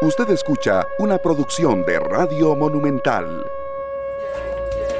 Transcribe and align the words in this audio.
Usted 0.00 0.30
escucha 0.30 0.86
una 1.00 1.18
producción 1.18 1.84
de 1.84 1.98
Radio 1.98 2.54
Monumental. 2.54 3.44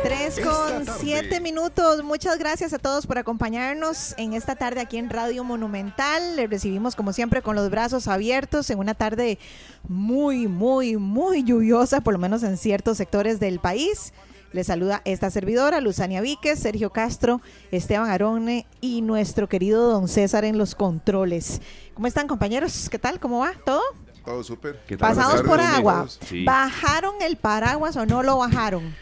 Tres 0.02 0.40
con 0.40 0.84
siete 0.98 1.40
minutos. 1.40 2.02
Muchas 2.02 2.36
gracias 2.36 2.72
a 2.72 2.80
todos 2.80 3.06
por 3.06 3.16
acompañarnos 3.16 4.16
en 4.18 4.32
esta 4.32 4.56
tarde 4.56 4.80
aquí 4.80 4.96
en 4.96 5.08
Radio 5.08 5.44
Monumental. 5.44 6.34
Le 6.34 6.48
recibimos 6.48 6.96
como 6.96 7.12
siempre 7.12 7.42
con 7.42 7.54
los 7.54 7.70
brazos 7.70 8.08
abiertos 8.08 8.70
en 8.70 8.80
una 8.80 8.94
tarde 8.94 9.38
muy, 9.86 10.48
muy, 10.48 10.96
muy 10.96 11.44
lluviosa, 11.44 12.00
por 12.00 12.14
lo 12.14 12.18
menos 12.18 12.42
en 12.42 12.56
ciertos 12.56 12.96
sectores 12.96 13.38
del 13.38 13.60
país. 13.60 14.12
Les 14.50 14.66
saluda 14.66 15.02
esta 15.04 15.30
servidora, 15.30 15.80
Luzania 15.80 16.22
Víquez, 16.22 16.58
Sergio 16.58 16.90
Castro, 16.90 17.40
Esteban 17.70 18.10
Arone 18.10 18.66
y 18.80 19.02
nuestro 19.02 19.48
querido 19.48 19.90
don 19.92 20.08
César 20.08 20.44
en 20.44 20.58
los 20.58 20.74
controles. 20.74 21.60
¿Cómo 21.94 22.08
están 22.08 22.26
compañeros? 22.26 22.88
¿Qué 22.90 22.98
tal? 22.98 23.20
¿Cómo 23.20 23.40
va? 23.40 23.52
¿Todo? 23.64 23.82
Todo 24.28 24.44
súper. 24.44 24.78
Pasados 24.98 25.40
por 25.40 25.58
agua. 25.58 26.06
¿Bajaron 26.44 27.14
el 27.22 27.38
paraguas 27.38 27.96
o 27.96 28.04
no 28.04 28.22
lo 28.22 28.36
bajaron? 28.36 28.94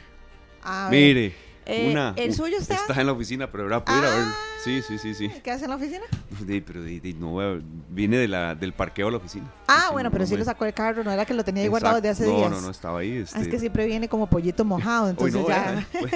Mire, 0.89 1.35
eh, 1.65 1.89
una, 1.91 2.15
¿El 2.17 2.33
suyo 2.33 2.57
está? 2.59 2.75
Está 2.77 3.01
en 3.01 3.07
la 3.09 3.13
oficina, 3.13 3.51
pero 3.51 3.65
ahora 3.65 3.83
ir 3.89 4.05
a 4.05 4.11
ver. 4.11 4.25
Ah. 4.25 4.35
Sí, 4.63 4.83
sí, 4.83 4.99
sí, 4.99 5.15
sí. 5.15 5.29
¿Qué 5.43 5.51
hace 5.51 5.65
en 5.65 5.71
la 5.71 5.77
oficina? 5.77 6.05
Sí, 6.47 6.61
pero 6.61 6.81
no, 7.19 7.61
viene 7.91 8.19
de 8.19 8.29
la, 8.29 8.55
del 8.55 8.73
parqueo 8.73 9.09
a 9.09 9.11
la 9.11 9.17
oficina. 9.17 9.53
Ah, 9.67 9.87
Sí, 9.89 9.93
bueno, 9.95 10.11
no, 10.11 10.13
pero 10.13 10.27
sí 10.27 10.37
lo 10.37 10.45
sacó 10.45 10.65
el 10.65 10.75
carro, 10.75 11.03
no 11.03 11.11
era 11.11 11.25
que 11.25 11.35
lo 11.35 11.43
tenía 11.45 11.65
ahí 11.65 11.69
guardado 11.69 11.97
desde 11.97 12.11
hace 12.11 12.23
Exacto. 12.23 12.39
días. 12.39 12.51
No, 12.53 12.57
no, 12.61 12.67
no, 12.67 12.71
estaba 12.71 13.01
ahí. 13.01 13.17
Este, 13.17 13.37
Ah, 13.37 13.43
es 13.43 13.49
que 13.49 13.59
siempre 13.59 13.85
viene 13.87 14.09
como 14.09 14.29
pollito 14.29 14.65
mojado, 14.65 15.07
Hoy 15.19 15.31
entonces 15.31 15.35
no, 15.43 15.49
ya. 15.49 15.81
eh, 15.81 15.87
pues, 15.99 16.13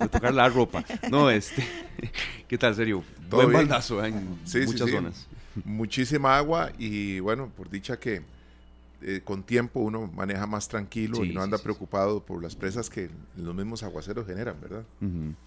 de 0.00 0.08
tocar 0.08 0.34
la 0.34 0.48
ropa. 0.48 0.84
No, 1.08 1.30
este. 1.30 1.64
¿Qué 2.48 2.58
tal, 2.58 2.74
serio? 2.74 3.04
Buen 3.30 3.48
bien. 3.48 3.60
baldazo 3.60 4.04
eh, 4.04 4.08
en 4.08 4.40
Sí, 4.44 4.60
sí, 4.62 4.66
muchas 4.66 4.88
sí. 4.88 4.92
zonas. 4.94 5.26
Muchísima 5.64 6.36
agua 6.36 6.70
y 6.78 7.20
bueno, 7.20 7.50
por 7.56 7.70
dicha 7.70 7.98
que 7.98 8.22
eh, 9.02 9.20
con 9.22 9.42
tiempo 9.42 9.80
uno 9.80 10.06
maneja 10.14 10.46
más 10.46 10.66
tranquilo 10.68 11.16
Sí, 11.16 11.30
y 11.30 11.34
no 11.34 11.42
anda 11.42 11.58
sí, 11.58 11.62
sí. 11.62 11.64
preocupado 11.64 12.24
por 12.24 12.42
las 12.42 12.56
presas 12.56 12.88
que 12.88 13.10
los 13.36 13.54
mismos 13.54 13.82
aguaceros 13.82 14.26
generan, 14.26 14.56
¿verdad? 14.62 14.84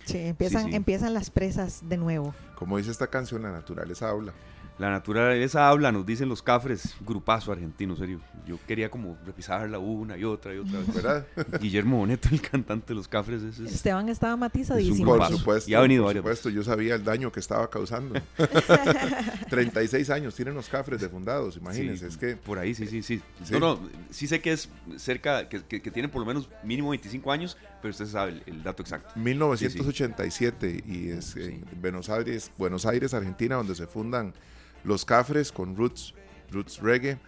Sí, 0.06 0.18
empiezan, 0.20 0.66
Sí, 0.66 0.70
sí. 0.70 0.76
empiezan 0.76 1.14
las 1.14 1.32
presas 1.32 1.82
de 1.90 1.98
nuevo. 1.98 2.36
Como 2.56 2.78
dice 2.78 2.92
esta 2.92 3.08
canción, 3.08 3.42
la 3.42 3.52
naturaleza 3.52 4.10
habla. 4.10 4.34
La 4.80 4.92
naturaleza 4.92 5.70
habla, 5.70 5.92
nos 5.92 6.06
dicen 6.06 6.30
los 6.30 6.44
cafres, 6.44 6.96
grupazo 7.00 7.52
argentino, 7.52 7.96
serio. 7.96 8.22
Yo 8.46 8.60
quería 8.68 8.92
como 8.92 9.18
repisarla 9.26 9.80
una 9.80 10.18
y 10.18 10.24
otra 10.24 10.54
y 10.54 10.60
otra 10.60 10.80
vez. 10.80 10.94
¿Verdad? 10.94 11.28
Guillermo 11.60 11.98
Boneto, 11.98 12.30
el 12.32 12.42
cantante 12.42 12.90
de 12.90 12.94
los 12.94 13.08
cafres, 13.08 13.42
es, 13.42 13.60
Esteban 13.60 14.08
estaba 14.10 14.34
es 14.34 14.40
matizadísimo. 14.40 15.18
Por 15.18 15.28
supuesto. 15.30 15.72
Y 15.72 15.74
ha 15.74 15.80
venido 15.80 16.04
por 16.04 16.16
supuesto, 16.16 16.50
yo 16.50 16.64
sabía 16.64 16.94
el 16.94 17.04
daño 17.04 17.32
que 17.32 17.40
estaba 17.40 17.68
causando. 17.72 18.22
36 19.50 20.12
años 20.12 20.36
tienen 20.36 20.54
los 20.54 20.70
cafres 20.70 21.02
de 21.02 21.10
fundados, 21.10 21.58
imagínense. 21.58 22.06
Sí, 22.06 22.12
Es 22.12 22.18
que 22.18 22.36
Por 22.36 22.60
ahí, 22.60 22.76
sí, 22.76 22.86
sí, 22.86 23.02
sí, 23.02 23.22
Sí. 23.44 23.54
No, 23.54 23.60
no, 23.60 23.80
sí 24.12 24.28
sé 24.28 24.42
que 24.42 24.52
es 24.52 24.70
cerca, 24.98 25.50
que, 25.50 25.64
que, 25.64 25.82
que 25.82 25.90
tienen 25.90 26.12
por 26.12 26.22
lo 26.22 26.28
menos 26.28 26.50
mínimo 26.64 26.90
25 26.90 27.32
años, 27.32 27.58
pero 27.82 27.92
usted 27.92 28.06
sabe 28.06 28.32
el, 28.32 28.44
el 28.46 28.64
dato 28.64 28.84
exacto. 28.84 29.12
1987 29.16 30.84
y 30.86 31.10
es 31.10 31.36
en 31.36 31.66
Buenos 31.82 32.10
Aires, 32.10 32.52
Buenos 32.60 32.86
Aires, 32.86 33.16
Argentina, 33.16 33.56
donde 33.56 33.74
se 33.74 33.88
fundan 33.88 34.34
los 34.88 35.06
cafres 35.06 35.52
con 35.52 35.76
roots, 35.76 36.14
roots 36.50 36.80
reggae, 36.80 37.20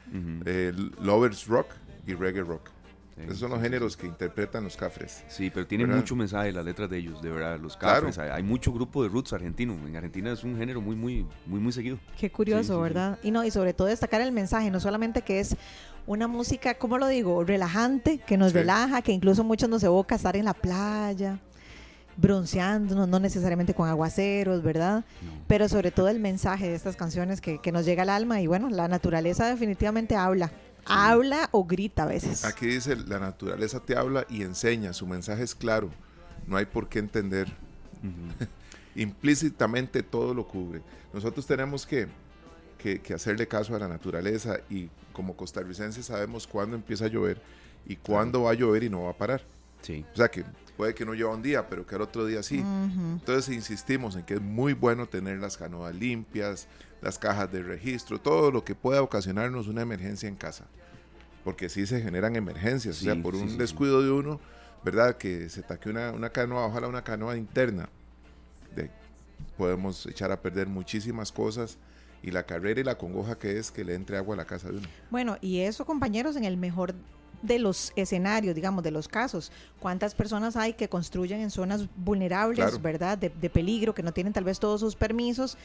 eh, 0.45 0.73
lovers 1.01 1.45
rock 1.47 1.67
y 2.07 2.13
reggae 2.13 2.41
rock. 2.41 2.69
Sí, 3.15 3.25
Esos 3.25 3.39
son 3.39 3.49
los 3.49 3.59
sí, 3.59 3.65
sí, 3.65 3.69
géneros 3.69 3.97
que 3.97 4.07
interpretan 4.07 4.63
los 4.63 4.77
cafres. 4.77 5.25
Sí, 5.27 5.49
pero 5.53 5.67
tienen 5.67 5.87
¿Verdad? 5.87 6.01
mucho 6.01 6.15
mensaje 6.15 6.53
las 6.53 6.63
letras 6.63 6.89
de 6.89 6.99
ellos, 6.99 7.21
de 7.21 7.29
verdad, 7.29 7.59
los 7.59 7.75
Claro. 7.75 8.07
cafres. 8.07 8.17
Hay, 8.17 8.29
hay 8.29 8.43
mucho 8.43 8.71
grupo 8.71 9.03
de 9.03 9.09
roots 9.09 9.33
argentino. 9.33 9.73
En 9.73 9.93
Argentina 9.93 10.31
es 10.31 10.41
un 10.45 10.55
género 10.57 10.79
muy, 10.79 10.95
muy, 10.95 11.25
muy, 11.45 11.59
muy 11.59 11.73
seguido. 11.73 11.99
Qué 12.17 12.31
curioso, 12.31 12.61
Sí, 12.63 12.67
sí, 12.69 12.75
sí. 12.75 12.81
¿verdad? 12.81 13.19
Y 13.21 13.31
no, 13.31 13.43
y 13.43 13.51
sobre 13.51 13.73
todo 13.73 13.87
destacar 13.87 14.21
el 14.21 14.31
mensaje, 14.31 14.71
no 14.71 14.79
solamente 14.79 15.21
que 15.21 15.41
es 15.41 15.57
una 16.07 16.29
música, 16.29 16.75
¿cómo 16.75 16.97
lo 16.97 17.07
digo? 17.07 17.43
Relajante, 17.43 18.19
que 18.19 18.37
nos 18.37 18.53
Sí. 18.53 18.57
relaja, 18.59 19.01
que 19.01 19.11
incluso 19.11 19.43
muchos 19.43 19.67
nos 19.69 19.83
evoca 19.83 20.15
estar 20.15 20.37
en 20.37 20.45
la 20.45 20.53
playa, 20.53 21.39
bronceándonos, 22.19 23.07
no 23.07 23.19
necesariamente 23.19 23.73
con 23.73 23.87
aguaceros, 23.89 24.61
¿verdad? 24.63 25.05
No. 25.21 25.31
Pero 25.47 25.69
sobre 25.69 25.91
todo 25.91 26.09
el 26.09 26.19
mensaje 26.19 26.67
de 26.69 26.75
estas 26.75 26.95
canciones 26.95 27.41
que, 27.41 27.59
que 27.59 27.71
nos 27.71 27.85
llega 27.85 28.03
al 28.03 28.09
alma 28.09 28.41
y 28.41 28.47
bueno, 28.47 28.69
la 28.69 28.87
naturaleza 28.87 29.47
definitivamente 29.47 30.15
habla. 30.15 30.51
Habla 30.85 31.49
o 31.51 31.65
grita 31.65 32.03
a 32.03 32.05
veces. 32.07 32.45
Aquí 32.45 32.65
dice, 32.65 32.95
la 32.95 33.19
naturaleza 33.19 33.79
te 33.79 33.95
habla 33.95 34.25
y 34.29 34.41
enseña, 34.43 34.93
su 34.93 35.05
mensaje 35.05 35.43
es 35.43 35.53
claro, 35.53 35.89
no 36.47 36.57
hay 36.57 36.65
por 36.65 36.89
qué 36.89 36.99
entender. 36.99 37.47
Implícitamente 38.95 40.03
todo 40.03 40.33
lo 40.33 40.47
cubre. 40.47 40.81
Nosotros 41.13 41.45
tenemos 41.45 41.85
que, 41.85 42.07
que- 42.77 42.99
que 42.99 43.13
hacerle 43.13 43.47
caso 43.47 43.75
a 43.75 43.79
la 43.79 43.87
naturaleza 43.87 44.57
y 44.69 44.89
como 45.13 45.35
costarricenses 45.35 46.05
sabemos 46.05 46.47
cuándo 46.47 46.75
empieza 46.75 47.05
a 47.05 47.07
llover 47.07 47.41
y 47.85 47.95
cuándo 47.95 48.43
va 48.43 48.51
a 48.51 48.53
llover 48.55 48.83
y 48.83 48.89
no 48.89 49.03
va 49.03 49.11
a 49.11 49.17
parar. 49.17 49.41
Sí. 49.81 50.05
O 50.13 50.15
sea 50.17 50.29
que 50.29 50.43
puede 50.79 50.95
que 50.95 51.05
no 51.05 51.13
llueva 51.13 51.35
un 51.35 51.41
día, 51.41 51.67
pero 51.67 51.85
que 51.85 51.95
al 51.95 52.01
otro 52.03 52.25
día 52.25 52.41
sí. 52.41 52.59
Entonces 52.59 53.53
insistimos 53.53 54.15
en 54.15 54.23
que 54.23 54.35
es 54.35 54.41
muy 54.41 54.71
bueno 54.71 55.07
tener 55.07 55.37
las 55.37 55.57
canoas 55.57 55.93
limpias, 55.93 56.69
las 57.01 57.19
cajas 57.19 57.51
de 57.51 57.61
registro, 57.61 58.17
todo 58.17 58.49
lo 58.49 58.63
que 58.63 58.75
pueda 58.75 59.01
ocasionarnos 59.01 59.67
una 59.67 59.81
emergencia 59.81 60.29
en 60.29 60.37
casa. 60.37 60.67
Porque 61.43 61.67
sí 61.67 61.85
se 61.85 62.01
generan 62.01 62.37
emergencias, 62.37 63.01
o 63.01 63.03
sea, 63.03 63.21
por 63.21 63.35
sí, 63.35 63.41
un 63.41 63.47
sí, 63.49 63.53
sí. 63.55 63.59
descuido 63.59 64.01
de 64.01 64.09
uno, 64.09 64.39
¿verdad? 64.85 65.17
Que 65.17 65.49
se 65.49 65.63
taque 65.63 65.89
una, 65.89 66.13
una 66.13 66.29
canoa, 66.29 66.67
ojalá 66.67 66.87
una 66.87 67.03
canoa 67.03 67.35
interna. 67.35 67.89
De, 68.73 68.89
podemos 69.57 70.05
echar 70.05 70.31
a 70.31 70.41
perder 70.41 70.67
muchísimas 70.67 71.33
cosas 71.33 71.77
y 72.23 72.31
la 72.31 72.43
carrera 72.43 72.79
y 72.79 72.85
la 72.85 72.97
congoja 72.97 73.37
que 73.37 73.59
es 73.59 73.69
que 73.69 73.83
le 73.83 73.95
entre 73.95 74.15
agua 74.15 74.35
a 74.35 74.37
la 74.37 74.45
casa 74.45 74.69
de 74.69 74.77
uno. 74.77 74.87
Bueno, 75.11 75.37
y 75.41 75.59
eso, 75.59 75.85
compañeros, 75.85 76.37
en 76.37 76.45
el 76.45 76.55
mejor 76.55 76.95
de 77.41 77.59
los 77.59 77.93
escenarios, 77.95 78.55
digamos, 78.55 78.83
de 78.83 78.91
los 78.91 79.07
casos. 79.07 79.51
¿Cuántas 79.79 80.15
personas 80.15 80.55
hay 80.55 80.73
que 80.73 80.89
construyen 80.89 81.39
en 81.41 81.49
zonas 81.51 81.87
vulnerables, 81.95 82.57
Claro. 82.65 82.79
verdad? 82.79 83.17
De, 83.17 83.29
de 83.29 83.49
peligro, 83.49 83.93
que 83.95 84.03
no 84.03 84.11
tienen 84.11 84.33
tal 84.33 84.43
vez 84.43 84.59
todos 84.59 84.79
sus 84.81 84.95
permisos 84.95 85.57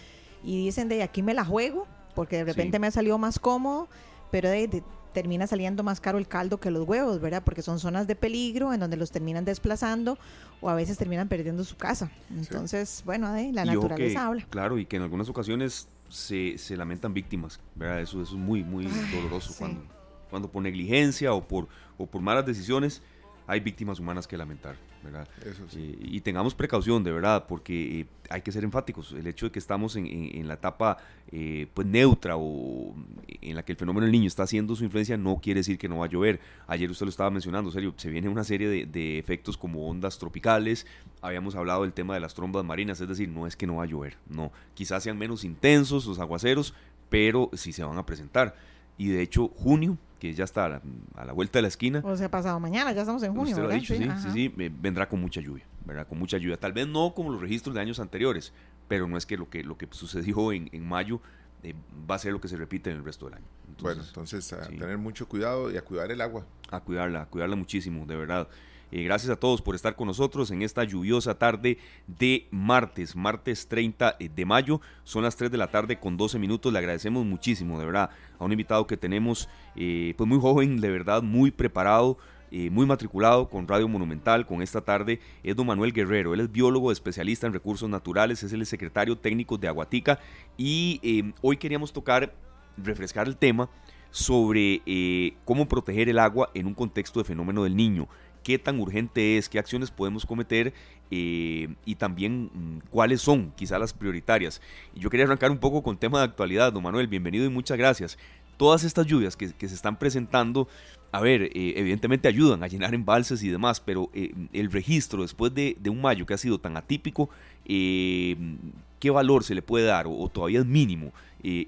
y 0.44 0.64
dicen 0.64 0.88
de 0.88 1.02
aquí 1.02 1.22
me 1.22 1.34
la 1.34 1.44
juego 1.44 1.86
porque 2.14 2.36
de 2.36 2.44
repente 2.44 2.76
Sí. 2.76 2.80
me 2.80 2.90
salió 2.90 3.18
más 3.18 3.38
cómodo, 3.38 3.88
pero 4.30 4.48
de, 4.48 4.68
de- 4.68 4.84
termina 5.12 5.46
saliendo 5.46 5.84
más 5.84 6.00
caro 6.00 6.18
el 6.18 6.26
caldo 6.26 6.58
que 6.58 6.72
los 6.72 6.88
huevos, 6.88 7.20
¿verdad? 7.20 7.42
Porque 7.44 7.62
son 7.62 7.78
zonas 7.78 8.06
de 8.08 8.16
peligro 8.16 8.72
en 8.72 8.80
donde 8.80 8.96
los 8.96 9.12
terminan 9.12 9.44
desplazando 9.44 10.18
o 10.60 10.68
a 10.68 10.74
veces 10.74 10.98
terminan 10.98 11.28
perdiendo 11.28 11.62
su 11.62 11.76
casa. 11.76 12.10
Entonces, 12.36 13.02
bueno, 13.06 13.32
de, 13.32 13.52
la 13.52 13.62
Y 13.64 13.66
naturaleza 13.68 14.12
que, 14.20 14.26
habla. 14.26 14.46
Claro, 14.50 14.76
y 14.78 14.86
que 14.86 14.96
en 14.96 15.02
algunas 15.02 15.28
ocasiones 15.28 15.86
se, 16.08 16.58
se 16.58 16.76
lamentan 16.76 17.14
víctimas, 17.14 17.60
¿verdad? 17.76 18.00
Eso, 18.00 18.20
eso 18.22 18.32
es 18.34 18.38
muy, 18.40 18.64
muy 18.64 18.86
Ay, 18.86 19.14
doloroso. 19.14 19.52
sí. 19.52 19.58
Cuando, 19.58 19.82
cuando 20.30 20.50
por 20.50 20.62
negligencia 20.62 21.32
o 21.32 21.46
por, 21.46 21.68
o 21.98 22.06
por 22.06 22.20
malas 22.22 22.46
decisiones 22.46 23.02
hay 23.46 23.60
víctimas 23.60 24.00
humanas 24.00 24.26
que 24.26 24.38
lamentar, 24.38 24.74
¿verdad? 25.02 25.28
Eso 25.44 25.68
sí. 25.68 25.98
Eh, 26.00 26.08
y 26.12 26.20
tengamos 26.22 26.54
precaución, 26.54 27.04
de 27.04 27.12
verdad, 27.12 27.44
porque 27.46 28.00
eh, 28.00 28.06
hay 28.30 28.40
que 28.40 28.50
ser 28.50 28.64
enfáticos. 28.64 29.12
El 29.12 29.26
hecho 29.26 29.44
de 29.44 29.52
que 29.52 29.58
estamos 29.58 29.96
en, 29.96 30.06
en- 30.06 30.34
en 30.38 30.48
la 30.48 30.54
etapa 30.54 30.96
eh, 31.30 31.66
pues 31.74 31.86
neutra 31.86 32.36
o 32.38 32.94
en 33.42 33.54
la 33.54 33.62
que 33.62 33.72
el 33.72 33.76
fenómeno 33.76 34.04
del 34.06 34.12
niño 34.12 34.28
está 34.28 34.44
haciendo 34.44 34.74
su 34.74 34.82
influencia 34.84 35.18
no 35.18 35.40
quiere 35.42 35.60
decir 35.60 35.76
que 35.76 35.90
no 35.90 35.98
va 35.98 36.06
a 36.06 36.08
llover. 36.08 36.40
Ayer 36.66 36.90
usted 36.90 37.04
lo 37.04 37.10
estaba 37.10 37.28
mencionando, 37.28 37.70
serio, 37.70 37.92
se 37.98 38.08
viene 38.08 38.30
una 38.30 38.44
serie 38.44 38.66
de, 38.66 38.86
de 38.86 39.18
efectos 39.18 39.58
como 39.58 39.86
ondas 39.90 40.18
tropicales. 40.18 40.86
Habíamos 41.20 41.54
hablado 41.54 41.82
del 41.82 41.92
tema 41.92 42.14
de 42.14 42.20
las 42.20 42.32
trombas 42.32 42.64
marinas, 42.64 42.98
es 42.98 43.08
decir, 43.08 43.28
no 43.28 43.46
es 43.46 43.56
que 43.56 43.66
no 43.66 43.76
va 43.76 43.84
a 43.84 43.86
llover, 43.86 44.16
no. 44.26 44.52
Quizás 44.72 45.02
sean 45.02 45.18
menos 45.18 45.44
intensos 45.44 46.06
los 46.06 46.18
aguaceros, 46.18 46.72
pero 47.10 47.50
sí 47.52 47.72
se 47.74 47.84
van 47.84 47.98
a 47.98 48.06
presentar. 48.06 48.54
Y 48.96 49.08
de 49.08 49.20
hecho, 49.20 49.48
junio, 49.48 49.98
que 50.24 50.32
ya 50.32 50.44
está 50.44 50.64
a 50.64 50.68
la, 50.70 50.82
a 51.16 51.24
la 51.26 51.32
vuelta 51.34 51.58
de 51.58 51.62
la 51.62 51.68
esquina, 51.68 52.00
O 52.02 52.16
sea, 52.16 52.30
pasado 52.30 52.58
mañana, 52.58 52.92
ya 52.92 53.02
estamos 53.02 53.22
en 53.24 53.34
junio, 53.34 53.50
Usted 53.50 53.62
lo 53.62 53.64
ha 53.68 53.72
¿verdad? 53.72 53.80
dicho, 53.80 53.94
sí, 53.94 54.08
sí, 54.22 54.30
sí, 54.32 54.54
eh, 54.58 54.70
vendrá 54.80 55.06
con 55.06 55.20
mucha 55.20 55.40
lluvia, 55.42 55.64
¿verdad? 55.84 56.06
Con 56.06 56.18
mucha 56.18 56.38
lluvia. 56.38 56.56
Tal 56.56 56.72
vez 56.72 56.86
no 56.88 57.12
como 57.14 57.30
los 57.30 57.40
registros 57.42 57.74
de 57.74 57.82
años 57.82 58.00
anteriores, 58.00 58.52
pero 58.88 59.06
no 59.06 59.18
es 59.18 59.26
que 59.26 59.36
lo 59.36 59.50
que, 59.50 59.62
lo 59.62 59.76
que 59.76 59.86
sucedió 59.90 60.50
en, 60.56 60.70
en 60.72 60.88
mayo 60.88 61.20
eh, 61.62 61.74
va 62.10 62.14
a 62.14 62.18
ser 62.18 62.32
lo 62.32 62.40
que 62.40 62.48
se 62.48 62.56
repite 62.56 62.90
en 62.90 62.96
el 62.96 63.04
resto 63.04 63.26
del 63.26 63.34
año. 63.34 63.44
bueno, 63.80 64.02
Entonces, 64.02 64.50
entonces 64.50 64.52
a 64.54 64.64
sí. 64.64 64.78
tener 64.78 64.96
mucho 64.96 65.28
cuidado 65.28 65.70
y 65.70 65.76
a 65.76 65.82
cuidar 65.82 66.10
el 66.10 66.20
agua. 66.22 66.46
a 66.70 66.80
cuidarla, 66.80 67.22
a 67.22 67.26
cuidarla 67.26 67.56
muchísimo, 67.56 68.06
de 68.06 68.16
verdad. 68.16 68.48
Eh, 68.96 69.02
gracias 69.02 69.28
a 69.28 69.34
todos 69.34 69.60
por 69.60 69.74
estar 69.74 69.96
con 69.96 70.06
nosotros 70.06 70.52
en 70.52 70.62
esta 70.62 70.84
lluviosa 70.84 71.36
tarde 71.36 71.78
de 72.06 72.46
martes, 72.52 73.16
martes 73.16 73.66
30 73.66 74.16
de 74.20 74.44
mayo. 74.44 74.80
Son 75.02 75.24
las 75.24 75.34
3 75.34 75.50
de 75.50 75.58
la 75.58 75.66
tarde 75.66 75.98
con 75.98 76.16
12 76.16 76.38
minutos. 76.38 76.72
Le 76.72 76.78
agradecemos 76.78 77.26
muchísimo, 77.26 77.76
de 77.80 77.86
verdad, 77.86 78.10
a 78.38 78.44
un 78.44 78.52
invitado 78.52 78.86
que 78.86 78.96
tenemos, 78.96 79.48
eh, 79.74 80.14
pues 80.16 80.28
muy 80.28 80.38
joven, 80.38 80.80
de 80.80 80.90
verdad, 80.90 81.24
muy 81.24 81.50
preparado. 81.50 82.18
eh, 82.52 82.70
muy 82.70 82.86
matriculado 82.86 83.48
con 83.48 83.66
Radio 83.66 83.88
Monumental, 83.88 84.46
con 84.46 84.62
esta 84.62 84.80
tarde, 84.80 85.18
es 85.42 85.56
don 85.56 85.66
Manuel 85.66 85.92
Guerrero. 85.92 86.34
Él 86.34 86.40
es 86.40 86.52
biólogo 86.52 86.92
especialista 86.92 87.48
en 87.48 87.52
recursos 87.52 87.90
naturales, 87.90 88.44
es 88.44 88.52
el 88.52 88.64
secretario 88.64 89.18
técnico 89.18 89.58
de 89.58 89.66
Aguatica 89.66 90.20
y 90.56 91.00
eh, 91.02 91.32
hoy 91.42 91.56
queríamos 91.56 91.92
tocar, 91.92 92.32
refrescar 92.76 93.26
el 93.26 93.36
tema 93.36 93.68
sobre 94.14 94.80
eh, 94.86 95.34
cómo 95.44 95.66
proteger 95.66 96.08
el 96.08 96.20
agua 96.20 96.48
en 96.54 96.66
un 96.66 96.74
contexto 96.74 97.18
de 97.18 97.24
fenómeno 97.24 97.64
del 97.64 97.74
niño, 97.74 98.06
qué 98.44 98.58
tan 98.58 98.78
urgente 98.78 99.38
es, 99.38 99.48
qué 99.48 99.58
acciones 99.58 99.90
podemos 99.90 100.24
cometer 100.24 100.72
eh, 101.10 101.74
y 101.84 101.96
también 101.96 102.50
mm, 102.52 102.78
cuáles 102.90 103.20
son 103.20 103.52
quizás 103.56 103.80
las 103.80 103.92
prioritarias. 103.92 104.60
Yo 104.94 105.10
quería 105.10 105.26
arrancar 105.26 105.50
un 105.50 105.58
poco 105.58 105.82
con 105.82 105.96
tema 105.96 106.18
de 106.18 106.26
actualidad, 106.26 106.72
don 106.72 106.84
Manuel, 106.84 107.08
bienvenido 107.08 107.44
y 107.44 107.48
muchas 107.48 107.76
gracias. 107.76 108.16
todas 108.56 108.84
estas 108.84 109.06
lluvias 109.06 109.36
que, 109.36 109.48
se 109.48 109.74
están 109.74 109.98
presentando, 109.98 110.68
a 111.10 111.20
ver, 111.20 111.42
eh, 111.42 111.74
evidentemente 111.76 112.28
ayudan 112.28 112.62
a 112.62 112.68
llenar 112.68 112.94
embalses 112.94 113.42
y 113.42 113.48
demás, 113.48 113.80
pero 113.80 114.10
eh, 114.14 114.32
el 114.52 114.70
registro 114.70 115.22
después 115.22 115.52
de, 115.52 115.76
un 115.88 116.00
mayo 116.00 116.24
que 116.24 116.34
ha 116.34 116.38
sido 116.38 116.60
tan 116.60 116.76
atípico, 116.76 117.30
¿qué 117.64 119.10
valor 119.10 119.42
se 119.42 119.56
le 119.56 119.62
puede 119.62 119.86
dar 119.86 120.06
o, 120.06 120.28
todavía 120.28 120.60
es 120.60 120.66
mínimo? 120.66 121.12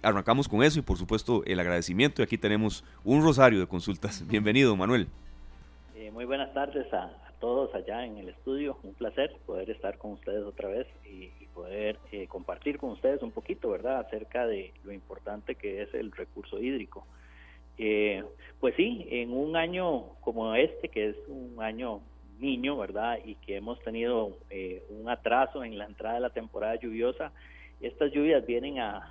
arrancamos 0.02 0.48
con 0.48 0.62
eso 0.62 0.78
y 0.78 0.82
por 0.82 0.96
supuesto 0.96 1.44
el 1.44 1.60
agradecimiento 1.60 2.22
y 2.22 2.24
aquí 2.24 2.38
tenemos 2.38 2.82
un 3.04 3.22
rosario 3.22 3.60
de 3.60 3.66
consultas. 3.66 4.24
Bienvenido, 4.28 4.74
Manuel. 4.76 5.08
Muy 6.16 6.24
buenas 6.24 6.54
tardes 6.54 6.90
a, 6.94 7.10
todos 7.40 7.74
allá 7.74 8.06
en 8.06 8.16
el 8.16 8.30
estudio. 8.30 8.78
Un 8.82 8.94
placer 8.94 9.36
poder 9.44 9.68
estar 9.68 9.98
con 9.98 10.12
ustedes 10.12 10.42
otra 10.44 10.70
vez 10.70 10.86
y, 11.04 11.28
poder 11.52 11.98
eh, 12.10 12.26
compartir 12.26 12.78
con 12.78 12.90
ustedes 12.92 13.22
un 13.22 13.32
poquito, 13.32 13.68
¿verdad?, 13.68 14.00
acerca 14.00 14.46
de 14.46 14.72
lo 14.82 14.92
importante 14.92 15.56
que 15.56 15.82
es 15.82 15.92
el 15.92 16.12
recurso 16.12 16.58
hídrico. 16.58 17.06
Eh, 17.76 18.24
pues 18.60 18.74
sí, 18.76 19.06
en 19.10 19.30
un 19.34 19.56
año 19.56 20.14
como 20.22 20.54
este, 20.54 20.88
que 20.88 21.10
es 21.10 21.16
un 21.28 21.62
año 21.62 22.00
niño, 22.38 22.78
¿verdad? 22.78 23.18
Y 23.22 23.34
que 23.34 23.56
hemos 23.56 23.78
tenido 23.80 24.38
eh, 24.48 24.82
un 24.88 25.10
atraso 25.10 25.64
en 25.64 25.76
la 25.76 25.84
entrada 25.84 26.14
de 26.14 26.20
la 26.22 26.30
temporada 26.30 26.76
lluviosa, 26.76 27.30
estas 27.82 28.10
lluvias 28.12 28.46
vienen 28.46 28.78
a, 28.78 29.06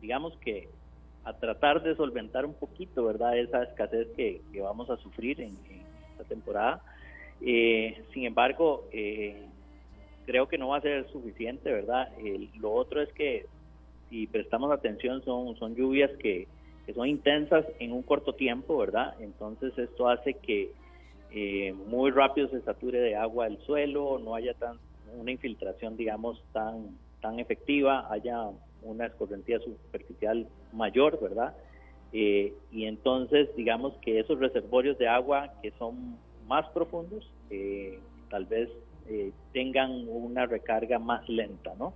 digamos 0.00 0.36
que, 0.38 0.68
a 1.24 1.32
tratar 1.32 1.82
de 1.82 1.96
solventar 1.96 2.46
un 2.46 2.54
poquito, 2.54 3.04
¿verdad? 3.04 3.36
Esa 3.36 3.64
escasez 3.64 4.06
que, 4.16 4.40
vamos 4.60 4.88
a 4.90 4.96
sufrir 4.98 5.40
en, 5.40 5.56
esta 6.16 6.24
temporada. 6.24 6.82
sin 7.40 8.24
embargo, 8.24 8.88
creo 10.26 10.48
que 10.48 10.58
no 10.58 10.68
va 10.68 10.78
a 10.78 10.80
ser 10.80 11.08
suficiente, 11.10 11.70
¿verdad? 11.70 12.10
lo 12.58 12.72
otro 12.72 13.02
es 13.02 13.12
que 13.12 13.46
si 14.10 14.26
prestamos 14.26 14.70
atención 14.72 15.22
son, 15.24 15.56
son 15.56 15.74
lluvias 15.74 16.10
que, 16.18 16.48
son 16.94 17.08
intensas 17.08 17.66
en 17.80 17.92
un 17.92 18.02
corto 18.02 18.34
tiempo, 18.34 18.78
¿verdad? 18.78 19.14
Entonces 19.18 19.76
esto 19.76 20.08
hace 20.08 20.34
que 20.34 20.70
eh, 21.32 21.72
muy 21.72 22.12
rápido 22.12 22.48
se 22.48 22.60
sature 22.60 23.00
de 23.00 23.16
agua 23.16 23.48
el 23.48 23.58
suelo, 23.62 24.20
no 24.20 24.36
haya 24.36 24.54
tan 24.54 24.78
una 25.18 25.32
infiltración, 25.32 25.96
digamos, 25.96 26.42
tan, 26.52 26.96
tan 27.20 27.40
efectiva, 27.40 28.06
haya 28.12 28.50
una 28.82 29.06
escorrentía 29.06 29.58
superficial 29.58 30.46
mayor, 30.72 31.20
¿verdad? 31.20 31.56
Eh, 32.12 32.54
y 32.72 32.86
entonces, 32.86 33.54
digamos 33.56 33.94
que 34.02 34.20
esos 34.20 34.38
reservorios 34.38 34.96
de 34.98 35.08
agua 35.08 35.52
que 35.62 35.72
son 35.72 36.16
más 36.46 36.66
profundos, 36.70 37.30
eh, 37.50 37.98
tal 38.30 38.46
vez 38.46 38.70
eh, 39.08 39.32
tengan 39.52 40.08
una 40.08 40.46
recarga 40.46 40.98
más 40.98 41.28
lenta, 41.28 41.74
¿no? 41.78 41.94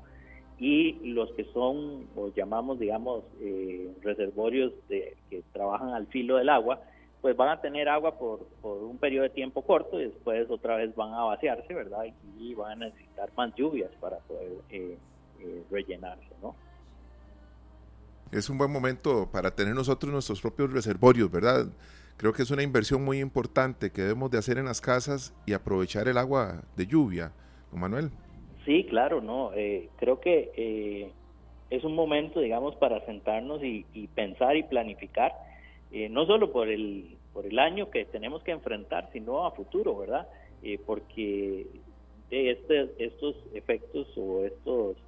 Y 0.59 0.93
los 1.13 1.33
que 1.33 1.45
son, 1.53 2.07
o 2.15 2.29
llamamos, 2.35 2.79
digamos, 2.79 3.25
eh, 3.41 3.91
reservorios 4.03 4.73
de, 4.89 5.17
que 5.29 5.43
trabajan 5.53 5.91
al 5.91 6.07
filo 6.07 6.37
del 6.37 6.51
agua, 6.51 6.81
pues 7.21 7.37
van 7.37 7.49
a 7.49 7.61
tener 7.61 7.89
agua 7.89 8.17
por, 8.19 8.47
por, 8.63 8.79
un 8.79 8.99
periodo 8.99 9.25
de 9.25 9.31
tiempo 9.31 9.63
corto 9.63 10.01
y 10.01 10.05
después 10.05 10.49
otra 10.51 10.77
vez 10.77 10.95
van 10.95 11.13
a 11.15 11.25
vaciarse, 11.25 11.75
¿verdad? 11.75 12.05
Y 12.39 12.55
van 12.55 12.83
a 12.83 12.87
necesitar 12.87 13.31
más 13.37 13.55
lluvias 13.57 13.91
para 14.01 14.19
poder 14.19 14.53
eh, 14.71 14.97
rellenarse, 15.71 16.31
¿no? 16.43 16.55
Es 18.33 18.49
un 18.49 18.59
buen 18.59 18.71
momento 18.71 19.29
para 19.33 19.51
tener 19.57 19.75
nosotros 19.75 20.13
nuestros 20.13 20.41
propios 20.41 20.73
reservorios, 20.73 21.31
¿verdad? 21.33 21.67
Creo 22.17 22.33
que 22.33 22.43
es 22.43 22.51
una 22.53 22.63
inversión 22.63 23.05
muy 23.05 23.19
importante 23.19 23.91
que 23.91 24.03
debemos 24.03 24.31
de 24.31 24.39
hacer 24.39 24.57
en 24.57 24.67
las 24.67 24.81
casas 24.81 25.35
y 25.47 25.53
aprovechar 25.53 26.07
el 26.07 26.17
agua 26.17 26.63
de 26.77 26.87
lluvia. 26.87 27.33
¿No, 27.73 27.79
Manuel? 27.79 28.11
Sí, 28.65 28.85
claro, 28.85 29.21
no. 29.21 29.53
Eh, 29.55 29.89
creo 29.97 30.21
que 30.21 30.53
eh, 30.57 31.11
es 31.71 31.83
un 31.83 31.97
momento, 31.97 32.39
digamos, 32.39 32.77
para 32.77 33.05
sentarnos 33.05 33.65
y, 33.65 33.85
pensar 34.15 34.57
y 34.57 34.63
planificar, 34.63 35.33
eh, 35.91 36.09
no 36.09 36.25
solo 36.27 36.53
por 36.53 36.69
el, 36.69 37.17
por 37.33 37.47
el 37.47 37.59
año 37.59 37.91
que 37.91 38.05
tenemos 38.05 38.45
que 38.45 38.53
enfrentar, 38.53 39.11
sino 39.13 39.45
a 39.45 39.51
futuro, 39.51 39.97
¿verdad? 39.97 40.29
porque 40.85 41.67
este, 42.31 42.93
estos 42.99 43.35
efectos 43.55 44.07
o 44.19 44.45
estos 44.45 44.99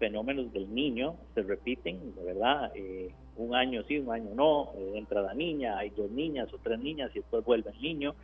fenómenos 0.00 0.50
del 0.52 0.74
niño 0.74 1.14
se 1.34 1.42
repiten, 1.42 2.14
¿verdad? 2.24 2.72
Eh, 2.74 3.10
un 3.36 3.54
año 3.54 3.84
sí, 3.84 3.98
un 3.98 4.10
año 4.10 4.30
no, 4.34 4.72
eh, 4.76 4.92
entra 4.96 5.20
la 5.20 5.34
niña, 5.34 5.78
hay 5.78 5.90
dos 5.90 6.10
niñas 6.10 6.52
o 6.52 6.58
tres 6.58 6.80
niñas 6.80 7.10
y 7.14 7.20
después 7.20 7.44
vuelve 7.44 7.70
el 7.70 7.80
niño, 7.80 8.14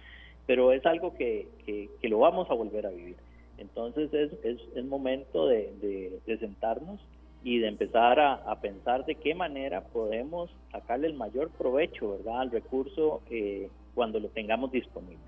pero 0.47 0.73
es 0.73 0.85
algo 0.87 1.15
que, 1.15 1.49
que, 1.65 2.09
lo 2.09 2.19
vamos 2.19 2.51
a 2.51 2.55
volver 2.55 2.87
a 2.87 2.91
vivir. 2.91 3.17
Entonces 3.59 4.13
es, 4.15 4.33
es, 4.43 4.59
es 4.75 4.85
momento 4.85 5.47
de, 5.49 6.21
de, 6.27 6.39
sentarnos 6.39 6.99
y 7.45 7.59
de 7.59 7.69
empezar 7.69 8.19
a, 8.21 8.61
pensar 8.61 9.05
de 9.05 9.15
qué 9.17 9.35
manera 9.35 9.83
podemos 9.85 10.51
sacarle 10.73 11.09
el 11.09 11.15
mayor 11.15 11.51
provecho, 11.51 12.13
¿verdad?, 12.13 12.41
al 12.41 12.51
recurso 12.51 13.21
eh, 13.31 13.69
cuando 13.95 14.19
lo 14.19 14.29
tengamos 14.29 14.73
disponible 14.73 15.25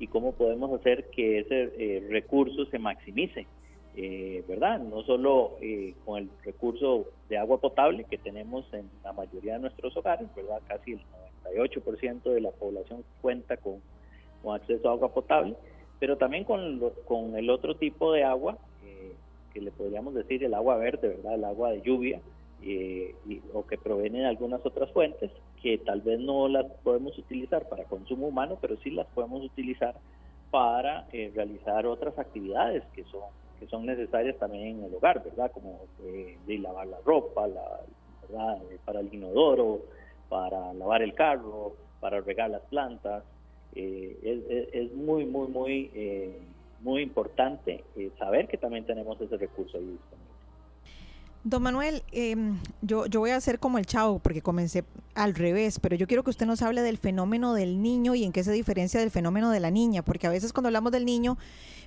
y 0.00 0.08
cómo 0.08 0.32
podemos 0.32 0.72
hacer 0.80 1.10
que 1.10 1.38
ese 1.38 2.06
recurso 2.10 2.66
se 2.66 2.78
maximice 2.78 3.46
eh, 3.94 4.42
¿verdad? 4.48 4.80
No 4.80 5.02
solo 5.02 5.58
eh, 5.60 5.94
con 6.06 6.18
el 6.18 6.30
recurso 6.44 7.08
de 7.28 7.36
agua 7.36 7.58
potable 7.58 8.04
que 8.04 8.16
tenemos 8.16 8.64
en 8.72 8.88
la 9.04 9.12
mayoría 9.12 9.54
de 9.54 9.58
nuestros 9.60 9.94
hogares, 9.96 10.34
¿verdad? 10.34 10.62
Casi 10.66 10.92
el 10.92 11.00
98% 11.44 12.22
de 12.22 12.40
la 12.40 12.50
población 12.52 13.04
cuenta 13.20 13.58
con, 13.58 13.82
acceso 14.50 14.88
a 14.88 14.92
agua 14.92 15.12
potable, 15.12 15.54
pero 15.98 16.16
también 16.16 16.44
con, 16.44 16.80
con 17.04 17.36
el 17.36 17.50
otro 17.50 17.76
tipo 17.76 18.12
de 18.12 18.24
agua, 18.24 18.56
eh, 18.82 19.12
que 19.52 19.60
le 19.60 19.70
podríamos 19.70 20.14
decir 20.14 20.42
el 20.42 20.54
agua 20.54 20.76
verde, 20.76 21.08
¿verdad? 21.08 21.34
El 21.34 21.44
agua 21.44 21.70
de 21.72 21.82
lluvia, 21.82 22.20
o 23.52 23.66
que 23.66 23.76
proviene 23.76 24.20
de 24.20 24.26
algunas 24.26 24.64
otras 24.64 24.90
fuentes, 24.92 25.30
que 25.60 25.78
tal 25.78 26.00
vez 26.00 26.18
no 26.18 26.48
las 26.48 26.64
podemos 26.82 27.18
utilizar 27.18 27.68
para 27.68 27.84
consumo 27.84 28.28
humano, 28.28 28.56
pero 28.60 28.76
sí 28.78 28.90
las 28.90 29.06
podemos 29.08 29.44
utilizar 29.44 29.96
para 30.50 31.06
realizar 31.34 31.86
otras 31.86 32.18
actividades 32.18 32.84
que 32.94 33.04
son 33.04 33.22
que 33.62 33.68
son 33.68 33.86
necesarias 33.86 34.36
también 34.38 34.78
en 34.78 34.84
el 34.84 34.94
hogar, 34.94 35.22
¿verdad? 35.22 35.52
Como 35.52 35.82
eh, 36.04 36.36
de 36.48 36.58
lavar 36.58 36.88
la 36.88 36.98
ropa, 37.04 37.46
¿verdad? 37.46 38.60
Eh, 38.72 38.78
para 38.84 38.98
el 38.98 39.14
inodoro, 39.14 39.82
para 40.28 40.74
lavar 40.74 41.00
el 41.00 41.14
carro, 41.14 41.76
para 42.00 42.20
regar 42.20 42.50
las 42.50 42.62
plantas. 42.62 43.22
Eh, 43.76 44.68
es, 44.72 44.92
muy, 44.94 45.24
muy, 45.26 45.46
muy, 45.46 45.90
muy 46.80 47.02
importante 47.02 47.84
saber 48.18 48.48
que 48.48 48.58
también 48.58 48.84
tenemos 48.84 49.20
ese 49.20 49.36
recurso 49.36 49.78
ahí 49.78 49.84
disponible. 49.84 50.32
Don 51.44 51.62
Manuel, 51.62 52.02
em, 52.12 52.58
yo, 52.82 53.06
yo 53.06 53.20
voy 53.20 53.30
a 53.30 53.36
hacer 53.36 53.58
como 53.58 53.78
el 53.78 53.86
chavo 53.86 54.18
porque 54.18 54.42
comencé 54.42 54.84
al 55.14 55.34
revés, 55.34 55.78
pero 55.80 55.96
yo 55.96 56.06
quiero 56.06 56.22
que 56.22 56.30
usted 56.30 56.46
nos 56.46 56.62
hable 56.62 56.82
del 56.82 56.98
fenómeno 56.98 57.54
del 57.54 57.80
niño 57.82 58.14
y 58.14 58.24
en 58.24 58.32
qué 58.32 58.44
se 58.44 58.52
diferencia 58.52 59.00
del 59.00 59.10
fenómeno 59.10 59.50
de 59.50 59.58
la 59.58 59.70
niña, 59.70 60.02
porque 60.02 60.26
a 60.26 60.30
veces 60.30 60.52
cuando 60.52 60.68
hablamos 60.68 60.92
del 60.92 61.04
niño 61.04 61.38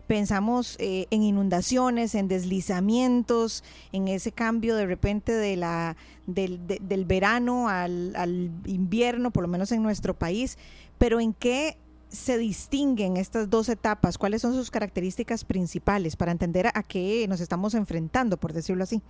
pensamos 0.08 0.78
eh, 0.80 1.08
en 1.12 1.24
inundaciones, 1.24 2.16
en 2.16 2.28
deslizamientos, 2.28 3.64
en 3.92 4.08
ese 4.08 4.32
cambio 4.32 4.76
de 4.76 4.86
repente 4.86 5.32
de 5.32 5.56
la, 5.56 5.98
del, 6.28 6.66
del 6.66 7.06
verano 7.06 7.70
al, 7.70 8.16
al 8.16 8.52
invierno, 8.66 9.32
por 9.32 9.44
lo 9.44 9.50
menos 9.50 9.72
en 9.72 9.84
nuestro 9.84 10.14
país, 10.14 10.58
pero 10.98 11.20
en 11.20 11.34
qué 11.34 11.78
se 12.16 12.38
distinguen 12.38 13.18
estas 13.18 13.50
dos 13.50 13.70
etapas? 13.70 14.18
¿Cuáles 14.18 14.42
son 14.42 14.54
sus 14.54 14.72
características 14.72 15.44
principales 15.44 16.16
para 16.16 16.32
entender 16.32 16.68
a 16.68 16.84
qué 16.84 17.26
nos 17.28 17.42
estamos 17.42 17.76
enfrentando, 17.76 18.38
por 18.38 18.54
decirlo 18.54 18.84
así? 18.84 19.02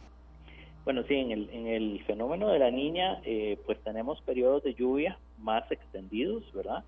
Bueno, 0.84 1.04
sí, 1.08 1.16
en 1.16 1.32
el, 1.32 1.50
en 1.50 1.68
el 1.68 2.04
fenómeno 2.04 2.50
de 2.50 2.60
la 2.60 2.70
niña, 2.70 3.20
eh, 3.24 3.58
pues 3.66 3.80
tenemos 3.84 4.22
periodos 4.22 4.64
de 4.64 4.75
lluvia 4.75 5.18
más 5.40 5.70
extendidos, 5.72 6.44
¿verdad? 6.54 6.84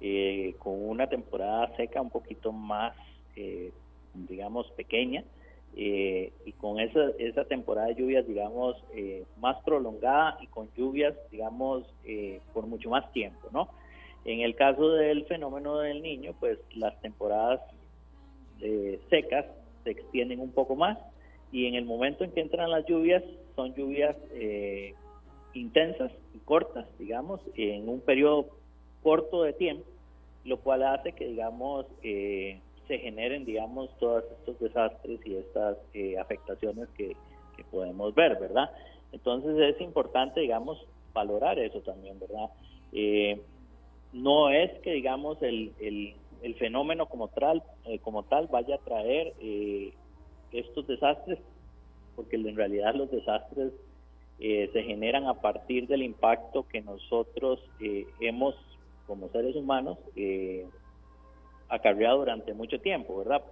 Eh, 0.00 0.54
con 0.58 0.72
una 0.88 1.06
temporada 1.08 1.74
seca 1.76 2.00
un 2.00 2.10
poquito 2.10 2.52
más 2.52 2.94
eh, 3.36 3.72
digamos, 4.14 4.70
pequeña, 4.72 5.24
eh, 5.74 6.32
y 6.44 6.52
con 6.52 6.80
esa, 6.80 7.10
esa 7.18 7.44
temporada 7.44 7.88
de 7.88 7.94
lluvias, 7.94 8.26
digamos, 8.26 8.76
eh, 8.94 9.24
más 9.38 9.56
prolongada 9.64 10.38
y 10.42 10.46
con 10.48 10.68
lluvias, 10.76 11.14
digamos, 11.30 11.84
por 12.52 12.66
mucho 12.66 12.90
más 12.90 13.10
tiempo, 13.12 13.48
¿no? 13.52 13.68
En 14.24 14.40
el 14.40 14.54
caso 14.54 14.90
del 14.92 15.24
fenómeno 15.24 15.78
del 15.78 16.02
niño, 16.02 16.34
pues 16.38 16.58
las 16.74 17.00
temporadas 17.00 17.60
secas 19.10 19.46
se 19.82 19.90
extienden 19.90 20.38
un 20.38 20.52
poco 20.52 20.76
más 20.76 20.96
y 21.50 21.66
en 21.66 21.74
el 21.74 21.84
momento 21.84 22.22
en 22.22 22.30
que 22.30 22.40
entran 22.40 22.70
las 22.70 22.86
lluvias, 22.86 23.24
son 23.56 23.74
lluvias 23.74 24.16
intensas 25.54 26.12
y 26.34 26.38
cortas, 26.38 26.86
digamos, 26.98 27.40
en 27.56 27.88
un 27.88 28.00
periodo 28.00 28.48
corto 29.02 29.42
de 29.42 29.52
tiempo, 29.52 29.84
lo 30.44 30.58
cual 30.60 30.82
hace 30.82 31.12
que, 31.12 31.26
digamos, 31.26 31.86
eh, 32.02 32.60
se 32.88 32.98
generen, 32.98 33.44
digamos, 33.44 33.90
todos 33.98 34.24
estos 34.38 34.58
desastres 34.58 35.20
y 35.24 35.36
estas 35.36 35.76
eh, 35.94 36.18
afectaciones 36.18 36.88
que, 36.96 37.16
podemos 37.70 38.12
ver, 38.14 38.36
¿verdad? 38.40 38.70
Entonces 39.12 39.56
es 39.56 39.80
importante, 39.80 40.40
digamos, 40.40 40.84
valorar 41.14 41.60
eso 41.60 41.80
también, 41.80 42.18
¿verdad? 42.18 42.50
Eh, 42.92 43.40
no 44.12 44.50
es 44.50 44.72
que, 44.80 44.92
digamos, 44.92 45.40
el, 45.42 45.72
el, 45.80 46.54
fenómeno 46.56 47.06
como 47.06 47.28
tal, 47.28 47.62
eh, 47.84 48.00
como 48.00 48.24
tal 48.24 48.48
vaya 48.48 48.74
a 48.74 48.78
traer 48.78 49.32
estos 50.50 50.88
desastres, 50.88 51.38
porque 52.16 52.34
en 52.34 52.56
realidad 52.56 52.96
los 52.96 53.12
desastres 53.12 53.72
se 54.38 54.82
generan 54.82 55.26
a 55.26 55.34
partir 55.34 55.86
del 55.86 56.02
impacto 56.02 56.66
que 56.68 56.80
nosotros 56.80 57.60
hemos, 58.20 58.56
como 59.06 59.28
seres 59.28 59.54
humanos, 59.54 59.98
acarreado 61.72 62.18
durante 62.18 62.52
mucho 62.52 62.78
tiempo, 62.80 63.18
¿verdad? 63.18 63.42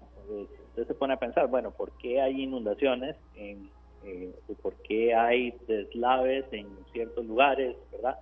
Usted 0.69 0.87
se 0.87 0.95
pone 0.95 1.15
a 1.15 1.19
pensar, 1.19 1.49
bueno, 1.49 1.71
¿por 1.71 1.91
qué 1.93 2.21
hay 2.21 2.43
inundaciones? 2.43 3.17
En, 3.35 3.69
¿Por 4.63 4.75
qué 4.83 5.15
hay 5.15 5.55
deslaves 5.67 6.45
en 6.53 6.67
ciertos 6.93 7.25
lugares, 7.27 7.77
verdad? 7.93 8.19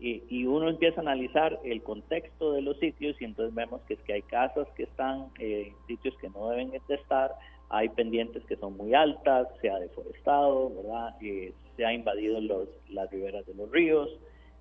Y, 0.00 0.44
uno 0.46 0.68
empieza 0.68 1.00
a 1.00 1.02
analizar 1.02 1.58
el 1.64 1.82
contexto 1.82 2.52
de 2.52 2.62
los 2.62 2.78
sitios 2.78 3.20
y 3.20 3.24
entonces 3.24 3.52
vemos 3.52 3.80
que 3.82 3.94
es 3.94 4.00
que 4.02 4.12
hay 4.12 4.22
casas 4.22 4.68
que 4.76 4.84
están 4.84 5.26
en 5.40 5.74
sitios 5.88 6.16
que 6.18 6.30
no 6.30 6.50
deben 6.50 6.70
de 6.70 6.94
estar, 6.94 7.32
hay 7.68 7.88
pendientes 7.88 8.44
que 8.44 8.56
son 8.56 8.76
muy 8.76 8.94
altas, 8.94 9.48
se 9.60 9.70
ha 9.70 9.78
deforestado, 9.78 10.70
¿verdad? 10.70 11.16
Eh, 11.20 11.52
se 11.76 11.84
ha 11.84 11.92
invadido 11.92 12.40
los, 12.40 12.68
las 12.90 13.10
riberas 13.10 13.44
de 13.46 13.54
los 13.54 13.70
ríos, 13.72 14.08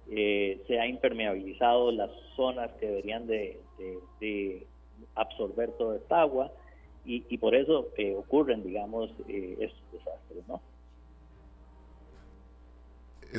eh, 0.10 0.64
se 0.68 0.80
ha 0.80 0.88
impermeabilizado 0.88 1.92
las 1.92 2.10
zonas 2.36 2.72
que 2.80 2.88
deberían 2.88 3.28
de, 3.28 3.60
absorber 5.16 5.72
toda 5.74 5.98
esta 5.98 6.22
agua 6.22 6.52
y, 7.06 7.38
por 7.38 7.56
eso 7.56 7.88
eh, 7.98 8.16
ocurren, 8.16 8.64
digamos, 8.64 9.10
estos 9.28 9.92
desastres, 9.92 10.48
¿no? 10.48 10.62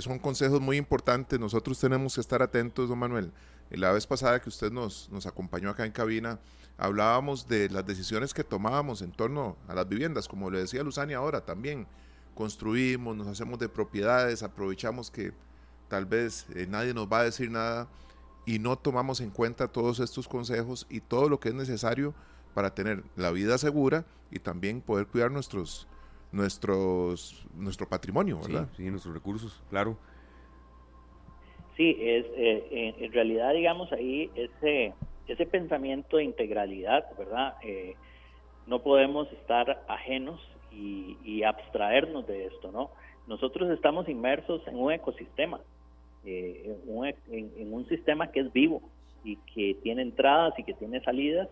son 0.00 0.18
consejos 0.18 0.60
muy 0.60 0.76
importantes. 0.76 1.38
Nosotros 1.38 1.78
tenemos 1.78 2.14
que 2.14 2.20
estar 2.20 2.42
atentos, 2.42 2.88
don 2.88 2.98
Manuel. 2.98 3.32
La 3.70 3.92
vez 3.92 4.06
pasada 4.06 4.40
que 4.40 4.48
usted 4.48 4.70
nos, 4.70 5.10
nos 5.10 5.26
acompañó 5.26 5.70
acá 5.70 5.84
en 5.84 5.92
cabina, 5.92 6.38
hablábamos 6.76 7.48
de 7.48 7.68
las 7.68 7.84
decisiones 7.84 8.32
que 8.32 8.44
tomábamos 8.44 9.02
en 9.02 9.12
torno 9.12 9.56
a 9.66 9.74
las 9.74 9.88
viviendas, 9.88 10.28
como 10.28 10.50
le 10.50 10.60
decía 10.60 10.82
Luzani 10.82 11.14
ahora 11.14 11.44
también. 11.44 11.86
Construimos, 12.34 13.16
nos 13.16 13.26
hacemos 13.26 13.58
de 13.58 13.68
propiedades, 13.68 14.42
aprovechamos 14.42 15.10
que 15.10 15.32
tal 15.88 16.06
vez 16.06 16.46
eh, 16.54 16.66
nadie 16.68 16.94
nos 16.94 17.06
va 17.06 17.20
a 17.20 17.24
decir 17.24 17.50
nada 17.50 17.88
y 18.46 18.58
no 18.58 18.76
tomamos 18.76 19.20
en 19.20 19.30
cuenta 19.30 19.68
todos 19.68 20.00
estos 20.00 20.28
consejos 20.28 20.86
y 20.88 21.00
todo 21.00 21.28
lo 21.28 21.40
que 21.40 21.50
es 21.50 21.54
necesario 21.54 22.14
para 22.54 22.74
tener 22.74 23.02
la 23.16 23.30
vida 23.30 23.58
segura 23.58 24.04
y 24.30 24.38
también 24.38 24.80
poder 24.80 25.06
cuidar 25.06 25.30
nuestros, 25.30 25.86
nuestros, 26.32 27.46
nuestro 27.54 27.88
patrimonio, 27.88 28.40
¿verdad? 28.40 28.68
Sí, 28.76 28.90
nuestros 28.90 29.14
recursos, 29.14 29.62
claro. 29.70 29.96
Sí, 31.76 31.96
es, 32.00 32.26
eh, 32.36 32.94
en 32.98 33.12
realidad, 33.12 33.52
digamos, 33.52 33.92
ahí 33.92 34.30
ese, 34.34 34.94
ese 35.28 35.46
pensamiento 35.46 36.16
de 36.16 36.24
integralidad, 36.24 37.04
¿verdad? 37.16 37.54
Eh, 37.62 37.94
no 38.66 38.80
podemos 38.80 39.30
estar 39.32 39.84
ajenos 39.88 40.40
y, 40.72 41.42
abstraernos 41.42 42.26
de 42.26 42.46
esto, 42.46 42.70
¿no? 42.70 42.90
Nosotros 43.26 43.70
estamos 43.70 44.08
inmersos 44.08 44.66
en 44.66 44.78
un 44.78 44.92
ecosistema, 44.92 45.60
eh, 46.24 46.76
en, 47.30 47.52
en, 47.56 47.72
un 47.72 47.88
sistema 47.88 48.30
que 48.30 48.40
es 48.40 48.52
vivo 48.52 48.82
y 49.24 49.36
que 49.54 49.76
tiene 49.82 50.02
entradas 50.02 50.58
y 50.58 50.64
que 50.64 50.74
tiene 50.74 51.00
salidas, 51.02 51.48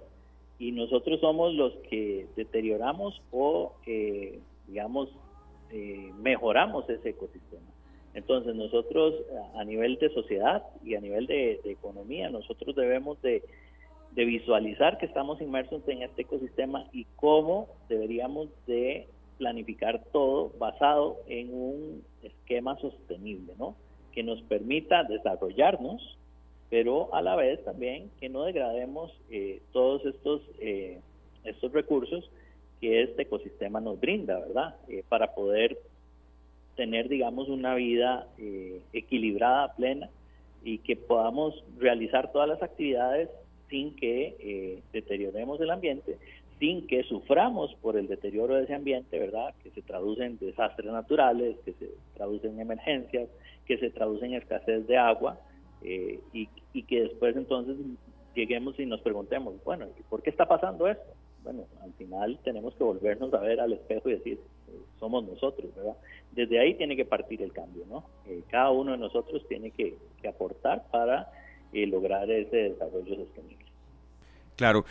y 0.59 0.73
nosotros 0.73 1.21
somos 1.21 1.55
los 1.55 1.75
que 1.91 2.27
deterioramos 2.37 3.21
o 3.31 3.75
eh, 3.87 4.41
digamos, 4.67 5.09
eh, 5.71 6.11
mejoramos 6.19 6.89
ese 6.89 7.11
ecosistema. 7.11 7.67
Entonces 8.15 8.55
nosotros 8.55 9.15
a 9.57 9.65
nivel 9.65 9.99
de 9.99 10.09
sociedad 10.11 10.63
y 10.83 10.95
a 10.95 11.01
nivel 11.01 11.27
de, 11.27 11.61
economía, 11.65 12.31
nosotros 12.31 12.75
debemos 12.75 13.21
de, 13.23 13.43
visualizar 14.15 14.97
que 14.97 15.05
estamos 15.05 15.43
inmersos 15.43 15.87
en 15.89 16.01
este 16.01 16.23
ecosistema 16.23 16.87
y 16.91 17.05
cómo 17.17 17.69
deberíamos 17.91 18.49
de 18.67 19.09
planificar 19.37 20.03
todo 20.11 20.53
basado 20.59 21.19
en 21.29 21.53
un 21.53 22.03
esquema 22.23 22.79
sostenible, 22.79 23.53
¿no? 23.59 23.77
Que 24.17 24.25
nos 24.25 24.43
permita 24.43 25.05
desarrollarnos, 25.05 26.19
pero 26.71 27.15
a 27.15 27.23
la 27.23 27.37
vez 27.37 27.65
también 27.65 28.11
que 28.19 28.29
no 28.29 28.43
degrademos 28.43 29.13
eh, 29.31 29.61
todos 29.73 30.05
estos, 30.05 30.43
eh, 30.59 30.99
estos 31.45 31.73
recursos 31.73 32.29
que 32.81 33.03
este 33.03 33.23
ecosistema 33.23 33.81
nos 33.81 34.01
brinda, 34.01 34.41
¿verdad? 34.41 34.75
Eh, 34.89 35.05
para 35.09 35.35
poder 35.35 35.79
tener, 36.77 37.09
digamos, 37.09 37.49
una 37.49 37.75
vida 37.75 38.27
eh, 38.39 38.81
equilibrada, 38.93 39.75
plena, 39.75 40.11
y 40.63 40.79
que 40.79 40.97
podamos 40.97 41.63
realizar 41.79 42.33
todas 42.33 42.49
las 42.49 42.63
actividades 42.63 43.31
sin 43.71 43.95
que 43.97 44.37
eh, 44.39 44.83
deterioremos 44.93 45.61
el 45.61 45.71
ambiente, 45.71 46.19
sin 46.59 46.87
que 46.87 47.03
suframos 47.05 47.75
por 47.83 47.97
el 47.97 48.09
deterioro 48.09 48.57
de 48.57 48.65
ese 48.65 48.75
ambiente, 48.75 49.19
¿verdad? 49.19 49.55
Que 49.63 49.71
se 49.71 49.83
traduce 49.83 50.25
en 50.25 50.39
desastres 50.39 50.91
naturales, 50.91 51.57
que 51.65 51.73
se 51.75 51.91
traducen 52.15 52.55
en 52.55 52.61
emergencias, 52.61 53.29
que 53.67 53.79
se 53.79 53.91
traducen 53.91 54.33
en 54.33 54.43
escasez 54.43 54.87
de 54.87 54.97
agua, 54.97 55.39
y, 55.83 56.49
y 56.73 56.83
que 56.83 57.03
después 57.03 57.37
entonces 57.37 57.77
lleguemos 58.35 58.79
y 58.81 58.87
nos 58.87 59.01
preguntemos, 59.03 59.55
bueno, 59.65 59.87
¿por 60.09 60.23
qué 60.23 60.31
está 60.31 60.47
pasando 60.47 60.89
esto? 60.89 61.13
bueno, 61.47 61.65
al 61.81 61.93
final 61.93 62.41
tenemos 62.43 62.75
que 62.75 62.83
volvernos 62.83 63.33
a 63.33 63.39
ver 63.39 63.61
al 63.61 63.73
espejo 63.73 64.09
y 64.09 64.15
decir, 64.15 64.41
eh, 64.67 64.81
somos 64.99 65.25
nosotros, 65.25 65.73
¿verdad? 65.77 65.97
Desde 66.33 66.59
ahí 66.59 66.75
tiene 66.75 66.97
que 66.97 67.05
partir 67.05 67.41
el 67.41 67.53
cambio, 67.53 67.85
¿no? 67.89 68.05
Eh, 68.27 68.43
cada 68.49 68.73
uno 68.73 68.93
de 68.93 68.99
nosotros 68.99 69.47
tiene 69.49 69.71
que, 69.71 69.97
aportar 70.29 70.83
para 70.91 71.31
eh, 71.73 71.87
lograr 71.87 72.29
ese 72.29 72.57
desarrollo 72.57 73.15
sostenible. 73.15 73.65
Claro, 74.57 74.87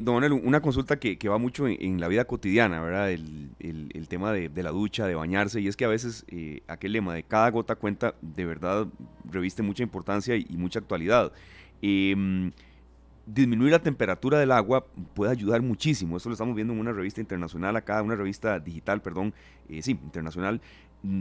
don 0.00 0.14
Manuel, 0.14 0.32
una 0.32 0.60
consulta 0.60 0.98
que, 0.98 1.28
va 1.28 1.36
mucho 1.36 1.68
en, 1.68 2.00
la 2.00 2.08
vida 2.08 2.24
cotidiana, 2.24 2.80
¿verdad? 2.80 3.10
El, 3.10 4.06
tema 4.08 4.32
de, 4.32 4.62
la 4.62 4.70
ducha, 4.70 5.06
de 5.06 5.14
bañarse, 5.14 5.60
y 5.60 5.68
es 5.68 5.76
que 5.76 5.84
a 5.84 5.88
veces 5.88 6.24
aquel 6.66 6.92
lema 6.92 7.14
de 7.14 7.22
cada 7.22 7.50
gota 7.50 7.76
cuenta, 7.76 8.14
de 8.22 8.44
verdad 8.46 8.86
reviste 9.24 9.62
mucha 9.62 9.82
importancia 9.82 10.36
y, 10.36 10.46
mucha 10.56 10.78
actualidad. 10.78 11.32
Em, 11.82 12.50
disminuir 13.26 13.72
la 13.72 13.78
temperatura 13.78 14.38
del 14.38 14.52
agua 14.52 14.86
puede 15.14 15.32
ayudar 15.32 15.62
muchísimo. 15.62 16.16
Esto 16.16 16.28
lo 16.28 16.34
estamos 16.34 16.54
viendo 16.54 16.72
en 16.72 16.80
una 16.80 16.92
revista 16.92 17.20
internacional 17.20 17.76
acá, 17.76 18.02
una 18.02 18.16
revista 18.16 18.58
digital, 18.58 19.02
perdón, 19.02 19.34
eh, 19.68 19.82
sí, 19.82 19.92
internacional, 19.92 20.60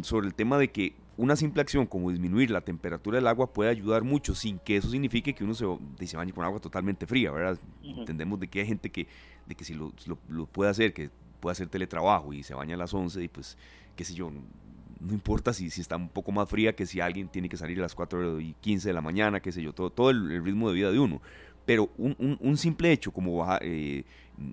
sobre 0.02 0.28
el 0.28 0.34
tema 0.34 0.58
de 0.58 0.70
que 0.70 0.94
una 1.18 1.36
simple 1.36 1.62
acción 1.62 1.86
como 1.86 2.12
disminuir 2.12 2.50
la 2.50 2.62
temperatura 2.62 3.18
del 3.18 3.28
agua 3.28 3.52
puede 3.52 3.70
ayudar 3.70 4.04
mucho 4.04 4.36
sin 4.36 4.58
que 4.60 4.78
eso 4.78 4.90
signifique 4.90 5.34
que 5.34 5.44
uno 5.44 5.54
se, 5.54 5.66
se 6.06 6.18
bañe 6.18 6.32
con 6.32 6.46
agua 6.46 6.60
totalmente 6.60 7.06
fría, 7.06 7.32
¿verdad? 7.32 7.60
Entendemos 7.84 8.40
de 8.40 8.48
que 8.48 8.62
hay 8.62 8.68
gente 8.68 8.90
que, 8.90 9.08
de 9.46 9.56
que 9.56 9.66
si 9.66 9.74
lo, 9.74 9.92
lo, 10.30 10.46
puede 10.46 10.72
hacer, 10.72 10.94
que 10.94 11.10
puede 11.40 11.52
hacer 11.52 11.68
teletrabajo 11.68 12.32
y 12.34 12.44
se 12.44 12.54
baña 12.54 12.76
a 12.76 12.78
las 12.78 12.94
11 12.94 13.22
y 13.22 13.28
pues, 13.28 13.58
qué 13.96 14.06
sé 14.06 14.14
yo, 14.14 14.32
no 14.32 15.14
importa 15.14 15.54
si, 15.54 15.70
si 15.70 15.82
está 15.82 15.98
un 15.98 16.10
poco 16.10 16.32
más 16.32 16.50
fría 16.50 16.74
que 16.74 16.86
si 16.86 17.02
alguien 17.02 17.28
tiene 17.28 17.50
que 17.50 17.58
salir 17.58 17.80
a 17.80 17.82
las 17.82 17.96
4 17.96 18.40
y 18.40 18.54
15 18.62 18.88
de 18.88 18.94
la 18.94 19.02
mañana, 19.02 19.42
qué 19.42 19.52
sé 19.52 19.62
yo, 19.62 19.74
todo, 19.74 19.90
todo 19.90 20.12
el 20.12 20.44
ritmo 20.44 20.70
de 20.70 20.76
vida 20.76 20.92
de 20.92 21.00
uno 21.00 21.22
pero 21.70 21.88
un, 22.00 22.58
simple 22.58 22.92
hecho 22.92 23.12
como 23.12 23.46
eh, 23.62 24.04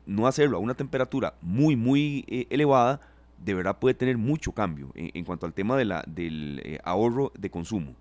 no 0.04 0.26
hacerlo 0.26 0.58
a 0.58 0.60
una 0.60 0.74
temperatura 0.74 1.32
muy, 1.40 1.74
muy 1.74 2.26
eh, 2.28 2.46
elevada, 2.50 3.00
de 3.38 3.54
verdad 3.54 3.78
puede 3.78 3.94
tener 3.94 4.16
mucho 4.18 4.52
cambio 4.52 4.90
en, 4.94 5.24
cuanto 5.24 5.46
al 5.46 5.54
tema 5.54 5.76
de 5.76 5.84
la, 5.84 6.04
del 6.06 6.60
eh, 6.64 6.78
ahorro 6.84 7.32
de 7.38 7.50
consumo. 7.50 7.94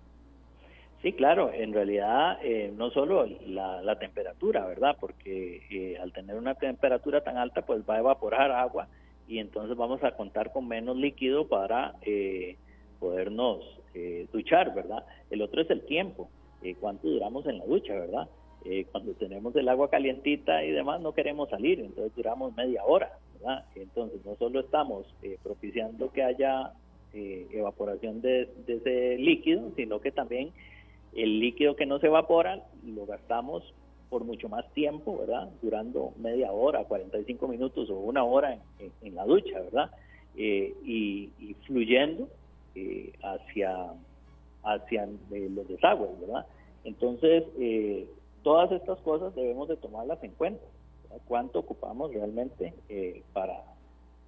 Sí, 1.02 1.12
claro, 1.12 1.52
en 1.52 1.72
realidad 1.72 2.38
no 2.76 2.90
solo 2.90 3.26
la, 3.46 3.98
temperatura, 3.98 4.66
¿verdad? 4.66 4.96
Porque 4.98 5.96
al 6.02 6.12
tener 6.12 6.36
una 6.36 6.54
temperatura 6.54 7.22
tan 7.22 7.36
alta, 7.36 7.62
pues 7.62 7.82
va 7.88 7.96
a 7.96 7.98
evaporar 7.98 8.50
agua 8.50 8.88
y 9.28 9.38
entonces 9.38 9.76
vamos 9.76 10.02
a 10.02 10.12
contar 10.12 10.52
con 10.52 10.66
menos 10.66 10.96
líquido 10.96 11.46
para 11.46 11.94
podernos 12.98 13.62
duchar, 14.32 14.74
¿verdad? 14.74 15.04
El 15.30 15.42
otro 15.42 15.62
es 15.62 15.70
el 15.70 15.82
tiempo, 15.82 16.28
cuánto 16.80 17.06
duramos 17.06 17.46
en 17.46 17.58
la 17.58 17.66
ducha, 17.66 17.92
¿verdad? 17.94 18.28
Eh, 18.68 18.84
cuando 18.90 19.12
tenemos 19.12 19.54
el 19.54 19.68
agua 19.68 19.88
calientita 19.88 20.64
y 20.64 20.72
demás 20.72 21.00
no 21.00 21.12
queremos 21.12 21.48
salir, 21.48 21.78
entonces 21.78 22.12
duramos 22.16 22.56
media 22.56 22.82
hora, 22.84 23.12
¿verdad? 23.40 23.64
Entonces 23.74 24.24
no 24.24 24.34
solo 24.36 24.60
estamos 24.60 25.06
eh, 25.22 25.38
propiciando 25.42 26.10
que 26.12 26.22
haya 26.22 26.72
eh, 27.12 27.46
evaporación 27.52 28.20
de, 28.20 28.48
ese 28.66 29.18
líquido, 29.18 29.72
sino 29.76 30.00
que 30.00 30.12
también 30.12 30.52
el 31.14 31.40
líquido 31.40 31.76
que 31.76 31.86
no 31.86 31.98
se 31.98 32.06
evapora 32.06 32.62
lo 32.84 33.06
gastamos 33.06 33.62
por 34.10 34.24
mucho 34.24 34.48
más 34.48 34.70
tiempo, 34.72 35.18
¿verdad? 35.18 35.48
Durando 35.62 36.12
media 36.18 36.52
hora, 36.52 36.84
45 36.84 37.48
minutos 37.48 37.90
o 37.90 37.94
una 37.94 38.22
hora 38.24 38.58
en, 39.02 39.14
la 39.14 39.24
ducha, 39.24 39.60
¿verdad? 39.60 39.90
y, 40.36 41.30
fluyendo 41.66 42.28
hacia, 43.22 43.94
hacia 44.62 45.08
los 45.30 45.66
desagües, 45.66 46.20
¿verdad? 46.20 46.46
Entonces, 46.86 47.42
eh, 47.58 48.08
todas 48.44 48.70
estas 48.70 49.00
cosas 49.00 49.34
debemos 49.34 49.68
de 49.68 49.76
tomarlas 49.76 50.22
en 50.22 50.30
cuenta. 50.30 50.64
¿Cuánto 51.26 51.60
ocupamos 51.60 52.12
realmente 52.12 52.74
eh, 52.88 53.22
para 53.32 53.62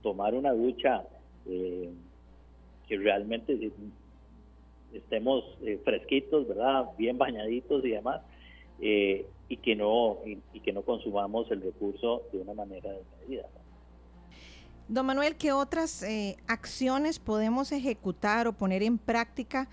tomar 0.02 0.34
una 0.34 0.52
ducha 0.52 1.04
eh, 1.46 1.90
que 2.86 2.96
realmente 2.96 3.72
estemos 4.92 5.44
eh, 5.62 5.80
fresquitos, 5.84 6.48
verdad, 6.48 6.86
bien 6.96 7.18
bañaditos 7.18 7.84
y 7.84 7.90
demás, 7.90 8.22
y 8.80 9.56
que 9.56 9.74
no 9.74 10.18
y, 10.24 10.60
que 10.60 10.72
no 10.72 10.82
consumamos 10.82 11.50
el 11.50 11.62
recurso 11.62 12.22
de 12.32 12.38
una 12.38 12.54
manera 12.54 12.92
desmedida? 12.92 13.48
Don 14.86 15.04
Manuel, 15.04 15.36
¿qué 15.36 15.52
otras 15.52 16.04
acciones 16.46 17.18
podemos 17.18 17.72
ejecutar 17.72 18.46
o 18.46 18.52
poner 18.52 18.82
en 18.82 18.98
práctica 18.98 19.68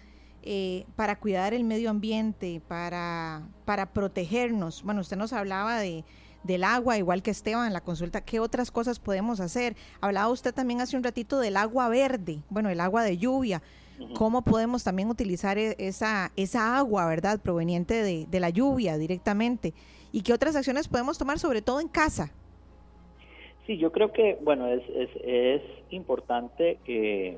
eh, 0.48 0.86
para 0.96 1.20
cuidar 1.20 1.56
el 1.56 1.64
medio 1.64 1.90
ambiente, 1.90 2.62
para, 2.68 3.50
para 3.66 3.92
protegernos? 3.94 4.84
Bueno, 4.84 5.02
usted 5.02 5.18
nos 5.18 5.34
hablaba 5.34 5.80
de, 5.80 6.04
del 6.46 6.64
agua, 6.64 6.98
igual 6.98 7.22
que 7.24 7.32
Esteban 7.32 7.68
en 7.68 7.74
la 7.74 7.82
consulta, 7.82 8.22
¿qué 8.22 8.40
otras 8.40 8.72
cosas 8.72 9.00
podemos 9.00 9.40
hacer? 9.40 9.76
Hablaba 10.02 10.30
usted 10.30 10.54
también 10.54 10.82
hace 10.82 10.96
un 10.96 11.04
ratito 11.04 11.40
del 11.40 11.58
agua 11.58 11.90
verde, 11.90 12.40
bueno, 12.50 12.70
el 12.70 12.80
agua 12.80 13.04
de 13.04 13.18
lluvia. 13.18 13.62
¿Cómo 14.14 14.42
podemos 14.42 14.84
también 14.84 15.10
utilizar 15.10 15.58
e, 15.58 15.76
esa, 15.78 16.32
esa 16.36 16.78
agua, 16.78 17.08
verdad, 17.08 17.40
proveniente 17.40 18.04
de, 18.04 18.26
de 18.30 18.40
la 18.42 18.50
lluvia 18.50 18.98
directamente? 18.98 19.74
¿Y 20.12 20.22
qué 20.22 20.34
otras 20.34 20.56
acciones 20.56 20.90
podemos 20.90 21.18
tomar, 21.18 21.40
sobre 21.40 21.62
todo 21.62 21.80
en 21.80 21.88
casa? 21.88 22.34
Sí, 23.66 23.78
yo 23.78 23.92
creo 23.92 24.12
que, 24.12 24.38
bueno, 24.42 24.68
es, 24.68 24.84
es, 24.90 25.10
es 25.24 25.62
importante 25.90 26.78
eh, 26.86 27.38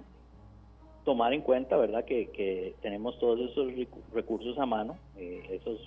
tomar 1.05 1.33
en 1.33 1.41
cuenta, 1.41 1.77
¿verdad?, 1.77 2.03
que, 2.03 2.75
tenemos 2.81 3.17
todos 3.19 3.39
esos 3.49 3.71
recursos 4.13 4.57
a 4.59 4.65
mano, 4.65 4.97
eh, 5.15 5.41
esos, 5.51 5.79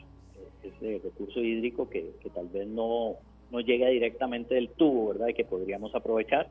ese 0.63 1.01
recurso 1.03 1.41
hídrico 1.41 1.89
que, 1.89 2.13
tal 2.35 2.49
vez 2.49 2.67
no, 2.67 3.17
no 3.51 3.61
llega 3.61 3.89
directamente 3.89 4.55
del 4.55 4.71
tubo, 4.71 5.09
¿verdad?, 5.09 5.29
y 5.29 5.35
que 5.35 5.45
podríamos 5.45 5.95
aprovechar. 5.95 6.49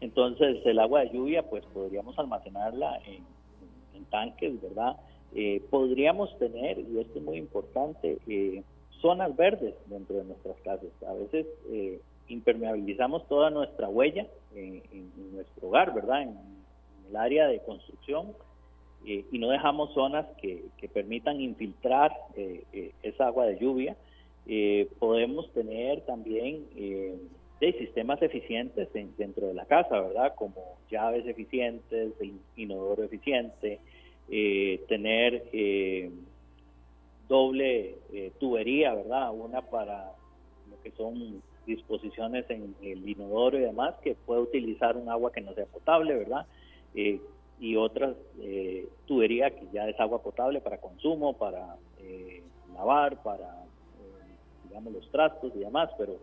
Entonces, 0.00 0.64
el 0.64 0.78
agua 0.78 1.00
de 1.00 1.10
lluvia, 1.10 1.42
pues 1.48 1.64
podríamos 1.66 2.18
almacenarla 2.18 3.00
en, 3.06 3.24
tanques, 4.10 4.60
¿verdad? 4.60 4.96
Eh, 5.34 5.62
podríamos 5.70 6.36
tener, 6.38 6.78
y 6.78 6.98
esto 6.98 7.18
es 7.18 7.24
muy 7.24 7.38
importante, 7.38 8.18
zonas 9.00 9.34
verdes 9.36 9.74
dentro 9.86 10.16
de 10.16 10.24
nuestras 10.24 10.56
casas. 10.60 10.90
A 11.08 11.14
veces 11.14 11.46
impermeabilizamos 12.28 13.26
toda 13.28 13.50
nuestra 13.50 13.88
huella 13.88 14.26
en, 14.54 14.82
nuestro 15.32 15.68
hogar, 15.68 15.94
¿verdad? 15.94 16.22
En, 16.22 16.38
el 17.08 17.16
área 17.16 17.46
de 17.46 17.60
construcción 17.60 18.32
eh, 19.06 19.24
y 19.30 19.38
no 19.38 19.48
dejamos 19.48 19.92
zonas 19.94 20.26
que, 20.40 20.62
permitan 20.92 21.40
infiltrar 21.40 22.12
eh, 22.36 22.64
eh, 22.72 22.92
esa 23.02 23.26
agua 23.26 23.46
de 23.46 23.58
lluvia. 23.58 23.96
podemos 24.98 25.50
tener 25.52 26.00
también 26.02 26.66
de 27.60 27.72
sistemas 27.78 28.20
eficientes 28.20 28.88
dentro 29.16 29.46
de 29.46 29.54
la 29.54 29.64
casa, 29.64 30.00
¿verdad? 30.00 30.34
Como 30.34 30.78
llaves 30.90 31.26
eficientes, 31.26 32.12
inodoro 32.56 33.04
eficiente, 33.04 33.78
tener 34.88 35.44
doble 37.28 37.94
tubería, 38.38 38.94
¿verdad? 38.94 39.32
Una 39.32 39.62
para 39.62 40.12
lo 40.68 40.82
que 40.82 40.90
son 40.92 41.42
disposiciones 41.66 42.44
en 42.50 42.74
el 42.82 43.08
inodoro 43.08 43.58
y 43.58 43.62
demás 43.62 43.94
que 44.02 44.14
puede 44.14 44.40
utilizar 44.40 44.96
un 44.96 45.08
agua 45.08 45.32
que 45.32 45.40
no 45.40 45.54
sea 45.54 45.66
potable, 45.66 46.14
¿verdad? 46.14 46.46
Eh, 46.94 47.20
y 47.62 47.76
otras 47.76 48.16
eh, 48.40 48.88
tubería 49.06 49.50
que 49.50 49.68
ya 49.72 49.88
es 49.88 49.98
agua 50.00 50.20
potable 50.20 50.60
para 50.60 50.78
consumo, 50.78 51.34
para 51.34 51.76
eh, 52.00 52.42
lavar, 52.74 53.22
para, 53.22 53.46
eh, 53.46 54.68
digamos, 54.68 54.92
los 54.92 55.08
trastos 55.12 55.52
y 55.54 55.60
demás, 55.60 55.88
pero 55.96 56.16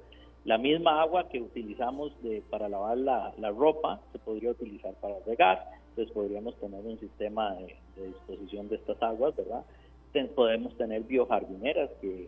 la 0.43 0.57
misma 0.57 1.01
agua 1.01 1.29
que 1.29 1.39
utilizamos 1.39 2.11
de, 2.23 2.43
para 2.49 2.67
lavar 2.67 2.97
la, 2.97 3.33
la, 3.37 3.51
ropa 3.51 4.01
se 4.11 4.19
podría 4.19 4.51
utilizar 4.51 4.93
para 4.95 5.15
regar, 5.25 5.63
entonces 5.91 6.13
podríamos 6.13 6.55
tener 6.59 6.85
un 6.85 6.99
sistema 6.99 7.53
de, 7.53 7.77
de 7.95 8.07
disposición 8.07 8.67
de 8.67 8.75
estas 8.75 9.01
aguas, 9.01 9.33
¿verdad? 9.37 9.63
podemos 10.35 10.75
tener 10.75 11.03
biojardineras 11.03 11.89
que, 12.01 12.27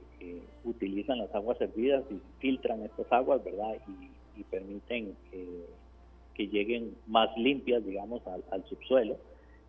utilizan 0.63 1.17
las 1.17 1.33
aguas 1.35 1.59
hervidas 1.59 2.03
y 2.11 2.21
filtran 2.39 2.83
estas 2.83 3.11
aguas, 3.11 3.43
¿verdad? 3.43 3.75
Y, 3.87 4.43
permiten 4.49 5.15
que 6.35 6.47
lleguen 6.47 6.95
más 7.07 7.29
limpias, 7.37 7.85
digamos, 7.85 8.21
al, 8.27 8.65
subsuelo. 8.67 9.17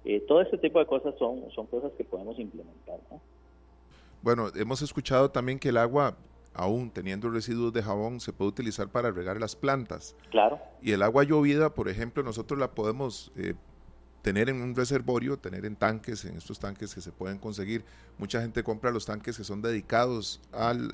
Eh, 0.04 0.20
todo 0.26 0.40
este 0.40 0.58
tipo 0.58 0.78
de 0.78 0.86
cosas 0.86 1.14
son, 1.18 1.50
son 1.54 1.66
cosas 1.66 1.92
que 1.96 2.04
podemos 2.04 2.38
implementar, 2.38 2.98
¿no? 3.10 3.20
Bueno, 4.22 4.50
hemos 4.54 4.82
escuchado 4.82 5.30
también 5.30 5.58
que 5.58 5.70
el 5.70 5.76
agua, 5.76 6.16
aún 6.54 6.90
teniendo 6.90 7.28
residuos 7.28 7.72
de 7.72 7.82
jabón, 7.82 8.20
se 8.20 8.32
puede 8.32 8.50
utilizar 8.50 8.88
para 8.88 9.10
regar 9.10 9.40
las 9.40 9.56
plantas. 9.56 10.16
Claro. 10.30 10.60
Y 10.80 10.92
el 10.92 11.02
agua 11.02 11.24
llovida, 11.24 11.74
por 11.74 11.88
ejemplo, 11.88 12.22
nosotros 12.22 12.58
la 12.58 12.70
podemos 12.70 13.32
eh, 13.36 13.54
tener 14.22 14.48
en 14.48 14.62
un 14.62 14.74
reservorio, 14.74 15.36
tener 15.38 15.66
en 15.66 15.74
tanques, 15.74 16.24
en 16.24 16.36
estos 16.36 16.60
tanques 16.60 16.94
que 16.94 17.00
se 17.00 17.10
pueden 17.10 17.38
conseguir. 17.38 17.84
Mucha 18.16 18.40
gente 18.40 18.62
compra 18.62 18.92
los 18.92 19.04
tanques 19.04 19.36
que 19.36 19.44
son 19.44 19.60
dedicados 19.60 20.40
al, 20.52 20.92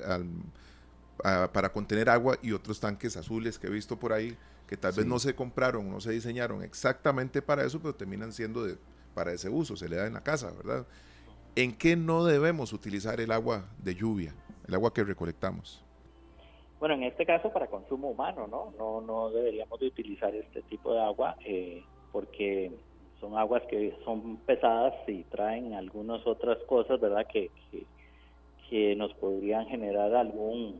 para 1.53 1.71
contener 1.71 2.09
agua 2.09 2.37
y 2.41 2.51
otros 2.53 2.79
tanques 2.79 3.15
azules 3.15 3.59
que 3.59 3.67
he 3.67 3.69
visto 3.69 3.99
por 3.99 4.13
ahí 4.13 4.35
que 4.69 4.77
tal 4.77 4.93
vez 4.93 5.03
no 5.07 5.17
se 5.17 5.33
compraron, 5.33 5.89
no 5.89 5.99
se 5.99 6.11
diseñaron 6.11 6.61
exactamente 6.61 7.41
para 7.41 7.63
eso, 7.63 7.79
pero 7.79 7.95
terminan 7.95 8.31
siendo 8.31 8.63
de, 8.63 8.77
para 9.15 9.33
ese 9.33 9.49
uso, 9.49 9.75
se 9.75 9.89
le 9.89 9.95
da 9.95 10.05
en 10.05 10.13
la 10.13 10.21
casa, 10.21 10.51
¿verdad? 10.51 10.85
¿En 11.55 11.75
qué 11.75 11.95
no 11.95 12.23
debemos 12.23 12.71
utilizar 12.71 13.19
el 13.19 13.31
agua 13.31 13.67
de 13.79 13.95
lluvia, 13.95 14.35
el 14.67 14.75
agua 14.75 14.93
que 14.93 15.03
recolectamos? 15.03 15.83
Bueno, 16.79 16.93
en 16.93 17.01
este 17.01 17.25
caso 17.25 17.51
para 17.51 17.65
consumo 17.65 18.11
humano, 18.11 18.45
¿no? 18.45 18.71
No, 18.77 19.01
no 19.01 19.31
deberíamos 19.31 19.79
de 19.79 19.87
utilizar 19.87 20.35
este 20.35 20.61
tipo 20.61 20.93
de 20.93 21.01
agua 21.01 21.35
eh, 21.43 21.83
porque 22.11 22.71
son 23.19 23.39
aguas 23.39 23.63
que 23.71 23.97
son 24.05 24.37
pesadas 24.45 24.93
y 25.07 25.23
traen 25.23 25.73
algunas 25.73 26.25
otras 26.27 26.59
cosas, 26.67 27.01
¿verdad? 27.01 27.25
Que, 27.25 27.49
que, 28.69 28.95
nos 28.95 29.11
podrían 29.15 29.65
generar 29.65 30.13
algún 30.13 30.79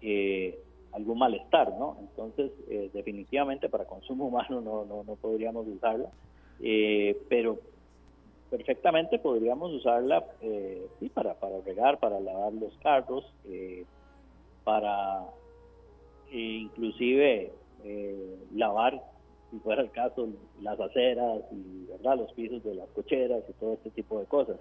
eh, 0.00 0.62
algún 0.98 1.18
malestar, 1.18 1.72
¿no? 1.78 1.96
Entonces, 2.00 2.52
eh, 2.68 2.90
definitivamente 2.92 3.68
para 3.68 3.84
consumo 3.84 4.26
humano 4.28 4.60
no, 4.60 4.84
no, 4.84 5.04
no 5.04 5.16
podríamos 5.16 5.66
usarla, 5.66 6.10
eh, 6.60 7.16
pero 7.28 7.58
perfectamente 8.50 9.18
podríamos 9.18 9.72
usarla 9.72 10.24
sí, 10.98 11.08
para, 11.10 11.34
para 11.34 11.60
regar, 11.60 11.98
para 11.98 12.18
lavar 12.18 12.52
los 12.54 12.74
carros, 12.78 13.30
para 14.64 15.26
inclusive 16.30 17.52
lavar 18.54 19.02
si 19.50 19.58
fuera 19.60 19.82
el 19.82 19.90
caso, 19.90 20.28
las 20.60 20.78
aceras 20.78 21.42
y 21.52 21.86
¿verdad? 21.86 22.18
los 22.18 22.32
pisos 22.32 22.62
de 22.64 22.74
las 22.74 22.88
cocheras 22.90 23.42
y 23.48 23.52
todo 23.54 23.74
este 23.74 23.90
tipo 23.90 24.20
de 24.20 24.26
cosas. 24.26 24.58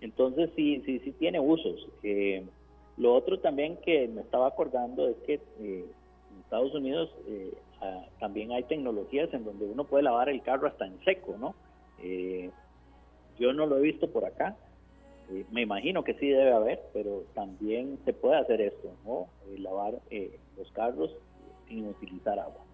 Entonces 0.00 0.50
sí, 0.54 0.82
sí, 0.84 0.98
sí 1.00 1.12
tiene 1.12 1.40
usos. 1.40 1.88
Eh, 2.02 2.44
lo 2.96 3.14
otro 3.14 3.38
también 3.40 3.76
que 3.78 4.08
me 4.08 4.22
estaba 4.22 4.48
acordando 4.48 5.08
es 5.08 5.16
que 5.26 5.34
eh, 5.34 5.84
en 6.32 6.40
Estados 6.40 6.74
Unidos 6.74 7.10
eh, 7.26 7.52
también 8.18 8.52
hay 8.52 8.62
tecnologías 8.64 9.32
en 9.34 9.44
donde 9.44 9.66
uno 9.66 9.84
puede 9.84 10.04
lavar 10.04 10.28
el 10.28 10.42
carro 10.42 10.66
hasta 10.66 10.86
en 10.86 10.98
seco, 11.04 11.36
¿no? 11.38 11.54
yo 13.38 13.52
no 13.52 13.66
lo 13.66 13.78
he 13.78 13.82
visto 13.82 14.10
por 14.10 14.24
acá. 14.24 14.56
me 15.50 15.62
imagino 15.62 16.02
que 16.04 16.14
sí 16.14 16.28
debe 16.28 16.52
haber, 16.52 16.82
pero 16.92 17.24
también 17.34 17.98
se 18.04 18.12
puede 18.12 18.36
hacer 18.36 18.60
esto, 18.60 18.90
¿no? 19.04 19.28
lavar 19.58 20.00
los 20.56 20.70
carros 20.72 21.14
sin 21.68 21.86
utilizar 21.88 22.38
agua. 22.38 22.65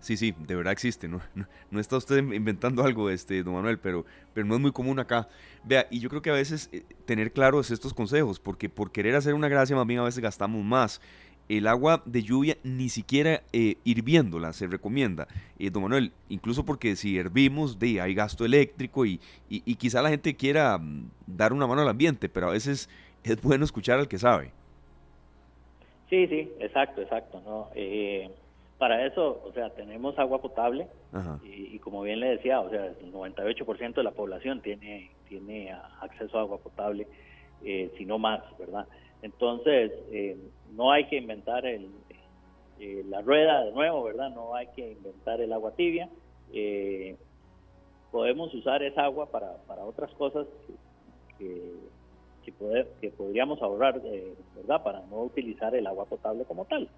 Sí, 0.00 0.16
sí, 0.16 0.34
de 0.46 0.54
verdad 0.54 0.72
existe, 0.72 1.08
¿no? 1.08 1.20
No, 1.70 1.78
está 1.78 1.96
usted 1.96 2.18
inventando 2.18 2.82
algo, 2.82 3.10
este, 3.10 3.42
don 3.42 3.54
Manuel, 3.54 3.78
pero, 3.78 4.04
pero 4.34 4.46
no 4.46 4.54
es 4.54 4.60
muy 4.60 4.72
común 4.72 4.98
acá. 4.98 5.28
Vea, 5.62 5.86
y 5.90 6.00
yo 6.00 6.08
creo 6.08 6.22
que 6.22 6.30
a 6.30 6.34
veces 6.34 6.68
eh, 6.72 6.82
tener 7.04 7.32
claros 7.32 7.70
estos 7.70 7.94
consejos, 7.94 8.40
porque 8.40 8.68
por 8.68 8.90
querer 8.90 9.14
hacer 9.14 9.34
una 9.34 9.48
gracia 9.48 9.76
más 9.76 9.86
bien 9.86 10.00
a 10.00 10.04
veces 10.04 10.22
gastamos 10.22 10.64
más. 10.64 11.00
El 11.48 11.66
agua 11.66 12.02
de 12.06 12.22
lluvia 12.22 12.56
ni 12.62 12.88
siquiera 12.88 13.42
eh, 13.52 13.76
hirviéndola 13.84 14.52
se 14.52 14.68
recomienda. 14.68 15.28
Eh, 15.58 15.70
don 15.70 15.82
Manuel, 15.82 16.12
incluso 16.28 16.64
porque 16.64 16.96
si 16.96 17.18
hervimos, 17.18 17.78
de, 17.78 18.00
hay 18.00 18.14
gasto 18.14 18.44
eléctrico 18.44 19.04
y, 19.04 19.20
y, 19.48 19.74
quizá 19.74 20.00
la 20.00 20.10
gente 20.10 20.34
quiera 20.34 20.78
mm, 20.78 21.10
dar 21.26 21.52
una 21.52 21.66
mano 21.66 21.82
al 21.82 21.88
ambiente, 21.88 22.28
pero 22.28 22.48
a 22.48 22.52
veces 22.52 22.88
es 23.24 23.40
bueno 23.42 23.64
escuchar 23.64 23.98
al 23.98 24.08
que 24.08 24.18
sabe. 24.18 24.52
Sí, 26.08 26.26
sí, 26.26 26.50
exacto, 26.58 27.02
exacto. 27.02 27.40
¿no? 27.44 27.68
Eh, 27.74 28.30
para 28.80 29.04
eso, 29.06 29.42
o 29.44 29.52
sea, 29.52 29.68
tenemos 29.68 30.18
agua 30.18 30.40
potable 30.40 30.88
y, 31.44 31.78
como 31.80 32.00
bien 32.00 32.18
le 32.18 32.30
decía, 32.30 32.60
o 32.60 32.70
sea, 32.70 32.86
el 32.86 33.12
98% 33.12 33.94
de 33.94 34.02
la 34.02 34.10
población 34.10 34.62
tiene 34.62 35.10
tiene 35.28 35.70
acceso 36.00 36.38
a 36.38 36.40
agua 36.40 36.58
potable, 36.58 37.06
eh, 37.62 37.92
si 37.98 38.06
no 38.06 38.18
más, 38.18 38.40
¿verdad? 38.58 38.86
Entonces, 39.20 39.92
eh, 40.10 40.36
no 40.74 40.90
hay 40.90 41.04
que 41.08 41.18
inventar 41.18 41.66
el, 41.66 41.90
eh, 42.80 43.04
la 43.06 43.20
rueda 43.20 43.64
de 43.64 43.72
nuevo, 43.72 44.02
¿verdad? 44.02 44.30
No 44.30 44.54
hay 44.54 44.66
que 44.68 44.92
inventar 44.92 45.42
el 45.42 45.52
agua 45.52 45.72
tibia. 45.76 46.08
Eh, 46.52 47.16
podemos 48.10 48.52
usar 48.54 48.82
esa 48.82 49.04
agua 49.04 49.30
para, 49.30 49.58
para 49.68 49.84
otras 49.84 50.10
cosas 50.14 50.46
que, 51.38 51.74
que, 52.44 52.52
poder, 52.52 52.88
que 53.00 53.10
podríamos 53.10 53.60
ahorrar, 53.60 54.00
¿verdad? 54.56 54.82
Para 54.82 55.00
no 55.02 55.20
utilizar 55.20 55.74
el 55.74 55.86
agua 55.86 56.06
potable 56.06 56.44
como 56.46 56.64
tal. 56.64 56.88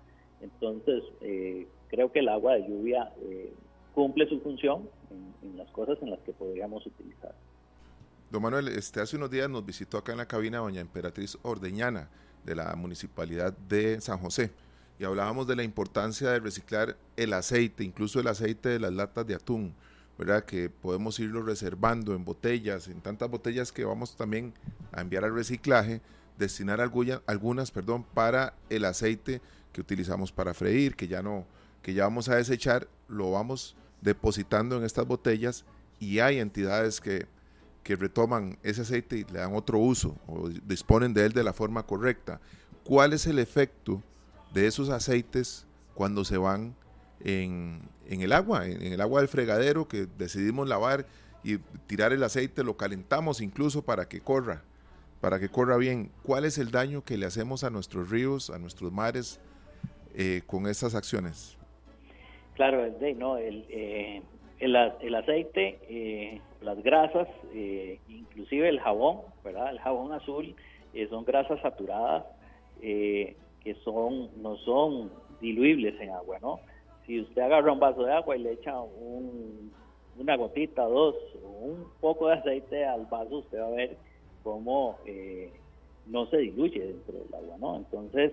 Entonces, 0.42 1.04
eh, 1.20 1.66
creo 1.88 2.12
que 2.12 2.18
el 2.18 2.28
agua 2.28 2.54
de 2.54 2.68
lluvia 2.68 3.12
eh, 3.22 3.52
cumple 3.94 4.28
su 4.28 4.40
función 4.40 4.88
en, 5.10 5.56
las 5.56 5.70
cosas 5.70 5.98
en 6.02 6.10
las 6.10 6.20
que 6.20 6.32
podríamos 6.32 6.84
utilizar. 6.86 7.34
Don 8.30 8.42
Manuel, 8.42 8.68
este, 8.68 9.00
hace 9.00 9.16
unos 9.16 9.30
días 9.30 9.48
nos 9.48 9.64
visitó 9.64 9.98
acá 9.98 10.12
en 10.12 10.18
la 10.18 10.26
cabina 10.26 10.58
doña 10.58 10.80
Emperatriz 10.80 11.38
Ordeñana 11.42 12.08
de 12.44 12.56
la 12.56 12.74
Municipalidad 12.74 13.56
de 13.56 14.00
San 14.00 14.18
José 14.18 14.50
y 14.98 15.04
hablábamos 15.04 15.46
de 15.46 15.56
la 15.56 15.62
importancia 15.62 16.30
de 16.30 16.40
reciclar 16.40 16.96
el 17.16 17.32
aceite, 17.32 17.84
incluso 17.84 18.20
el 18.20 18.28
aceite 18.28 18.68
de 18.68 18.78
las 18.78 18.92
latas 18.92 19.26
de 19.26 19.34
atún, 19.34 19.74
¿verdad? 20.18 20.44
Que 20.44 20.70
podemos 20.70 21.18
irlo 21.18 21.42
reservando 21.42 22.14
en 22.14 22.24
botellas, 22.24 22.88
en 22.88 23.00
tantas 23.00 23.28
botellas 23.30 23.72
que 23.72 23.84
vamos 23.84 24.16
también 24.16 24.54
a 24.92 25.00
enviar 25.00 25.24
al 25.24 25.34
reciclaje, 25.34 26.00
destinar 26.38 26.80
algunas, 26.80 27.70
perdón, 27.70 28.04
para 28.14 28.54
el 28.70 28.84
aceite 28.84 29.40
que 29.72 29.80
utilizamos 29.80 30.32
para 30.32 30.54
freír, 30.54 30.94
que 30.96 31.08
ya 31.08 31.22
no, 31.22 31.46
que 31.82 31.94
ya 31.94 32.04
vamos 32.04 32.28
a 32.28 32.36
desechar, 32.36 32.88
lo 33.08 33.32
vamos 33.32 33.76
depositando 34.00 34.76
en 34.76 34.84
estas 34.84 35.06
botellas 35.06 35.64
y 35.98 36.18
hay 36.18 36.38
entidades 36.38 37.00
que, 37.00 37.26
que 37.82 37.96
retoman 37.96 38.58
ese 38.62 38.82
aceite 38.82 39.18
y 39.18 39.24
le 39.24 39.38
dan 39.38 39.54
otro 39.54 39.78
uso 39.78 40.16
o 40.26 40.48
disponen 40.48 41.14
de 41.14 41.26
él 41.26 41.32
de 41.32 41.44
la 41.44 41.52
forma 41.52 41.84
correcta. 41.84 42.40
¿Cuál 42.84 43.12
es 43.12 43.26
el 43.26 43.38
efecto 43.38 44.02
de 44.52 44.66
esos 44.66 44.88
aceites 44.88 45.66
cuando 45.94 46.24
se 46.24 46.36
van 46.36 46.74
en, 47.20 47.88
el 48.08 48.32
agua, 48.32 48.66
en, 48.66 48.92
el 48.92 49.00
agua 49.00 49.20
del 49.20 49.28
fregadero 49.28 49.86
que 49.86 50.08
decidimos 50.18 50.68
lavar 50.68 51.06
y 51.44 51.58
tirar 51.86 52.12
el 52.12 52.22
aceite, 52.22 52.64
lo 52.64 52.76
calentamos 52.76 53.40
incluso 53.40 53.82
para 53.82 54.08
que 54.08 54.20
corra, 54.20 54.62
para 55.20 55.38
que 55.38 55.48
corra 55.48 55.76
bien. 55.76 56.10
¿Cuál 56.22 56.44
es 56.44 56.58
el 56.58 56.70
daño 56.70 57.04
que 57.04 57.16
le 57.16 57.26
hacemos 57.26 57.64
a 57.64 57.70
nuestros 57.70 58.10
ríos, 58.10 58.50
a 58.50 58.58
nuestros 58.58 58.92
mares 58.92 59.40
eh, 60.14 60.42
con 60.46 60.66
estas 60.66 60.94
acciones? 60.94 61.58
Claro, 62.54 62.86
no, 63.16 63.38
el, 63.38 63.64
eh, 63.70 64.22
el, 64.58 65.14
aceite, 65.14 65.78
eh, 65.88 66.40
las 66.60 66.82
grasas, 66.82 67.28
inclusive 68.08 68.68
el 68.68 68.80
jabón, 68.80 69.22
¿verdad? 69.42 69.70
El 69.70 69.80
jabón 69.80 70.12
azul 70.12 70.54
son 71.08 71.24
grasas 71.24 71.60
saturadas 71.60 72.24
que 72.80 73.76
son 73.84 74.30
no 74.42 74.56
son 74.58 75.10
diluibles 75.40 75.98
en 76.00 76.10
agua, 76.10 76.38
¿no? 76.40 76.60
Si 77.06 77.20
usted 77.20 77.42
agarra 77.42 77.72
un 77.72 77.80
vaso 77.80 78.04
de 78.04 78.12
agua 78.12 78.36
y 78.36 78.42
le 78.42 78.52
echa 78.52 78.74
una 80.18 80.36
gotita, 80.36 80.84
dos, 80.84 81.16
un 81.42 81.86
poco 82.00 82.28
de 82.28 82.34
aceite 82.34 82.84
al 82.84 83.06
vaso, 83.06 83.38
usted 83.38 83.60
va 83.60 83.66
a 83.66 83.70
ver 83.70 83.96
cómo 84.42 84.98
eh, 85.06 85.50
no 86.06 86.26
se 86.26 86.38
diluye 86.38 86.80
dentro 86.80 87.18
del 87.18 87.34
agua, 87.34 87.56
¿no? 87.58 87.76
Entonces, 87.76 88.32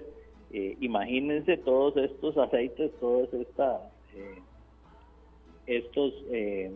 eh, 0.52 0.78
imagínense 0.80 1.58
todos 1.58 1.98
estos 1.98 2.38
aceites, 2.38 2.92
todas 3.00 3.34
estas, 3.34 3.82
eh, 4.16 4.42
estos, 5.68 6.14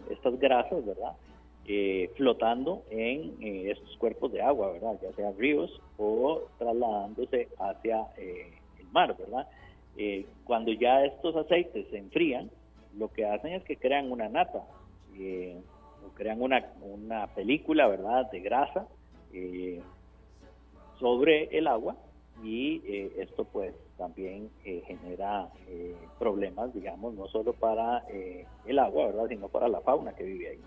estas 0.10 0.40
grasas, 0.40 0.86
¿verdad? 0.86 1.14
flotando 2.18 2.84
en 2.90 3.38
estos 3.42 3.96
cuerpos 3.96 4.34
de 4.34 4.42
agua, 4.42 4.74
¿verdad? 4.74 5.00
Ya 5.02 5.14
sean 5.14 5.38
ríos 5.38 5.82
o 5.98 6.42
trasladándose 6.58 7.48
hacia 7.58 8.06
el 8.18 8.88
mar, 8.92 9.16
¿verdad? 9.18 9.48
Eh, 9.96 10.26
cuando 10.44 10.72
ya 10.72 11.06
estos 11.06 11.36
aceites 11.36 11.88
se 11.90 11.98
enfrían, 11.98 12.50
lo 12.98 13.12
que 13.12 13.26
hacen 13.26 13.54
es 13.54 13.64
que 13.64 13.78
crean 13.78 14.12
una 14.12 14.28
nata, 14.28 14.64
eh, 15.18 15.56
o 16.06 16.14
crean 16.16 16.42
una, 16.42 16.66
una 16.82 17.28
película, 17.28 17.88
¿verdad?, 17.88 18.30
de 18.32 18.40
grasa 18.40 18.88
eh, 19.34 19.82
sobre 21.00 21.56
el 21.58 21.68
agua 21.68 21.96
y 22.42 22.82
esto 23.18 23.46
pues 23.46 23.74
también 23.98 24.50
genera 24.86 25.50
problemas, 26.20 26.74
digamos, 26.74 27.14
no 27.14 27.28
solo 27.28 27.54
para 27.54 28.04
el 28.66 28.80
agua, 28.80 29.08
¿verdad?, 29.08 29.28
sino 29.30 29.50
para 29.50 29.68
la 29.68 29.82
fauna 29.82 30.14
que 30.14 30.24
vive 30.24 30.50
ahí. 30.50 30.60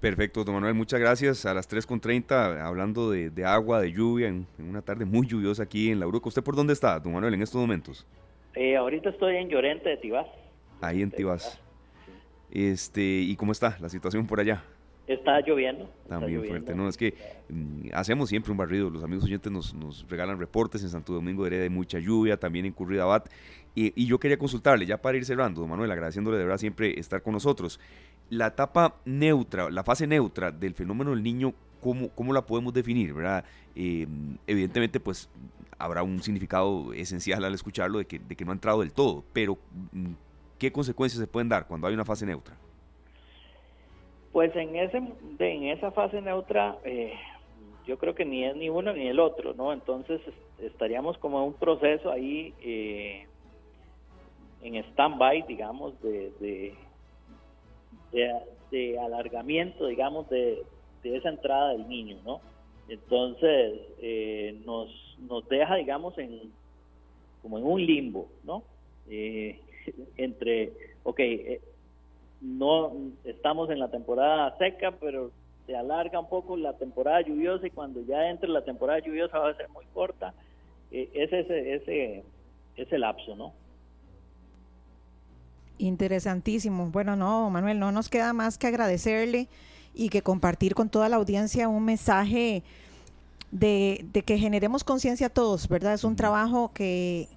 Perfecto, 0.00 0.44
don 0.44 0.54
Manuel, 0.54 0.72
muchas 0.72 0.98
gracias. 0.98 1.44
A 1.44 1.52
las 1.52 1.70
3.30, 1.70 2.62
hablando 2.62 3.10
de, 3.10 3.44
agua, 3.44 3.82
de 3.82 3.92
lluvia, 3.92 4.28
en, 4.28 4.46
una 4.58 4.80
tarde 4.80 5.04
muy 5.04 5.26
lluviosa 5.26 5.64
aquí 5.64 5.90
en 5.90 6.00
La 6.00 6.06
Uruca. 6.06 6.28
¿Usted 6.28 6.42
por 6.42 6.56
dónde 6.56 6.72
está, 6.72 6.98
don 6.98 7.12
Manuel, 7.12 7.34
en 7.34 7.42
estos 7.42 7.60
momentos? 7.60 8.06
Eh, 8.54 8.76
ahorita 8.76 9.10
estoy 9.10 9.36
en 9.36 9.50
Llorente 9.50 9.90
de 9.90 9.98
Tibás. 9.98 10.26
Ahí 10.80 11.02
en 11.02 11.10
Tibás. 11.10 11.60
Este, 12.50 13.02
¿Y 13.02 13.36
cómo 13.36 13.52
está 13.52 13.76
la 13.78 13.90
situación 13.90 14.26
por 14.26 14.40
allá? 14.40 14.64
Está 15.12 15.40
lloviendo. 15.40 15.90
También 16.08 16.44
fuerte, 16.44 16.74
¿no? 16.74 16.88
Es 16.88 16.96
que 16.96 17.14
mm, 17.48 17.88
hacemos 17.92 18.28
siempre 18.28 18.52
un 18.52 18.58
barrido. 18.58 18.90
Los 18.90 19.02
amigos 19.02 19.24
oyentes 19.24 19.50
nos, 19.50 19.74
nos, 19.74 20.06
regalan 20.08 20.38
reportes. 20.38 20.82
En 20.82 20.88
Santo 20.88 21.12
Domingo 21.12 21.42
de 21.42 21.48
Heredia 21.48 21.64
hay 21.64 21.70
mucha 21.70 21.98
lluvia, 21.98 22.36
también 22.36 22.66
en 22.66 22.72
Curridabat. 22.72 23.28
Y, 23.74 23.92
y, 24.00 24.06
yo 24.06 24.18
quería 24.18 24.36
consultarle, 24.36 24.84
ya 24.86 25.00
para 25.00 25.16
ir 25.16 25.24
cerrando, 25.24 25.60
don 25.60 25.70
Manuel, 25.70 25.90
agradeciéndole 25.92 26.38
de 26.38 26.44
verdad 26.44 26.58
siempre 26.58 26.98
estar 26.98 27.22
con 27.22 27.32
nosotros 27.32 27.78
la 28.30 28.46
etapa 28.46 28.96
neutra, 29.04 29.70
la 29.70 29.82
fase 29.82 30.06
neutra 30.06 30.50
del 30.50 30.74
fenómeno 30.74 31.10
del 31.10 31.22
niño, 31.22 31.52
¿cómo, 31.80 32.08
cómo 32.10 32.32
la 32.32 32.46
podemos 32.46 32.72
definir? 32.72 33.12
¿verdad? 33.12 33.44
Eh, 33.74 34.06
evidentemente, 34.46 35.00
pues 35.00 35.28
habrá 35.78 36.02
un 36.02 36.22
significado 36.22 36.92
esencial 36.92 37.44
al 37.44 37.54
escucharlo 37.54 37.98
de 37.98 38.06
que, 38.06 38.18
de 38.18 38.36
que 38.36 38.44
no 38.44 38.52
ha 38.52 38.54
entrado 38.54 38.80
del 38.80 38.92
todo, 38.92 39.24
pero 39.32 39.58
mm, 39.92 40.12
¿qué 40.58 40.70
consecuencias 40.70 41.20
se 41.20 41.26
pueden 41.26 41.48
dar 41.48 41.66
cuando 41.66 41.86
hay 41.86 41.94
una 41.94 42.04
fase 42.04 42.24
neutra? 42.24 42.56
Pues 44.32 44.54
en, 44.54 44.76
ese, 44.76 45.02
en 45.38 45.64
esa 45.64 45.90
fase 45.90 46.20
neutra, 46.20 46.78
eh, 46.84 47.14
yo 47.86 47.98
creo 47.98 48.14
que 48.14 48.24
ni 48.24 48.44
es 48.44 48.54
ni 48.56 48.68
uno 48.68 48.92
ni 48.92 49.08
el 49.08 49.18
otro, 49.18 49.54
¿no? 49.54 49.72
Entonces 49.72 50.20
estaríamos 50.58 51.18
como 51.18 51.38
en 51.38 51.48
un 51.48 51.54
proceso 51.54 52.10
ahí 52.12 52.54
eh, 52.62 53.26
en 54.62 54.76
stand-by, 54.76 55.42
digamos, 55.48 56.00
de 56.02 56.74
de, 58.70 58.98
alargamiento, 58.98 59.86
digamos, 59.86 60.28
de, 60.30 60.62
esa 61.02 61.30
entrada 61.30 61.72
del 61.72 61.88
niño, 61.88 62.18
¿no? 62.24 62.40
Entonces, 62.88 63.80
eh, 64.00 64.60
nos, 64.64 64.90
nos 65.18 65.48
deja, 65.48 65.76
digamos, 65.76 66.16
en 66.18 66.52
como 67.42 67.56
en 67.56 67.64
un 67.64 67.86
limbo, 67.86 68.28
¿no? 68.44 68.64
Eh, 69.08 69.58
entre, 70.16 70.72
ok, 71.04 71.20
eh, 71.20 71.60
no 72.40 72.92
estamos 73.24 73.70
en 73.70 73.78
la 73.78 73.90
temporada 73.90 74.56
seca, 74.58 74.92
pero 75.00 75.30
se 75.66 75.76
alarga 75.76 76.18
un 76.18 76.28
poco 76.28 76.56
la 76.56 76.76
temporada 76.76 77.20
lluviosa 77.20 77.66
y 77.66 77.70
cuando 77.70 78.02
ya 78.02 78.28
entre 78.28 78.48
la 78.48 78.64
temporada 78.64 79.00
lluviosa 79.00 79.38
va 79.38 79.50
a 79.50 79.56
ser 79.56 79.68
muy 79.70 79.84
corta. 79.92 80.34
es 80.90 81.32
ese, 81.32 81.74
ese, 81.74 82.24
ese 82.76 82.98
lapso, 82.98 83.36
¿no? 83.36 83.52
Interesantísimo. 85.78 86.90
Bueno, 86.90 87.16
no, 87.16 87.48
Manuel, 87.50 87.78
no 87.78 87.92
nos 87.92 88.08
queda 88.08 88.32
más 88.32 88.58
que 88.58 88.66
agradecerle 88.66 89.48
y 89.94 90.08
que 90.08 90.22
compartir 90.22 90.74
con 90.74 90.88
toda 90.88 91.08
la 91.08 91.16
audiencia 91.16 91.68
un 91.68 91.84
mensaje 91.84 92.62
de, 93.50 94.06
que 94.24 94.38
generemos 94.38 94.84
conciencia 94.84 95.28
todos, 95.28 95.68
¿verdad? 95.68 95.94
Es 95.94 96.04
un 96.04 96.16
trabajo 96.16 96.70
que, 96.72 97.28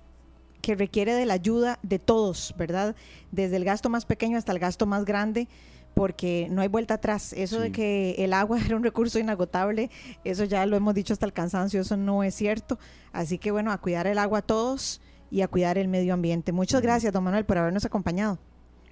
que 0.64 0.76
requiere 0.76 1.14
de 1.14 1.26
la 1.26 1.34
ayuda 1.34 1.78
de 1.84 2.00
todos, 2.00 2.56
¿verdad? 2.58 2.96
Desde 3.32 3.58
el 3.58 3.66
gasto 3.66 3.90
más 3.90 4.06
pequeño 4.06 4.38
hasta 4.38 4.54
el 4.54 4.60
gasto 4.60 4.86
más 4.86 5.04
grande 5.04 5.50
porque 5.94 6.48
no 6.50 6.62
hay 6.62 6.70
vuelta 6.70 6.96
atrás. 6.96 7.34
Eso 7.34 7.60
de 7.60 7.74
que 7.74 8.16
el 8.18 8.32
agua 8.34 8.60
era 8.66 8.78
un 8.78 8.84
recurso 8.84 9.20
inagotable, 9.20 9.90
eso 10.24 10.46
ya 10.46 10.66
lo 10.66 10.78
hemos 10.78 10.96
dicho 10.96 11.12
hasta 11.12 11.26
el 11.26 11.34
cansancio, 11.34 11.82
eso 11.82 11.98
no 11.98 12.24
es 12.24 12.34
cierto. 12.34 12.80
Así 13.12 13.38
que 13.38 13.52
bueno, 13.52 13.74
a 13.74 13.78
cuidar 13.78 14.08
el 14.08 14.18
agua 14.18 14.42
todos 14.42 15.02
y 15.30 15.42
a 15.42 15.50
cuidar 15.50 15.78
el 15.78 15.90
medio 15.90 16.14
ambiente. 16.14 16.54
Muchas 16.54 16.82
gracias, 16.82 17.12
don 17.12 17.26
Manuel, 17.26 17.44
por 17.44 17.58
habernos 17.58 17.84
acompañado. 17.84 18.40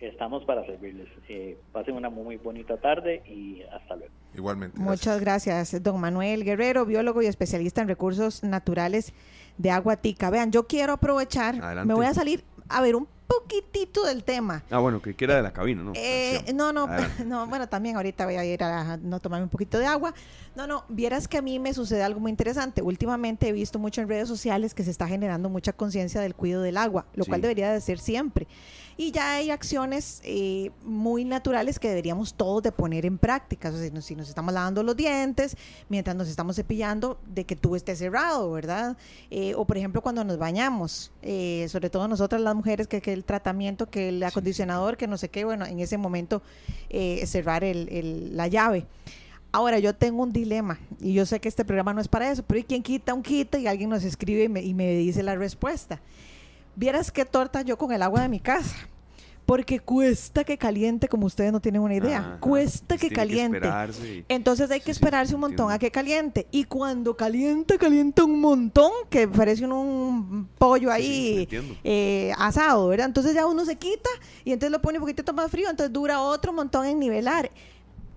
Estamos 0.02 0.44
para 0.44 0.66
servirles. 0.66 1.08
Eh, 1.30 1.58
pasen 1.72 1.96
una 1.96 2.10
muy 2.10 2.36
bonita 2.36 2.76
tarde 2.78 3.24
y 3.26 3.62
hasta 3.72 3.96
luego. 3.96 4.14
Igualmente. 4.36 4.78
Muchas 4.78 5.22
gracias, 5.22 5.82
don 5.82 6.02
Manuel 6.02 6.44
Guerrero, 6.44 6.86
biólogo 6.86 7.22
y 7.22 7.28
especialista 7.28 7.82
en 7.82 7.88
recursos 7.88 8.44
naturales 8.44 9.14
de 9.58 9.72
Aguatica. 9.72 10.30
Vean, 10.30 10.52
yo 10.52 10.68
quiero 10.68 10.94
aprovechar, 10.94 11.86
me 11.86 11.94
voy 11.94 12.06
a 12.06 12.14
salir 12.14 12.44
a 12.70 12.82
ver 12.82 12.96
un 12.96 13.08
poquitito 13.32 14.04
del 14.04 14.24
tema. 14.24 14.64
Ah, 14.70 14.80
bueno, 14.80 15.02
que 15.02 15.14
quiera 15.14 15.36
de 15.36 15.42
la 15.42 15.54
cabina, 15.54 15.84
¿no? 15.84 15.94
Eh, 15.96 16.44
no, 16.54 16.74
no, 16.74 16.88
no, 17.26 17.48
bueno, 17.48 17.68
también 17.68 17.96
ahorita 17.96 18.26
voy 18.26 18.36
a 18.36 18.46
ir 18.46 18.64
a 18.64 18.98
no 18.98 19.20
tomarme 19.20 19.46
un 19.46 19.50
poquito 19.50 19.80
de 19.80 19.86
agua. 19.86 20.14
No, 20.56 20.68
no, 20.68 20.84
vieras 20.90 21.28
que 21.28 21.38
a 21.38 21.42
mí 21.42 21.60
me 21.60 21.74
sucede 21.74 22.04
algo 22.04 22.20
muy 22.20 22.30
interesante. 22.30 22.82
Últimamente 22.82 23.48
he 23.48 23.52
visto 23.54 23.80
mucho 23.80 24.02
en 24.02 24.10
redes 24.10 24.28
sociales 24.28 24.74
que 24.74 24.84
se 24.84 24.92
está 24.92 25.08
generando 25.08 25.50
mucha 25.50 25.74
conciencia 25.74 26.20
del 26.22 26.36
cuidado 26.36 26.64
del 26.64 26.78
agua, 26.78 27.06
lo 27.14 27.26
cual 27.26 27.42
debería 27.42 27.72
de 27.72 27.80
ser 27.80 28.00
siempre. 28.00 28.48
Y 28.98 29.12
ya 29.12 29.36
hay 29.36 29.52
acciones 29.52 30.22
eh, 30.24 30.72
muy 30.84 31.26
naturales 31.26 31.80
que 31.80 31.90
deberíamos 31.90 32.34
todos 32.34 32.62
de 32.64 32.72
poner 32.72 33.06
en 33.06 33.18
práctica. 33.18 33.70
O 33.70 33.72
sea, 33.72 34.02
si 34.02 34.16
nos 34.16 34.30
estamos 34.30 34.54
lavando 34.54 34.84
los 34.84 34.96
dientes, 34.96 35.56
mientras 35.90 36.16
nos 36.16 36.28
estamos 36.28 36.56
cepillando, 36.56 37.20
de 37.26 37.46
que 37.46 37.56
tú 37.56 37.76
estés 37.76 38.00
cerrado, 38.00 38.52
¿verdad? 38.52 38.98
Eh, 39.30 39.54
o 39.56 39.66
por 39.66 39.78
ejemplo 39.78 40.02
cuando 40.02 40.24
nos 40.24 40.38
bañamos, 40.38 41.12
eh, 41.22 41.68
sobre 41.70 41.90
todo 41.90 42.08
nosotras 42.08 42.42
las 42.42 42.56
mujeres, 42.56 42.88
que, 42.88 43.02
que, 43.02 43.14
el 43.14 43.24
tratamiento, 43.24 43.90
que 43.90 44.10
el 44.10 44.24
acondicionador, 44.24 44.98
que 44.98 45.08
no 45.08 45.18
sé 45.18 45.30
qué, 45.30 45.46
bueno, 45.46 45.66
en 45.66 45.80
ese 45.80 45.98
momento 45.98 46.42
cerrar 47.26 47.64
el, 47.64 48.36
la 48.36 48.48
llave. 48.48 48.86
Ahora, 49.54 49.80
yo 49.80 49.94
tengo 49.94 50.24
un 50.24 50.32
dilema 50.32 50.80
y 51.00 51.14
yo 51.14 51.26
sé 51.26 51.40
que 51.40 51.50
este 51.50 51.66
programa 51.66 51.94
no 51.94 52.02
es 52.02 52.08
para 52.08 52.32
eso, 52.32 52.44
pero 52.44 52.60
¿y 52.60 52.64
quien 52.64 52.84
quita 52.84 53.14
un 53.14 53.22
quita 53.22 53.58
y 53.58 53.68
alguien 53.68 53.90
nos 53.90 54.04
escribe 54.04 54.46
y 54.46 54.50
me, 54.50 54.62
y 54.62 54.74
me 54.74 54.96
dice 54.96 55.24
la 55.24 55.36
respuesta? 55.36 56.00
Vieras 56.76 57.12
qué 57.12 57.26
torta 57.26 57.62
yo 57.62 57.78
con 57.78 57.92
el 57.92 58.02
agua 58.02 58.22
de 58.22 58.30
mi 58.30 58.40
casa 58.40 58.76
porque 59.44 59.80
cuesta 59.80 60.46
que 60.46 60.58
caliente 60.58 61.10
como 61.10 61.26
ustedes 61.26 61.52
no 61.52 61.60
tienen 61.60 61.82
una 61.82 61.96
idea. 61.96 62.20
Ajá. 62.20 62.38
Cuesta 62.40 62.96
Pues 62.96 63.02
que 63.02 63.10
caliente. 63.10 63.58
esperarse. 63.58 64.24
Entonces 64.30 64.72
hay 64.72 64.80
que 64.80 64.86
Sí, 64.86 64.94
sí, 64.94 65.00
esperarse 65.00 65.34
un 65.36 65.42
montón 65.42 65.66
entiendo. 65.66 65.74
a 65.76 65.80
que 65.80 65.92
caliente. 65.92 66.48
Y 66.52 66.64
cuando 66.66 67.18
calienta, 67.18 67.78
calienta 67.78 68.24
un 68.24 68.40
montón, 68.40 68.92
que 69.10 69.28
parece 69.28 69.66
un, 69.66 69.74
un 69.74 70.50
pollo 70.58 70.90
Sí, 70.96 71.02
sí, 71.04 71.08
ahí 71.08 71.38
entiendo. 71.42 71.76
eh, 71.84 72.32
asado, 72.38 72.88
¿verdad? 72.88 73.08
Entonces 73.08 73.34
ya 73.34 73.46
uno 73.46 73.66
se 73.66 73.76
quita 73.76 74.10
y 74.46 74.54
entonces 74.54 74.72
lo 74.72 74.82
pone 74.82 75.00
un 75.00 75.02
poquitito 75.04 75.34
más 75.34 75.52
frío, 75.52 75.70
entonces 75.70 75.92
dura 75.92 76.22
otro 76.22 76.54
montón 76.54 76.86
en 76.86 77.00
nivelar. 77.00 77.52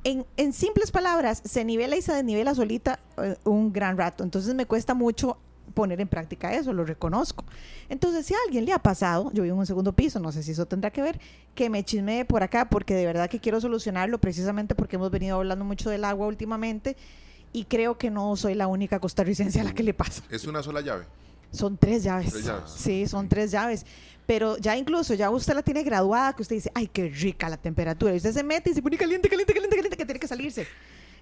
En, 0.05 0.25
en 0.37 0.53
simples 0.53 0.93
palabras, 0.93 1.41
se 1.45 1.65
nivela 1.65 1.97
y 1.97 2.03
se 2.03 2.13
desnivela 2.13 2.55
solita 2.55 3.01
eh, 3.17 3.35
un 3.45 3.73
gran 3.73 3.97
rato. 3.97 4.23
Entonces 4.23 4.55
me 4.55 4.67
cuesta 4.67 4.95
mucho 4.95 5.39
poner 5.75 6.01
en 6.01 6.09
práctica 6.09 6.55
eso, 6.55 6.73
lo 6.73 6.85
reconozco. 6.85 7.45
Entonces, 7.89 8.25
si 8.27 8.35
a 8.35 8.39
alguien 8.47 8.65
le 8.65 8.73
ha 8.73 8.79
pasado, 8.79 9.31
yo 9.33 9.43
vivo 9.43 9.55
en 9.55 9.61
un 9.61 9.67
segundo 9.67 9.93
piso, 9.93 10.21
no 10.21 10.33
sé 10.33 10.43
si 10.43 10.53
eso 10.53 10.67
tendrá 10.67 10.91
que 10.91 11.03
ver, 11.03 11.21
que 11.55 11.69
me 11.69 11.85
chismee 11.85 12.25
por 12.25 12.43
acá, 12.43 12.69
porque 12.69 12.95
de 12.95 13.05
verdad 13.05 13.29
que 13.29 13.41
quiero 13.41 13.61
solucionarlo, 13.61 14.19
precisamente 14.19 14.75
porque 14.75 14.97
hemos 14.97 15.11
venido 15.11 15.37
hablando 15.37 15.65
mucho 15.65 15.91
del 15.91 16.05
agua 16.05 16.27
últimamente 16.27 16.97
y 17.53 17.65
creo 17.65 17.99
que 17.99 18.11
no 18.11 18.35
soy 18.37 18.55
la 18.55 18.67
única 18.67 18.99
costarricense 18.99 19.61
a 19.61 19.65
la 19.65 19.75
que 19.75 19.83
le 19.83 19.95
pasa. 19.95 20.23
Es 20.31 20.47
una 20.47 20.63
sola 20.63 20.81
llave. 20.81 21.05
Son 21.51 21.77
tres 21.77 22.03
llaves. 22.03 22.33
Tres 22.33 22.45
llaves. 22.45 22.71
Sí, 22.71 23.07
son 23.07 23.29
tres 23.29 23.51
llaves. 23.51 23.87
Pero 24.27 24.57
ya 24.57 24.77
incluso, 24.77 25.15
ya 25.15 25.31
usted 25.31 25.55
la 25.55 25.63
tiene 25.63 25.83
graduada, 25.83 26.33
que 26.33 26.43
usted 26.43 26.57
dice, 26.57 26.71
ay, 26.75 26.89
qué 26.89 27.09
rica 27.09 27.49
la 27.49 27.57
temperatura. 27.57 28.13
Y 28.13 28.17
usted 28.17 28.33
se 28.33 28.43
mete 28.43 28.71
y 28.71 28.75
se 28.75 28.83
pone 28.83 28.97
caliente, 28.97 29.29
caliente, 29.29 29.53
caliente, 29.53 29.77
caliente, 29.77 29.97
que 29.97 30.05
tiene 30.05 30.19
que 30.19 30.27
salirse. 30.27 30.67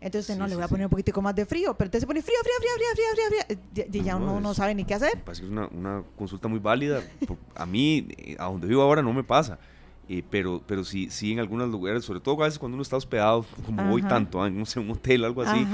Entonces, 0.03 0.37
no, 0.37 0.45
Sí, 0.45 0.51
le 0.51 0.57
voy 0.57 0.65
a 0.65 0.69
poner 0.69 0.87
un 0.87 0.91
poquitico 0.91 1.23
más 1.23 1.35
de 1.35 1.47
frío. 1.47 1.75
Pero 1.75 1.87
entonces 1.87 2.01
se 2.03 2.07
pone 2.07 2.23
frío, 2.23 2.37
frío, 2.43 2.55
frío, 2.59 2.71
frío, 2.77 3.05
frío, 3.15 3.29
frío, 3.47 3.57
frío. 3.57 3.85
Y 3.87 3.91
ya- 3.93 4.01
y 4.01 4.05
ya 4.05 4.15
No, 4.19 4.25
uno 4.27 4.37
es- 4.37 4.43
no 4.43 4.55
sabe 4.55 4.75
ni 4.75 4.85
qué 4.85 4.95
hacer. 4.95 5.21
Parece 5.25 5.43
que 5.43 5.47
es 5.47 5.53
una, 5.53 5.67
una 5.69 6.03
consulta 6.17 6.49
muy 6.49 6.59
válida. 6.59 7.01
Por- 7.27 7.38
A 7.55 7.67
mí, 7.67 8.09
eh, 8.19 8.37
a 8.38 8.45
donde 8.47 8.67
vivo 8.67 8.83
ahora, 8.83 9.03
no 9.03 9.12
me 9.12 9.23
pasa. 9.25 9.59
Eh, 10.09 10.23
pero, 10.29 10.61
pero 10.67 10.85
sí, 10.85 11.09
sí 11.11 11.33
en 11.33 11.38
algunos 11.38 11.69
lugares, 11.71 12.05
sobre 12.05 12.19
todo 12.21 12.43
a 12.43 12.47
veces 12.47 12.59
cuando 12.59 12.75
uno 12.75 12.83
está 12.83 12.97
hospedado, 12.97 13.47
como 13.65 13.85
voy 13.85 14.01
Ajá. 14.01 14.09
tanto, 14.11 14.43
ah, 14.43 14.51
no 14.51 14.67
sé, 14.67 14.81
un 14.81 14.91
hotel 14.91 15.23
o 15.23 15.27
algo 15.27 15.43
así, 15.43 15.65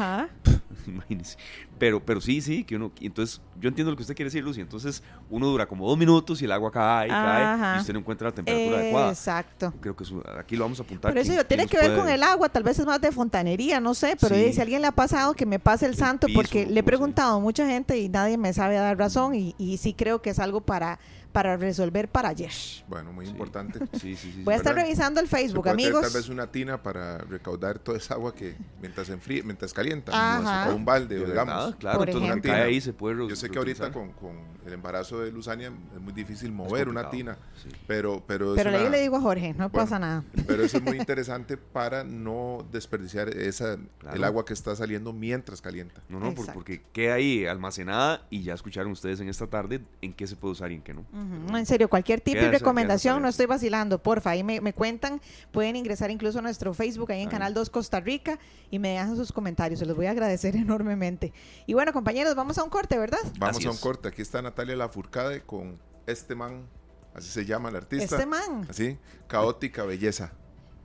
Ajá. 0.88 0.94
imagínese. 1.08 1.36
Pero, 1.78 2.04
pero 2.04 2.20
sí, 2.20 2.40
sí, 2.40 2.64
que 2.64 2.76
uno, 2.76 2.90
entonces, 3.00 3.40
yo 3.60 3.68
entiendo 3.68 3.90
lo 3.90 3.96
que 3.96 4.02
usted 4.02 4.14
quiere 4.16 4.28
decir, 4.28 4.42
Lucy, 4.42 4.60
entonces 4.60 5.02
uno 5.30 5.46
dura 5.46 5.66
como 5.66 5.86
dos 5.88 5.96
minutos 5.98 6.40
y 6.42 6.44
el 6.44 6.52
agua 6.52 6.70
cae, 6.72 7.08
cae, 7.08 7.42
Ajá. 7.44 7.74
y 7.76 7.80
usted 7.80 7.92
no 7.92 8.00
encuentra 8.00 8.28
la 8.28 8.34
temperatura 8.34 8.78
adecuada. 8.78 9.10
Exacto. 9.10 9.72
Creo 9.80 9.94
que 9.96 10.04
eso- 10.04 10.22
aquí 10.38 10.56
lo 10.56 10.64
vamos 10.64 10.80
a 10.80 10.82
apuntar. 10.82 11.12
Por 11.12 11.18
eso 11.18 11.28
¿quién- 11.28 11.36
yo, 11.38 11.46
tiene 11.46 11.66
que 11.66 11.76
ver 11.78 11.96
con 11.96 12.08
el 12.08 12.22
agua, 12.22 12.48
tal 12.48 12.62
vez 12.62 12.78
es 12.78 12.86
más 12.86 13.00
de 13.00 13.12
fontanería, 13.12 13.80
no 13.80 13.94
sé, 13.94 14.16
pero 14.20 14.34
Sí. 14.34 14.42
eh, 14.42 14.52
si 14.52 14.60
alguien 14.60 14.80
le 14.82 14.88
ha 14.88 14.92
pasado 14.92 15.34
que 15.34 15.46
me 15.46 15.58
pase 15.58 15.86
el 15.86 15.92
El 15.92 15.98
santo, 15.98 16.26
piso, 16.26 16.38
porque 16.38 16.66
le 16.66 16.80
he 16.80 16.82
preguntado 16.82 17.36
a 17.36 17.40
mucha 17.40 17.66
gente 17.66 17.98
y 17.98 18.08
nadie 18.08 18.36
me 18.38 18.52
sabe 18.52 18.74
dar 18.76 18.96
razón 18.98 19.34
y, 19.34 19.54
y 19.58 19.76
sí 19.78 19.94
creo 19.94 20.20
que 20.22 20.30
es 20.30 20.38
algo 20.38 20.60
para, 20.60 20.98
para 21.32 21.56
resolver 21.56 22.08
para 22.08 22.30
ayer. 22.30 22.50
Bueno, 22.88 23.12
muy 23.12 23.26
Sí. 23.26 23.32
importante. 23.32 23.78
Sí, 24.00 24.16
sí, 24.16 24.32
sí. 24.32 24.42
Voy 24.44 24.54
a 24.54 24.56
estar 24.56 24.74
revisando 24.74 25.20
el 25.20 25.28
Se 25.28 25.36
Facebook, 25.36 25.62
puede 25.64 25.76
tener 25.76 25.86
amigos. 25.92 26.12
tal 26.12 26.20
vez 26.20 26.28
una 26.28 26.50
tina 26.50 26.82
para 26.82 27.18
recaudar 27.18 27.78
toda 27.78 27.98
esa 27.98 28.14
agua 28.14 28.34
que 28.34 28.56
mientras 28.80 29.08
enfríe, 29.10 29.42
mientras 29.42 29.72
calienta. 29.72 30.12
Ajá. 30.14 30.70
O 30.70 30.74
un 30.76 30.84
balde, 30.84 31.16
De 31.18 31.26
digamos. 31.26 31.54
verdad, 31.54 31.78
claro, 31.78 31.98
Por 31.98 32.08
entonces 32.10 32.42
cae 32.42 32.62
ahí 32.62 32.80
se 32.80 32.92
puede 32.92 33.28
Yo 33.28 33.36
sé 33.36 33.50
que 33.50 33.58
ahorita 33.58 33.92
con, 33.92 34.12
con 34.12 34.36
el 34.66 34.72
embarazo 34.72 35.20
de 35.20 35.30
Luzania 35.32 35.72
es 35.94 36.00
muy 36.00 36.12
difícil 36.12 36.52
mover 36.52 36.88
una 36.88 37.08
tina, 37.10 37.36
sí. 37.62 37.68
pero 37.86 38.22
pero 38.26 38.54
Pero 38.54 38.70
una- 38.70 38.88
le 38.88 39.00
digo 39.00 39.16
a 39.16 39.20
Jorge, 39.20 39.50
no 39.54 39.68
Bueno, 39.68 39.84
pasa 39.84 39.98
nada. 39.98 40.24
pero 40.46 40.62
eso 40.62 40.76
es 40.78 40.82
muy 40.82 40.96
interesante 40.98 41.56
para 41.56 42.04
no 42.04 42.66
desperdiciar 42.72 43.28
esa 43.28 43.76
Claro. 43.98 44.16
el 44.16 44.24
agua 44.24 44.44
que 44.44 44.52
está 44.52 44.74
saliendo 44.76 45.12
mientras 45.12 45.60
calienta. 45.62 46.00
No, 46.08 46.20
no, 46.20 46.28
Exacto. 46.28 46.52
porque 46.54 46.82
queda 46.92 47.14
ahí 47.14 47.46
almacenada 47.46 48.26
y 48.30 48.42
ya 48.42 48.54
escucharon 48.54 48.92
ustedes 48.92 49.20
en 49.20 49.28
esta 49.28 49.46
tarde 49.46 49.80
en 50.02 50.12
qué 50.12 50.26
se 50.26 50.36
puede 50.36 50.52
usar 50.52 50.70
y 50.70 50.74
en 50.76 50.82
qué 50.82 50.94
no. 50.94 51.04
Ujú, 51.18 51.56
En 51.56 51.66
serio, 51.66 51.88
cualquier 51.88 52.20
tip 52.20 52.36
y 52.36 52.46
recomendación, 52.48 53.20
no 53.22 53.28
estoy 53.28 53.46
vacilando, 53.46 54.02
porfa, 54.02 54.30
ahí 54.30 54.44
me, 54.44 54.60
me 54.60 54.72
cuentan, 54.72 55.20
pueden 55.52 55.76
ingresar 55.76 56.10
incluso 56.10 56.38
a 56.38 56.42
nuestro 56.42 56.74
Facebook, 56.74 57.10
ahí 57.12 57.22
en 57.22 57.28
Ahí. 57.28 57.32
Canal 57.32 57.54
2 57.54 57.70
Costa 57.70 58.00
Rica, 58.00 58.38
y 58.70 58.78
me 58.78 58.90
dejan 58.90 59.16
sus 59.16 59.32
comentarios, 59.32 59.80
se 59.80 59.86
los 59.86 59.96
voy 59.96 60.06
a 60.06 60.10
agradecer 60.12 60.54
enormemente. 60.56 61.32
Y 61.66 61.74
bueno, 61.74 61.92
compañeros, 61.92 62.34
vamos 62.34 62.58
a 62.58 62.62
un 62.64 62.70
corte, 62.70 62.98
¿verdad? 62.98 63.18
Vamos 63.38 63.64
a 63.64 63.70
un 63.70 63.76
corte. 63.78 64.08
Aquí 64.08 64.22
está 64.22 64.40
Natalia 64.42 64.76
Lafourcade 64.76 65.42
con 65.42 65.78
este 66.06 66.34
man, 66.34 66.66
así 67.14 67.28
se 67.28 67.44
llama 67.44 67.68
el 67.70 67.76
artista. 67.76 68.16
Este 68.16 68.26
man. 68.26 68.66
Así, 68.68 68.98
caótica 69.26 69.84
belleza. 69.84 70.32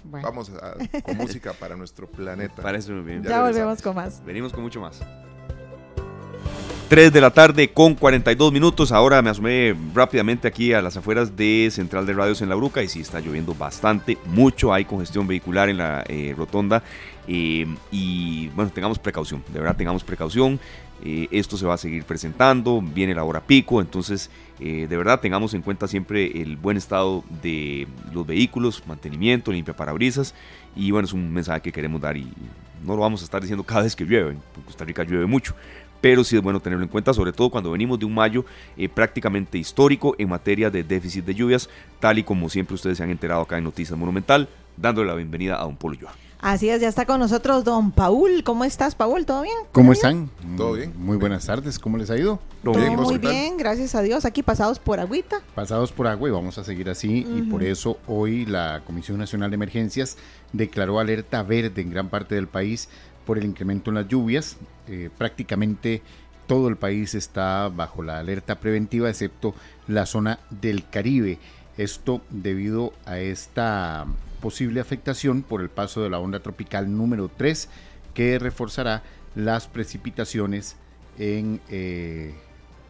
Bueno, 0.05 0.27
Vamos 0.27 0.49
a- 0.49 0.75
con 1.03 1.15
música 1.15 1.53
para 1.53 1.77
nuestro 1.77 2.09
planeta. 2.11 2.61
Parece 2.61 2.91
muy 2.91 3.03
bien. 3.03 3.23
Ya 3.23 3.41
volvemos 3.41 3.81
con 3.81 3.95
más. 3.95 4.21
Venimos 4.25 4.51
con 4.51 4.61
mucho 4.63 4.81
más. 4.81 4.99
3 6.93 7.11
de 7.11 7.21
la 7.21 7.31
tarde 7.31 7.71
con 7.71 7.95
42 7.95 8.53
minutos. 8.53 8.91
Ahora 8.91 9.23
me 9.23 9.31
asomé 9.31 9.75
rápidamente 9.95 10.47
aquí 10.47 10.73
a 10.73 10.81
las 10.83 10.95
afueras 10.95 11.35
de 11.35 11.69
Central 11.71 12.05
de 12.05 12.13
Radios 12.13 12.43
en 12.43 12.49
La 12.49 12.53
Bruca 12.53 12.83
y 12.83 12.87
sí 12.87 13.01
está 13.01 13.19
lloviendo 13.19 13.55
bastante, 13.55 14.19
mucho. 14.27 14.71
Hay 14.71 14.85
congestión 14.85 15.25
vehicular 15.25 15.69
en 15.69 15.77
la 15.77 16.03
eh, 16.07 16.35
rotonda 16.37 16.83
eh, 17.27 17.65
y 17.91 18.49
bueno, 18.49 18.69
tengamos 18.69 18.99
precaución, 18.99 19.43
de 19.51 19.59
verdad 19.59 19.75
tengamos 19.75 20.03
precaución. 20.03 20.59
Eh, 21.03 21.27
esto 21.31 21.57
se 21.57 21.65
va 21.65 21.73
a 21.73 21.77
seguir 21.79 22.03
presentando, 22.03 22.79
viene 22.79 23.15
la 23.15 23.23
hora 23.23 23.41
pico, 23.41 23.81
entonces 23.81 24.29
de 24.59 24.95
verdad 24.95 25.19
tengamos 25.19 25.53
en 25.55 25.61
cuenta 25.61 25.89
siempre 25.89 26.41
el 26.41 26.55
buen 26.55 26.77
estado 26.77 27.25
de 27.41 27.85
los 28.13 28.25
vehículos, 28.25 28.83
mantenimiento, 28.87 29.51
limpia 29.51 29.75
parabrisas 29.75 30.35
y 30.73 30.91
bueno, 30.91 31.05
es 31.05 31.11
un 31.11 31.33
mensaje 31.33 31.59
que 31.59 31.71
queremos 31.73 31.99
dar 31.99 32.15
y 32.15 32.31
no 32.85 32.95
lo 32.95 33.01
vamos 33.01 33.21
a 33.21 33.25
estar 33.25 33.41
diciendo 33.41 33.63
cada 33.63 33.83
vez 33.83 33.95
que 33.95 34.05
llueve, 34.05 34.31
en 34.31 34.63
Costa 34.63 34.85
Rica 34.85 35.03
llueve 35.03 35.25
mucho, 35.25 35.55
pero 36.03 36.25
sí 36.25 36.35
es 36.35 36.43
bueno 36.43 36.59
tenerlo 36.59 36.83
en 36.83 36.89
cuenta, 36.89 37.13
sobre 37.13 37.31
todo 37.31 37.49
cuando 37.49 37.71
venimos 37.71 37.97
de 37.97 38.03
un 38.03 38.13
mayo 38.13 38.43
eh, 38.75 38.89
prácticamente 38.89 39.57
histórico 39.57 40.15
en 40.17 40.27
materia 40.27 40.69
de 40.69 40.83
déficit 40.83 41.23
de 41.23 41.33
lluvias, 41.33 41.69
tal 42.01 42.19
y 42.19 42.23
como 42.23 42.49
siempre 42.49 42.75
ustedes 42.75 42.97
se 42.97 43.03
han 43.03 43.09
enterado 43.09 43.43
acá 43.43 43.57
en 43.57 43.63
Noticias 43.63 43.97
Monumental, 43.97 44.49
dándole 44.75 45.07
la 45.07 45.15
bienvenida 45.15 45.61
a 45.61 45.63
Don 45.63 45.77
Polo 45.77 45.95
Yoa. 45.95 46.11
Así 46.41 46.67
es, 46.67 46.81
ya 46.81 46.89
está 46.89 47.05
con 47.05 47.21
nosotros 47.21 47.63
don 47.63 47.93
Paul. 47.93 48.43
¿Cómo 48.43 48.65
estás, 48.65 48.95
Paul? 48.95 49.25
¿Todo 49.25 49.43
bien? 49.43 49.55
¿Cómo 49.71 49.93
están? 49.93 50.29
¿Todo 50.57 50.73
bien? 50.73 50.91
Muy 50.97 51.15
buenas 51.15 51.45
tardes, 51.45 51.79
¿cómo 51.79 51.97
les 51.97 52.09
ha 52.09 52.17
ido? 52.17 52.37
Todo 52.61 52.73
Todo 52.73 52.83
bien, 52.83 52.97
¿vos 52.97 53.05
muy 53.05 53.17
bien, 53.17 53.55
gracias 53.55 53.95
a 53.95 54.01
Dios. 54.01 54.25
Aquí 54.25 54.43
pasados 54.43 54.79
por 54.79 54.99
agüita. 54.99 55.39
Pasados 55.55 55.93
por 55.93 56.05
agua 56.05 56.27
y 56.27 56.33
vamos 56.33 56.57
a 56.57 56.65
seguir 56.65 56.89
así 56.89 57.25
y 57.33 57.43
por 57.43 57.63
eso 57.63 57.97
hoy 58.07 58.45
la 58.45 58.81
Comisión 58.85 59.19
Nacional 59.19 59.51
de 59.51 59.55
Emergencias 59.55 60.17
declaró 60.51 60.99
alerta 60.99 61.43
verde 61.43 61.81
en 61.81 61.89
gran 61.89 62.09
parte 62.09 62.35
del 62.35 62.47
país 62.47 62.89
por 63.25 63.37
el 63.37 63.45
incremento 63.45 63.89
en 63.91 63.95
las 63.95 64.07
lluvias. 64.07 64.57
Eh, 64.87 65.09
prácticamente 65.17 66.01
todo 66.47 66.67
el 66.67 66.75
país 66.75 67.15
está 67.15 67.69
bajo 67.69 68.03
la 68.03 68.19
alerta 68.19 68.59
preventiva 68.59 69.09
excepto 69.09 69.55
la 69.87 70.05
zona 70.05 70.39
del 70.49 70.87
Caribe. 70.89 71.39
Esto 71.77 72.21
debido 72.29 72.93
a 73.05 73.19
esta 73.19 74.05
posible 74.41 74.79
afectación 74.81 75.41
por 75.41 75.61
el 75.61 75.69
paso 75.69 76.01
de 76.03 76.09
la 76.09 76.19
onda 76.19 76.41
tropical 76.41 76.95
número 76.95 77.29
3 77.35 77.69
que 78.13 78.37
reforzará 78.39 79.01
las 79.35 79.67
precipitaciones 79.67 80.75
en, 81.17 81.61
eh, 81.69 82.35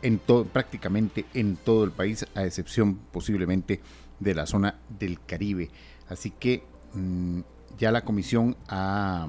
en 0.02 0.20
to- 0.20 0.46
prácticamente 0.46 1.26
en 1.34 1.56
todo 1.56 1.84
el 1.86 1.92
país, 1.92 2.26
a 2.36 2.44
excepción 2.44 2.96
posiblemente 3.12 3.80
de 4.20 4.34
la 4.36 4.46
zona 4.46 4.76
del 5.00 5.20
Caribe. 5.26 5.70
Así 6.10 6.32
que 6.32 6.64
mm, 6.94 7.40
ya 7.78 7.92
la 7.92 8.02
comisión 8.04 8.58
ha 8.68 9.28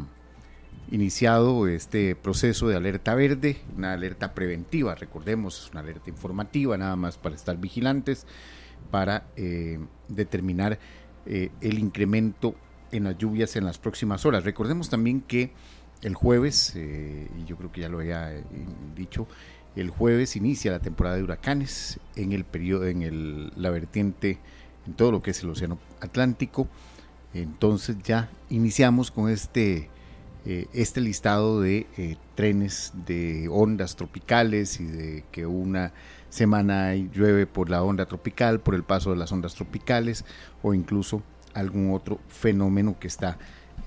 iniciado 0.90 1.66
este 1.68 2.14
proceso 2.14 2.68
de 2.68 2.76
alerta 2.76 3.14
verde, 3.14 3.58
una 3.76 3.92
alerta 3.92 4.34
preventiva, 4.34 4.94
recordemos, 4.94 5.64
es 5.64 5.70
una 5.70 5.80
alerta 5.80 6.10
informativa 6.10 6.76
nada 6.76 6.96
más 6.96 7.18
para 7.18 7.34
estar 7.34 7.56
vigilantes, 7.56 8.26
para 8.90 9.26
eh, 9.36 9.78
determinar 10.08 10.78
eh, 11.26 11.50
el 11.60 11.78
incremento 11.78 12.54
en 12.92 13.04
las 13.04 13.18
lluvias 13.18 13.56
en 13.56 13.64
las 13.64 13.78
próximas 13.78 14.24
horas. 14.24 14.44
Recordemos 14.44 14.88
también 14.90 15.20
que 15.20 15.52
el 16.02 16.14
jueves, 16.14 16.72
eh, 16.76 17.28
y 17.38 17.44
yo 17.44 17.56
creo 17.56 17.72
que 17.72 17.80
ya 17.80 17.88
lo 17.88 17.98
había 17.98 18.30
dicho, 18.94 19.26
el 19.74 19.90
jueves 19.90 20.36
inicia 20.36 20.70
la 20.70 20.78
temporada 20.78 21.16
de 21.16 21.22
huracanes 21.22 21.98
en 22.14 22.32
el 22.32 22.44
periodo, 22.44 22.86
en 22.86 23.02
el, 23.02 23.52
la 23.56 23.70
vertiente, 23.70 24.38
en 24.86 24.94
todo 24.94 25.10
lo 25.10 25.22
que 25.22 25.32
es 25.32 25.42
el 25.42 25.50
Océano 25.50 25.78
Atlántico. 26.00 26.68
Entonces 27.32 27.96
ya 28.04 28.30
iniciamos 28.50 29.10
con 29.10 29.28
este, 29.28 29.90
eh, 30.46 30.66
este 30.74 31.00
listado 31.00 31.62
de 31.62 31.86
eh, 31.96 32.16
trenes 32.34 32.92
de 33.06 33.48
ondas 33.50 33.96
tropicales 33.96 34.78
y 34.78 34.84
de 34.84 35.24
que 35.32 35.46
una 35.46 35.92
semana 36.28 36.94
llueve 36.94 37.46
por 37.46 37.70
la 37.70 37.82
onda 37.82 38.04
tropical, 38.04 38.60
por 38.60 38.74
el 38.74 38.82
paso 38.82 39.10
de 39.10 39.16
las 39.16 39.32
ondas 39.32 39.54
tropicales 39.54 40.26
o 40.62 40.74
incluso 40.74 41.22
algún 41.54 41.94
otro 41.94 42.20
fenómeno 42.28 42.98
que 43.00 43.06
está 43.06 43.38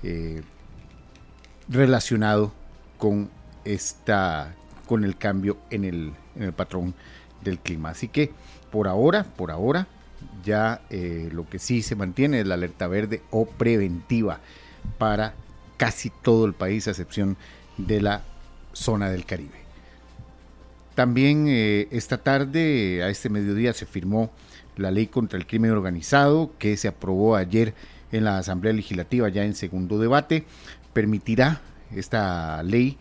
eh, 0.02 0.42
relacionado 1.68 2.52
con 2.98 3.30
esta 3.64 4.56
con 4.86 5.04
el 5.04 5.16
cambio 5.16 5.58
en 5.70 5.84
el, 5.84 6.12
en 6.34 6.42
el 6.42 6.52
patrón 6.52 6.92
del 7.44 7.60
clima. 7.60 7.90
Así 7.90 8.08
que 8.08 8.32
por 8.72 8.88
ahora, 8.88 9.22
por 9.22 9.52
ahora, 9.52 9.86
ya 10.42 10.80
lo 11.30 11.48
que 11.48 11.58
sí 11.58 11.82
se 11.82 11.94
mantiene 11.94 12.40
es 12.40 12.46
la 12.46 12.54
alerta 12.54 12.88
verde 12.88 13.22
o 13.30 13.44
preventiva 13.44 14.40
para 14.96 15.34
casi 15.78 16.10
todo 16.10 16.44
el 16.44 16.52
país, 16.52 16.86
a 16.86 16.90
excepción 16.90 17.38
de 17.78 18.02
la 18.02 18.22
zona 18.74 19.08
del 19.08 19.24
Caribe. 19.24 19.56
También 20.94 21.46
eh, 21.48 21.88
esta 21.90 22.18
tarde, 22.18 23.02
a 23.02 23.08
este 23.08 23.30
mediodía, 23.30 23.72
se 23.72 23.86
firmó 23.86 24.30
la 24.76 24.90
ley 24.90 25.06
contra 25.06 25.38
el 25.38 25.46
crimen 25.46 25.70
organizado 25.70 26.52
que 26.58 26.76
se 26.76 26.88
aprobó 26.88 27.36
ayer 27.36 27.74
en 28.12 28.24
la 28.24 28.38
Asamblea 28.38 28.72
Legislativa 28.72 29.28
ya 29.28 29.44
en 29.44 29.54
segundo 29.54 29.98
debate. 29.98 30.44
Permitirá 30.92 31.60
esta 31.94 32.62
ley 32.62 32.98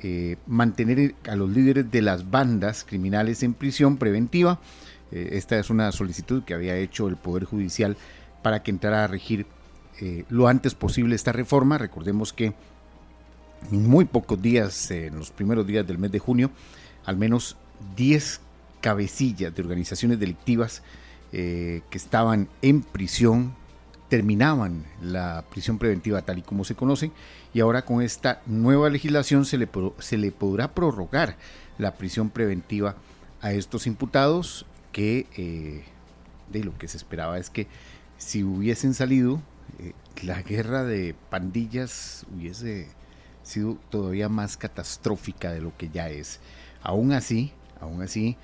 eh, 0.00 0.36
mantener 0.46 1.14
a 1.28 1.36
los 1.36 1.50
líderes 1.50 1.90
de 1.90 2.02
las 2.02 2.30
bandas 2.30 2.84
criminales 2.84 3.42
en 3.42 3.54
prisión 3.54 3.96
preventiva. 3.96 4.60
Eh, 5.12 5.30
esta 5.32 5.58
es 5.58 5.70
una 5.70 5.90
solicitud 5.92 6.44
que 6.44 6.54
había 6.54 6.76
hecho 6.76 7.08
el 7.08 7.16
Poder 7.16 7.44
Judicial 7.44 7.96
para 8.42 8.62
que 8.62 8.70
entrara 8.70 9.04
a 9.04 9.06
regir 9.06 9.46
eh, 10.00 10.24
lo 10.28 10.48
antes 10.48 10.74
posible 10.74 11.14
esta 11.14 11.32
reforma. 11.32 11.78
Recordemos 11.78 12.32
que 12.32 12.54
en 13.72 13.88
muy 13.88 14.04
pocos 14.04 14.40
días, 14.40 14.90
en 14.90 15.18
los 15.18 15.30
primeros 15.30 15.66
días 15.66 15.86
del 15.86 15.98
mes 15.98 16.12
de 16.12 16.18
junio, 16.18 16.50
al 17.04 17.16
menos 17.16 17.56
10 17.96 18.40
cabecillas 18.80 19.54
de 19.54 19.62
organizaciones 19.62 20.18
delictivas 20.20 20.82
que 21.30 21.82
estaban 21.92 22.48
en 22.62 22.80
prisión 22.80 23.52
terminaban 24.08 24.84
la 25.02 25.44
prisión 25.50 25.78
preventiva 25.78 26.22
tal 26.22 26.38
y 26.38 26.42
como 26.42 26.64
se 26.64 26.74
conoce 26.74 27.10
y 27.52 27.60
ahora 27.60 27.84
con 27.84 28.02
esta 28.02 28.40
nueva 28.46 28.88
legislación 28.90 29.44
se 29.44 29.58
le, 29.58 29.68
se 29.98 30.16
le 30.16 30.32
podrá 30.32 30.74
prorrogar 30.74 31.36
la 31.78 31.94
prisión 31.94 32.30
preventiva 32.30 32.96
a 33.40 33.52
estos 33.52 33.86
imputados 33.86 34.66
que 34.92 35.26
eh, 35.36 35.84
de 36.50 36.64
lo 36.64 36.76
que 36.78 36.88
se 36.88 36.96
esperaba 36.96 37.38
es 37.38 37.50
que 37.50 37.66
si 38.16 38.42
hubiesen 38.42 38.94
salido 38.94 39.36
eh, 39.36 39.40
la 40.22 40.42
guerra 40.42 40.84
de 40.84 41.14
pandillas 41.30 42.26
hubiese 42.34 42.88
sido 43.42 43.78
todavía 43.90 44.28
más 44.28 44.56
catastrófica 44.56 45.52
de 45.52 45.60
lo 45.60 45.76
que 45.76 45.88
ya 45.88 46.10
es. 46.10 46.40
Aún 46.82 47.12
así, 47.12 47.52
aún 47.80 48.02
así, 48.02 48.36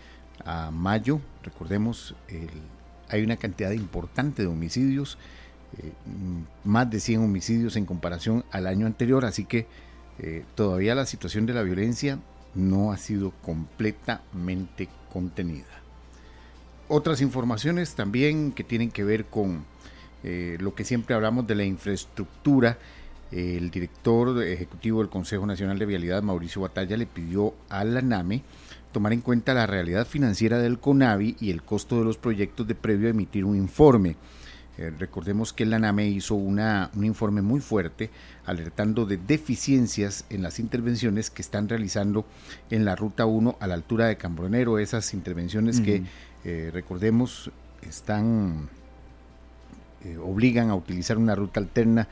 a 0.45 0.71
mayo, 0.71 1.21
recordemos, 1.43 2.15
hay 3.09 3.23
una 3.23 3.37
cantidad 3.37 3.71
importante 3.71 4.43
de 4.43 4.49
homicidios 4.49 5.19
eh, 5.79 5.93
más 6.63 6.89
de 6.91 7.01
100 7.01 7.25
homicidios 7.25 7.77
en 7.77 7.85
comparación 7.85 8.45
al 8.51 8.67
año 8.67 8.87
anterior, 8.87 9.25
así 9.25 9.45
que 9.45 9.67
eh, 10.19 10.45
todavía 10.55 10.95
la 10.95 11.07
situación 11.07 11.47
de 11.47 11.55
la 11.55 11.63
violencia 11.63 12.19
no 12.55 12.93
ha 12.93 12.97
sido 12.97 13.33
completamente 13.43 14.89
contenida. 15.13 15.67
Otras 16.87 17.21
informaciones 17.21 17.95
también 17.95 18.53
que 18.53 18.63
tienen 18.63 18.91
que 18.91 19.05
ver 19.05 19.25
con 19.25 19.65
eh, 20.25 20.57
lo 20.59 20.75
que 20.75 20.85
siempre 20.85 21.15
hablamos 21.15 21.47
de 21.47 21.55
la 21.55 21.65
infraestructura. 21.65 22.79
El 23.31 23.71
director 23.71 24.43
ejecutivo 24.43 25.01
del 25.01 25.11
Consejo 25.11 25.45
Nacional 25.45 25.79
de 25.79 25.87
Vialidad, 25.87 26.23
Mauricio 26.23 26.63
Batalla, 26.63 26.97
le 26.97 27.07
pidió 27.07 27.55
a 27.69 27.85
la 27.85 28.01
NAME 28.01 28.43
tomar 28.93 29.13
en 29.13 29.21
cuenta 29.21 29.55
la 29.55 29.67
realidad 29.67 30.07
financiera 30.07 30.59
del 30.59 30.79
CONAVI 30.79 31.37
y 31.41 31.51
el 31.51 31.63
costo 31.63 31.99
de 31.99 32.05
los 32.05 32.17
proyectos 32.17 32.67
de 32.67 32.77
previo 32.77 33.09
a 33.09 33.11
emitir 33.11 33.45
un 33.45 33.57
informe. 33.57 34.17
Eh, 34.77 34.93
recordemos 34.99 35.53
que 35.53 35.67
la 35.67 35.79
NAME 35.79 36.09
hizo 36.09 36.35
una, 36.35 36.91
un 36.97 37.05
informe 37.05 37.43
muy 37.43 37.61
fuerte 37.61 38.11
alertando 38.45 39.07
de 39.07 39.19
deficiencias 39.19 40.25
en 40.31 40.43
las 40.43 40.59
intervenciones 40.59 41.31
que 41.31 41.43
están 41.43 41.69
realizando 41.69 42.25
en 42.71 42.85
la 42.85 42.97
Ruta 42.97 43.27
1 43.27 43.57
a 43.61 43.67
la 43.67 43.75
altura 43.75 44.07
de 44.07 44.17
Cambronero, 44.17 44.79
esas 44.79 45.15
intervenciones 45.15 45.81
que, 45.81 46.03
eh, 46.45 46.71
recordemos, 46.73 47.51
están, 47.83 48.69
eh, 50.05 50.17
obligan 50.19 50.71
a 50.71 50.75
utilizar 50.75 51.19
una 51.19 51.35
ruta 51.35 51.61
alterna, 51.61 52.09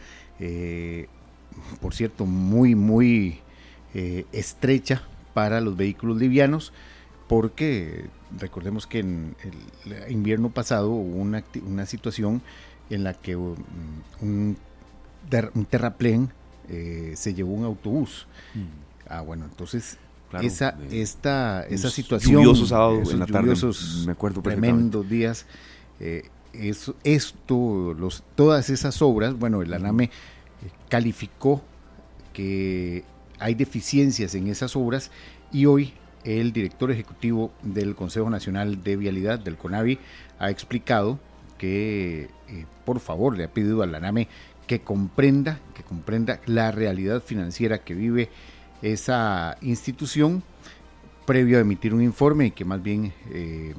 por 1.80 1.94
cierto, 1.94 2.26
muy, 2.26 2.74
muy 2.74 3.38
estrecha 4.32 5.02
para 5.34 5.60
los 5.60 5.76
vehículos 5.76 6.18
livianos 6.18 6.72
porque 7.28 8.06
recordemos 8.38 8.86
que 8.86 8.98
en 8.98 9.34
el 9.84 10.12
invierno 10.12 10.50
pasado 10.50 10.90
hubo 10.90 11.16
una, 11.16 11.42
una 11.66 11.86
situación 11.86 12.42
en 12.90 13.04
la 13.04 13.14
que 13.14 13.36
um, 13.36 13.56
un, 14.20 14.56
un 15.54 15.64
terraplén 15.64 16.30
eh, 16.68 17.14
se 17.16 17.32
llevó 17.32 17.54
un 17.54 17.64
autobús. 17.64 18.26
Mm. 18.54 19.08
Ah, 19.08 19.20
bueno, 19.22 19.46
entonces 19.46 19.96
esa, 20.42 20.76
esta, 20.90 21.66
esa 21.66 21.90
situación. 21.90 22.34
Lluviosos 22.34 22.68
sábados 22.68 23.12
en 23.12 23.20
la 23.20 23.26
tarde, 23.26 23.54
me 24.06 24.12
acuerdo 24.12 24.42
Tremendos 24.42 25.08
días. 25.08 25.46
Eh, 26.00 26.24
eso, 26.52 26.94
esto, 27.04 27.94
los, 27.98 28.22
todas 28.34 28.70
esas 28.70 29.00
obras, 29.02 29.38
bueno, 29.38 29.62
el 29.62 29.72
ANAME 29.72 30.04
eh, 30.04 30.08
calificó 30.88 31.62
que 32.32 33.04
hay 33.38 33.54
deficiencias 33.54 34.34
en 34.34 34.48
esas 34.48 34.76
obras 34.76 35.10
y 35.52 35.66
hoy 35.66 35.94
el 36.24 36.52
director 36.52 36.90
ejecutivo 36.90 37.52
del 37.62 37.94
Consejo 37.94 38.30
Nacional 38.30 38.82
de 38.82 38.96
Vialidad, 38.96 39.38
del 39.38 39.56
CONAVI, 39.56 39.98
ha 40.38 40.50
explicado 40.50 41.18
que, 41.58 42.28
eh, 42.48 42.66
por 42.84 43.00
favor, 43.00 43.36
le 43.36 43.44
ha 43.44 43.48
pedido 43.52 43.82
a 43.82 43.86
la 43.86 44.00
NAME 44.00 44.28
que 44.66 44.80
comprenda, 44.80 45.60
que 45.74 45.82
comprenda 45.82 46.40
la 46.46 46.70
realidad 46.70 47.22
financiera 47.22 47.78
que 47.78 47.94
vive 47.94 48.30
esa 48.82 49.56
institución 49.60 50.42
previo 51.26 51.58
a 51.58 51.60
emitir 51.60 51.94
un 51.94 52.02
informe 52.02 52.46
y 52.46 52.50
que 52.50 52.64
más 52.64 52.82
bien 52.82 53.12
eh, 53.30 53.74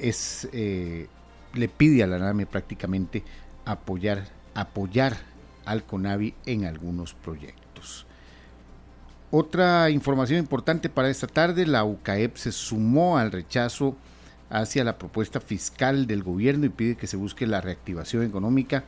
es 0.00 0.48
eh, 0.52 1.08
le 1.54 1.68
pide 1.68 2.02
a 2.02 2.06
la 2.06 2.18
NAME 2.18 2.46
prácticamente 2.46 3.22
apoyar 3.64 4.24
apoyar 4.54 5.16
al 5.64 5.84
CONAVI 5.84 6.34
en 6.46 6.64
algunos 6.64 7.14
proyectos. 7.14 8.06
Otra 9.30 9.90
información 9.90 10.40
importante 10.40 10.88
para 10.88 11.08
esta 11.08 11.28
tarde, 11.28 11.66
la 11.66 11.84
UCAEP 11.84 12.36
se 12.36 12.50
sumó 12.50 13.16
al 13.16 13.30
rechazo 13.30 13.96
hacia 14.48 14.82
la 14.82 14.98
propuesta 14.98 15.40
fiscal 15.40 16.08
del 16.08 16.24
gobierno 16.24 16.66
y 16.66 16.70
pide 16.70 16.96
que 16.96 17.06
se 17.06 17.16
busque 17.16 17.46
la 17.46 17.60
reactivación 17.60 18.24
económica. 18.24 18.84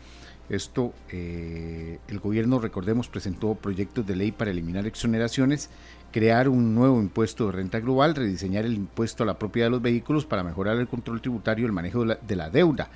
Esto, 0.49 0.93
eh, 1.11 2.01
el 2.09 2.19
gobierno, 2.19 2.59
recordemos, 2.59 3.09
presentó 3.09 3.55
proyectos 3.55 4.05
de 4.05 4.17
ley 4.17 4.33
para 4.33 4.51
eliminar 4.51 4.87
exoneraciones, 4.87 5.71
crear 6.13 6.49
un 6.49 6.75
nuevo 6.75 7.01
impuesto 7.01 7.47
de 7.47 7.53
renta 7.53 7.81
global, 7.81 8.15
rediseñar 8.15 8.65
el 8.65 8.75
impuesto 8.75 9.25
a 9.25 9.27
la 9.27 9.39
propiedad 9.39 9.67
de 9.67 9.73
los 9.73 9.83
vehículos 9.83 10.27
para 10.27 10.45
mejorar 10.45 10.77
el 10.77 10.87
control 10.87 11.21
tributario 11.21 11.65
y 11.65 11.67
el 11.67 11.73
manejo 11.73 12.05
de 12.05 12.37
la, 12.37 12.51
deuda. 12.51 12.91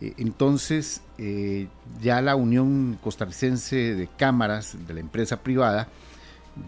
Eh, 0.00 0.14
entonces, 0.18 1.02
eh, 1.18 1.66
ya 2.00 2.20
la 2.20 2.36
Unión 2.36 2.98
Costarricense 3.02 3.94
de 3.94 4.08
Cámaras 4.16 4.76
de 4.86 4.94
la 4.94 5.00
empresa 5.00 5.42
privada 5.42 5.88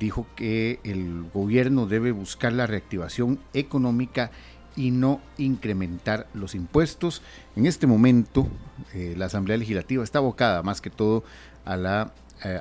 dijo 0.00 0.26
que 0.34 0.80
el 0.84 1.24
gobierno 1.32 1.86
debe 1.86 2.10
buscar 2.12 2.52
la 2.52 2.66
reactivación 2.66 3.38
económica 3.52 4.30
y 4.74 4.90
no 4.90 5.20
incrementar 5.36 6.26
los 6.32 6.54
impuestos. 6.54 7.20
En 7.56 7.66
este 7.66 7.86
momento, 7.86 8.48
eh, 8.94 9.14
la 9.18 9.26
Asamblea 9.26 9.58
Legislativa 9.58 10.02
está 10.02 10.18
abocada 10.18 10.62
más 10.62 10.80
que 10.80 10.90
todo 10.90 11.22
a 11.64 11.76
la 11.76 12.12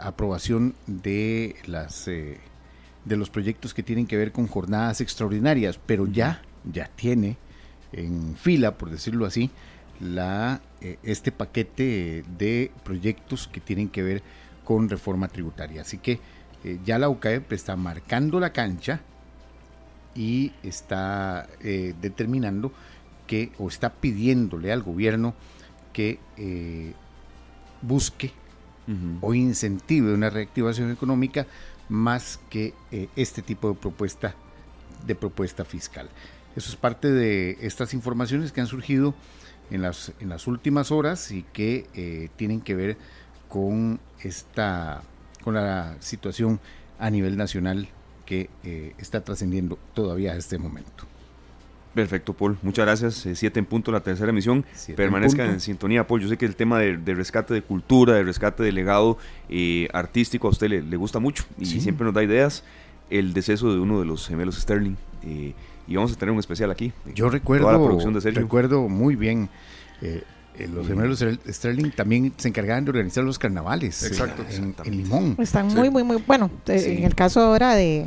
aprobación 0.04 0.76
de, 0.86 1.56
las, 1.66 2.08
de 3.06 3.18
los 3.18 3.30
proyectos 3.30 3.74
que 3.74 3.84
tienen 3.84 4.08
que 4.08 4.18
ver 4.18 4.32
con 4.32 4.48
jornadas 4.48 5.02
extraordinarias, 5.02 5.80
pero 5.86 6.08
ya, 6.08 6.42
ya 6.72 6.90
tiene 6.96 7.38
en 7.94 8.36
fila, 8.36 8.78
por 8.78 8.90
decirlo 8.90 9.26
así, 9.26 9.50
la, 10.00 10.62
este 11.04 11.32
paquete 11.32 12.24
de 12.38 12.72
proyectos 12.84 13.48
que 13.48 13.60
tienen 13.60 13.90
que 13.90 14.04
ver 14.04 14.24
con 14.64 14.90
reforma 14.90 15.28
tributaria. 15.28 15.82
Así 15.82 15.98
que 15.98 16.20
eh, 16.64 16.80
ya 16.86 17.00
la 17.00 17.10
UCAEP 17.10 17.52
está 17.54 17.76
marcando 17.76 18.40
la 18.40 18.52
cancha 18.52 19.02
y 20.16 20.52
está 20.64 21.48
eh, 21.62 21.94
determinando 22.02 22.72
que 23.28 23.52
o 23.58 23.68
está 23.68 23.92
pidiéndole 23.94 24.72
al 24.72 24.84
gobierno 24.84 25.34
que 25.94 26.20
eh, 26.38 26.94
busque 27.82 28.34
o 29.22 29.34
incentive 29.34 30.14
una 30.14 30.30
reactivación 30.30 30.92
económica 30.92 31.48
más 31.92 32.40
que 32.50 32.74
este 33.16 33.42
tipo 33.44 33.70
de 33.70 33.76
propuesta 33.76 34.34
de 35.06 35.16
propuesta 35.16 35.66
fiscal. 35.66 36.10
Eso 36.56 36.70
es 36.70 36.76
parte 36.76 37.12
de 37.12 37.58
estas 37.62 37.94
informaciones 37.94 38.52
que 38.52 38.62
han 38.62 38.68
surgido 38.68 39.14
en 39.70 39.82
las, 39.82 40.12
en 40.20 40.30
las 40.30 40.48
últimas 40.48 40.92
horas 40.92 41.32
y 41.32 41.44
que 41.54 42.30
tienen 42.36 42.62
que 42.62 42.76
ver 42.76 42.98
con 43.50 44.00
esta 44.22 45.04
con 45.44 45.56
la 45.56 45.98
situación 46.00 46.60
a 47.00 47.10
nivel 47.10 47.36
nacional 47.36 47.90
que 48.26 48.50
eh, 48.64 48.94
está 48.98 49.22
trascendiendo 49.22 49.78
todavía 49.94 50.34
a 50.34 50.38
este 50.38 50.58
momento. 50.58 51.06
Perfecto, 51.94 52.34
Paul. 52.34 52.58
Muchas 52.62 52.86
gracias. 52.86 53.26
Eh, 53.26 53.36
siete 53.36 53.60
en 53.60 53.66
punto 53.66 53.92
la 53.92 54.00
tercera 54.00 54.30
emisión. 54.30 54.66
Permanezca 54.96 55.46
en, 55.46 55.60
sintonía, 55.60 56.08
Paul. 56.08 56.22
Yo 56.22 56.30
sé 56.30 56.38
que 56.38 56.46
el 56.46 56.56
tema 56.56 56.80
de, 56.80 56.98
rescate 57.14 57.54
de 57.54 57.62
cultura, 57.62 58.14
de 58.14 58.24
rescate 58.24 58.64
de 58.64 58.72
legado 58.72 59.18
eh, 59.50 59.88
artístico 59.94 60.48
a 60.48 60.52
usted 60.52 60.70
le, 60.70 60.98
gusta 60.98 61.20
mucho 61.20 61.44
y 61.58 61.66
siempre 61.66 62.06
nos 62.06 62.14
da 62.14 62.24
ideas. 62.24 62.64
El 63.10 63.34
deceso 63.34 63.74
de 63.74 63.80
uno 63.80 64.00
de 64.00 64.06
los 64.06 64.28
gemelos 64.28 64.56
Sterling. 64.56 64.96
y 65.24 65.96
vamos 65.96 66.14
a 66.14 66.16
tener 66.16 66.32
un 66.32 66.40
especial 66.40 66.72
aquí. 66.72 66.94
Yo 67.14 67.30
recuerdo, 67.30 67.70
la 67.72 67.78
producción 67.78 68.14
de 68.14 68.32
recuerdo 68.32 68.88
muy 68.88 69.16
bien 69.16 69.50
eh, 70.02 70.68
los 70.68 70.86
gemelos 70.86 71.24
Sterling 71.48 71.92
también 71.92 72.34
se 72.38 72.50
encargaban 72.50 72.84
de 72.84 72.92
organizar 72.92 73.24
los 73.24 73.40
carnavales 73.40 74.04
Exacto, 74.04 74.44
en, 74.50 74.76
Limón. 74.98 75.36
Están 75.40 75.68
muy, 75.68 75.90
muy, 75.90 76.04
muy, 76.04 76.22
bueno, 76.28 76.52
eh, 76.68 76.98
en 76.98 77.06
el 77.06 77.16
caso 77.16 77.42
ahora 77.42 77.74
de, 77.74 78.06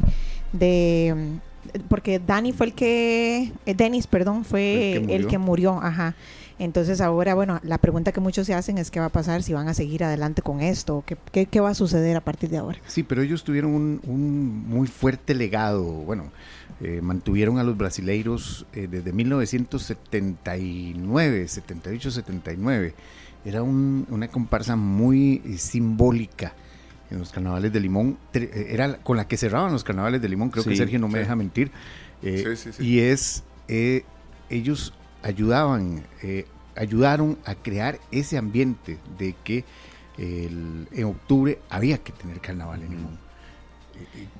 de 0.52 1.38
porque 1.88 2.18
Dani 2.18 2.52
fue 2.52 2.66
el 2.66 2.72
que, 2.74 3.52
eh, 3.66 3.74
Dennis, 3.74 4.06
perdón, 4.06 4.44
fue 4.44 4.92
El 4.96 5.06
que 5.06 5.14
el 5.16 5.26
que 5.26 5.38
murió, 5.38 5.80
ajá. 5.82 6.14
Entonces 6.58 7.00
ahora, 7.00 7.34
bueno, 7.34 7.58
la 7.64 7.78
pregunta 7.78 8.12
que 8.12 8.20
muchos 8.20 8.46
se 8.46 8.54
hacen 8.54 8.78
es 8.78 8.92
qué 8.92 9.00
va 9.00 9.06
a 9.06 9.10
pasar 9.10 9.42
si 9.42 9.52
van 9.52 9.66
a 9.66 9.74
seguir 9.74 10.04
adelante 10.04 10.40
con 10.40 10.60
esto, 10.60 11.02
qué, 11.04 11.16
qué, 11.32 11.46
qué 11.46 11.58
va 11.60 11.70
a 11.70 11.74
suceder 11.74 12.16
a 12.16 12.20
partir 12.20 12.48
de 12.48 12.58
ahora. 12.58 12.78
Sí, 12.86 13.02
pero 13.02 13.22
ellos 13.22 13.42
tuvieron 13.42 13.72
un, 13.74 14.00
un 14.06 14.64
muy 14.68 14.86
fuerte 14.86 15.34
legado. 15.34 15.82
Bueno, 15.82 16.30
eh, 16.80 17.00
mantuvieron 17.02 17.58
a 17.58 17.64
los 17.64 17.76
brasileiros 17.76 18.66
eh, 18.72 18.86
desde 18.88 19.12
1979, 20.12 21.48
78, 21.48 22.10
79. 22.10 22.94
Era 23.44 23.62
un- 23.62 24.06
una 24.10 24.28
comparsa 24.28 24.76
muy 24.76 25.42
eh, 25.44 25.58
simbólica 25.58 26.54
en 27.10 27.18
los 27.18 27.30
carnavales 27.32 27.72
de 27.72 27.80
Limón. 27.80 28.18
Eh, 28.32 28.68
Era 28.70 28.96
con 28.98 29.16
la 29.16 29.26
que 29.28 29.36
cerraban 29.36 29.72
los 29.72 29.84
carnavales 29.84 30.20
de 30.22 30.28
Limón, 30.28 30.50
creo 30.50 30.64
que 30.64 30.76
Sergio 30.76 30.98
no 30.98 31.08
me 31.08 31.14
sí. 31.14 31.18
deja 31.20 31.36
mentir. 31.36 31.70
Eh, 32.22 32.42
Sí, 32.44 32.56
sí, 32.56 32.72
sí. 32.76 32.86
Y 32.86 33.00
es, 33.00 33.44
eh, 33.68 34.04
ellos 34.50 34.92
ayudaban, 35.22 36.04
eh, 36.22 36.46
ayudaron 36.76 37.38
a 37.44 37.54
crear 37.54 37.98
ese 38.10 38.36
ambiente 38.38 38.98
de 39.18 39.34
que 39.44 39.64
el- 40.18 40.88
en 40.92 41.04
octubre 41.04 41.58
había 41.70 41.98
que 41.98 42.12
tener 42.12 42.40
carnaval 42.40 42.82
en 42.82 42.90
Limón. 42.90 43.18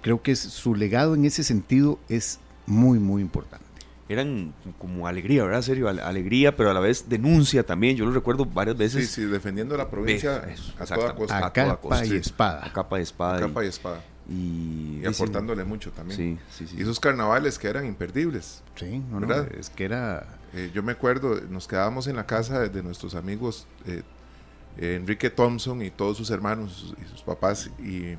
Creo 0.03 0.23
que 0.23 0.33
es- 0.33 0.41
su 0.41 0.75
legado 0.75 1.15
en 1.15 1.25
ese 1.25 1.45
sentido 1.45 1.99
es 2.09 2.41
muy, 2.67 2.99
muy 2.99 3.23
importante. 3.23 3.64
Eran 4.09 4.53
como 4.79 5.07
alegría, 5.07 5.45
¿verdad? 5.45 5.63
Serio, 5.63 5.89
Ale- 5.89 6.03
alegría, 6.03 6.55
pero 6.57 6.71
a 6.71 6.75
la 6.75 6.81
vez 6.81 7.09
denuncia 7.09 7.65
también. 7.65 7.97
Yo 7.97 8.05
lo 8.05 8.13
recuerdo 8.13 8.45
varias 8.45 8.77
Sí, 8.77 8.83
veces. 8.83 9.11
sí, 9.11 9.25
defendiendo 9.25 9.77
la 9.79 9.89
provincia 9.89 10.45
eso, 10.51 10.73
a 10.79 10.85
toda 10.85 11.15
costa. 11.15 11.35
A 11.39 11.47
a 11.47 11.53
toda 11.53 11.67
capa 11.69 11.81
costa, 11.81 12.05
y 12.05 12.09
sí. 12.11 12.17
espada. 12.17 12.67
A 12.67 12.73
capa 12.73 12.97
de 12.99 13.03
espada. 13.03 13.41
Capa 13.41 13.63
y, 13.63 13.67
y 13.67 13.69
espada. 13.71 14.05
y, 14.29 15.01
Y 15.03 15.07
aportándole 15.07 15.65
mucho 15.65 15.91
también. 15.93 16.19
Sí, 16.19 16.39
sí, 16.51 16.67
sí. 16.67 16.77
Y 16.79 16.83
esos 16.83 17.01
carnavales 17.01 17.59
que 17.59 17.67
eran 17.69 17.87
imperdibles. 17.87 18.63
Sí, 18.75 19.03
no, 19.11 19.21
no, 19.21 19.27
¿Verdad? 19.27 19.49
es 19.59 19.71
que 19.71 19.85
era... 19.85 20.27
Eh, 20.53 20.71
yo 20.75 20.83
me 20.83 20.93
acuerdo, 20.93 21.41
nos 21.51 21.67
quedábamos 21.67 22.07
en 22.07 22.17
la 22.17 22.27
casa 22.27 22.61
de, 22.61 22.69
de 22.69 22.83
nuestros 22.83 23.15
amigos 23.15 23.67
eh, 23.87 24.03
Enrique 24.77 25.31
Thompson 25.31 25.81
y 25.83 25.91
todos 25.91 26.17
sus 26.17 26.31
hermanos 26.31 26.73
sus- 26.73 26.95
y 27.05 27.09
sus 27.09 27.23
papás. 27.23 27.71
Y 27.79 28.17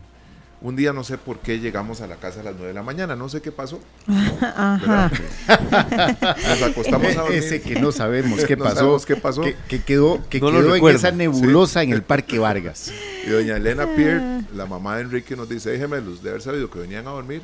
un 0.65 0.75
día 0.75 0.93
no 0.93 1.03
sé 1.03 1.19
por 1.19 1.37
qué 1.37 1.59
llegamos 1.59 2.01
a 2.01 2.07
la 2.07 2.15
casa 2.15 2.39
a 2.39 2.43
las 2.43 2.53
9 2.55 2.69
de 2.69 2.73
la 2.73 2.81
mañana, 2.81 3.15
no 3.15 3.29
sé 3.29 3.39
qué 3.39 3.51
pasó. 3.51 3.79
Ajá. 4.41 5.11
Nos 6.49 6.61
acostamos 6.63 7.15
a 7.15 7.21
dormir. 7.21 7.37
Ese 7.37 7.61
que 7.61 7.79
no 7.79 7.91
sabemos 7.91 8.43
qué 8.45 8.55
No 8.57 8.63
pasó, 8.63 8.75
sabemos 8.77 9.05
qué 9.05 9.15
pasó. 9.15 9.41
Que, 9.43 9.55
que 9.67 9.83
quedó, 9.83 10.19
que 10.27 10.39
No 10.39 10.47
quedó 10.47 10.65
en 10.65 10.71
recuerdo. 10.71 10.97
esa 10.97 11.11
nebulosa 11.11 11.83
en 11.83 11.93
el 11.93 12.01
Parque 12.01 12.39
Vargas. 12.39 12.91
Y 13.27 13.29
doña 13.29 13.57
Elena 13.57 13.85
Pierre, 13.95 14.41
la 14.55 14.65
mamá 14.65 14.95
de 14.95 15.03
Enrique, 15.03 15.35
nos 15.35 15.47
dice, 15.47 15.69
déjeme 15.69 16.01
luz 16.01 16.23
de 16.23 16.29
haber 16.31 16.41
sabido 16.41 16.67
que 16.71 16.79
venían 16.79 17.07
a 17.07 17.11
dormir. 17.11 17.43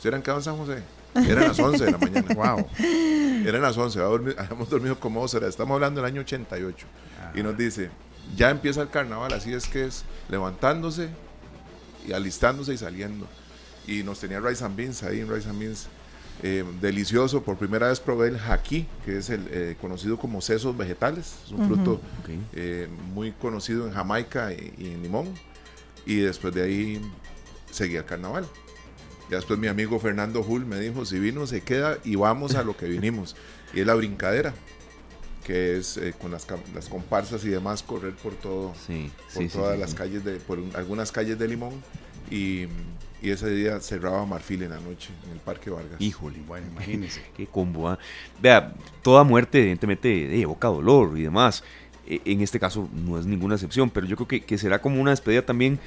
¿Se 0.00 0.08
eran 0.08 0.22
quedado 0.22 0.38
en 0.38 0.44
San 0.44 0.56
José? 0.56 0.82
Eran 1.14 1.48
las 1.48 1.58
11 1.58 1.84
de 1.84 1.90
la 1.92 1.98
mañana. 1.98 2.34
Wow. 2.34 2.66
Eran 3.46 3.60
las 3.60 3.76
11, 3.76 3.98
habíamos 3.98 4.18
dormido, 4.18 4.40
habíamos 4.40 4.70
dormido 4.70 4.98
como 4.98 5.20
dos 5.20 5.34
horas. 5.34 5.50
Estamos 5.50 5.74
hablando 5.74 6.00
del 6.00 6.10
año 6.10 6.22
88. 6.22 6.86
Y 7.34 7.42
nos 7.42 7.54
dice, 7.58 7.90
ya 8.34 8.48
empieza 8.48 8.80
el 8.80 8.88
carnaval, 8.88 9.30
así 9.34 9.52
es 9.52 9.66
que 9.66 9.84
es 9.84 10.04
levantándose 10.30 11.10
y 12.06 12.12
alistándose 12.12 12.74
y 12.74 12.78
saliendo. 12.78 13.26
Y 13.86 14.02
nos 14.02 14.20
tenía 14.20 14.40
Rice 14.40 14.64
and 14.64 14.76
Beans 14.76 15.02
ahí 15.02 15.20
en 15.20 15.32
Rice 15.32 15.48
and 15.48 15.58
Beans. 15.58 15.86
eh, 16.42 16.64
delicioso, 16.80 17.42
por 17.42 17.56
primera 17.56 17.88
vez 17.88 18.00
probé 18.00 18.28
el 18.28 18.38
jaqui, 18.38 18.86
que 19.04 19.18
es 19.18 19.30
el 19.30 19.46
eh, 19.50 19.76
conocido 19.80 20.18
como 20.18 20.40
sesos 20.40 20.76
vegetales. 20.76 21.34
Es 21.44 21.52
un 21.52 21.66
fruto 21.66 21.92
Ok. 21.94 22.30
eh, 22.54 22.88
muy 23.14 23.32
conocido 23.32 23.86
en 23.86 23.92
Jamaica 23.92 24.52
y, 24.52 24.72
y 24.78 24.86
en 24.92 25.02
Limón. 25.02 25.28
Y 26.06 26.16
después 26.16 26.52
de 26.54 26.62
ahí 26.62 27.00
seguí 27.70 27.96
el 27.96 28.04
carnaval. 28.04 28.46
Y 29.28 29.34
después 29.34 29.58
mi 29.58 29.68
amigo 29.68 29.98
Fernando 30.00 30.40
Hull 30.40 30.64
me 30.66 30.78
dijo, 30.80 31.04
si 31.04 31.18
vino 31.18 31.46
se 31.46 31.60
queda 31.60 31.98
y 32.04 32.16
vamos 32.16 32.54
a 32.56 32.64
lo 32.64 32.76
que 32.76 32.86
vinimos. 32.86 33.36
Y 33.72 33.80
es 33.80 33.86
la 33.86 33.94
brincadera, 33.94 34.52
que 35.44 35.76
es 35.78 35.96
eh, 35.96 36.14
con 36.20 36.30
las, 36.30 36.46
las 36.74 36.88
comparsas 36.88 37.44
y 37.44 37.48
demás 37.48 37.82
correr 37.82 38.14
por 38.14 38.34
todo, 38.34 38.72
Sí, 38.86 39.10
por 39.34 39.42
sí, 39.42 39.48
todas 39.48 39.74
sí, 39.74 39.80
las 39.80 39.90
sí. 39.90 39.96
calles 39.96 40.24
de, 40.24 40.34
por 40.36 40.58
un- 40.58 40.74
algunas 40.74 41.10
calles 41.12 41.38
de 41.38 41.48
Limón. 41.48 41.72
Y, 42.30 42.66
y 43.20 43.30
ese 43.30 43.50
día 43.50 43.78
cerraba 43.80 44.24
Marfil 44.24 44.62
en 44.62 44.70
la 44.70 44.80
noche 44.80 45.10
en 45.26 45.32
el 45.32 45.38
Parque 45.38 45.70
Vargas. 45.70 46.00
Híjole, 46.00 46.38
Bueno, 46.46 46.66
imagínense. 46.72 47.20
qué 47.36 47.46
combo. 47.46 47.88
¿ah? 47.88 47.98
Vea, 48.40 48.72
toda 49.02 49.22
muerte 49.24 49.58
evidentemente 49.60 50.08
eh, 50.36 50.40
evoca 50.42 50.68
dolor 50.68 51.18
y 51.18 51.22
demás. 51.22 51.62
E- 52.06 52.20
En 52.24 52.40
este 52.40 52.58
caso 52.58 52.88
no 52.92 53.18
es 53.18 53.26
ninguna 53.26 53.54
excepción, 53.54 53.90
pero 53.90 54.06
yo 54.06 54.16
creo 54.16 54.28
que, 54.28 54.40
que 54.40 54.56
será 54.58 54.80
como 54.80 55.00
una 55.00 55.10
despedida 55.10 55.42
también 55.42 55.78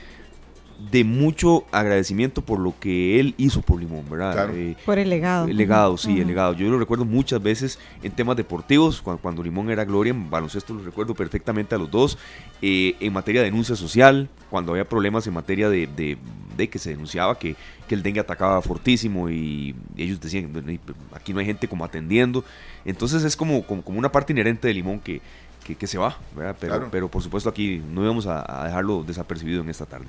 de 0.91 1.03
mucho 1.03 1.65
agradecimiento 1.71 2.41
por 2.41 2.59
lo 2.59 2.73
que 2.79 3.19
él 3.19 3.33
hizo 3.37 3.61
por 3.61 3.79
Limón, 3.79 4.03
¿verdad? 4.09 4.33
Claro. 4.33 4.53
Eh, 4.55 4.75
Por 4.85 4.99
el 4.99 5.09
legado. 5.09 5.47
El 5.47 5.55
legado, 5.57 5.97
sí, 5.97 6.19
el 6.19 6.27
legado. 6.27 6.53
Yo 6.53 6.69
lo 6.69 6.77
recuerdo 6.77 7.05
muchas 7.05 7.41
veces 7.41 7.79
en 8.03 8.11
temas 8.11 8.35
deportivos, 8.35 9.01
cuando, 9.01 9.21
cuando 9.21 9.41
Limón 9.43 9.69
era 9.69 9.85
Gloria, 9.85 10.11
en 10.11 10.29
baloncesto 10.29 10.73
lo 10.73 10.83
recuerdo 10.83 11.15
perfectamente 11.15 11.75
a 11.75 11.77
los 11.77 11.89
dos. 11.89 12.17
Eh, 12.61 12.95
en 12.99 13.13
materia 13.13 13.41
de 13.41 13.45
denuncia 13.51 13.75
social, 13.75 14.27
cuando 14.49 14.71
había 14.73 14.87
problemas 14.87 15.25
en 15.27 15.33
materia 15.33 15.69
de, 15.69 15.87
de- 15.87 16.17
de 16.57 16.69
que 16.69 16.79
se 16.79 16.91
denunciaba 16.91 17.37
que, 17.37 17.55
que 17.87 17.95
el 17.95 18.01
dengue 18.03 18.21
atacaba 18.21 18.61
fortísimo 18.61 19.29
y 19.29 19.75
ellos 19.97 20.21
decían, 20.21 20.51
"Bueno, 20.53 20.71
y 20.71 20.79
aquí 21.13 21.33
no 21.33 21.39
hay 21.39 21.45
gente 21.45 21.67
como 21.67 21.83
atendiendo. 21.83 22.45
Entonces 22.85 23.23
es 23.25 23.35
como, 23.35 23.63
como, 23.65 23.81
como 23.81 23.99
una 23.99 24.09
parte 24.11 24.31
inherente 24.31 24.67
de 24.69 24.73
Limón 24.73 24.99
que, 25.01 25.21
que, 25.65 25.75
que 25.75 25.85
se 25.87 25.97
va, 25.97 26.17
¿verdad? 26.35 26.55
Pero, 26.59 26.73
Claro. 26.75 26.87
pero 26.91 27.07
por 27.09 27.21
supuesto 27.21 27.49
aquí 27.49 27.81
no 27.93 28.03
íbamos 28.03 28.25
a, 28.27 28.61
a 28.61 28.65
dejarlo 28.67 29.03
desapercibido 29.03 29.61
en 29.61 29.69
esta 29.69 29.85
tarde. 29.85 30.05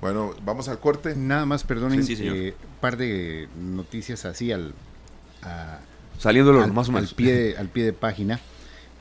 Bueno, 0.00 0.34
vamos 0.44 0.68
al 0.68 0.78
corte. 0.78 1.14
Nada 1.16 1.46
más, 1.46 1.64
perdonen, 1.64 2.02
Sí, 2.04 2.14
sí, 2.14 2.16
señor. 2.22 2.36
eh, 2.36 2.54
par 2.80 2.96
de 2.96 3.48
noticias 3.60 4.24
así 4.24 4.52
al, 4.52 4.74
a- 5.42 5.78
Saliendo 6.18 6.52
de 6.52 6.58
lo 6.58 6.64
al, 6.64 6.72
más 6.72 6.88
o 6.88 6.92
al 6.92 6.94
menos. 6.96 7.14
pie 7.14 7.32
de, 7.34 7.56
al 7.56 7.68
pie 7.68 7.84
de 7.84 7.92
página. 7.92 8.40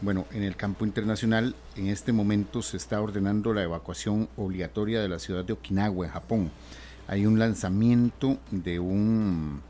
Bueno, 0.01 0.25
en 0.33 0.43
el 0.43 0.55
campo 0.57 0.83
internacional, 0.85 1.55
en 1.77 1.87
este 1.87 2.11
momento 2.11 2.61
se 2.61 2.75
está 2.77 2.99
ordenando 3.01 3.53
la 3.53 3.63
evacuación 3.63 4.27
obligatoria 4.35 4.99
de 5.01 5.07
la 5.07 5.19
ciudad 5.19 5.45
de 5.45 5.53
Okinawa, 5.53 6.05
en 6.05 6.11
Japón. 6.11 6.51
Hay 7.07 7.25
un 7.25 7.39
lanzamiento 7.39 8.37
de 8.51 8.79
un 8.79 9.61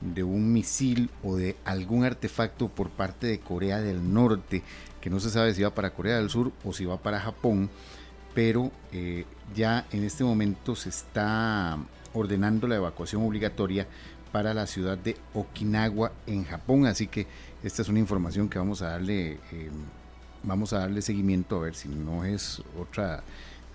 de 0.00 0.22
un 0.22 0.52
misil 0.52 1.08
o 1.24 1.36
de 1.36 1.56
algún 1.64 2.04
artefacto 2.04 2.68
por 2.68 2.90
parte 2.90 3.26
de 3.26 3.40
Corea 3.40 3.80
del 3.80 4.12
Norte, 4.12 4.62
que 5.00 5.08
no 5.08 5.18
se 5.20 5.30
sabe 5.30 5.54
si 5.54 5.62
va 5.62 5.70
para 5.74 5.90
Corea 5.94 6.16
del 6.16 6.28
Sur 6.28 6.52
o 6.64 6.72
si 6.74 6.84
va 6.84 6.98
para 6.98 7.18
Japón, 7.18 7.70
pero 8.34 8.70
eh, 8.92 9.24
ya 9.54 9.86
en 9.92 10.04
este 10.04 10.24
momento 10.24 10.74
se 10.74 10.88
está 10.88 11.78
ordenando 12.14 12.66
la 12.66 12.76
evacuación 12.76 13.22
obligatoria 13.22 13.86
para 14.32 14.52
la 14.54 14.66
ciudad 14.66 14.98
de 14.98 15.16
Okinawa 15.34 16.12
en 16.26 16.44
Japón, 16.44 16.86
así 16.86 17.06
que 17.06 17.26
esta 17.62 17.82
es 17.82 17.88
una 17.88 18.00
información 18.00 18.48
que 18.48 18.58
vamos 18.58 18.82
a 18.82 18.90
darle 18.90 19.38
eh, 19.52 19.70
vamos 20.42 20.72
a 20.72 20.80
darle 20.80 21.02
seguimiento 21.02 21.56
a 21.56 21.60
ver 21.60 21.74
si 21.74 21.88
no 21.88 22.24
es 22.24 22.62
otra 22.78 23.22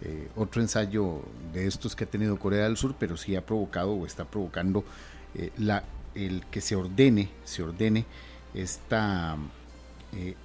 eh, 0.02 0.30
otro 0.36 0.62
ensayo 0.62 1.22
de 1.54 1.68
estos 1.68 1.96
que 1.96 2.06
ha 2.06 2.08
tenido 2.08 2.38
Corea 2.40 2.64
del 2.64 2.78
Sur, 2.78 2.96
pero 3.00 3.18
sí 3.18 3.36
ha 3.36 3.46
provocado 3.46 3.94
o 3.94 4.06
está 4.06 4.26
provocando 4.26 4.84
eh, 5.36 5.52
la 5.58 5.84
el 6.16 6.46
que 6.52 6.62
se 6.62 6.76
ordene 6.76 7.30
se 7.44 7.64
ordene 7.64 8.06
esta 8.54 9.38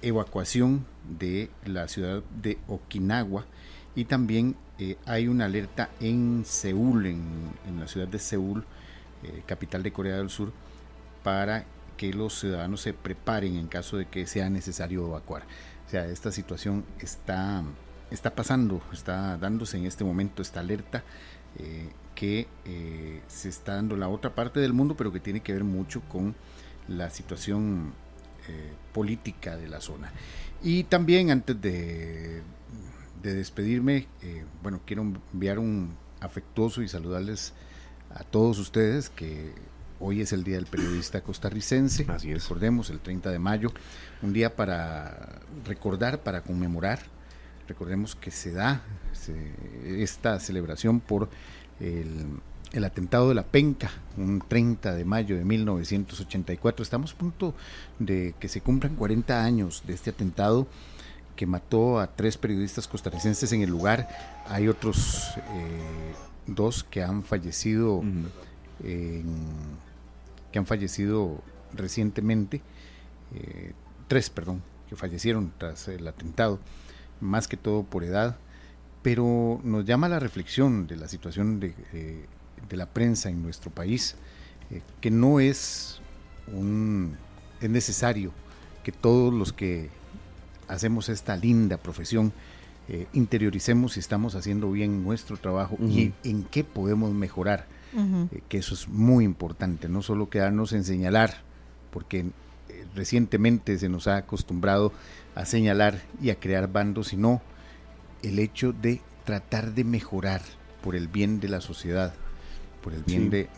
evacuación 0.01 0.85
de 1.19 1.49
la 1.65 1.89
ciudad 1.89 2.23
de 2.41 2.57
Okinawa 2.69 3.45
y 3.95 4.05
también 4.05 4.55
eh, 4.79 4.95
hay 5.05 5.27
una 5.27 5.45
alerta 5.45 5.89
en 5.99 6.43
Seúl, 6.45 7.07
en, 7.07 7.79
la 7.79 7.87
ciudad 7.87 8.07
de 8.07 8.19
Seúl, 8.19 8.63
eh, 9.23 9.41
capital 9.45 9.81
de 9.81 9.91
Corea 9.91 10.17
del 10.17 10.29
Sur, 10.29 10.53
para 11.23 11.65
que 11.97 12.13
los 12.13 12.39
ciudadanos 12.39 12.81
se 12.81 12.93
preparen 12.93 13.55
en 13.55 13.67
caso 13.67 13.97
de 13.97 14.05
que 14.05 14.27
sea 14.27 14.49
necesario 14.49 15.07
evacuar. 15.07 15.43
O 15.87 15.89
sea, 15.89 16.05
esta 16.05 16.31
situación 16.31 16.85
está, 16.99 17.63
está 18.11 18.35
pasando, 18.35 18.81
está 18.93 19.37
dándose 19.37 19.77
en 19.77 19.85
este 19.85 20.03
momento 20.03 20.43
esta 20.43 20.59
alerta 20.59 21.03
eh, 21.57 21.89
que 22.13 22.47
se 23.27 23.49
está 23.49 23.75
dando 23.75 23.93
en 23.93 24.01
la 24.01 24.09
otra 24.09 24.33
parte 24.33 24.59
del 24.59 24.73
mundo, 24.73 24.95
pero 24.97 25.11
que 25.11 25.19
tiene 25.19 25.41
que 25.41 25.53
ver 25.53 25.63
mucho 25.63 26.01
con 26.01 26.35
la 26.87 27.09
situación 27.11 27.93
política 28.93 29.55
de 29.55 29.67
la 29.67 29.81
zona. 29.81 30.11
Y 30.63 30.85
también 30.85 31.29
antes 31.29 31.61
de, 31.61 32.41
de 33.21 33.33
despedirme, 33.33 34.07
eh, 34.21 34.43
bueno, 34.63 34.81
quiero 34.85 35.01
enviar 35.33 35.59
un 35.59 35.95
afectuoso 36.19 36.81
y 36.81 36.87
saludarles 36.87 37.53
a 38.09 38.23
todos 38.23 38.57
ustedes 38.59 39.09
que 39.09 39.53
hoy 39.99 40.21
es 40.21 40.31
el 40.33 40.43
Día 40.43 40.55
del 40.55 40.65
Periodista 40.67 41.21
Costarricense. 41.21 42.05
Así 42.09 42.31
es. 42.31 42.43
Recordemos, 42.43 42.89
el 42.89 42.99
30 42.99 43.31
de 43.31 43.39
mayo, 43.39 43.71
un 44.21 44.33
día 44.33 44.55
para 44.55 45.39
recordar, 45.65 46.21
para 46.23 46.41
conmemorar. 46.43 46.99
Recordemos 47.67 48.15
que 48.15 48.31
se 48.31 48.51
da 48.51 48.81
se- 49.13 50.01
esta 50.03 50.39
celebración 50.39 50.99
por 50.99 51.29
el, 51.79 52.27
el 52.71 52.83
atentado 52.85 53.27
de 53.29 53.35
la 53.35 53.43
Penca, 53.43 53.91
un 54.15 54.41
30 54.47 54.93
de 54.95 55.03
mayo 55.05 55.35
de 55.35 55.43
1984. 55.43 56.83
Estamos 56.83 57.13
a 57.13 57.17
punto 57.17 57.55
de 57.99 58.35
que 58.39 58.47
se 58.47 58.61
cumplan 58.61 58.95
40 58.95 59.43
años 59.43 59.83
de 59.85 59.93
este 59.93 60.11
atentado 60.11 60.67
que 61.37 61.45
mató 61.45 61.99
a 62.01 62.07
tres 62.07 62.35
periodistas 62.37 62.85
costarricenses 62.89 63.53
en 63.53 63.61
el 63.61 63.69
lugar. 63.69 64.09
Hay 64.49 64.67
otros 64.67 65.29
eh, 65.37 66.13
dos 66.47 66.83
que 66.83 67.01
han 67.01 67.23
fallecido 67.23 68.01
en- 68.03 68.27
que 68.81 69.23
que 70.51 70.59
han 70.59 70.65
fallecido 70.65 71.41
recientemente, 71.73 72.61
eh, 73.35 73.73
tres, 74.07 74.29
perdón, 74.29 74.61
que 74.89 74.95
fallecieron 74.95 75.51
tras 75.57 75.87
el 75.89 76.07
atentado, 76.07 76.59
más 77.21 77.47
que 77.47 77.57
todo 77.57 77.83
por 77.83 78.03
edad, 78.03 78.37
pero 79.03 79.59
nos 79.63 79.83
llama 79.85 80.07
la 80.09 80.19
reflexión 80.19 80.87
de 80.87 80.95
la 80.95 81.07
situación 81.07 81.59
de, 81.59 81.73
eh, 81.93 82.25
de 82.69 82.77
la 82.77 82.85
prensa 82.85 83.29
en 83.29 83.43
nuestro 83.43 83.71
país, 83.71 84.15
que 85.01 85.11
no 85.11 85.39
es 85.39 85.99
un, 86.53 87.17
es 87.61 87.69
necesario 87.69 88.31
que 88.83 88.91
todos 88.93 89.33
los 89.33 89.51
que 89.53 89.89
hacemos 90.67 91.09
esta 91.09 91.35
linda 91.35 91.77
profesión 91.77 92.33
eh, 92.89 93.05
interioricemos 93.13 93.93
si 93.93 93.99
estamos 93.99 94.35
haciendo 94.35 94.71
bien 94.71 95.03
nuestro 95.03 95.35
trabajo 95.35 95.77
y 95.81 96.13
en 96.23 96.43
qué 96.43 96.63
podemos 96.63 97.13
mejorar, 97.13 97.65
que 98.47 98.59
eso 98.59 98.75
es 98.75 98.87
muy 98.87 99.25
importante, 99.25 99.89
no 99.89 100.01
solo 100.01 100.29
quedarnos 100.29 100.71
en 100.71 100.85
señalar, 100.85 101.41
porque 101.91 102.27
recientemente 102.95 103.77
se 103.77 103.89
nos 103.89 104.07
ha 104.07 104.17
acostumbrado 104.17 104.93
a 105.35 105.45
señalar 105.45 106.01
y 106.21 106.29
a 106.29 106.39
crear 106.39 106.71
bandos, 106.71 107.09
sino 107.09 107.41
el 108.23 108.39
hecho 108.39 108.71
de 108.73 109.01
tratar 109.25 109.73
de 109.73 109.83
mejorar 109.83 110.41
por 110.81 110.95
el 110.95 111.09
bien 111.09 111.41
de 111.41 111.49
la 111.49 111.59
sociedad, 111.59 112.13
por 112.81 112.93
el 112.93 113.03
bien 113.03 113.29
de, 113.29 113.49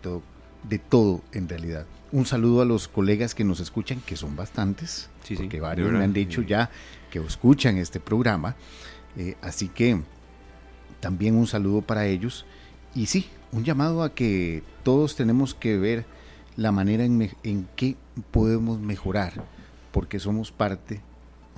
todo, 0.00 0.22
de 0.62 0.78
todo 0.78 1.22
en 1.32 1.48
realidad. 1.48 1.86
Un 2.12 2.26
saludo 2.26 2.62
a 2.62 2.64
los 2.64 2.88
colegas 2.88 3.34
que 3.34 3.44
nos 3.44 3.60
escuchan, 3.60 4.00
que 4.04 4.16
son 4.16 4.34
bastantes, 4.36 5.08
sí, 5.22 5.36
porque 5.36 5.60
varios 5.60 5.92
me 5.92 6.02
han 6.02 6.12
dicho 6.12 6.42
ya 6.42 6.70
que 7.10 7.20
escuchan 7.20 7.76
este 7.76 8.00
programa. 8.00 8.56
Eh, 9.16 9.36
así 9.42 9.68
que 9.68 10.00
también 11.00 11.36
un 11.36 11.46
saludo 11.46 11.82
para 11.82 12.06
ellos. 12.06 12.46
Y 12.94 13.06
sí, 13.06 13.28
un 13.52 13.64
llamado 13.64 14.02
a 14.02 14.14
que 14.14 14.62
todos 14.82 15.14
tenemos 15.14 15.54
que 15.54 15.78
ver 15.78 16.04
la 16.56 16.72
manera 16.72 17.04
en, 17.04 17.30
en 17.44 17.68
que 17.76 17.96
podemos 18.32 18.80
mejorar, 18.80 19.44
porque 19.92 20.18
somos 20.18 20.50
parte 20.50 21.00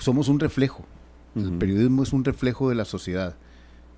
somos 0.02 0.28
un 0.28 0.40
reflejo. 0.40 0.84
El 1.34 1.56
periodismo 1.56 2.02
es 2.02 2.12
un 2.12 2.24
reflejo 2.24 2.68
de 2.68 2.74
la 2.74 2.84
sociedad. 2.84 3.36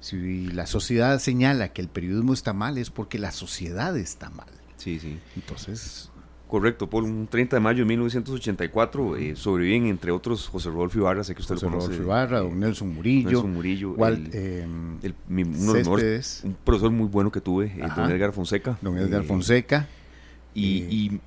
Si 0.00 0.46
la 0.48 0.66
sociedad 0.66 1.18
señala 1.18 1.72
que 1.72 1.82
el 1.82 1.88
periodismo 1.88 2.32
está 2.32 2.52
mal, 2.52 2.78
es 2.78 2.90
porque 2.90 3.18
la 3.18 3.32
sociedad 3.32 3.96
está 3.96 4.30
mal. 4.30 4.48
Sí, 4.76 4.98
sí. 4.98 5.18
Entonces. 5.36 6.10
Correcto, 6.48 6.88
por 6.88 7.02
un 7.02 7.26
30 7.26 7.56
de 7.56 7.60
mayo 7.60 7.78
de 7.80 7.86
1984 7.86 9.16
eh, 9.16 9.34
sobreviven, 9.34 9.86
entre 9.86 10.12
otros, 10.12 10.46
José 10.46 10.68
Rodolfo 10.68 10.98
Ibarra, 10.98 11.24
sé 11.24 11.34
que 11.34 11.40
usted 11.40 11.54
José 11.54 11.66
lo 11.66 11.72
conoce. 11.72 11.88
Rodolfo 11.88 12.04
Ibarra, 12.04 12.40
don 12.40 12.60
Nelson 12.60 12.94
Murillo. 12.94 13.30
Nelson 13.30 13.52
Murillo. 13.52 13.96
Em, 14.32 14.98
un 16.44 16.56
profesor 16.62 16.90
muy 16.90 17.08
bueno 17.08 17.32
que 17.32 17.40
tuve, 17.40 17.66
eh, 17.66 17.88
don 17.96 18.10
Edgar 18.10 18.32
Fonseca. 18.32 18.78
Don 18.82 18.96
Edgar 18.96 19.22
eh, 19.22 19.24
Fonseca. 19.24 19.88
y 20.54 21.18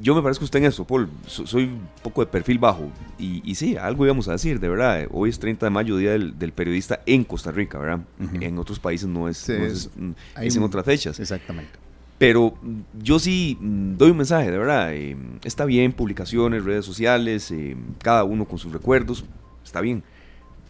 yo 0.00 0.14
me 0.14 0.22
parezco 0.22 0.44
usted 0.44 0.60
en 0.60 0.66
eso, 0.66 0.84
Paul. 0.86 1.08
soy 1.26 1.64
un 1.64 1.88
poco 2.02 2.24
de 2.24 2.30
perfil 2.30 2.58
bajo. 2.58 2.90
Y, 3.18 3.54
sí, 3.54 3.76
algo 3.76 4.04
íbamos 4.04 4.28
a 4.28 4.32
decir, 4.32 4.60
de 4.60 4.68
verdad. 4.68 5.06
Hoy 5.10 5.30
es 5.30 5.38
30 5.38 5.66
de 5.66 5.70
mayo, 5.70 5.96
Día 5.96 6.12
del, 6.12 6.52
Periodista 6.52 7.00
en 7.06 7.24
Costa 7.24 7.50
Rica, 7.50 7.78
¿verdad? 7.78 8.00
En 8.40 8.58
otros 8.58 8.78
países 8.78 9.08
no 9.08 9.28
es, 9.28 9.48
es, 9.48 9.90
en 9.96 10.62
otras 10.62 10.84
fechas. 10.84 11.18
Exactamente. 11.20 11.78
Pero 12.18 12.54
yo 13.00 13.18
sí 13.18 13.56
mm, 13.60 13.96
doy 13.96 14.10
un 14.10 14.16
mensaje, 14.18 14.50
de 14.50 14.58
verdad. 14.58 14.92
Eh, 14.92 15.16
está 15.44 15.64
bien, 15.64 15.92
publicaciones, 15.92 16.64
redes 16.64 16.84
sociales, 16.84 17.50
eh, 17.50 17.76
cada 18.02 18.24
uno 18.24 18.44
con 18.44 18.58
sus 18.58 18.72
recuerdos, 18.72 19.24
está 19.64 19.80
bien 19.80 20.02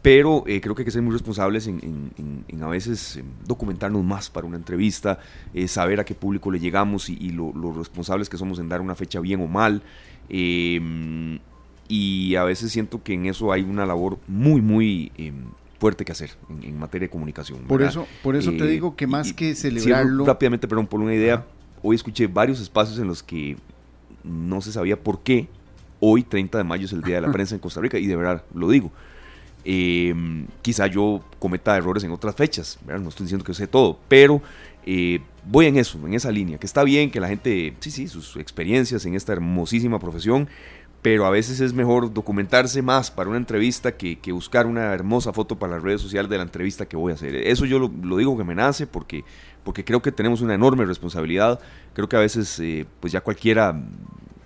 pero 0.01 0.45
eh, 0.47 0.61
creo 0.61 0.77
que 0.77 0.83
hay 0.83 0.85
que 0.85 0.93
ser 0.93 1.03
muy 1.03 1.13
responsables 1.13 1.67
en, 1.67 2.13
a 2.63 2.69
veces 2.69 3.21
documentarnos 3.45 4.05
más 4.05 4.31
para 4.31 4.47
una 4.47 4.57
entrevista, 4.57 5.19
saber 5.67 5.99
a 5.99 6.05
qué 6.05 6.15
público 6.15 6.53
le 6.53 6.61
llegamos 6.61 7.11
y, 7.11 7.31
lo, 7.31 7.53
responsables 7.73 8.29
que 8.29 8.39
somos 8.39 8.61
en 8.61 8.69
dar 8.69 8.81
una 8.81 8.95
fecha 8.95 9.19
bien 9.19 9.41
o 9.43 9.49
mal. 9.49 9.83
Y 11.89 12.37
a 12.37 12.45
veces 12.45 12.71
siento 12.71 13.03
que 13.03 13.15
en 13.15 13.27
eso 13.27 13.53
hay 13.53 13.63
una 13.63 13.87
labor 13.87 14.19
muy, 14.29 14.63
muy 14.63 15.11
em, 15.17 15.47
fuerte 15.79 16.05
que 16.05 16.13
hacer 16.13 16.31
en, 16.63 16.79
materia 16.79 17.07
de 17.07 17.11
comunicación. 17.11 17.61
Por 17.63 17.83
eso, 17.83 18.07
por 18.23 18.37
eso 18.37 18.51
te 18.53 18.65
eh, 18.65 18.69
digo 18.69 18.97
que 18.97 19.07
más 19.07 19.33
que 19.33 19.55
celebrarlo... 19.55 20.25
rápidamente, 20.25 20.67
perdón, 20.67 20.87
por 20.87 21.01
una 21.01 21.15
idea, 21.15 21.45
hoy 21.83 21.97
escuché 21.97 22.27
varios 22.27 22.61
espacios 22.61 22.99
en 22.99 23.07
los 23.07 23.23
que 23.23 23.57
no 24.25 24.61
se 24.61 24.73
sabía 24.73 24.99
por 25.01 25.21
qué 25.23 25.49
hoy, 26.01 26.23
30 26.23 26.59
de 26.59 26.65
mayo, 26.65 26.87
es 26.87 26.93
el 26.93 27.03
Día 27.03 27.17
de 27.17 27.23
la 27.23 27.33
Prensa 27.33 27.55
en 27.55 27.61
Costa 27.61 27.81
Rica, 27.81 27.99
y 27.99 28.07
de 28.07 28.17
verdad 28.17 28.45
lo 28.55 28.69
digo. 28.69 28.91
Eh, 29.65 30.15
quizá 30.63 30.87
yo 30.87 31.23
cometa 31.39 31.77
errores 31.77 32.05
en 32.05 32.13
otras 32.13 32.35
fechas, 32.35 32.79
no 32.87 33.09
estoy 33.09 33.25
diciendo 33.25 33.45
que 33.45 33.53
sé 33.55 33.67
todo, 33.67 33.99
pero 34.09 34.41
eh, 34.87 35.21
voy 35.45 35.67
en 35.67 35.77
eso, 35.77 35.99
en 36.07 36.15
esa 36.15 36.31
línea, 36.31 36.59
que 36.59 36.67
está 36.67 36.85
bien 36.85 37.11
que 37.11 37.21
la 37.21 37.29
gente, 37.29 37.75
sí, 37.81 37.91
sí, 37.91 38.09
sus 38.09 38.37
experiencias 38.37 39.05
en 39.05 39.15
esta 39.15 39.33
hermosísima 39.33 39.99
profesión, 39.99 40.49
pero 41.03 41.27
a 41.27 41.31
veces 41.31 41.61
es 41.61 41.73
mejor 41.73 42.13
documentarse 42.13 42.83
más 42.83 43.11
para 43.11 43.31
una 43.31 43.39
entrevista 43.39 43.97
que, 43.97 44.19
buscar 44.33 44.67
una 44.67 44.93
hermosa 44.93 45.33
foto 45.33 45.59
para 45.59 45.75
las 45.75 45.83
redes 45.83 46.01
sociales 46.01 46.29
de 46.29 46.37
la 46.37 46.43
entrevista 46.43 46.87
que 46.87 46.97
voy 46.97 47.13
a 47.13 47.15
hacer. 47.15 47.35
Eso 47.37 47.65
yo 47.67 47.79
lo, 47.79 48.17
digo 48.17 48.37
que 48.37 48.45
me 48.45 48.55
nace 48.55 48.87
porque, 48.87 49.25
porque 49.65 49.85
creo 49.85 50.03
que 50.03 50.11
tenemos 50.11 50.41
una 50.41 50.55
enorme 50.55 50.85
responsabilidad. 50.85 51.61
Creo 51.95 52.09
que 52.09 52.17
a 52.17 52.21
veces 52.21 52.59
eh, 52.61 52.85
pues 53.01 53.13
ya 53.13 53.21
cualquiera 53.21 53.81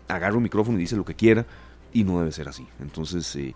agarra 0.08 0.36
un 0.36 0.42
micrófono 0.42 0.78
y 0.78 0.82
dice 0.82 0.96
lo 0.96 1.04
que 1.04 1.14
quiera 1.14 1.46
y 1.92 2.04
no 2.04 2.18
debe 2.18 2.32
ser 2.32 2.48
así. 2.48 2.66
Entonces 2.80 3.34
eh, 3.36 3.54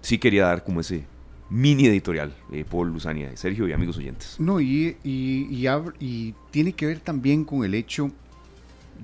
sí 0.00 0.18
quería 0.18 0.46
dar 0.46 0.62
como 0.62 0.80
ese 0.80 1.04
mini 1.50 1.86
editorial, 1.86 2.34
eh, 2.52 2.64
Paul 2.68 2.92
Luzania, 2.92 3.36
Sergio 3.36 3.68
y 3.68 3.72
amigos 3.72 3.96
oyentes. 3.98 4.36
No, 4.38 4.60
y, 4.60 4.96
y, 5.02 5.66
y, 6.00 6.34
tiene 6.50 6.72
que 6.72 6.86
ver 6.86 7.00
también 7.00 7.44
con 7.44 7.64
el 7.64 7.74
hecho 7.74 8.10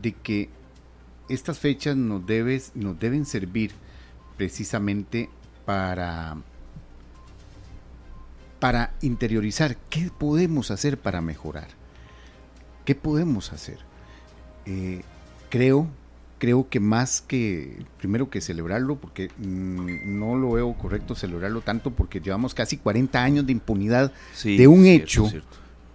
de 0.01 0.13
que 0.13 0.49
estas 1.35 1.59
fechas 1.59 1.97
nos, 1.97 2.25
debes, 2.27 2.73
nos 2.75 2.99
deben 2.99 3.27
servir 3.27 3.73
precisamente 4.37 5.29
para, 5.65 6.37
para 8.59 8.95
interiorizar 9.03 9.77
qué 9.91 10.11
podemos 10.17 10.71
hacer 10.71 10.99
para 10.99 11.21
mejorar. 11.21 11.69
¿Qué 12.85 12.95
podemos 12.95 13.53
hacer? 13.53 13.79
Eh, 14.67 15.03
creo 15.49 15.89
creo 16.43 16.69
que 16.69 16.81
más 16.81 17.21
que, 17.21 17.87
primero 17.99 18.29
que 18.29 18.41
celebrarlo, 18.41 18.97
porque 18.97 19.31
mm, 19.39 20.19
no 20.19 20.35
lo 20.35 20.51
veo 20.51 20.75
correcto 20.75 21.15
celebrarlo 21.15 21.61
tanto, 21.61 21.93
porque 21.93 22.19
llevamos 22.19 22.53
casi 22.53 22.79
40 22.79 23.23
años 23.23 23.47
de 23.47 23.53
impunidad 23.53 24.11
de 24.43 24.67
un 24.67 24.87
hecho, 24.87 25.31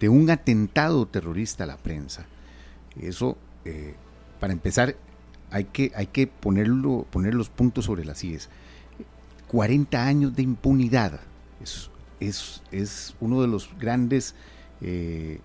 de 0.00 0.08
un 0.08 0.30
atentado 0.30 1.06
terrorista 1.06 1.64
a 1.64 1.66
la 1.66 1.76
prensa. 1.76 2.24
Eso, 2.98 3.36
eh, 3.66 3.92
para 4.40 4.54
empezar, 4.54 4.96
hay 5.50 5.64
que, 5.64 5.92
hay 5.94 6.06
que 6.06 6.26
ponerlo, 6.26 7.06
poner 7.10 7.34
los 7.34 7.48
puntos 7.48 7.86
sobre 7.86 8.04
las 8.04 8.22
IES. 8.24 8.48
40 9.48 10.06
años 10.06 10.36
de 10.36 10.42
impunidad 10.42 11.20
es, 11.62 11.90
es, 12.20 12.62
es 12.70 13.14
uno 13.20 13.40
de 13.40 13.48
los 13.48 13.70
grandes, 13.78 14.34
eh, 14.80 15.40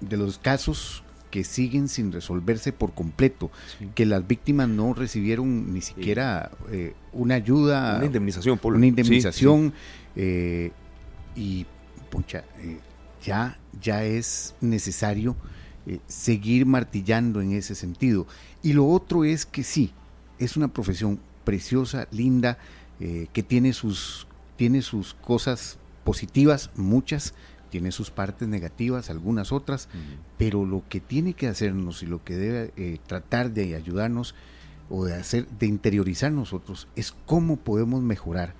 de 0.00 0.16
los 0.16 0.38
casos 0.38 1.02
que 1.30 1.44
siguen 1.44 1.88
sin 1.88 2.12
resolverse 2.12 2.72
por 2.72 2.94
completo, 2.94 3.50
que 3.94 4.06
las 4.06 4.26
víctimas 4.26 4.68
no 4.68 4.94
recibieron 4.94 5.72
ni 5.72 5.80
siquiera 5.80 6.50
eh, 6.70 6.94
una 7.12 7.34
ayuda, 7.34 7.96
una 7.96 8.06
indemnización, 8.06 8.58
por 8.58 8.74
una 8.74 8.86
indemnización 8.86 9.72
eh, 10.16 10.72
y 11.36 11.66
pucha, 12.10 12.44
eh, 12.58 12.78
ya 13.24 13.58
ya 13.80 14.04
es 14.04 14.54
necesario 14.60 15.36
seguir 16.06 16.66
martillando 16.66 17.40
en 17.40 17.52
ese 17.52 17.74
sentido. 17.74 18.26
Y 18.62 18.72
lo 18.72 18.86
otro 18.86 19.24
es 19.24 19.46
que 19.46 19.62
sí, 19.62 19.92
es 20.38 20.56
una 20.56 20.68
profesión 20.68 21.20
preciosa, 21.44 22.08
linda, 22.10 22.58
que 22.98 23.42
tiene 23.44 23.72
sus 23.72 24.26
tiene 24.58 24.82
sus 24.82 25.14
cosas 25.14 25.78
positivas, 26.02 26.70
muchas, 26.74 27.32
tiene 27.70 27.92
sus 27.92 28.10
partes 28.10 28.48
negativas, 28.48 29.08
algunas 29.08 29.52
otras, 29.52 29.88
pero 30.36 30.66
lo 30.66 30.82
que 30.88 31.00
tiene 31.00 31.32
que 31.32 31.46
hacernos 31.46 32.02
y 32.02 32.06
lo 32.06 32.24
que 32.24 32.36
debe 32.36 32.72
eh, 32.76 32.98
tratar 33.06 33.52
de 33.52 33.76
ayudarnos 33.76 34.34
o 34.90 35.04
de 35.04 35.14
hacer, 35.14 35.46
de 35.46 35.66
interiorizar 35.66 36.32
nosotros, 36.32 36.88
es 36.96 37.14
cómo 37.24 37.56
podemos 37.56 38.02
mejorar 38.02 38.54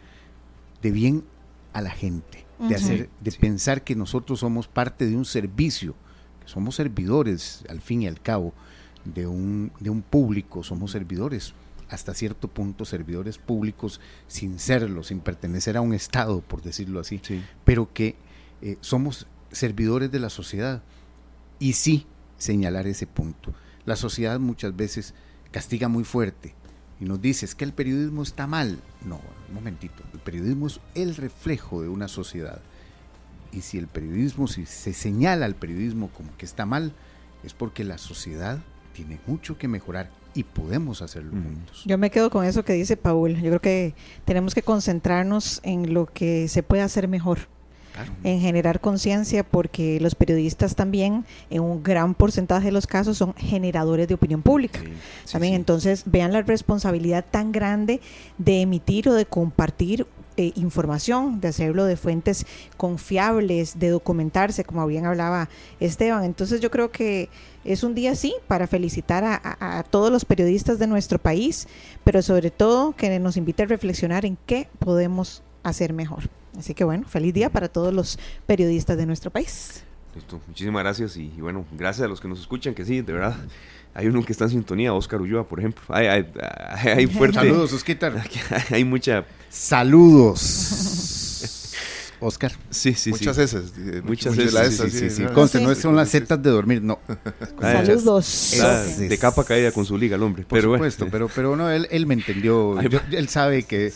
de 0.83 0.93
bien 0.93 1.25
a 1.73 1.83
la 1.83 1.91
gente, 1.91 2.47
de 2.61 2.77
hacer, 2.77 3.11
de 3.21 3.33
pensar 3.33 3.83
que 3.83 3.97
nosotros 3.97 4.39
somos 4.39 4.69
parte 4.69 5.07
de 5.07 5.17
un 5.17 5.25
servicio, 5.25 5.97
que 6.41 6.49
somos 6.49 6.77
servidores 6.77 7.65
al 7.69 7.81
fin 7.81 8.03
y 8.03 8.07
al 8.07 8.21
cabo 8.21 8.55
de 9.05 9.27
un, 9.27 9.73
de 9.81 9.91
un 9.91 10.03
público, 10.03 10.63
somos 10.63 10.93
servidores 10.93 11.55
hasta 11.89 12.15
cierto 12.15 12.49
punto 12.49 12.85
servidores 12.85 13.39
públicos 13.39 14.01
sin 14.27 14.59
serlo, 14.59 15.03
sin 15.03 15.21
pertenecer 15.21 15.77
a 15.77 15.81
un 15.81 15.95
Estado, 15.95 16.41
por 16.41 16.63
decirlo 16.63 17.01
así, 17.01 17.21
pero 17.65 17.93
que 17.93 18.17
eh, 18.61 18.77
somos 18.81 19.27
servidores 19.51 20.11
de 20.11 20.21
la 20.21 20.31
sociedad. 20.31 20.83
Y 21.59 21.73
sí, 21.73 22.07
señalar 22.37 22.87
ese 22.87 23.07
punto. 23.07 23.55
La 23.87 23.97
sociedad 23.97 24.39
muchas 24.39 24.77
veces 24.77 25.15
castiga 25.51 25.89
muy 25.89 26.05
fuerte 26.05 26.55
y 27.01 27.05
nos 27.05 27.21
dice, 27.21 27.47
es 27.47 27.55
que 27.55 27.65
el 27.65 27.73
periodismo 27.73 28.23
está 28.23 28.47
mal. 28.47 28.79
No, 29.05 29.21
un 29.49 29.55
momentito, 29.55 30.03
el 30.13 30.21
periodismo 30.21 30.67
es 30.67 30.81
el 30.95 31.17
reflejo 31.17 31.83
de 31.83 31.89
una 31.89 32.09
sociedad. 32.09 32.61
Y 33.51 33.63
si 33.63 33.79
el 33.79 33.87
periodismo, 33.87 34.47
si 34.47 34.67
se 34.67 34.93
señala 34.93 35.47
al 35.47 35.55
periodismo 35.55 36.11
como 36.11 36.37
que 36.37 36.45
está 36.45 36.67
mal, 36.67 36.93
es 37.45 37.55
porque 37.55 37.83
la 37.83 37.97
sociedad 37.97 38.59
tiene 38.99 39.21
mucho 39.29 39.57
que 39.57 39.69
mejorar 39.69 40.11
y 40.35 40.43
podemos 40.43 41.03
hacerlo 41.03 41.31
juntos. 41.31 41.85
Yo 41.87 41.99
me 41.99 42.11
quedo 42.11 42.31
con 42.31 42.45
eso 42.45 42.65
que 42.65 42.73
dice 42.73 42.97
Paul. 42.97 43.37
Yo 43.37 43.49
creo 43.49 43.61
que 43.61 43.95
tenemos 44.25 44.57
que 44.57 44.63
concentrarnos 44.63 45.61
en 45.63 45.95
lo 45.95 46.07
que 46.07 46.49
se 46.49 46.65
puede 46.65 46.83
hacer 46.83 47.07
mejor. 47.07 47.39
en 48.23 48.41
generar 48.41 48.79
conciencia 48.81 49.43
porque 49.43 49.99
los 49.99 50.15
periodistas 50.15 50.77
también 50.77 51.25
en 51.51 51.63
un 51.63 51.83
gran 51.83 52.15
porcentaje 52.15 52.67
de 52.67 52.73
los 52.73 52.87
casos 52.87 53.19
son 53.19 53.35
generadores 53.35 54.07
de 54.07 54.15
opinión 54.15 54.43
pública. 54.43 54.81
también 55.31 55.55
entonces 55.55 56.05
vean 56.07 56.33
la 56.33 56.43
responsabilidad 56.43 57.25
tan 57.29 57.51
grande 57.51 58.01
de 58.37 58.61
emitir 58.61 59.09
o 59.09 59.15
de 59.15 59.27
compartir 59.27 60.07
información, 60.55 61.41
de 61.41 61.49
hacerlo 61.49 61.85
de 61.85 61.97
fuentes 61.97 62.47
confiables, 62.77 63.79
de 63.79 63.91
documentarse, 63.91 64.65
como 64.65 64.87
bien 64.87 65.07
hablaba 65.07 65.49
Esteban. 65.81 66.25
Entonces 66.25 66.61
yo 66.61 66.71
creo 66.71 66.91
que 66.91 67.29
es 67.65 67.83
un 67.83 67.95
día 67.95 68.15
sí 68.15 68.35
para 68.47 68.67
felicitar 68.67 69.25
a, 69.25 69.83
todos 69.91 70.11
los 70.11 70.25
periodistas 70.25 70.79
de 70.79 70.87
nuestro 70.87 71.19
país, 71.19 71.69
pero 72.05 72.23
sobre 72.23 72.51
todo 72.51 72.93
que 72.93 73.19
nos 73.19 73.37
invite 73.37 73.65
a 73.65 73.67
reflexionar 73.67 74.25
en 74.25 74.39
qué 74.47 74.69
podemos 74.79 75.43
hacer 75.63 75.93
mejor. 75.93 76.31
Así 76.59 76.75
que 76.75 76.85
bueno, 76.85 77.07
feliz 77.07 77.35
día 77.35 77.51
para 77.51 77.69
todos 77.69 77.93
los 77.93 78.19
periodistas 78.47 78.97
de 78.97 79.07
nuestro 79.07 79.31
país. 79.31 79.85
Listo, 80.15 80.41
muchísimas 80.49 80.83
gracias 80.83 81.17
y, 81.17 81.29
bueno, 81.39 81.65
gracias 81.73 82.07
a 82.07 82.09
los 82.09 82.21
que 82.21 82.29
nos 82.29 82.41
escuchan, 82.41 82.75
que 82.75 82.85
sí, 82.85 83.03
de 83.03 83.13
verdad. 83.13 83.37
Hay 83.99 84.07
uno 84.07 84.25
que 84.25 84.31
está 84.31 84.45
en 84.45 84.51
sintonía, 84.51 84.95
Oscar 84.95 85.21
Ulloa, 85.21 85.49
por 85.49 85.59
ejemplo. 85.59 85.83
Hay, 85.89 86.07
hay, 86.07 87.09
fuerte. 87.09 87.41
Saludos, 87.41 87.73
Osquitar. 87.73 88.15
Hay 88.71 88.85
mucha. 88.85 89.25
Saludos. 89.51 90.37
Oscar. 92.21 92.53
Sí, 92.71 92.95
sí, 92.95 93.11
Muchas 93.11 93.35
sí. 93.35 93.43
esas. 93.43 93.73
Muchas 94.05 94.37
veces. 94.37 94.93
Sí, 94.93 95.01
sí, 95.01 95.11
sí. 95.11 95.25
Conste, 95.35 95.61
no 95.61 95.75
son 95.75 95.97
las 95.97 96.11
setas 96.11 96.41
de 96.41 96.49
dormir, 96.49 96.81
no. 96.81 97.01
Saludos. 97.61 98.55
de 98.99 99.19
capa 99.19 99.43
caída 99.43 99.73
con 99.73 99.85
su 99.85 99.99
liga 99.99 100.15
el 100.15 100.23
hombre. 100.23 100.45
Por 100.45 100.63
supuesto, 100.63 101.09
pero, 101.11 101.29
pero 101.35 101.57
no, 101.57 101.69
él, 101.69 101.89
él 101.91 102.07
me 102.07 102.15
entendió. 102.15 102.79
él 102.79 103.29
sabe 103.29 103.65
que 103.65 103.93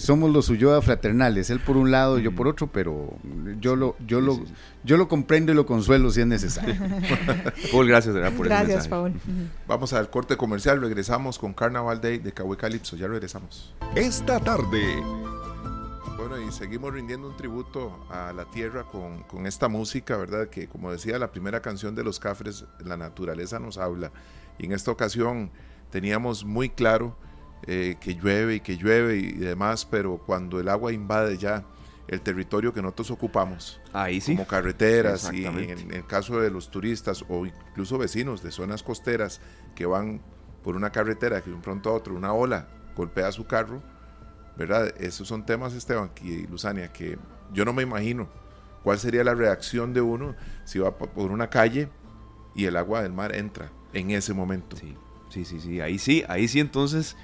somos 0.00 0.32
los 0.32 0.48
Ulloa 0.48 0.82
fraternales, 0.82 1.48
él 1.50 1.60
por 1.60 1.76
un 1.76 1.90
lado, 1.90 2.18
yo 2.18 2.32
por 2.32 2.48
otro, 2.48 2.66
pero 2.66 3.14
yo 3.60 3.76
lo, 3.76 3.96
yo 4.04 4.20
lo, 4.20 4.40
yo 4.82 4.96
lo 4.96 5.06
comprendo 5.06 5.52
y 5.52 5.54
lo 5.54 5.64
consuelo 5.64 6.10
si 6.10 6.20
es 6.20 6.26
necesario. 6.26 6.74
Paul, 7.72 7.86
gracias 7.86 8.14
¿verdad? 8.14 8.32
por 8.32 8.46
Gracias, 8.46 8.88
Paul. 8.88 9.14
Vamos 9.68 9.92
al 9.92 10.10
corte 10.10 10.36
comercial, 10.36 10.80
regresamos 10.80 11.38
con 11.38 11.54
Carnaval 11.54 12.00
Day 12.00 12.18
de 12.18 12.32
Cowboy 12.32 12.56
Calypso, 12.56 12.96
ya 12.96 13.06
regresamos. 13.06 13.74
Esta 13.94 14.40
tarde. 14.40 15.02
Bueno, 16.16 16.40
y 16.40 16.50
seguimos 16.50 16.92
rindiendo 16.92 17.28
un 17.28 17.36
tributo 17.36 18.04
a 18.10 18.32
la 18.32 18.46
tierra 18.46 18.84
con, 18.84 19.22
con 19.24 19.46
esta 19.46 19.68
música, 19.68 20.16
¿verdad? 20.16 20.48
Que 20.48 20.66
como 20.66 20.90
decía 20.90 21.18
la 21.18 21.30
primera 21.30 21.60
canción 21.60 21.94
de 21.94 22.02
los 22.02 22.18
Cafres, 22.18 22.64
la 22.84 22.96
naturaleza 22.96 23.60
nos 23.60 23.78
habla. 23.78 24.10
Y 24.58 24.64
en 24.64 24.72
esta 24.72 24.90
ocasión 24.90 25.50
teníamos 25.90 26.44
muy 26.44 26.70
claro 26.70 27.16
eh, 27.62 27.96
que 28.00 28.14
llueve 28.14 28.56
y 28.56 28.60
que 28.60 28.76
llueve 28.76 29.16
y 29.16 29.32
demás, 29.32 29.84
pero 29.84 30.18
cuando 30.18 30.60
el 30.60 30.68
agua 30.68 30.92
invade 30.92 31.38
ya 31.38 31.64
el 32.08 32.20
territorio 32.20 32.72
que 32.72 32.80
nosotros 32.80 33.10
ocupamos, 33.10 33.80
Ahí 33.92 34.20
sí. 34.20 34.36
como 34.36 34.46
carreteras 34.46 35.32
y 35.32 35.44
en, 35.44 35.92
el 35.92 36.06
caso 36.06 36.40
de 36.40 36.50
los 36.50 36.70
turistas 36.70 37.24
o 37.28 37.46
incluso 37.46 37.98
vecinos 37.98 38.42
de 38.42 38.52
zonas 38.52 38.82
costeras 38.82 39.40
que 39.74 39.86
van 39.86 40.20
por 40.62 40.76
una 40.76 40.90
carretera 40.90 41.40
que 41.42 41.50
de 41.50 41.56
un 41.56 41.62
pronto 41.62 41.90
a 41.90 41.94
otro 41.94 42.14
una 42.14 42.32
ola 42.32 42.68
golpea 42.94 43.32
su 43.32 43.46
carro, 43.46 43.82
¿verdad? 44.56 44.94
Esos 44.98 45.26
son 45.26 45.44
temas, 45.44 45.74
Esteban 45.74 46.10
y 46.22 46.46
Luzania, 46.46 46.92
que 46.92 47.18
yo 47.52 47.64
no 47.64 47.72
me 47.72 47.82
imagino 47.82 48.28
cuál 48.82 48.98
sería 48.98 49.24
la 49.24 49.34
reacción 49.34 49.92
de 49.92 50.00
uno 50.00 50.36
si 50.64 50.78
va 50.78 50.96
por 50.96 51.30
una 51.32 51.50
calle 51.50 51.88
y 52.54 52.64
el 52.64 52.76
agua 52.76 53.02
del 53.02 53.12
mar 53.12 53.34
entra 53.34 53.70
en 53.92 54.12
ese 54.12 54.32
momento. 54.32 54.76
Sí, 54.76 54.96
sí, 55.28 55.44
sí, 55.44 55.60
sí. 55.60 55.80
ahí 55.80 55.98
sí, 55.98 56.24
ahí 56.28 56.48
sí 56.48 56.60
entonces 56.60 57.16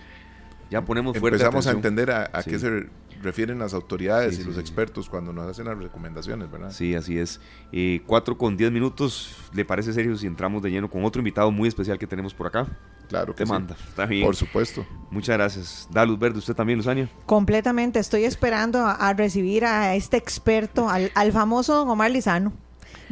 ya 0.72 0.82
ponemos 0.82 1.18
fuerte 1.18 1.36
Empezamos 1.36 1.66
a 1.66 1.72
entender 1.72 2.10
a, 2.10 2.42
qué 2.42 2.58
se 2.58 2.86
refieren 3.20 3.58
las 3.58 3.74
autoridades 3.74 4.38
y 4.38 4.44
los 4.44 4.56
expertos 4.56 5.08
cuando 5.08 5.30
nos 5.30 5.46
hacen 5.46 5.66
las 5.66 5.76
recomendaciones, 5.76 6.50
¿verdad? 6.50 6.72
Sí, 6.72 6.94
así 6.94 7.18
es. 7.18 7.40
Eh, 7.72 8.00
cuatro 8.06 8.38
con 8.38 8.56
diez 8.56 8.72
minutos, 8.72 9.36
¿le 9.52 9.66
parece 9.66 9.92
serio 9.92 10.16
si 10.16 10.26
entramos 10.26 10.62
de 10.62 10.70
lleno 10.70 10.88
con 10.88 11.04
otro 11.04 11.20
invitado 11.20 11.50
muy 11.50 11.68
especial 11.68 11.98
que 11.98 12.06
tenemos 12.06 12.32
por 12.32 12.46
acá? 12.46 12.66
Claro 13.08 13.34
que 13.34 13.44
Te 13.44 13.50
manda, 13.50 13.76
está 13.86 14.06
bien. 14.06 14.24
Por 14.24 14.34
supuesto. 14.34 14.86
Muchas 15.10 15.36
gracias. 15.36 15.88
Da 15.90 16.06
luz 16.06 16.18
verde, 16.18 16.38
¿usted 16.38 16.54
también, 16.54 16.78
Luzania? 16.78 17.10
Completamente, 17.26 17.98
estoy 17.98 18.24
esperando 18.24 18.86
a, 18.86 19.12
recibir 19.12 19.66
a 19.66 19.94
este 19.94 20.16
experto, 20.16 20.88
al, 20.88 21.12
al 21.14 21.32
famoso 21.32 21.74
don 21.74 21.90
Omar 21.90 22.10
Lizano. 22.10 22.54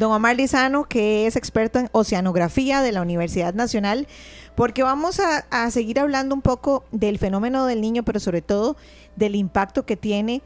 Don 0.00 0.12
Omar 0.12 0.34
Lizano, 0.34 0.84
que 0.84 1.26
es 1.26 1.36
experto 1.36 1.78
en 1.78 1.90
oceanografía 1.92 2.80
de 2.80 2.90
la 2.90 3.02
Universidad 3.02 3.52
Nacional 3.52 4.06
porque 4.56 4.82
vamos 4.82 5.20
a, 5.20 5.70
seguir 5.70 6.00
hablando 6.00 6.34
un 6.34 6.40
poco 6.40 6.84
del 6.90 7.18
fenómeno 7.18 7.66
del 7.66 7.82
niño, 7.82 8.02
pero 8.02 8.18
sobre 8.18 8.40
todo 8.40 8.76
del 9.16 9.34
impacto 9.34 9.84
que 9.84 9.96
tiene 9.96 10.40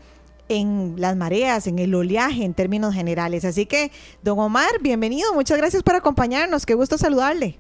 en 0.48 0.94
las 0.98 1.16
mareas, 1.16 1.68
en 1.68 1.78
el 1.78 1.94
oleaje 1.94 2.44
en 2.44 2.52
términos 2.52 2.94
generales. 2.94 3.44
Así 3.44 3.64
que, 3.64 3.92
don 4.24 4.40
Omar, 4.40 4.70
bienvenido, 4.82 5.32
muchas 5.34 5.56
gracias 5.56 5.84
por 5.84 5.94
acompañarnos, 5.94 6.66
qué 6.66 6.74
gusto 6.74 6.98
saludarle. 6.98 7.56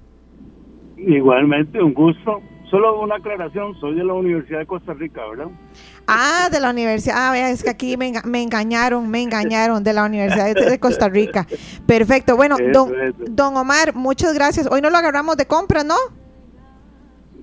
Igualmente, 0.96 1.80
un 1.80 1.94
gusto. 1.94 2.42
Solo 2.74 3.00
una 3.00 3.14
aclaración, 3.14 3.78
soy 3.78 3.94
de 3.94 4.02
la 4.02 4.14
Universidad 4.14 4.58
de 4.58 4.66
Costa 4.66 4.94
Rica, 4.94 5.24
¿verdad? 5.28 5.46
Ah, 6.08 6.48
de 6.50 6.58
la 6.58 6.70
Universidad, 6.70 7.14
ah, 7.16 7.30
vea, 7.30 7.50
es 7.50 7.62
que 7.62 7.70
aquí 7.70 7.96
me, 7.96 8.08
engañaron, 8.42 9.08
me 9.08 9.22
engañaron 9.22 9.84
de 9.84 9.92
la 9.92 10.04
Universidad 10.04 10.52
de, 10.52 10.80
Costa 10.80 11.08
Rica. 11.08 11.46
Perfecto, 11.86 12.34
bueno, 12.34 12.56
don, 12.72 12.92
don 13.30 13.56
Omar, 13.56 13.94
muchas 13.94 14.34
gracias. 14.34 14.66
Hoy 14.68 14.80
no 14.80 14.90
lo 14.90 14.96
agarramos 14.96 15.36
de 15.36 15.46
compra, 15.46 15.84
¿no? 15.84 15.94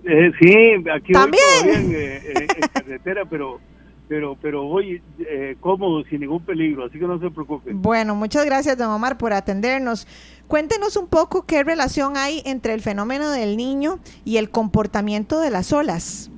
Eh, 0.03 0.31
sí, 0.37 0.89
aquí 0.93 1.13
¿También? 1.13 1.41
voy 1.63 1.75
en, 1.75 1.95
eh, 1.95 2.21
en, 2.35 2.67
carretera, 2.73 3.23
pero 3.23 3.61
pero 4.09 4.35
pero 4.41 4.63
voy 4.63 5.01
eh, 5.19 5.55
cómodo, 5.61 6.03
sin 6.09 6.19
ningún 6.19 6.43
peligro, 6.43 6.83
así 6.83 6.99
que 6.99 7.07
no 7.07 7.17
se 7.17 7.31
preocupe. 7.31 7.71
Bueno, 7.73 8.15
muchas 8.15 8.43
gracias, 8.43 8.77
don 8.77 8.89
Omar, 8.89 9.17
por 9.17 9.31
atendernos. 9.31 10.05
Cuéntenos 10.51 10.97
un 10.97 11.07
poco 11.07 11.45
qué 11.47 11.63
relación 11.63 12.17
hay 12.17 12.41
entre 12.43 12.73
el 12.73 12.81
fenómeno 12.81 13.31
del 13.31 13.55
niño 13.55 13.99
y 14.25 14.35
el 14.35 14.49
comportamiento 14.49 15.39
de 15.39 15.49
las 15.49 15.71
olas. 15.71 16.29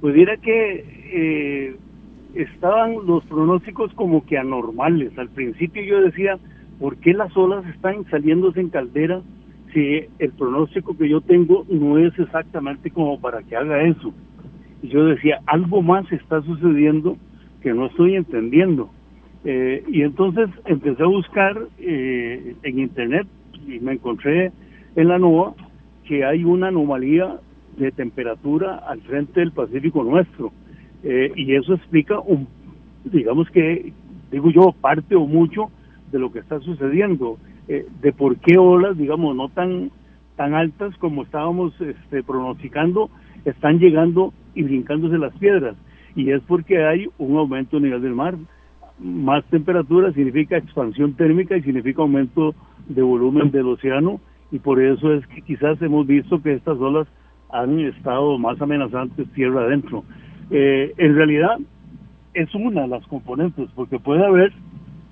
Pues 0.00 0.16
mira 0.16 0.36
que 0.36 0.84
eh, 1.12 1.76
estaban 2.34 3.06
los 3.06 3.22
pronósticos 3.26 3.94
como 3.94 4.26
que 4.26 4.36
anormales. 4.36 5.16
Al 5.16 5.28
principio 5.28 5.80
yo 5.84 6.00
decía, 6.00 6.40
¿por 6.80 6.96
qué 6.96 7.12
las 7.14 7.36
olas 7.36 7.64
están 7.66 8.04
saliéndose 8.10 8.58
en 8.58 8.70
caldera? 8.70 9.22
si 9.72 10.06
el 10.18 10.32
pronóstico 10.32 10.98
que 10.98 11.08
yo 11.08 11.20
tengo 11.20 11.64
no 11.68 11.98
es 11.98 12.18
exactamente 12.18 12.90
como 12.90 13.20
para 13.20 13.44
que 13.44 13.54
haga 13.54 13.80
eso. 13.84 14.12
Y 14.82 14.88
yo 14.88 15.04
decía, 15.04 15.40
algo 15.46 15.82
más 15.82 16.10
está 16.10 16.42
sucediendo 16.42 17.16
que 17.62 17.72
no 17.72 17.86
estoy 17.86 18.16
entendiendo. 18.16 18.90
Eh, 19.44 19.82
y 19.88 20.02
entonces 20.02 20.48
empecé 20.66 21.02
a 21.02 21.06
buscar 21.06 21.56
eh, 21.78 22.54
en 22.62 22.78
internet 22.78 23.26
y 23.66 23.80
me 23.80 23.92
encontré 23.92 24.52
en 24.96 25.08
la 25.08 25.18
NOAA 25.18 25.54
que 26.04 26.24
hay 26.24 26.44
una 26.44 26.68
anomalía 26.68 27.38
de 27.76 27.92
temperatura 27.92 28.76
al 28.76 29.00
frente 29.02 29.40
del 29.40 29.52
Pacífico 29.52 30.04
nuestro. 30.04 30.52
Eh, 31.02 31.32
y 31.34 31.54
eso 31.54 31.74
explica, 31.74 32.18
un, 32.20 32.46
digamos 33.04 33.48
que, 33.50 33.92
digo 34.30 34.50
yo, 34.50 34.72
parte 34.80 35.14
o 35.14 35.26
mucho 35.26 35.70
de 36.12 36.18
lo 36.18 36.32
que 36.32 36.40
está 36.40 36.60
sucediendo. 36.60 37.38
Eh, 37.68 37.86
de 38.02 38.12
por 38.12 38.36
qué 38.38 38.58
olas, 38.58 38.98
digamos, 38.98 39.36
no 39.36 39.48
tan, 39.48 39.90
tan 40.36 40.54
altas 40.54 40.96
como 40.96 41.22
estábamos 41.22 41.72
este, 41.80 42.22
pronosticando, 42.22 43.10
están 43.44 43.78
llegando 43.78 44.32
y 44.54 44.64
brincándose 44.64 45.18
las 45.18 45.32
piedras. 45.38 45.76
Y 46.16 46.30
es 46.32 46.42
porque 46.42 46.84
hay 46.84 47.06
un 47.18 47.36
aumento 47.36 47.76
a 47.76 47.80
nivel 47.80 48.02
del 48.02 48.14
mar. 48.14 48.34
Más 49.02 49.44
temperatura 49.46 50.12
significa 50.12 50.56
expansión 50.56 51.14
térmica 51.14 51.56
y 51.56 51.62
significa 51.62 52.02
aumento 52.02 52.54
de 52.88 53.02
volumen 53.02 53.50
del 53.50 53.68
océano 53.68 54.20
y 54.52 54.58
por 54.58 54.80
eso 54.80 55.14
es 55.14 55.26
que 55.28 55.42
quizás 55.42 55.80
hemos 55.80 56.06
visto 56.06 56.42
que 56.42 56.54
estas 56.54 56.78
olas 56.78 57.06
han 57.50 57.78
estado 57.80 58.36
más 58.38 58.60
amenazantes 58.60 59.30
tierra 59.32 59.62
adentro. 59.62 60.04
Eh, 60.50 60.92
en 60.96 61.14
realidad 61.14 61.58
es 62.34 62.54
una 62.54 62.82
de 62.82 62.88
las 62.88 63.06
componentes, 63.06 63.68
porque 63.74 63.98
puede 63.98 64.24
haber 64.24 64.52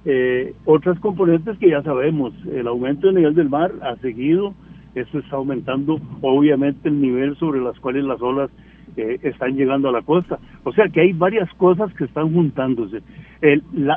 eh, 0.04 0.54
otras 0.64 0.98
componentes 1.00 1.58
que 1.58 1.70
ya 1.70 1.82
sabemos, 1.82 2.32
el 2.52 2.66
aumento 2.66 3.06
del 3.06 3.16
nivel 3.16 3.34
del 3.34 3.48
mar 3.48 3.72
ha 3.82 3.96
seguido, 3.96 4.54
eso 4.94 5.18
está 5.18 5.36
aumentando 5.36 6.00
obviamente 6.22 6.88
el 6.88 7.00
nivel 7.00 7.36
sobre 7.36 7.60
las 7.60 7.78
cuales 7.80 8.04
las 8.04 8.20
olas 8.20 8.50
eh, 8.98 9.20
están 9.22 9.56
llegando 9.56 9.88
a 9.88 9.92
la 9.92 10.02
costa. 10.02 10.38
O 10.64 10.72
sea 10.72 10.88
que 10.88 11.00
hay 11.00 11.12
varias 11.12 11.52
cosas 11.54 11.92
que 11.94 12.04
están 12.04 12.32
juntándose. 12.32 13.02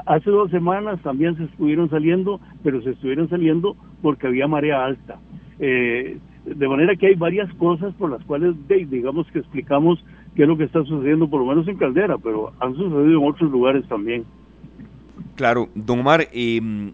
hace 0.05 0.29
dos 0.29 0.51
semanas 0.51 1.01
también 1.01 1.35
se 1.37 1.45
estuvieron 1.45 1.89
saliendo, 1.89 2.39
pero 2.63 2.81
se 2.81 2.91
estuvieron 2.91 3.29
saliendo 3.29 3.75
porque 4.01 4.27
había 4.27 4.47
marea 4.47 4.85
alta. 4.85 5.19
Eh, 5.59 6.17
de 6.45 6.67
manera 6.67 6.95
que 6.95 7.07
hay 7.07 7.15
varias 7.15 7.53
cosas 7.55 7.93
por 7.95 8.09
las 8.09 8.23
cuales, 8.25 8.55
digamos 8.67 9.27
que 9.31 9.39
explicamos 9.39 10.03
qué 10.35 10.43
es 10.43 10.47
lo 10.47 10.57
que 10.57 10.63
está 10.63 10.83
sucediendo, 10.83 11.29
por 11.29 11.41
lo 11.41 11.45
menos 11.45 11.67
en 11.67 11.77
Caldera, 11.77 12.17
pero 12.17 12.51
han 12.59 12.73
sucedido 12.75 13.19
en 13.19 13.29
otros 13.29 13.51
lugares 13.51 13.87
también. 13.87 14.25
Claro, 15.35 15.69
don 15.75 15.99
Omar, 15.99 16.27
em, 16.33 16.93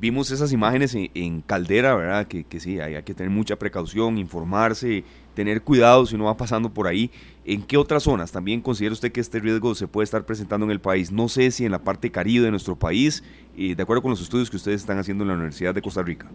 vimos 0.00 0.30
esas 0.30 0.52
imágenes 0.52 0.96
en, 0.96 1.40
Caldera, 1.42 1.94
¿verdad? 1.94 2.26
Que, 2.26 2.44
que 2.44 2.60
sí, 2.60 2.80
hay, 2.80 3.00
que 3.02 3.14
tener 3.14 3.30
mucha 3.30 3.56
precaución, 3.56 4.18
informarse, 4.18 5.04
tener 5.38 5.62
cuidado 5.62 6.04
si 6.04 6.16
uno 6.16 6.24
va 6.24 6.36
pasando 6.36 6.68
por 6.68 6.88
ahí. 6.88 7.12
¿En 7.44 7.62
qué 7.62 7.76
otras 7.76 8.02
zonas 8.02 8.32
también 8.32 8.60
considera 8.60 8.92
usted 8.92 9.12
que 9.12 9.20
este 9.20 9.38
riesgo 9.38 9.72
se 9.76 9.86
puede 9.86 10.02
estar 10.02 10.26
presentando 10.26 10.66
en 10.66 10.72
el 10.72 10.80
país? 10.80 11.12
No 11.12 11.28
sé 11.28 11.52
si 11.52 11.64
en 11.64 11.70
la 11.70 11.78
parte 11.78 12.10
caribe 12.10 12.46
de 12.46 12.50
nuestro 12.50 12.74
país, 12.74 13.22
y 13.56 13.76
de 13.76 13.82
acuerdo 13.84 14.02
con 14.02 14.10
los 14.10 14.20
estudios 14.20 14.50
que 14.50 14.56
ustedes 14.56 14.80
están 14.80 14.98
haciendo 14.98 15.22
en 15.22 15.28
la 15.28 15.34
Universidad 15.34 15.76
de 15.76 15.80
Costa 15.80 16.02
Rica. 16.02 16.26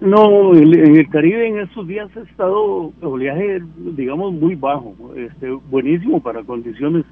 No, 0.00 0.56
en 0.56 0.96
el 0.96 1.08
Caribe 1.08 1.46
en 1.46 1.60
estos 1.60 1.86
días 1.86 2.10
ha 2.16 2.20
estado 2.22 2.92
oleaje, 3.00 3.62
digamos, 3.76 4.32
muy 4.32 4.56
bajo, 4.56 4.96
este, 5.14 5.48
buenísimo 5.70 6.20
para 6.20 6.42
condiciones 6.42 7.04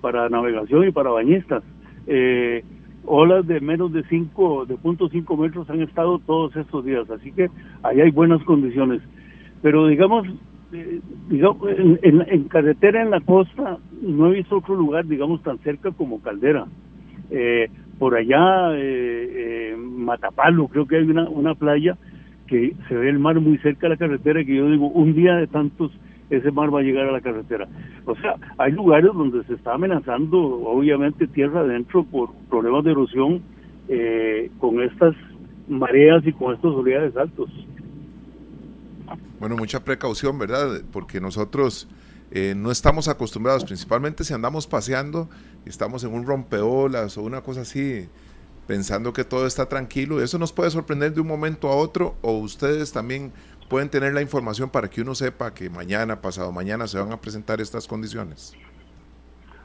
para 0.00 0.30
navegación 0.30 0.88
y 0.88 0.92
para 0.92 1.10
bañistas. 1.10 1.62
Eh, 2.06 2.64
olas 3.04 3.46
de 3.46 3.60
menos 3.60 3.92
de 3.92 4.02
5, 4.04 4.64
de 4.64 4.76
punto 4.78 5.10
cinco 5.10 5.36
metros 5.36 5.68
han 5.68 5.82
estado 5.82 6.18
todos 6.20 6.56
estos 6.56 6.86
días, 6.86 7.10
así 7.10 7.32
que 7.32 7.50
ahí 7.82 8.00
hay 8.00 8.10
buenas 8.10 8.42
condiciones. 8.44 9.02
Pero 9.62 9.86
digamos, 9.86 10.26
eh, 10.72 11.00
en, 11.30 12.44
carretera 12.44 13.02
en 13.02 13.10
la 13.10 13.20
costa 13.20 13.78
no 14.00 14.28
he 14.28 14.36
visto 14.36 14.58
otro 14.58 14.74
lugar, 14.74 15.06
digamos, 15.06 15.42
tan 15.42 15.58
cerca 15.58 15.90
como 15.92 16.20
Caldera. 16.20 16.66
Eh, 17.30 17.68
por 17.98 18.16
allá, 18.16 18.70
eh, 18.74 19.76
Matapalo, 19.78 20.68
creo 20.68 20.86
que 20.86 20.96
hay 20.96 21.04
una, 21.04 21.28
una 21.28 21.54
playa 21.54 21.96
que 22.46 22.74
se 22.88 22.94
ve 22.94 23.10
el 23.10 23.18
mar 23.18 23.38
muy 23.40 23.58
cerca 23.58 23.82
de 23.82 23.90
la 23.90 23.96
carretera, 23.96 24.44
que 24.44 24.56
yo 24.56 24.70
digo, 24.70 24.88
un 24.88 25.14
día 25.14 25.36
de 25.36 25.46
tantos 25.46 25.92
ese 26.30 26.50
mar 26.52 26.72
va 26.72 26.80
a 26.80 26.82
llegar 26.82 27.08
a 27.08 27.12
la 27.12 27.20
carretera. 27.20 27.68
O 28.06 28.14
sea, 28.16 28.36
hay 28.58 28.72
lugares 28.72 29.10
donde 29.12 29.42
se 29.44 29.54
está 29.54 29.74
amenazando, 29.74 30.38
obviamente, 30.38 31.26
tierra 31.26 31.60
adentro 31.60 32.04
por 32.04 32.30
problemas 32.48 32.84
de 32.84 32.92
erosión 32.92 33.42
eh, 33.88 34.50
con 34.58 34.80
estas 34.80 35.14
mareas 35.68 36.24
y 36.26 36.32
con 36.32 36.54
estos 36.54 36.74
oleajes 36.74 37.16
altos. 37.16 37.50
Bueno, 39.40 39.56
mucha 39.56 39.82
precaución, 39.82 40.38
¿verdad? 40.38 40.82
Porque 40.92 41.18
nosotros 41.18 41.88
eh, 42.30 42.52
no 42.54 42.70
estamos 42.70 43.08
acostumbrados, 43.08 43.64
principalmente 43.64 44.22
si 44.22 44.34
andamos 44.34 44.66
paseando, 44.66 45.30
estamos 45.64 46.04
en 46.04 46.12
un 46.12 46.26
rompeolas 46.26 47.16
o 47.16 47.22
una 47.22 47.40
cosa 47.40 47.62
así, 47.62 48.06
pensando 48.66 49.14
que 49.14 49.24
todo 49.24 49.46
está 49.46 49.66
tranquilo. 49.66 50.20
Eso 50.22 50.38
nos 50.38 50.52
puede 50.52 50.70
sorprender 50.70 51.14
de 51.14 51.22
un 51.22 51.26
momento 51.26 51.68
a 51.68 51.74
otro 51.74 52.16
o 52.20 52.32
ustedes 52.32 52.92
también 52.92 53.32
pueden 53.70 53.88
tener 53.88 54.12
la 54.12 54.20
información 54.20 54.68
para 54.68 54.90
que 54.90 55.00
uno 55.00 55.14
sepa 55.14 55.54
que 55.54 55.70
mañana, 55.70 56.20
pasado 56.20 56.52
mañana 56.52 56.86
se 56.86 56.98
van 56.98 57.10
a 57.10 57.16
presentar 57.16 57.62
estas 57.62 57.88
condiciones. 57.88 58.54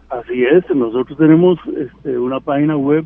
Así 0.10 0.46
es, 0.46 0.64
nosotros 0.74 1.18
tenemos 1.18 1.60
este, 1.78 2.18
una 2.18 2.40
página 2.40 2.78
web 2.78 3.04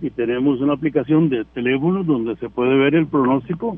y 0.00 0.10
tenemos 0.10 0.60
una 0.60 0.74
aplicación 0.74 1.28
de 1.28 1.44
teléfono 1.46 2.04
donde 2.04 2.36
se 2.36 2.48
puede 2.48 2.76
ver 2.76 2.94
el 2.94 3.08
pronóstico 3.08 3.76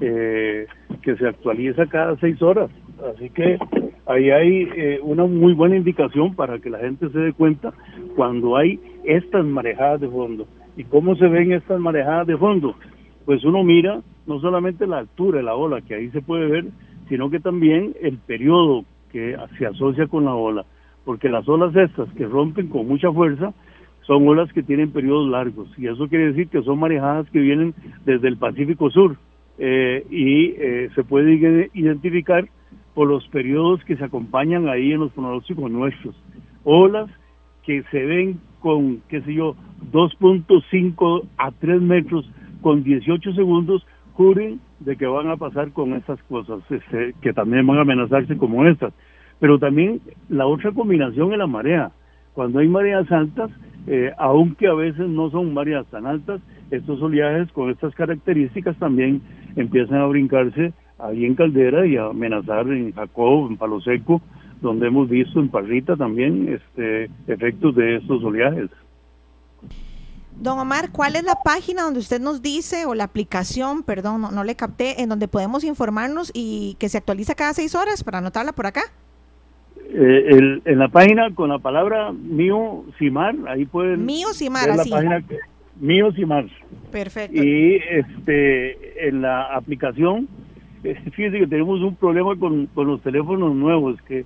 eh, 0.00 0.66
que 1.02 1.16
se 1.16 1.28
actualiza 1.28 1.86
cada 1.86 2.16
seis 2.16 2.40
horas. 2.42 2.70
Así 3.14 3.30
que 3.30 3.58
ahí 4.06 4.30
hay 4.30 4.68
eh, 4.76 5.00
una 5.02 5.24
muy 5.26 5.54
buena 5.54 5.76
indicación 5.76 6.34
para 6.34 6.58
que 6.58 6.70
la 6.70 6.78
gente 6.78 7.08
se 7.08 7.18
dé 7.18 7.32
cuenta 7.32 7.72
cuando 8.16 8.56
hay 8.56 8.78
estas 9.04 9.44
marejadas 9.44 10.00
de 10.00 10.08
fondo. 10.08 10.46
¿Y 10.76 10.84
cómo 10.84 11.16
se 11.16 11.26
ven 11.26 11.52
estas 11.52 11.80
marejadas 11.80 12.26
de 12.26 12.36
fondo? 12.36 12.74
Pues 13.24 13.44
uno 13.44 13.62
mira 13.62 14.00
no 14.26 14.40
solamente 14.40 14.86
la 14.86 14.98
altura 14.98 15.38
de 15.38 15.44
la 15.44 15.54
ola, 15.54 15.80
que 15.80 15.94
ahí 15.94 16.10
se 16.10 16.22
puede 16.22 16.46
ver, 16.46 16.64
sino 17.08 17.30
que 17.30 17.40
también 17.40 17.94
el 18.00 18.18
periodo 18.18 18.84
que 19.10 19.36
se 19.58 19.66
asocia 19.66 20.06
con 20.06 20.24
la 20.24 20.34
ola, 20.34 20.64
porque 21.04 21.28
las 21.28 21.48
olas 21.48 21.74
estas 21.76 22.08
que 22.14 22.26
rompen 22.26 22.68
con 22.68 22.86
mucha 22.86 23.12
fuerza 23.12 23.52
son 24.02 24.26
olas 24.26 24.52
que 24.52 24.62
tienen 24.62 24.92
periodos 24.92 25.28
largos, 25.28 25.68
y 25.78 25.86
eso 25.86 26.08
quiere 26.08 26.28
decir 26.28 26.48
que 26.48 26.62
son 26.62 26.78
marejadas 26.78 27.28
que 27.30 27.38
vienen 27.38 27.74
desde 28.04 28.28
el 28.28 28.36
Pacífico 28.36 28.90
Sur, 28.90 29.16
eh, 29.58 30.04
y 30.10 30.54
eh, 30.58 30.90
se 30.94 31.04
puede 31.04 31.70
identificar 31.74 32.48
por 32.94 33.08
los 33.08 33.26
periodos 33.28 33.82
que 33.84 33.96
se 33.96 34.04
acompañan 34.04 34.68
ahí 34.68 34.92
en 34.92 35.00
los 35.00 35.12
pronósticos 35.12 35.70
nuestros. 35.70 36.14
Olas 36.64 37.10
que 37.64 37.82
se 37.90 38.04
ven 38.04 38.40
con, 38.60 39.02
qué 39.08 39.20
sé 39.22 39.34
yo, 39.34 39.56
2.5 39.92 41.24
a 41.36 41.50
3 41.52 41.80
metros 41.80 42.28
con 42.60 42.82
18 42.82 43.32
segundos 43.34 43.86
juren 44.12 44.60
de 44.80 44.96
que 44.96 45.06
van 45.06 45.28
a 45.28 45.36
pasar 45.36 45.72
con 45.72 45.94
estas 45.94 46.22
cosas, 46.24 46.60
este, 46.70 47.14
que 47.20 47.32
también 47.32 47.66
van 47.66 47.78
a 47.78 47.82
amenazarse 47.82 48.36
como 48.36 48.66
estas. 48.66 48.92
Pero 49.40 49.58
también 49.58 50.00
la 50.28 50.46
otra 50.46 50.72
combinación 50.72 51.32
es 51.32 51.38
la 51.38 51.46
marea. 51.46 51.92
Cuando 52.34 52.60
hay 52.60 52.68
mareas 52.68 53.10
altas, 53.10 53.50
eh, 53.86 54.12
aunque 54.18 54.68
a 54.68 54.74
veces 54.74 55.08
no 55.08 55.30
son 55.30 55.52
mareas 55.52 55.86
tan 55.86 56.06
altas, 56.06 56.40
estos 56.72 57.00
oleajes 57.02 57.52
con 57.52 57.70
estas 57.70 57.94
características 57.94 58.76
también 58.78 59.20
empiezan 59.56 59.98
a 59.98 60.06
brincarse 60.06 60.72
ahí 60.98 61.24
en 61.24 61.34
Caldera 61.34 61.86
y 61.86 61.96
a 61.96 62.06
amenazar 62.06 62.66
en 62.68 62.92
Jacob, 62.92 63.50
en 63.50 63.56
Palo 63.56 63.80
Seco, 63.80 64.22
donde 64.60 64.86
hemos 64.86 65.08
visto 65.08 65.38
en 65.38 65.48
Parrita 65.48 65.96
también 65.96 66.48
este, 66.48 67.10
efectos 67.26 67.74
de 67.74 67.96
estos 67.96 68.24
oleajes. 68.24 68.70
Don 70.40 70.58
Omar, 70.58 70.90
¿cuál 70.90 71.14
es 71.16 71.24
la 71.24 71.36
página 71.44 71.82
donde 71.82 72.00
usted 72.00 72.20
nos 72.20 72.40
dice, 72.40 72.86
o 72.86 72.94
la 72.94 73.04
aplicación, 73.04 73.82
perdón, 73.82 74.22
no, 74.32 74.44
le 74.44 74.56
capté, 74.56 75.02
en 75.02 75.08
donde 75.08 75.28
podemos 75.28 75.62
informarnos 75.62 76.30
y 76.34 76.76
que 76.80 76.88
se 76.88 76.98
actualiza 76.98 77.34
cada 77.34 77.52
seis 77.52 77.74
horas 77.74 78.02
para 78.02 78.18
anotarla 78.18 78.52
por 78.52 78.66
acá? 78.66 78.82
Eh, 79.94 80.60
en 80.64 80.78
la 80.78 80.88
página 80.88 81.34
con 81.34 81.50
la 81.50 81.58
palabra 81.58 82.12
Mío 82.12 82.84
Simar, 82.98 83.34
ahí 83.46 83.66
pueden... 83.66 84.06
Mío 84.06 84.28
Simar, 84.32 84.70
así. 84.70 84.88
La 84.88 84.96
página 84.96 85.22
Mío 85.82 86.12
Simar. 86.12 86.46
Perfecto. 86.92 87.42
Y 87.42 87.80
este, 87.90 89.08
en 89.08 89.20
la 89.20 89.54
aplicación, 89.54 90.28
eh, 90.84 90.94
fíjense 91.10 91.40
que 91.40 91.46
tenemos 91.48 91.80
un 91.80 91.96
problema 91.96 92.36
con, 92.36 92.68
los 92.74 93.02
teléfonos 93.02 93.52
nuevos, 93.56 94.00
que 94.02 94.24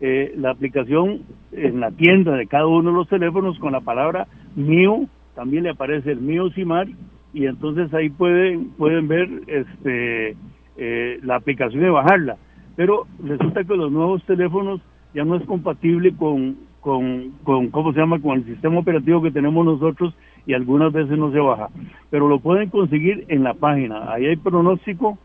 eh, 0.00 0.34
la 0.36 0.50
aplicación 0.50 1.22
en 1.52 1.78
la 1.78 1.92
tienda 1.92 2.36
de 2.36 2.48
cada 2.48 2.66
uno 2.66 2.90
de 2.90 2.96
los 2.96 3.08
teléfonos 3.08 3.56
con 3.60 3.72
la 3.72 3.80
palabra 3.80 4.26
Mío 4.56 5.06
también 5.36 5.62
le 5.62 5.70
aparece 5.70 6.10
el 6.10 6.20
mío 6.20 6.50
Simar 6.50 6.88
y 7.32 7.46
entonces 7.46 7.92
ahí 7.94 8.10
pueden 8.10 8.70
pueden 8.70 9.06
ver 9.06 9.28
este 9.46 10.36
eh, 10.76 11.20
la 11.22 11.36
aplicación 11.36 11.84
y 11.84 11.88
bajarla 11.88 12.36
pero 12.74 13.06
resulta 13.22 13.64
que 13.64 13.76
los 13.76 13.92
nuevos 13.92 14.24
teléfonos 14.24 14.80
ya 15.14 15.24
no 15.24 15.36
es 15.36 15.44
compatible 15.44 16.14
con, 16.14 16.56
con, 16.80 17.32
con 17.42 17.68
cómo 17.68 17.92
se 17.92 18.00
llama 18.00 18.20
con 18.20 18.38
el 18.38 18.44
sistema 18.44 18.80
operativo 18.80 19.22
que 19.22 19.30
tenemos 19.30 19.64
nosotros 19.64 20.14
y 20.46 20.54
algunas 20.54 20.92
veces 20.92 21.18
no 21.18 21.32
se 21.32 21.38
baja 21.38 21.68
pero 22.10 22.28
lo 22.28 22.40
pueden 22.40 22.70
conseguir 22.70 23.24
en 23.28 23.42
la 23.42 23.54
página 23.54 24.12
ahí 24.12 24.26
hay 24.26 24.36
pronóstico 24.36 25.18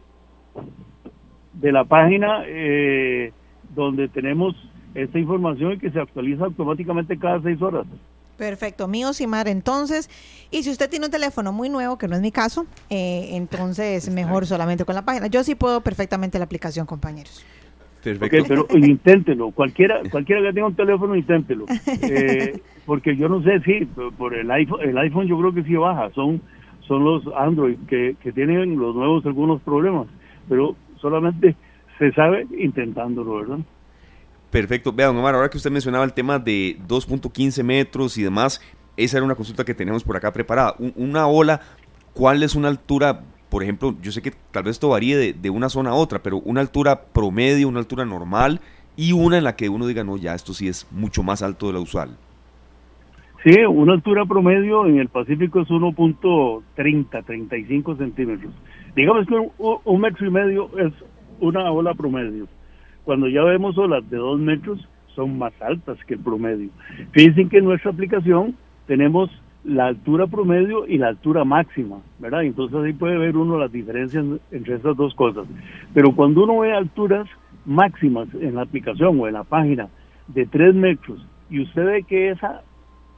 de 1.53 1.71
la 1.71 1.85
página 1.85 2.43
eh, 2.47 3.31
donde 3.75 4.07
tenemos 4.07 4.55
esta 4.95 5.19
información 5.19 5.73
y 5.73 5.77
que 5.77 5.91
se 5.91 5.99
actualiza 5.99 6.45
automáticamente 6.45 7.17
cada 7.17 7.41
seis 7.41 7.61
horas 7.61 7.85
Perfecto, 8.41 8.87
mío 8.87 9.13
Simar 9.13 9.47
entonces. 9.47 10.09
Y 10.49 10.63
si 10.63 10.71
usted 10.71 10.89
tiene 10.89 11.05
un 11.05 11.11
teléfono 11.11 11.53
muy 11.53 11.69
nuevo, 11.69 11.99
que 11.99 12.07
no 12.07 12.15
es 12.15 12.23
mi 12.23 12.31
caso, 12.31 12.65
eh, 12.89 13.29
entonces 13.33 14.09
mejor 14.09 14.47
solamente 14.47 14.83
con 14.83 14.95
la 14.95 15.05
página. 15.05 15.27
Yo 15.27 15.43
sí 15.43 15.53
puedo 15.53 15.81
perfectamente 15.81 16.39
la 16.39 16.45
aplicación, 16.45 16.87
compañeros. 16.87 17.45
Perfecto. 18.03 18.45
pero 18.47 18.67
inténtelo. 18.77 19.51
Cualquiera, 19.51 20.01
cualquiera 20.09 20.41
que 20.41 20.53
tenga 20.53 20.67
un 20.67 20.75
teléfono, 20.75 21.15
inténtelo. 21.15 21.65
Eh, 22.01 22.59
porque 22.85 23.15
yo 23.15 23.29
no 23.29 23.43
sé 23.43 23.59
si 23.61 23.85
por 24.17 24.33
el 24.33 24.49
iPhone, 24.51 24.81
el 24.81 24.97
iPhone 24.97 25.27
yo 25.27 25.37
creo 25.39 25.53
que 25.53 25.63
sí 25.63 25.75
baja. 25.75 26.09
Son, 26.11 26.41
son 26.87 27.03
los 27.03 27.23
Android 27.37 27.77
que, 27.87 28.15
que 28.21 28.31
tienen 28.31 28.77
los 28.77 28.95
nuevos 28.95 29.25
algunos 29.25 29.61
problemas. 29.61 30.07
Pero 30.49 30.75
solamente 30.99 31.55
se 31.99 32.11
sabe 32.13 32.47
intentándolo, 32.57 33.35
¿verdad? 33.35 33.59
Perfecto. 34.49 34.91
Vean, 34.91 35.15
Omar, 35.15 35.35
ahora 35.35 35.49
que 35.49 35.57
usted 35.57 35.71
mencionaba 35.71 36.03
el 36.03 36.13
tema 36.13 36.37
de 36.37 36.77
2.15 36.87 37.63
metros 37.63 38.17
y 38.17 38.23
demás, 38.23 38.61
esa 38.97 39.17
era 39.17 39.25
una 39.25 39.35
consulta 39.35 39.63
que 39.63 39.73
tenemos 39.73 40.03
por 40.03 40.17
acá 40.17 40.33
preparada. 40.33 40.75
una 40.95 41.27
ola, 41.27 41.61
¿cuál 42.13 42.43
es 42.43 42.55
una 42.55 42.67
altura? 42.67 43.21
Por 43.51 43.63
ejemplo, 43.63 43.93
yo 44.01 44.13
sé 44.13 44.21
que 44.21 44.31
tal 44.51 44.63
vez 44.63 44.71
esto 44.77 44.87
varíe 44.87 45.33
de, 45.33 45.49
una 45.49 45.67
zona 45.67 45.89
a 45.89 45.93
otra, 45.93 46.19
pero 46.23 46.37
una 46.37 46.61
altura 46.61 47.01
promedio, 47.13 47.67
una 47.67 47.79
altura 47.79 48.05
normal 48.05 48.61
y 48.95 49.11
una 49.11 49.37
en 49.37 49.43
la 49.43 49.57
que 49.57 49.67
uno 49.67 49.87
diga, 49.87 50.05
no, 50.05 50.15
ya 50.15 50.33
esto 50.33 50.53
sí 50.53 50.69
es 50.69 50.87
mucho 50.89 51.21
más 51.21 51.43
alto 51.43 51.67
de 51.67 51.73
lo 51.73 51.81
usual. 51.81 52.11
Sí, 53.43 53.59
una 53.67 53.91
altura 53.91 54.25
promedio 54.25 54.85
en 54.85 54.99
el 54.99 55.09
Pacífico 55.09 55.59
es 55.59 55.67
1.30, 55.67 57.25
35 57.25 57.97
centímetros. 57.97 58.53
Digamos 58.95 59.27
que 59.27 59.35
un 59.83 59.99
metro 59.99 60.25
y 60.25 60.31
medio 60.31 60.69
es 60.79 60.93
una 61.41 61.69
ola 61.73 61.93
promedio. 61.93 62.47
Cuando 63.03 63.27
ya 63.27 63.43
vemos 63.43 63.77
olas 63.77 64.09
de 64.09 64.15
dos 64.15 64.39
metros, 64.39 64.87
son 65.13 65.37
más 65.37 65.51
altas 65.61 65.97
que 66.05 66.13
el 66.13 66.21
promedio. 66.21 66.69
Fíjense 67.11 67.49
que 67.49 67.57
en 67.57 67.65
nuestra 67.65 67.91
aplicación 67.91 68.55
tenemos 68.87 69.29
la 69.63 69.87
altura 69.87 70.27
promedio 70.27 70.87
y 70.87 70.97
la 70.97 71.09
altura 71.09 71.43
máxima, 71.43 71.97
¿verdad? 72.19 72.43
Entonces 72.43 72.79
ahí 72.79 72.93
puede 72.93 73.17
ver 73.17 73.37
uno 73.37 73.59
las 73.59 73.71
diferencias 73.71 74.25
entre 74.51 74.75
esas 74.75 74.97
dos 74.97 75.13
cosas. 75.13 75.45
Pero 75.93 76.13
cuando 76.15 76.43
uno 76.43 76.59
ve 76.59 76.73
alturas 76.73 77.27
máximas 77.65 78.27
en 78.33 78.55
la 78.55 78.63
aplicación 78.63 79.19
o 79.19 79.27
en 79.27 79.33
la 79.33 79.43
página 79.43 79.87
de 80.27 80.45
tres 80.45 80.73
metros 80.73 81.25
y 81.49 81.61
usted 81.61 81.85
ve 81.85 82.03
que 82.03 82.31
esa 82.31 82.63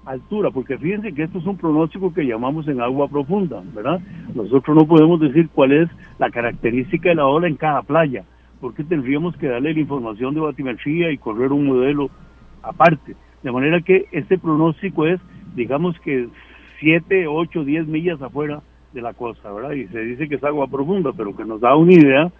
altura, 0.06 0.52
porque 0.52 0.78
fíjense 0.78 1.14
que 1.14 1.24
esto 1.24 1.38
es 1.40 1.46
un 1.46 1.58
pronóstico 1.58 2.14
que 2.14 2.26
llamamos 2.26 2.68
en 2.68 2.82
agua 2.82 3.08
profunda, 3.08 3.64
¿verdad? 3.74 4.02
Nosotros 4.36 4.76
no 4.76 4.86
podemos 4.86 5.20
decir 5.20 5.50
cuál 5.54 5.72
es 5.72 5.90
la 6.20 6.30
característica 6.30 7.10
de 7.10 7.16
la 7.16 7.26
ola 7.26 7.48
en 7.48 7.56
cada 7.56 7.82
playa, 7.84 8.26
porque 8.60 8.84
tendríamos 8.84 9.36
que 9.38 9.48
darle 9.48 9.74
la 9.74 9.80
información 9.80 10.34
de 10.34 10.42
batimetría 10.42 11.12
y 11.12 11.18
correr 11.18 11.52
un 11.52 11.66
modelo 11.66 12.10
aparte. 12.62 13.16
De 13.44 13.52
manera 13.52 13.82
que 13.82 14.08
este 14.12 14.38
pronóstico 14.38 15.06
es, 15.06 15.20
digamos 15.56 16.00
que 16.00 16.28
7, 16.80 17.28
8, 17.28 17.64
10 17.64 17.88
millas 17.88 18.22
afuera 18.22 18.62
de 18.94 19.02
la 19.02 19.14
costa, 19.14 19.52
¿verdad? 19.52 19.72
Y 19.72 19.88
se 19.88 20.00
dice 20.00 20.28
que 20.28 20.36
es 20.36 20.44
agua 20.44 20.68
profunda, 20.68 21.12
pero 21.16 21.36
que 21.36 21.46
nos 21.46 21.62
da 21.62 21.76
una 21.76 21.94
idea 21.94 22.32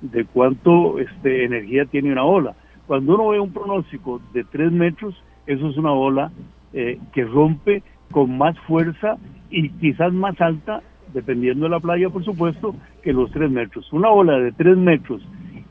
de 0.00 0.24
cuánto 0.24 0.98
este, 0.98 1.44
energía 1.44 1.84
tiene 1.86 2.12
una 2.12 2.24
ola. 2.24 2.54
Cuando 2.86 3.14
uno 3.14 3.28
ve 3.28 3.40
un 3.40 3.52
pronóstico 3.52 4.20
de 4.32 4.44
3 4.44 4.72
metros, 4.72 5.14
eso 5.46 5.68
es 5.68 5.76
una 5.76 5.92
ola 5.92 6.30
eh, 6.72 6.98
que 7.12 7.24
rompe 7.24 7.82
con 8.10 8.36
más 8.38 8.58
fuerza 8.60 9.16
y 9.50 9.70
quizás 9.70 10.12
más 10.12 10.40
alta, 10.40 10.82
dependiendo 11.12 11.64
de 11.64 11.70
la 11.70 11.80
playa, 11.80 12.08
por 12.10 12.24
supuesto, 12.24 12.74
que 13.02 13.12
los 13.12 13.30
3 13.32 13.50
metros. 13.50 13.92
Una 13.92 14.10
ola 14.10 14.38
de 14.38 14.52
3 14.52 14.76
metros 14.76 15.22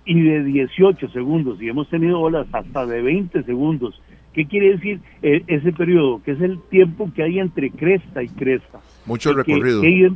y 0.06 0.22
de 0.22 0.44
18 0.44 1.10
segundos, 1.10 1.62
y 1.62 1.70
hemos 1.70 1.90
tenido 1.90 2.20
olas 2.20 2.48
hasta 2.54 2.86
de 2.86 3.02
20 3.02 3.44
segundos. 3.44 4.02
¿Qué 4.38 4.46
quiere 4.46 4.74
decir 4.74 5.00
eh, 5.24 5.42
ese 5.48 5.74
periodo? 5.74 6.22
Que 6.24 6.34
es 6.34 6.42
el 6.42 6.60
tiempo 6.70 7.12
que 7.16 7.24
hay 7.24 7.40
entre 7.40 7.72
cresta 7.72 8.22
y 8.22 8.28
cresta. 8.28 8.82
Mucho 9.08 9.34
recorrido. 9.34 9.82
¿Qué, 9.82 10.14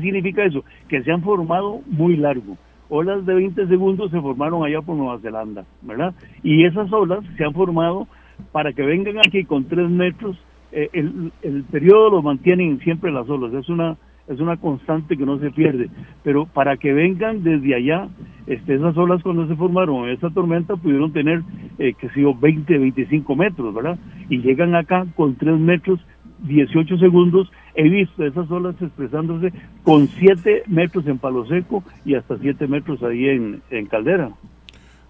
significa 0.00 0.44
eso? 0.44 0.64
Que 0.88 1.02
se 1.02 1.10
han 1.10 1.22
formado 1.22 1.80
muy 1.88 2.16
largo. 2.16 2.56
Olas 2.88 3.26
de 3.26 3.34
20 3.34 3.66
segundos 3.66 4.12
se 4.12 4.20
formaron 4.20 4.64
allá 4.64 4.82
por 4.82 4.94
Nueva 4.94 5.18
Zelanda, 5.18 5.64
¿verdad? 5.82 6.14
Y 6.44 6.64
esas 6.64 6.92
olas 6.92 7.24
se 7.36 7.44
han 7.44 7.54
formado 7.54 8.06
para 8.52 8.72
que 8.72 8.82
vengan 8.82 9.18
aquí 9.18 9.42
con 9.42 9.64
3 9.64 9.90
metros. 9.90 10.38
Eh, 10.70 10.88
el, 10.92 11.32
el 11.42 11.64
periodo 11.64 12.10
lo 12.10 12.22
mantienen 12.22 12.78
siempre 12.84 13.10
las 13.10 13.28
olas. 13.28 13.52
Es 13.52 13.68
una 13.68 13.96
es 14.28 14.40
una 14.40 14.56
constante 14.56 15.16
que 15.16 15.24
no 15.24 15.38
se 15.38 15.50
pierde, 15.50 15.88
pero 16.22 16.46
para 16.46 16.76
que 16.76 16.92
vengan 16.92 17.42
desde 17.42 17.74
allá, 17.74 18.08
este, 18.46 18.74
esas 18.74 18.96
olas 18.96 19.22
cuando 19.22 19.46
se 19.46 19.56
formaron, 19.56 20.08
esa 20.08 20.30
tormenta 20.30 20.76
pudieron 20.76 21.12
tener, 21.12 21.42
eh, 21.78 21.94
que 21.94 22.08
sé 22.10 22.22
20, 22.24 22.78
25 22.78 23.36
metros, 23.36 23.74
¿verdad? 23.74 23.98
Y 24.28 24.38
llegan 24.38 24.74
acá 24.74 25.06
con 25.14 25.36
3 25.36 25.58
metros, 25.58 26.00
18 26.40 26.98
segundos, 26.98 27.50
he 27.74 27.88
visto 27.88 28.24
esas 28.24 28.50
olas 28.50 28.74
expresándose 28.80 29.52
con 29.84 30.08
7 30.08 30.64
metros 30.66 31.06
en 31.06 31.18
Palo 31.18 31.46
Seco 31.46 31.82
y 32.04 32.14
hasta 32.14 32.36
7 32.38 32.66
metros 32.66 33.02
ahí 33.02 33.28
en, 33.28 33.62
en 33.70 33.86
Caldera. 33.86 34.30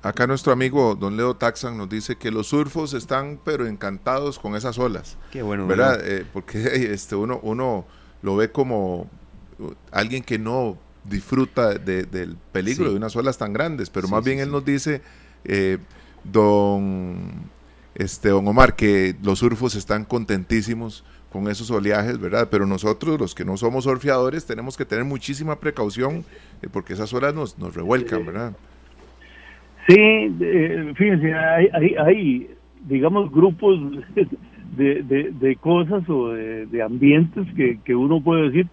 Acá 0.02 0.26
nuestro 0.28 0.52
amigo 0.52 0.94
Don 0.94 1.16
Leo 1.16 1.34
Taxan 1.34 1.76
nos 1.76 1.88
dice 1.88 2.16
que 2.16 2.30
los 2.30 2.48
surfos 2.48 2.94
están 2.94 3.40
pero 3.44 3.66
encantados 3.66 4.38
con 4.38 4.54
esas 4.54 4.78
olas. 4.78 5.18
Qué 5.32 5.42
bueno. 5.42 5.66
¿Verdad? 5.66 5.98
Eh, 6.04 6.24
porque 6.32 6.58
este, 6.92 7.16
uno, 7.16 7.40
uno 7.42 7.86
lo 8.22 8.36
ve 8.36 8.50
como 8.50 9.08
alguien 9.90 10.22
que 10.22 10.38
no 10.38 10.76
disfruta 11.04 11.74
del 11.74 12.36
peligro 12.52 12.90
de 12.90 12.96
unas 12.96 13.14
olas 13.16 13.38
tan 13.38 13.52
grandes, 13.52 13.90
pero 13.90 14.08
más 14.08 14.24
bien 14.24 14.40
él 14.40 14.50
nos 14.50 14.64
dice, 14.64 15.02
eh, 15.44 15.78
don, 16.24 17.30
este, 17.94 18.30
don 18.30 18.46
Omar, 18.48 18.74
que 18.74 19.14
los 19.22 19.38
surfos 19.38 19.74
están 19.74 20.04
contentísimos 20.04 21.04
con 21.30 21.48
esos 21.48 21.70
oleajes, 21.70 22.18
¿verdad? 22.18 22.48
Pero 22.50 22.66
nosotros, 22.66 23.20
los 23.20 23.34
que 23.34 23.44
no 23.44 23.56
somos 23.56 23.84
surfeadores, 23.84 24.46
tenemos 24.46 24.76
que 24.76 24.84
tener 24.84 25.04
muchísima 25.04 25.60
precaución 25.60 26.24
eh, 26.62 26.68
porque 26.70 26.94
esas 26.94 27.12
olas 27.12 27.34
nos, 27.34 27.58
nos 27.58 27.74
revuelcan, 27.74 28.24
¿verdad? 28.26 28.52
Sí, 29.88 30.34
fíjense, 30.96 31.32
hay, 31.32 31.68
hay, 31.72 31.94
hay, 31.94 32.50
digamos, 32.88 33.30
grupos 33.30 33.78
de, 34.76 35.02
de, 35.32 35.56
cosas 35.56 36.08
o 36.08 36.30
de, 36.30 36.82
ambientes 36.82 37.46
que, 37.54 37.78
que, 37.84 37.94
uno 37.94 38.20
puede 38.20 38.50
decir 38.50 38.66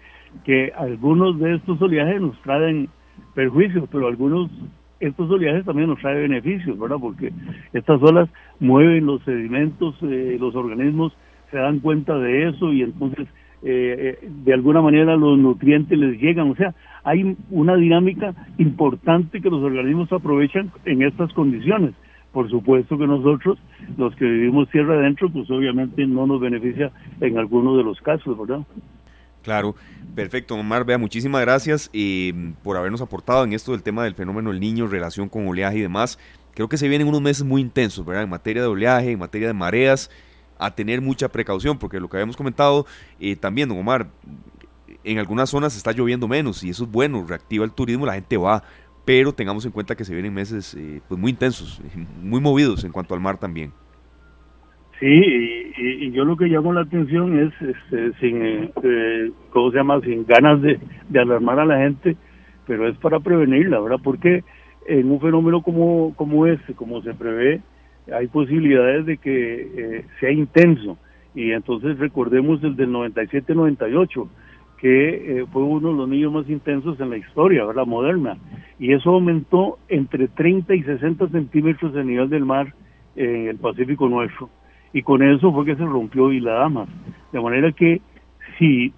que 0.43 0.71
algunos 0.75 1.39
de 1.39 1.55
estos 1.55 1.81
oleajes 1.81 2.21
nos 2.21 2.41
traen 2.41 2.89
perjuicios, 3.33 3.87
pero 3.91 4.07
algunos 4.07 4.49
estos 4.99 5.29
oleajes 5.29 5.65
también 5.65 5.89
nos 5.89 5.99
traen 5.99 6.29
beneficios, 6.29 6.79
¿verdad? 6.79 6.97
Porque 6.99 7.31
estas 7.73 8.01
olas 8.01 8.29
mueven 8.59 9.05
los 9.05 9.21
sedimentos, 9.23 9.95
eh, 10.01 10.37
los 10.39 10.55
organismos 10.55 11.13
se 11.51 11.57
dan 11.57 11.79
cuenta 11.79 12.17
de 12.17 12.49
eso 12.49 12.71
y 12.71 12.83
entonces 12.83 13.27
eh, 13.65 14.19
eh, 14.21 14.29
de 14.43 14.53
alguna 14.53 14.81
manera 14.81 15.15
los 15.15 15.37
nutrientes 15.37 15.97
les 15.97 16.19
llegan. 16.19 16.51
O 16.51 16.55
sea, 16.55 16.73
hay 17.03 17.35
una 17.49 17.75
dinámica 17.75 18.33
importante 18.57 19.41
que 19.41 19.49
los 19.49 19.61
organismos 19.61 20.11
aprovechan 20.11 20.71
en 20.85 21.03
estas 21.03 21.31
condiciones. 21.33 21.93
Por 22.33 22.49
supuesto 22.49 22.97
que 22.97 23.05
nosotros, 23.05 23.59
los 23.95 24.15
que 24.15 24.25
vivimos 24.25 24.69
tierra 24.69 24.95
adentro, 24.95 25.29
pues 25.31 25.49
obviamente 25.51 26.05
no 26.07 26.25
nos 26.25 26.41
beneficia 26.41 26.91
en 27.21 27.37
algunos 27.37 27.77
de 27.77 27.83
los 27.83 28.01
casos, 28.01 28.37
¿verdad? 28.37 28.65
Claro, 29.43 29.75
perfecto, 30.15 30.55
Omar. 30.55 30.83
Vea, 30.83 30.97
muchísimas 30.97 31.41
gracias 31.41 31.91
eh, 31.93 32.33
por 32.63 32.75
habernos 32.75 33.01
aportado 33.01 33.43
en 33.43 33.53
esto 33.53 33.73
del 33.73 33.83
tema 33.83 34.03
del 34.03 34.15
fenómeno 34.15 34.49
del 34.49 34.59
niño, 34.59 34.87
relación 34.87 35.29
con 35.29 35.47
oleaje 35.47 35.77
y 35.77 35.81
demás. 35.81 36.17
Creo 36.55 36.67
que 36.67 36.77
se 36.77 36.87
vienen 36.87 37.07
unos 37.07 37.21
meses 37.21 37.43
muy 37.43 37.61
intensos, 37.61 38.05
¿verdad? 38.05 38.23
En 38.23 38.29
materia 38.29 38.63
de 38.63 38.67
oleaje, 38.67 39.11
en 39.11 39.19
materia 39.19 39.47
de 39.47 39.53
mareas, 39.53 40.09
a 40.57 40.73
tener 40.73 41.01
mucha 41.01 41.29
precaución, 41.29 41.77
porque 41.77 41.99
lo 41.99 42.09
que 42.09 42.17
habíamos 42.17 42.37
comentado 42.37 42.87
eh, 43.19 43.35
también, 43.35 43.69
don 43.69 43.77
Omar, 43.77 44.07
en 45.03 45.19
algunas 45.19 45.49
zonas 45.49 45.75
está 45.75 45.91
lloviendo 45.91 46.27
menos 46.27 46.63
y 46.63 46.69
eso 46.69 46.85
es 46.85 46.91
bueno, 46.91 47.25
reactiva 47.27 47.65
el 47.65 47.71
turismo, 47.71 48.05
la 48.05 48.13
gente 48.13 48.37
va, 48.37 48.63
pero 49.05 49.33
tengamos 49.33 49.65
en 49.65 49.71
cuenta 49.71 49.95
que 49.95 50.05
se 50.05 50.13
vienen 50.13 50.33
meses 50.33 50.75
eh, 50.75 51.01
pues 51.07 51.19
muy 51.19 51.31
intensos, 51.31 51.81
muy 52.21 52.41
movidos 52.41 52.83
en 52.83 52.91
cuanto 52.91 53.13
al 53.13 53.19
mar 53.19 53.37
también. 53.37 53.71
Sí, 54.99 55.73
y, 55.77 56.11
yo 56.11 56.23
lo 56.23 56.37
que 56.37 56.45
llamo 56.45 56.71
la 56.71 56.81
atención 56.81 57.37
es, 57.39 57.53
este, 57.61 58.13
sin, 58.19 58.71
eh, 58.83 59.31
¿cómo 59.49 59.71
se 59.71 59.77
llama? 59.77 59.99
Sin 60.01 60.25
ganas 60.25 60.61
de, 60.61 60.79
alarmar 61.19 61.59
a 61.59 61.65
la 61.65 61.79
gente, 61.79 62.15
pero 62.65 62.87
es 62.87 62.97
para 62.99 63.19
prevenirla, 63.19 63.81
¿verdad? 63.81 63.99
Porque 64.01 64.43
en 64.87 65.11
un 65.11 65.19
fenómeno 65.19 65.61
como, 65.61 66.13
como 66.15 66.47
este, 66.47 66.73
como 66.73 67.01
se 67.01 67.13
prevé, 67.13 67.61
hay 68.13 68.27
posibilidades 68.27 69.05
de 69.05 69.17
que 69.17 69.71
eh, 69.75 70.05
sea 70.19 70.31
intenso. 70.31 70.97
Y 71.35 71.51
entonces 71.51 71.97
recordemos 71.97 72.63
el 72.63 72.75
del 72.75 72.91
97-98, 72.91 74.27
que 74.83 75.39
eh, 75.39 75.45
fue 75.53 75.63
uno 75.63 75.91
de 75.91 75.95
los 75.95 76.09
niños 76.09 76.33
más 76.33 76.49
intensos 76.49 76.99
en 76.99 77.09
la 77.09 77.15
historia, 77.15 77.63
¿verdad? 77.63 77.85
Moderna. 77.85 78.35
Y 78.77 78.91
eso 78.91 79.11
aumentó 79.11 79.77
entre 79.87 80.27
30 80.27 80.75
y 80.75 80.83
60 80.83 81.29
centímetros 81.29 81.93
de 81.93 82.03
nivel 82.03 82.29
del 82.29 82.43
mar 82.43 82.73
en 83.15 83.47
el 83.47 83.55
Pacífico 83.55 84.09
nuestro. 84.09 84.49
Y 84.91 85.01
con 85.01 85.23
eso 85.23 85.53
fue 85.53 85.63
que 85.63 85.77
se 85.77 85.85
rompió 85.85 86.33
y 86.33 86.41
la 86.41 86.55
Damas. 86.55 86.89
De 87.31 87.39
manera 87.39 87.71
que 87.71 88.01
si 88.59 88.91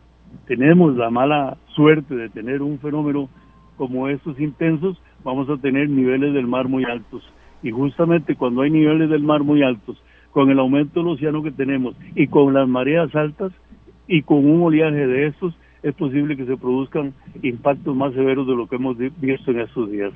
tenemos 0.48 0.98
la 0.98 1.12
mala 1.12 1.56
suerte 1.76 2.16
de 2.16 2.30
tener 2.30 2.64
un 2.64 2.80
fenómeno 2.80 3.30
como 3.78 4.08
estos 4.08 4.40
intensos, 4.40 5.00
vamos 5.24 5.48
a 5.52 5.58
tener 5.58 5.88
niveles 5.88 6.34
del 6.34 6.48
mar 6.48 6.68
muy 6.68 6.84
altos. 6.86 7.22
Y 7.62 7.70
justamente 7.70 8.36
cuando 8.36 8.64
hay 8.64 8.72
niveles 8.72 9.12
del 9.12 9.22
mar 9.22 9.44
muy 9.44 9.62
altos, 9.62 10.02
con 10.32 10.50
el 10.50 10.58
aumento 10.58 11.00
del 11.00 11.10
océano 11.10 11.44
que 11.44 11.52
tenemos 11.52 11.96
y 12.16 12.26
con 12.26 12.56
las 12.56 12.68
mareas 12.68 13.16
altas 13.16 13.52
y 14.08 14.24
con 14.24 14.50
un 14.50 14.64
oleaje 14.64 15.06
de 15.06 15.28
estos, 15.28 15.56
es 15.86 15.94
posible 15.94 16.36
que 16.36 16.46
se 16.46 16.58
produzcan 16.58 17.14
impactos 17.44 17.96
más 17.96 18.12
severos 18.14 18.48
de 18.48 18.56
lo 18.56 18.68
que 18.68 18.78
hemos 18.78 18.98
visto 18.98 19.52
en 19.52 19.60
estos 19.60 19.92
días. 19.92 20.12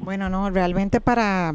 Bueno, 0.00 0.30
no, 0.30 0.48
realmente 0.48 0.98
para, 0.98 1.54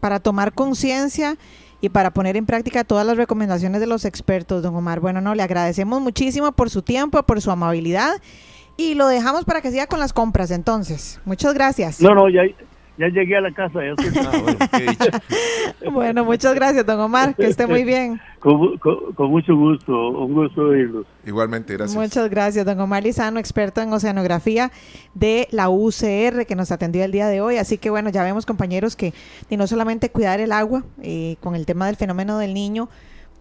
para 0.00 0.18
tomar 0.18 0.52
conciencia 0.52 1.36
y 1.80 1.90
para 1.90 2.10
poner 2.10 2.36
en 2.36 2.44
práctica 2.44 2.82
todas 2.82 3.06
las 3.06 3.16
recomendaciones 3.16 3.80
de 3.80 3.86
los 3.86 4.04
expertos, 4.04 4.64
don 4.64 4.74
Omar. 4.74 4.98
Bueno, 4.98 5.20
no, 5.20 5.36
le 5.36 5.44
agradecemos 5.44 6.00
muchísimo 6.00 6.50
por 6.50 6.70
su 6.70 6.82
tiempo, 6.82 7.22
por 7.22 7.40
su 7.40 7.52
amabilidad 7.52 8.20
y 8.76 8.94
lo 8.94 9.06
dejamos 9.06 9.44
para 9.44 9.60
que 9.60 9.70
siga 9.70 9.86
con 9.86 10.00
las 10.00 10.12
compras 10.12 10.50
entonces. 10.50 11.20
Muchas 11.24 11.54
gracias. 11.54 12.00
No, 12.00 12.16
no, 12.16 12.28
ya, 12.28 12.42
ya 12.98 13.08
llegué 13.08 13.36
a 13.36 13.40
la 13.40 13.52
casa. 13.52 13.80
Ya 13.80 13.94
estoy... 13.96 14.26
ah, 14.26 15.90
bueno, 15.90 16.24
muchas 16.26 16.54
gracias, 16.54 16.84
don 16.84 17.00
Omar. 17.00 17.34
Que 17.34 17.46
esté 17.46 17.66
muy 17.66 17.84
bien. 17.84 18.20
Con, 18.40 19.30
mucho 19.30 19.56
gusto. 19.56 19.92
Un 19.92 20.34
gusto 20.34 20.62
oírlos. 20.62 21.06
Igualmente, 21.24 21.74
gracias. 21.74 21.96
Muchas 21.96 22.28
gracias, 22.28 22.66
don 22.66 22.80
Omar 22.80 23.02
Lizano, 23.02 23.38
experto 23.38 23.80
en 23.80 23.92
oceanografía 23.92 24.70
de 25.14 25.48
la 25.50 25.68
UCR, 25.70 26.46
que 26.46 26.54
nos 26.56 26.70
atendió 26.72 27.04
el 27.04 27.12
día 27.12 27.28
de 27.28 27.40
hoy. 27.40 27.56
Así 27.56 27.78
que, 27.78 27.90
bueno, 27.90 28.10
ya 28.10 28.22
vemos, 28.22 28.46
compañeros, 28.46 28.96
que 28.96 29.12
no 29.50 29.66
solamente 29.66 30.10
cuidar 30.10 30.40
el 30.40 30.52
agua 30.52 30.84
eh, 31.02 31.36
con 31.40 31.54
el 31.54 31.66
tema 31.66 31.86
del 31.86 31.96
fenómeno 31.96 32.38
del 32.38 32.54
niño, 32.54 32.88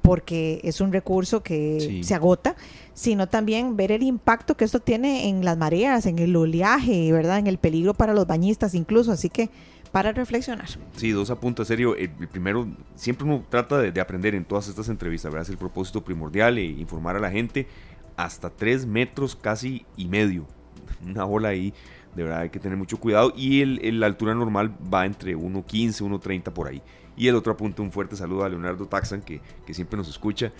porque 0.01 0.61
es 0.63 0.79
un 0.81 0.93
recurso 0.93 1.43
que 1.43 2.01
se 2.01 2.15
agota, 2.15 2.55
sino 2.97 3.27
también 3.27 3.77
ver 3.77 3.91
el 3.91 4.01
impacto 4.01 4.57
que 4.57 4.65
esto 4.65 4.79
tiene 4.79 5.29
en 5.29 5.45
las 5.45 5.55
mareas, 5.55 6.07
en 6.07 6.17
el 6.17 6.35
oleaje, 6.35 7.11
¿verdad? 7.11 7.37
En 7.37 7.45
el 7.45 7.59
peligro 7.59 7.93
para 7.93 8.15
los 8.15 8.25
bañistas 8.25 8.73
incluso, 8.73 9.11
así 9.11 9.29
que 9.29 9.51
para 9.91 10.13
reflexionar. 10.13 10.67
Sí, 10.95 11.11
dos 11.11 11.29
apuntes, 11.29 11.67
serio. 11.67 11.95
El, 11.95 12.09
primero, 12.09 12.67
siempre 12.95 13.27
uno 13.27 13.45
trata 13.47 13.77
de, 13.77 14.01
aprender 14.01 14.33
en 14.33 14.45
todas 14.45 14.67
estas 14.67 14.89
entrevistas, 14.89 15.31
¿verdad? 15.31 15.43
Es 15.43 15.51
el 15.51 15.59
propósito 15.59 16.03
primordial, 16.03 16.57
e 16.57 16.63
informar 16.63 17.15
a 17.15 17.19
la 17.19 17.29
gente 17.29 17.67
hasta 18.15 18.49
tres 18.49 18.87
metros 18.87 19.35
casi 19.35 19.85
y 19.95 20.07
medio. 20.07 20.47
Una 21.05 21.25
ola 21.25 21.49
ahí 21.49 21.75
De 22.15 22.23
verdad 22.23 22.39
hay 22.39 22.49
que 22.49 22.59
tener 22.59 22.79
mucho 22.79 22.99
cuidado 22.99 23.31
y 23.37 23.61
el, 23.61 23.99
la 23.99 24.07
altura 24.07 24.33
normal 24.33 24.75
va 24.91 25.05
entre 25.05 25.37
1.15, 25.37 26.01
1.30 26.01 26.51
por 26.51 26.67
ahí. 26.67 26.81
Y 27.15 27.27
el 27.27 27.35
otro 27.35 27.53
apunte, 27.53 27.83
un 27.83 27.91
fuerte 27.91 28.15
saludo 28.15 28.43
a 28.43 28.49
Leonardo 28.49 28.87
Taxan, 28.87 29.21
que 29.21 29.41
siempre 29.71 29.97
nos 29.97 30.09
escucha 30.09 30.51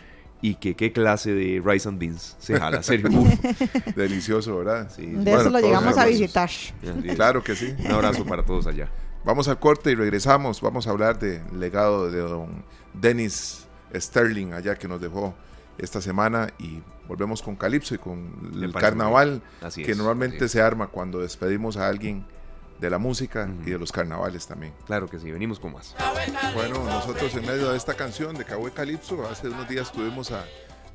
y 0.42 0.56
que 0.56 0.76
qué 0.76 0.92
clase 0.92 1.34
de 1.34 1.62
rice 1.64 1.90
and 1.90 2.00
beans 2.00 2.36
se 2.40 2.60
jala, 2.60 2.84
serio. 2.84 3.10
Delicioso, 3.96 4.58
¿verdad? 4.58 4.92
Sí. 4.96 5.06
De 5.06 5.34
eso 5.34 5.50
lo 5.50 5.60
llegamos 5.60 5.98
a 5.98 6.06
visitar. 6.06 6.50
Claro 7.16 7.44
que 7.44 7.56
sí. 7.56 7.74
Un 7.86 7.92
abrazo 7.92 8.26
para 8.26 8.44
todos 8.44 8.68
allá. 8.68 8.90
Vamos 9.26 9.48
al 9.48 9.60
corte 9.60 9.92
y 9.92 9.96
regresamos. 9.96 10.62
Vamos 10.62 10.88
a 10.88 10.92
hablar 10.92 11.20
del 11.20 11.42
legado 11.60 12.10
de 12.10 12.20
don 12.20 12.64
Dennis 12.94 13.68
Sterling 13.94 14.54
allá 14.54 14.76
que 14.76 14.88
nos 14.88 15.02
dejó 15.02 15.34
esta 15.78 16.02
semana 16.02 16.50
y 16.60 16.82
volvemos 17.08 17.42
con 17.42 17.56
Calipso 17.56 17.96
y 17.96 17.98
con 17.98 18.52
el 18.62 18.74
carnaval 18.74 19.42
que 19.76 19.96
normalmente 19.96 20.50
se 20.50 20.62
arma 20.62 20.88
cuando 20.88 21.20
despedimos 21.20 21.78
a 21.78 21.88
alguien 21.88 22.26
de 22.80 22.90
la 22.90 22.98
música 22.98 23.50
y 23.66 23.72
de 23.72 23.80
los 23.80 23.92
carnavales 23.92 24.48
también. 24.48 24.74
Claro 24.86 25.08
que 25.08 25.20
sí, 25.20 25.32
venimos 25.32 25.60
con 25.60 25.74
más. 25.74 25.96
Bueno, 26.54 26.84
nosotros 26.84 27.34
en 27.36 27.46
medio 27.46 27.72
de 27.72 27.78
esta 27.78 27.96
canción 27.96 28.36
de 28.36 28.46
Cabo 28.46 28.70
Calipso, 28.72 29.28
hace 29.28 29.50
unos 29.50 29.68
días 29.68 29.92
tuvimos 29.92 30.32
a, 30.32 30.46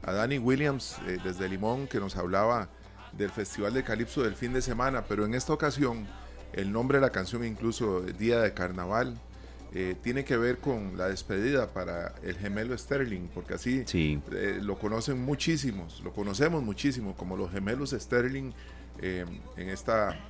a 0.03 0.13
Danny 0.13 0.39
Williams 0.39 0.99
eh, 1.07 1.19
desde 1.23 1.49
Limón 1.49 1.89
que 1.89 1.99
nos 1.99 2.17
hablaba 2.17 2.69
del 3.13 3.31
Festival 3.31 3.75
de 3.75 3.83
Calipso 3.83 4.23
del 4.23 4.35
fin 4.35 4.53
de 4.53 4.63
semana, 4.63 5.05
pero 5.09 5.25
en 5.25 5.35
esta 5.35 5.53
ocasión 5.53 6.07
el 6.53 6.71
nombre 6.71 6.99
de 6.99 7.03
la 7.03 7.11
canción, 7.11 7.45
incluso 7.45 8.03
Día 8.03 8.41
de 8.41 8.53
Carnaval, 8.53 9.19
eh, 9.75 9.97
tiene 10.03 10.25
que 10.25 10.37
ver 10.37 10.59
con 10.59 10.99
la 10.99 11.09
despedida 11.09 11.69
para 11.69 12.15
el 12.23 12.37
gemelo 12.37 12.77
Sterling, 12.77 13.29
porque 13.35 13.55
así 13.55 13.85
eh, 13.95 14.59
lo 14.61 14.79
conocen 14.79 15.19
muchísimos, 15.23 16.03
lo 16.05 16.13
conocemos 16.13 16.63
muchísimo 16.63 17.17
como 17.17 17.39
los 17.39 17.51
gemelos 17.51 17.91
Sterling 17.91 18.53
en 19.01 19.69
esta 19.69 20.21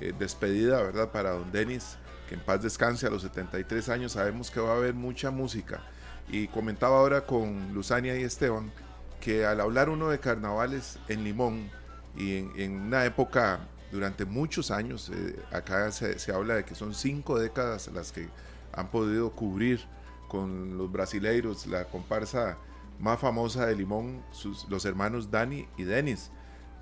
eh, 0.00 0.14
despedida, 0.18 0.82
¿verdad? 0.82 1.10
Para 1.10 1.30
don 1.32 1.52
Denis, 1.52 1.96
que 2.28 2.34
en 2.34 2.40
paz 2.40 2.62
descanse 2.62 3.06
a 3.06 3.10
los 3.10 3.22
73 3.22 3.88
años, 3.88 4.12
sabemos 4.12 4.50
que 4.50 4.60
va 4.60 4.72
a 4.72 4.76
haber 4.76 4.94
mucha 4.94 5.30
música. 5.30 5.82
Y 6.28 6.48
comentaba 6.48 6.98
ahora 6.98 7.26
con 7.26 7.74
Luzania 7.74 8.16
y 8.18 8.22
Esteban 8.22 8.72
que 9.20 9.44
al 9.44 9.60
hablar 9.60 9.90
uno 9.90 10.08
de 10.08 10.18
carnavales 10.18 10.98
en 11.08 11.24
Limón 11.24 11.70
y 12.16 12.38
en, 12.38 12.80
una 12.80 13.04
época 13.04 13.60
durante 13.92 14.24
muchos 14.24 14.70
años, 14.70 15.10
eh, 15.14 15.36
acá 15.52 15.90
se, 15.92 16.16
habla 16.32 16.54
de 16.54 16.64
que 16.64 16.74
son 16.74 16.94
cinco 16.94 17.38
décadas 17.38 17.90
las 17.92 18.12
que 18.12 18.28
han 18.72 18.90
podido 18.90 19.32
cubrir 19.32 19.80
con 20.28 20.78
los 20.78 20.90
brasileiros 20.90 21.66
la 21.66 21.84
comparsa 21.84 22.56
más 22.98 23.18
famosa 23.18 23.66
de 23.66 23.76
Limón, 23.76 24.22
sus, 24.30 24.68
los 24.68 24.84
hermanos 24.84 25.30
Dani 25.30 25.66
y 25.76 25.84
Denis 25.84 26.30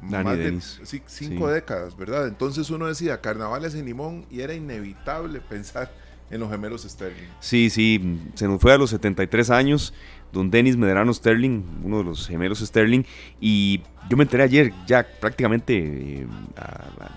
más 0.01 0.37
de 0.37 0.59
cinco 1.07 1.49
décadas, 1.49 1.97
¿verdad? 1.97 2.29
Entonces 2.29 2.71
uno 2.71 2.87
decía 2.87 3.21
carnavales 3.21 3.75
en 3.75 3.87
Limón 3.87 4.27
y 4.31 4.41
era 4.41 4.55
inevitable 4.55 5.41
pensar 5.41 5.91
en 6.31 6.41
los 6.41 6.51
gemelos 6.51 6.83
Sterling. 6.83 7.29
Sí, 7.41 7.71
sí, 7.71 8.19
se 8.35 8.47
nos 8.47 8.61
fue 8.61 8.73
a 8.73 8.79
los 8.79 8.91
73 8.91 9.51
años, 9.51 9.95
don 10.33 10.51
Denis 10.51 10.77
Medrano 10.77 11.13
Sterling, 11.13 11.63
uno 11.83 11.99
de 11.99 12.05
los 12.05 12.29
gemelos 12.29 12.61
Sterling, 12.61 13.03
y 13.41 13.81
yo 14.09 14.17
me 14.17 14.25
enteré 14.25 14.43
ayer, 14.43 14.73
ya 14.87 15.07
prácticamente 15.21 15.77
eh, 15.77 16.27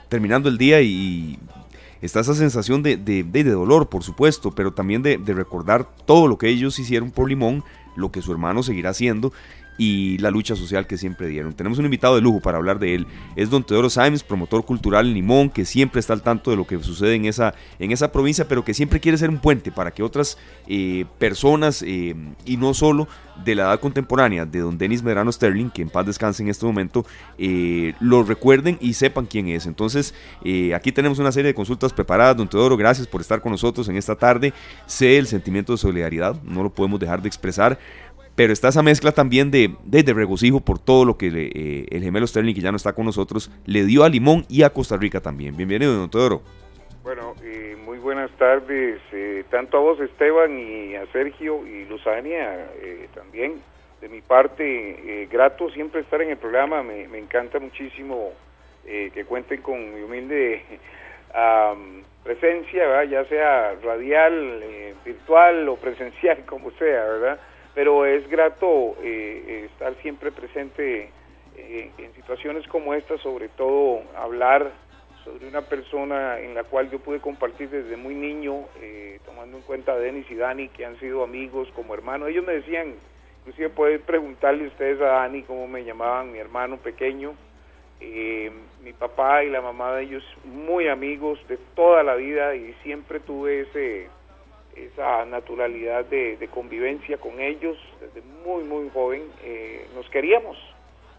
terminando 0.07 0.49
el 0.49 0.57
día 0.57 0.81
y 0.81 1.37
está 2.01 2.21
esa 2.21 2.33
sensación 2.33 2.81
de, 2.83 2.97
de, 2.97 3.23
de, 3.23 3.43
dolor, 3.43 3.89
por 3.89 4.03
supuesto, 4.03 4.51
pero 4.51 4.73
también 4.73 5.03
de, 5.03 5.17
de 5.17 5.33
recordar 5.33 5.87
todo 6.05 6.27
lo 6.27 6.37
que 6.37 6.47
ellos 6.47 6.79
hicieron 6.79 7.11
por 7.11 7.27
Limón, 7.27 7.63
lo 7.95 8.11
que 8.11 8.21
su 8.21 8.31
hermano 8.31 8.63
seguirá 8.63 8.91
haciendo 8.91 9.33
y 9.77 10.17
la 10.19 10.31
lucha 10.31 10.55
social 10.55 10.85
que 10.85 10.97
siempre 10.97 11.27
dieron. 11.27 11.53
Tenemos 11.53 11.79
un 11.79 11.85
invitado 11.85 12.15
de 12.15 12.21
lujo 12.21 12.39
para 12.39 12.57
hablar 12.57 12.79
de 12.79 12.95
él. 12.95 13.07
Es 13.35 13.49
don 13.49 13.63
Teodoro 13.63 13.89
Sáenz, 13.89 14.23
promotor 14.23 14.65
cultural 14.65 15.07
en 15.07 15.13
Limón, 15.13 15.49
que 15.49 15.65
siempre 15.65 15.99
está 15.99 16.13
al 16.13 16.21
tanto 16.21 16.51
de 16.51 16.57
lo 16.57 16.67
que 16.67 16.81
sucede 16.83 17.15
en 17.15 17.25
esa, 17.25 17.53
en 17.79 17.91
esa 17.91 18.11
provincia, 18.11 18.47
pero 18.47 18.63
que 18.63 18.73
siempre 18.73 18.99
quiere 18.99 19.17
ser 19.17 19.29
un 19.29 19.39
puente 19.39 19.71
para 19.71 19.91
que 19.91 20.03
otras 20.03 20.37
eh, 20.67 21.05
personas, 21.17 21.83
eh, 21.83 22.15
y 22.45 22.57
no 22.57 22.73
solo 22.73 23.07
de 23.43 23.55
la 23.55 23.63
edad 23.63 23.79
contemporánea 23.79 24.45
de 24.45 24.59
don 24.59 24.77
Denis 24.77 25.01
Medrano 25.01 25.31
Sterling, 25.31 25.69
que 25.71 25.81
en 25.81 25.89
paz 25.89 26.05
descanse 26.05 26.43
en 26.43 26.49
este 26.49 26.65
momento, 26.65 27.05
eh, 27.39 27.93
lo 27.99 28.23
recuerden 28.23 28.77
y 28.81 28.93
sepan 28.93 29.25
quién 29.25 29.47
es. 29.47 29.65
Entonces, 29.65 30.13
aquí 30.75 30.91
tenemos 30.91 31.17
una 31.17 31.31
serie 31.31 31.47
de 31.47 31.55
consultas 31.55 31.91
preparadas. 31.91 32.37
Don 32.37 32.47
Teodoro, 32.47 32.77
gracias 32.77 33.07
por 33.07 33.21
estar 33.21 33.41
con 33.41 33.51
nosotros 33.51 33.87
en 33.89 33.95
esta 33.95 34.15
tarde. 34.15 34.53
Sé 34.85 35.17
el 35.17 35.25
sentimiento 35.25 35.71
de 35.71 35.77
solidaridad, 35.77 36.39
no 36.43 36.61
lo 36.61 36.69
podemos 36.69 36.99
dejar 36.99 37.21
de 37.21 37.29
expresar 37.29 37.79
pero 38.41 38.53
está 38.53 38.69
esa 38.69 38.81
mezcla 38.81 39.11
también 39.11 39.51
de, 39.51 39.69
de, 39.83 40.13
regocijo 40.13 40.61
por 40.61 40.79
todo 40.79 41.05
lo 41.05 41.15
que 41.15 41.27
eh, 41.27 41.85
el 41.91 42.01
gemelo 42.01 42.25
Sterling, 42.25 42.55
que 42.55 42.61
ya 42.61 42.71
no 42.71 42.77
está 42.77 42.93
con 42.93 43.05
nosotros, 43.05 43.51
le 43.67 43.85
dio 43.85 44.03
a 44.03 44.09
Limón 44.09 44.45
y 44.49 44.63
a 44.63 44.71
Costa 44.71 44.97
Rica 44.97 45.21
también. 45.21 45.55
Bienvenido, 45.55 45.93
don 45.93 46.09
Teodoro. 46.09 46.41
Bueno, 47.03 47.35
muy 47.85 47.99
buenas 47.99 48.31
tardes, 48.39 48.99
eh, 49.11 49.43
tanto 49.51 49.77
a 49.77 49.81
vos 49.81 49.99
Esteban 49.99 50.57
y 50.57 50.95
a 50.95 51.05
Sergio 51.11 51.67
y 51.67 51.85
Luzania 51.85 52.67
eh, 52.81 53.09
también. 53.13 53.61
De 54.01 54.09
mi 54.09 54.21
parte, 54.21 55.27
grato 55.31 55.69
siempre 55.69 56.01
estar 56.01 56.19
en 56.23 56.31
el 56.31 56.37
programa, 56.37 56.81
me, 56.81 57.03
encanta 57.19 57.59
muchísimo 57.59 58.31
que 58.83 59.23
cuenten 59.25 59.61
con 59.61 59.93
mi 59.93 60.01
humilde 60.01 60.63
presencia, 62.23 63.03
ya 63.03 63.23
sea 63.25 63.75
radial, 63.83 64.63
virtual 65.05 65.69
o 65.69 65.75
presencial, 65.75 66.43
como 66.47 66.71
sea, 66.71 67.03
¿verdad? 67.03 67.39
Pero 67.73 68.05
es 68.05 68.27
grato 68.29 68.95
eh, 69.01 69.67
estar 69.71 69.95
siempre 70.01 70.31
presente 70.31 71.09
eh, 71.55 71.91
en 71.97 72.13
situaciones 72.13 72.67
como 72.67 72.93
esta, 72.93 73.17
sobre 73.19 73.49
todo 73.49 74.01
hablar 74.17 74.71
sobre 75.23 75.47
una 75.47 75.61
persona 75.61 76.39
en 76.39 76.55
la 76.55 76.63
cual 76.63 76.89
yo 76.89 76.99
pude 76.99 77.19
compartir 77.19 77.69
desde 77.69 77.95
muy 77.95 78.15
niño, 78.15 78.65
eh, 78.81 79.19
tomando 79.23 79.57
en 79.57 79.63
cuenta 79.63 79.93
a 79.93 79.97
Denis 79.97 80.25
y 80.31 80.35
Dani, 80.35 80.69
que 80.69 80.85
han 80.85 80.99
sido 80.99 81.23
amigos 81.23 81.69
como 81.75 81.93
hermanos. 81.93 82.29
Ellos 82.29 82.45
me 82.45 82.53
decían, 82.53 82.95
inclusive 83.39 83.69
pueden 83.69 84.01
preguntarle 84.01 84.67
ustedes 84.67 84.99
a 84.99 85.05
Dani 85.05 85.43
cómo 85.43 85.67
me 85.67 85.83
llamaban 85.83 86.31
mi 86.31 86.39
hermano 86.39 86.77
pequeño. 86.77 87.35
mi 88.83 88.93
papá 88.93 89.43
y 89.43 89.49
la 89.51 89.61
mamá 89.61 89.95
de 89.95 90.03
ellos 90.03 90.23
muy 90.43 90.87
amigos 90.87 91.39
de 91.47 91.57
toda 91.75 92.01
la 92.01 92.15
vida 92.15 92.55
y 92.55 92.73
siempre 92.81 93.19
tuve 93.19 93.61
ese 93.61 94.09
esa 94.75 95.25
naturalidad 95.25 96.05
de, 96.05 96.47
convivencia 96.53 97.17
con 97.17 97.39
ellos 97.39 97.77
desde 97.99 98.21
muy, 98.45 98.63
muy 98.63 98.89
joven. 98.89 99.23
Eh, 99.43 99.85
nos 99.95 100.09
queríamos 100.09 100.57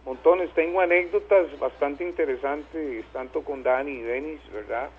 montones. 0.04 0.50
Tengo 0.54 0.80
anécdotas 0.80 1.58
bastante 1.58 2.04
interesantes, 2.04 3.04
tanto 3.12 3.42
con 3.42 3.62
Dani 3.62 3.92
y 3.92 4.02
Denis, 4.02 4.40
¿verdad? 4.52 4.90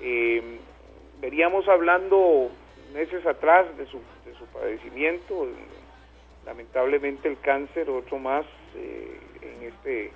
Eh, 0.00 0.58
hablando 1.68 2.50
meses 2.92 3.24
atrás 3.26 3.66
de 3.76 3.86
su, 3.86 3.98
de 4.26 4.34
su 4.38 4.44
padecimiento, 4.46 5.48
lamentablemente 6.44 7.28
el 7.28 7.38
cáncer, 7.40 7.88
otro 7.88 8.18
más 8.18 8.44
eh, 8.76 9.18
en, 9.40 9.68
este, 9.68 10.06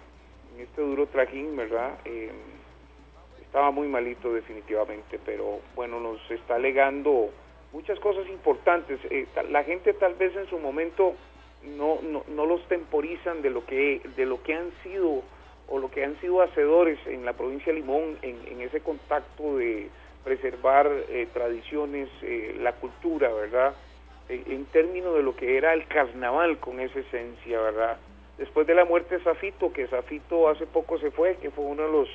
en 0.54 0.60
este 0.62 0.82
duro 0.82 1.06
trajín, 1.06 1.56
¿verdad? 1.56 1.98
estaba 3.42 3.70
muy 3.70 3.88
malito 3.88 4.34
definitivamente, 4.34 5.18
pero 5.24 5.60
bueno, 5.74 5.98
nos 6.00 6.30
está 6.30 6.58
legando 6.58 7.30
muchas 7.72 7.98
cosas 8.00 8.28
importantes. 8.28 8.98
Eh, 9.10 9.26
la 9.50 9.64
gente 9.64 9.92
tal 9.94 10.14
vez 10.14 10.34
en 10.36 10.46
su 10.48 10.58
momento 10.58 11.14
no, 11.76 12.00
no, 12.02 12.24
no, 12.28 12.46
los 12.46 12.66
temporizan 12.68 13.42
de 13.42 13.50
lo 13.50 13.66
que 13.66 14.00
de 14.16 14.26
lo 14.26 14.42
que 14.42 14.54
han 14.54 14.70
sido 14.82 15.22
o 15.68 15.78
lo 15.78 15.90
que 15.90 16.04
han 16.04 16.18
sido 16.20 16.40
hacedores 16.40 16.98
en 17.06 17.24
la 17.24 17.34
provincia 17.34 17.72
de 17.72 17.80
Limón 17.80 18.16
en, 18.22 18.60
ese 18.60 18.80
contacto 18.80 19.58
de 19.58 19.88
preservar 20.24 20.90
eh, 21.08 21.26
tradiciones, 21.32 22.08
eh, 22.22 22.56
la 22.60 22.72
cultura, 22.72 23.32
¿verdad? 23.32 23.74
en 24.28 24.66
términos 24.66 25.14
de 25.14 25.22
lo 25.22 25.34
que 25.34 25.56
era 25.56 25.72
el 25.72 25.86
carnaval 25.86 26.58
con 26.58 26.80
esa 26.80 26.98
esencia, 26.98 27.60
¿verdad? 27.62 27.96
Después 28.36 28.66
de 28.66 28.74
la 28.74 28.84
muerte 28.84 29.16
de 29.16 29.24
Zafito, 29.24 29.72
que 29.72 29.86
Zafito 29.86 30.48
hace 30.48 30.66
poco 30.66 30.98
se 30.98 31.10
fue, 31.10 31.36
que 31.36 31.50
fue 31.50 31.64
uno 31.64 31.84
de 31.84 31.92
los 31.92 32.08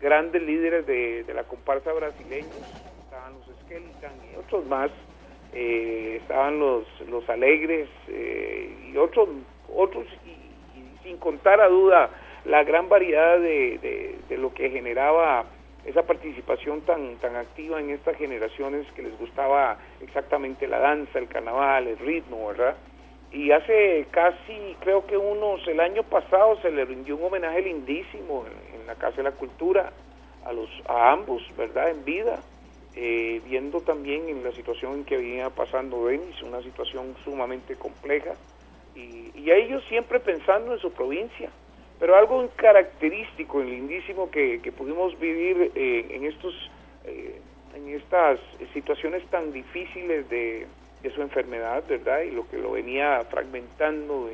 grandes 0.00 0.42
líderes 0.42 0.86
de, 0.86 1.24
de 1.24 1.34
la 1.34 1.44
comparsa 1.44 1.92
brasileña, 1.92 2.46
Skeleton 3.66 4.12
y 4.32 4.36
otros 4.38 4.66
más, 4.66 4.90
eh, 5.52 6.18
estaban 6.22 6.58
los, 6.58 6.84
los 7.08 7.28
Alegres 7.28 7.88
eh, 8.08 8.90
y 8.92 8.96
otros, 8.96 9.28
otros 9.74 10.06
y, 10.24 10.36
sin 11.02 11.18
contar 11.18 11.60
a 11.60 11.68
duda 11.68 12.10
la 12.44 12.64
gran 12.64 12.88
variedad 12.88 13.38
de, 13.38 14.18
de, 14.28 14.38
lo 14.38 14.52
que 14.52 14.70
generaba 14.70 15.44
esa 15.84 16.02
participación 16.02 16.80
tan, 16.82 17.16
tan 17.16 17.36
activa 17.36 17.80
en 17.80 17.90
estas 17.90 18.16
generaciones 18.16 18.86
que 18.92 19.02
les 19.02 19.16
gustaba 19.18 19.78
exactamente 20.00 20.66
la 20.66 20.78
danza, 20.78 21.18
el 21.18 21.28
carnaval, 21.28 21.86
el 21.86 21.98
ritmo, 21.98 22.48
¿verdad? 22.48 22.76
Y 23.32 23.50
hace 23.50 24.06
casi, 24.10 24.76
creo 24.80 25.06
que 25.06 25.16
unos, 25.16 25.66
el 25.68 25.80
año 25.80 26.02
pasado 26.04 26.60
se 26.60 26.70
le 26.70 26.84
rindió 26.84 27.16
un 27.16 27.24
homenaje 27.24 27.62
lindísimo 27.62 28.44
en, 28.46 28.80
en 28.80 28.86
la 28.86 28.94
Casa 28.96 29.18
de 29.18 29.24
la 29.24 29.32
Cultura 29.32 29.92
a, 30.44 30.52
los, 30.52 30.68
a 30.88 31.12
ambos, 31.12 31.42
¿verdad? 31.56 31.90
En 31.90 32.04
vida. 32.04 32.40
Eh, 32.98 33.42
viendo 33.44 33.82
también 33.82 34.28
en 34.28 34.42
la 34.42 34.52
situación 34.52 34.94
en 34.94 35.04
que 35.04 35.18
venía 35.18 35.50
pasando 35.50 36.06
Denis, 36.06 36.42
una 36.42 36.62
situación 36.62 37.14
sumamente 37.24 37.76
compleja, 37.76 38.34
y, 38.94 39.50
a 39.50 39.54
ellos 39.54 39.84
siempre 39.88 40.18
pensando 40.18 40.72
en 40.72 40.78
su 40.80 40.90
provincia, 40.90 41.50
Pero 42.00 42.16
algo 42.16 42.48
característico 42.56 43.62
y 43.62 43.70
lindísimo 43.70 44.30
que, 44.30 44.72
pudimos 44.76 45.18
vivir 45.18 45.72
eh, 45.74 46.06
en 46.10 46.24
estos 46.24 46.54
eh, 47.04 47.40
en 47.76 47.94
estas 47.94 48.40
situaciones 48.72 49.24
tan 49.26 49.52
difíciles 49.52 50.28
de, 50.30 50.66
su 51.14 51.22
enfermedad, 51.22 51.84
¿verdad? 51.88 52.22
Y 52.22 52.32
lo 52.32 52.48
que 52.48 52.58
lo 52.58 52.72
venía 52.72 53.22
fragmentando 53.30 54.28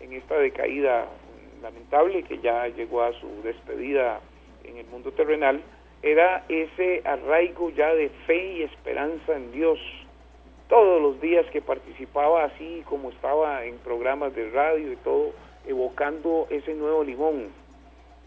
en 0.00 0.12
esta 0.14 0.38
decaída 0.38 1.06
lamentable 1.60 2.22
que 2.22 2.38
ya 2.38 2.66
llegó 2.68 3.02
a 3.02 3.12
su 3.12 3.42
despedida 3.42 4.20
en 4.64 4.78
el 4.78 4.86
mundo 4.86 5.12
terrenal, 5.12 5.60
era 6.04 6.44
ese 6.50 7.00
arraigo 7.06 7.70
ya 7.70 7.94
de 7.94 8.10
fe 8.26 8.52
y 8.58 8.62
esperanza 8.62 9.34
en 9.34 9.50
Dios. 9.52 9.78
Todos 10.68 11.00
los 11.00 11.18
días 11.18 11.46
que 11.46 11.62
participaba 11.62 12.44
así 12.44 12.82
como 12.86 13.08
estaba 13.08 13.64
en 13.64 13.78
programas 13.78 14.34
de 14.34 14.50
radio 14.50 14.92
y 14.92 14.96
todo, 14.96 15.32
evocando 15.66 16.46
ese 16.50 16.74
nuevo 16.74 17.02
limón, 17.04 17.48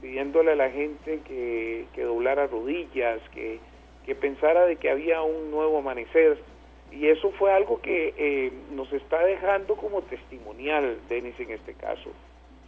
pidiéndole 0.01 0.53
a 0.53 0.55
la 0.55 0.71
gente 0.71 1.19
que, 1.27 1.85
que 1.93 2.01
doblara 2.01 2.47
rodillas, 2.47 3.21
que, 3.29 3.59
que, 4.07 4.15
pensara 4.15 4.65
de 4.65 4.77
que 4.77 4.89
había 4.89 5.21
un 5.21 5.51
nuevo 5.51 5.77
amanecer. 5.77 6.39
Y 6.91 7.09
eso 7.09 7.29
fue 7.33 7.53
algo 7.53 7.79
que 7.79 8.15
eh, 8.17 8.51
nos 8.71 8.91
está 8.91 9.23
dejando 9.23 9.75
como 9.75 10.01
testimonial, 10.01 10.97
Denis 11.09 11.39
en 11.39 11.51
este 11.51 11.75
caso. 11.75 12.09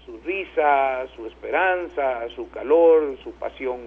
Su 0.05 0.19
risa, 0.19 1.07
su 1.15 1.25
esperanza, 1.25 2.29
su 2.35 2.47
calor, 2.51 3.17
su 3.23 3.31
pasión. 3.31 3.79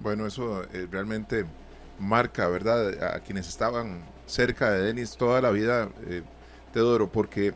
Bueno, 0.00 0.26
eso 0.26 0.62
eh, 0.72 0.88
realmente 0.90 1.44
marca, 1.98 2.48
¿verdad? 2.48 3.14
A 3.14 3.20
quienes 3.20 3.46
estaban 3.48 4.02
cerca 4.26 4.70
de 4.70 4.82
Denis 4.82 5.16
toda 5.16 5.42
la 5.42 5.50
vida, 5.50 5.90
eh, 6.06 6.22
Teodoro, 6.72 7.12
porque 7.12 7.52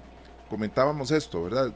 comentábamos 0.51 1.11
esto, 1.11 1.42
¿verdad? 1.42 1.72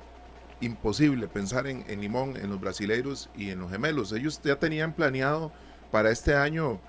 Imposible 0.60 1.26
pensar 1.26 1.66
en, 1.66 2.00
Limón, 2.00 2.36
en 2.36 2.50
los 2.50 2.60
brasileiros 2.60 3.30
y 3.34 3.48
en 3.48 3.60
los 3.60 3.70
gemelos. 3.70 4.12
Ellos 4.12 4.40
ya 4.44 4.56
tenían 4.56 4.92
planeado 4.92 5.52
para 5.90 6.10
este 6.10 6.34
año 6.34 6.80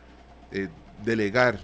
eh, 0.51 0.67
delegar 1.05 1.59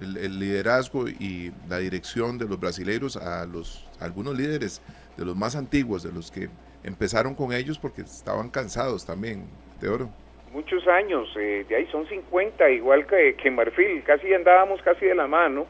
el, 0.00 0.38
liderazgo 0.38 1.08
y 1.08 1.52
la 1.68 1.78
dirección 1.78 2.38
de 2.38 2.46
los 2.46 2.60
brasileiros 2.60 3.16
a 3.16 3.44
los 3.46 3.84
algunos 3.98 4.36
líderes 4.36 4.80
de 5.16 5.24
los 5.24 5.34
más 5.34 5.56
antiguos, 5.56 6.04
de 6.04 6.12
los 6.12 6.30
que 6.30 6.50
empezaron 6.84 7.34
con 7.34 7.52
ellos 7.52 7.80
porque 7.80 8.02
estaban 8.02 8.48
cansados 8.48 9.04
también, 9.04 9.48
Teodoro 9.80 10.08
muchos 10.52 10.86
años, 10.88 11.28
eh, 11.36 11.64
de 11.68 11.76
ahí 11.76 11.86
son 11.86 12.06
50, 12.06 12.70
igual 12.70 13.06
que, 13.06 13.34
que 13.34 13.50
Marfil, 13.50 14.02
casi 14.04 14.32
andábamos 14.32 14.80
casi 14.82 15.06
de 15.06 15.14
la 15.14 15.26
mano, 15.26 15.66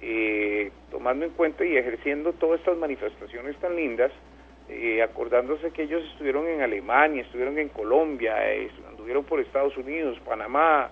eh, 0.00 0.70
tomando 0.90 1.24
en 1.24 1.32
cuenta 1.32 1.64
y 1.64 1.76
ejerciendo 1.76 2.32
todas 2.32 2.60
estas 2.60 2.76
manifestaciones 2.76 3.56
tan 3.56 3.76
lindas, 3.76 4.12
eh, 4.68 5.02
acordándose 5.02 5.70
que 5.70 5.84
ellos 5.84 6.02
estuvieron 6.12 6.46
en 6.46 6.60
Alemania, 6.60 7.22
estuvieron 7.22 7.58
en 7.58 7.68
Colombia, 7.68 8.52
estuvieron 8.52 9.24
por 9.24 9.40
Estados 9.40 9.76
Unidos, 9.76 10.18
Panamá, 10.24 10.90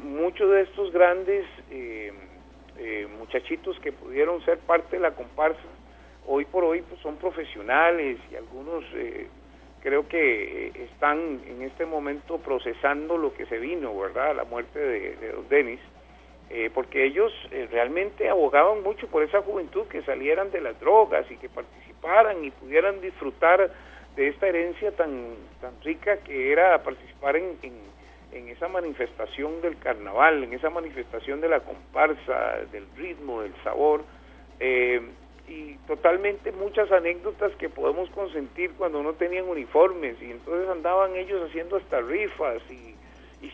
muchos 0.00 0.50
de 0.50 0.62
estos 0.62 0.92
grandes 0.92 1.46
muchachitos 3.18 3.78
que 3.80 3.92
pudieron 3.92 4.44
ser 4.44 4.58
parte 4.58 4.96
de 4.96 5.02
la 5.02 5.12
comparsa, 5.12 5.60
hoy 6.26 6.44
por 6.44 6.64
hoy 6.64 6.82
pues, 6.82 7.00
son 7.00 7.16
profesionales 7.16 8.18
y 8.30 8.36
algunos 8.36 8.84
creo 9.84 10.08
que 10.08 10.66
eh, 10.66 10.72
están 10.92 11.42
en 11.46 11.62
este 11.62 11.84
momento 11.86 12.38
procesando 12.38 13.16
lo 13.18 13.34
que 13.34 13.46
se 13.46 13.58
vino, 13.58 13.96
¿verdad? 13.96 14.34
La 14.34 14.44
muerte 14.44 14.78
de, 14.78 15.16
de 15.16 15.28
Don 15.32 15.48
Denis, 15.48 15.80
eh, 16.50 16.70
porque 16.72 17.04
ellos 17.04 17.32
eh, 17.52 17.68
realmente 17.70 18.28
abogaban 18.28 18.82
mucho 18.82 19.06
por 19.08 19.22
esa 19.22 19.42
juventud 19.42 19.86
que 19.88 20.02
salieran 20.02 20.50
de 20.50 20.62
las 20.62 20.80
drogas 20.80 21.30
y 21.30 21.36
que 21.36 21.50
participaran 21.50 22.42
y 22.44 22.50
pudieran 22.50 23.00
disfrutar 23.02 23.70
de 24.16 24.28
esta 24.28 24.48
herencia 24.48 24.90
tan, 24.92 25.34
tan 25.60 25.80
rica 25.82 26.16
que 26.18 26.50
era 26.50 26.82
participar 26.82 27.36
en, 27.36 27.58
en 28.32 28.48
esa 28.48 28.68
manifestación 28.68 29.60
del 29.60 29.78
carnaval, 29.78 30.44
en 30.44 30.54
esa 30.54 30.70
manifestación 30.70 31.40
de 31.40 31.48
la 31.48 31.60
comparsa, 31.60 32.60
del 32.72 32.86
ritmo, 32.96 33.42
del 33.42 33.54
sabor. 33.62 34.02
Eh, 34.60 35.00
y 35.48 35.74
totalmente 35.86 36.52
muchas 36.52 36.90
anécdotas 36.90 37.52
que 37.56 37.68
podemos 37.68 38.08
consentir 38.10 38.72
cuando 38.78 39.02
no 39.02 39.12
tenían 39.12 39.48
uniformes 39.48 40.16
y 40.22 40.30
entonces 40.30 40.68
andaban 40.68 41.16
ellos 41.16 41.42
haciendo 41.48 41.76
hasta 41.76 42.00
rifas 42.00 42.62
y, 42.70 42.94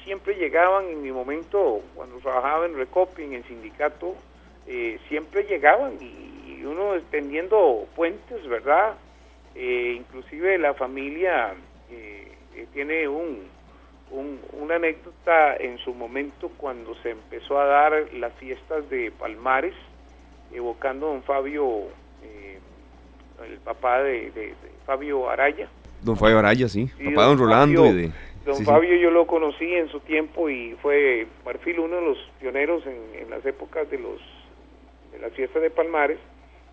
siempre 0.04 0.34
llegaban 0.36 0.86
en 0.86 1.02
mi 1.02 1.10
momento 1.10 1.82
cuando 1.96 2.18
trabajaba 2.18 2.64
en 2.64 2.76
Recoping, 2.76 3.32
en 3.32 3.44
sindicato, 3.44 4.14
eh, 4.66 4.98
siempre 5.08 5.42
llegaban 5.44 5.98
y, 6.00 6.64
uno 6.64 6.94
extendiendo 6.94 7.86
puentes, 7.96 8.46
¿verdad? 8.46 8.94
Eh, 9.54 9.94
inclusive 9.96 10.58
la 10.58 10.74
familia 10.74 11.54
eh, 11.90 12.32
tiene 12.72 13.08
un, 13.08 13.48
un, 14.10 14.40
una 14.52 14.76
anécdota 14.76 15.56
en 15.56 15.78
su 15.78 15.94
momento 15.94 16.50
cuando 16.56 16.94
se 17.02 17.10
empezó 17.10 17.58
a 17.58 17.64
dar 17.64 18.12
las 18.12 18.32
fiestas 18.34 18.88
de 18.90 19.10
Palmares, 19.10 19.74
evocando 20.52 21.08
a 21.08 21.12
don 21.12 21.22
Fabio, 21.22 21.84
eh, 22.22 22.58
el 23.48 23.58
papá 23.58 24.02
de, 24.02 24.54
Fabio 24.86 25.28
Araya. 25.30 25.68
Don 26.02 26.16
Fabio 26.16 26.38
Araya, 26.38 26.68
sí, 26.68 26.86
papá 26.86 27.22
de 27.22 27.28
don 27.28 27.38
Rolando. 27.38 27.86
y 27.86 28.12
don 28.44 28.64
Fabio 28.64 28.96
yo 28.96 29.10
lo 29.10 29.26
conocí 29.26 29.74
en 29.74 29.88
su 29.88 30.00
tiempo 30.00 30.48
y 30.48 30.76
fue 30.82 31.26
Marfil 31.44 31.78
uno 31.78 31.96
de 31.96 32.02
los 32.02 32.18
pioneros 32.40 32.82
en, 32.86 33.28
las 33.30 33.44
épocas 33.44 33.88
de 33.90 33.98
los 33.98 34.20
de 35.12 35.18
las 35.18 35.32
fiestas 35.32 35.62
de 35.62 35.70
Palmares 35.70 36.18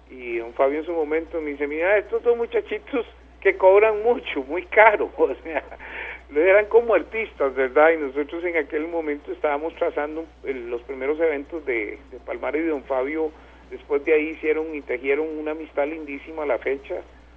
y 0.10 0.38
don 0.38 0.54
Fabio 0.54 0.80
en 0.80 0.86
su 0.86 0.94
momento 0.94 1.42
me 1.42 1.52
dice, 1.52 1.68
mira, 1.68 1.98
estos 1.98 2.24
dos 2.24 2.38
muchachitos 2.38 3.06
que 3.42 3.58
cobran 3.58 4.02
mucho, 4.04 4.44
muy 4.44 4.64
caro, 4.64 5.12
o 5.18 5.34
sea, 5.44 5.64
eran 6.36 6.66
como 6.66 6.94
artistas, 6.94 7.54
¿verdad? 7.56 7.92
Y 7.92 7.98
nosotros 7.98 8.44
en 8.44 8.58
aquel 8.58 8.88
momento 8.88 9.32
estábamos 9.32 9.76
trazando 9.76 10.26
los 10.44 10.82
primeros 10.84 11.20
eventos 11.20 11.66
de, 11.66 12.00
de 12.12 12.20
Palmares 12.26 12.64
y 12.64 12.68
don 12.68 12.84
Fabio 12.84 13.32
Después 13.70 14.04
de 14.06 14.14
ahí 14.14 14.30
hicieron 14.30 14.74
y 14.74 14.82
tejieron 14.82 15.28
una 15.38 15.52
amistad 15.52 15.88
lindísima 15.88 16.44
a 16.44 16.46
la 16.46 16.58
fecha. 16.58 16.96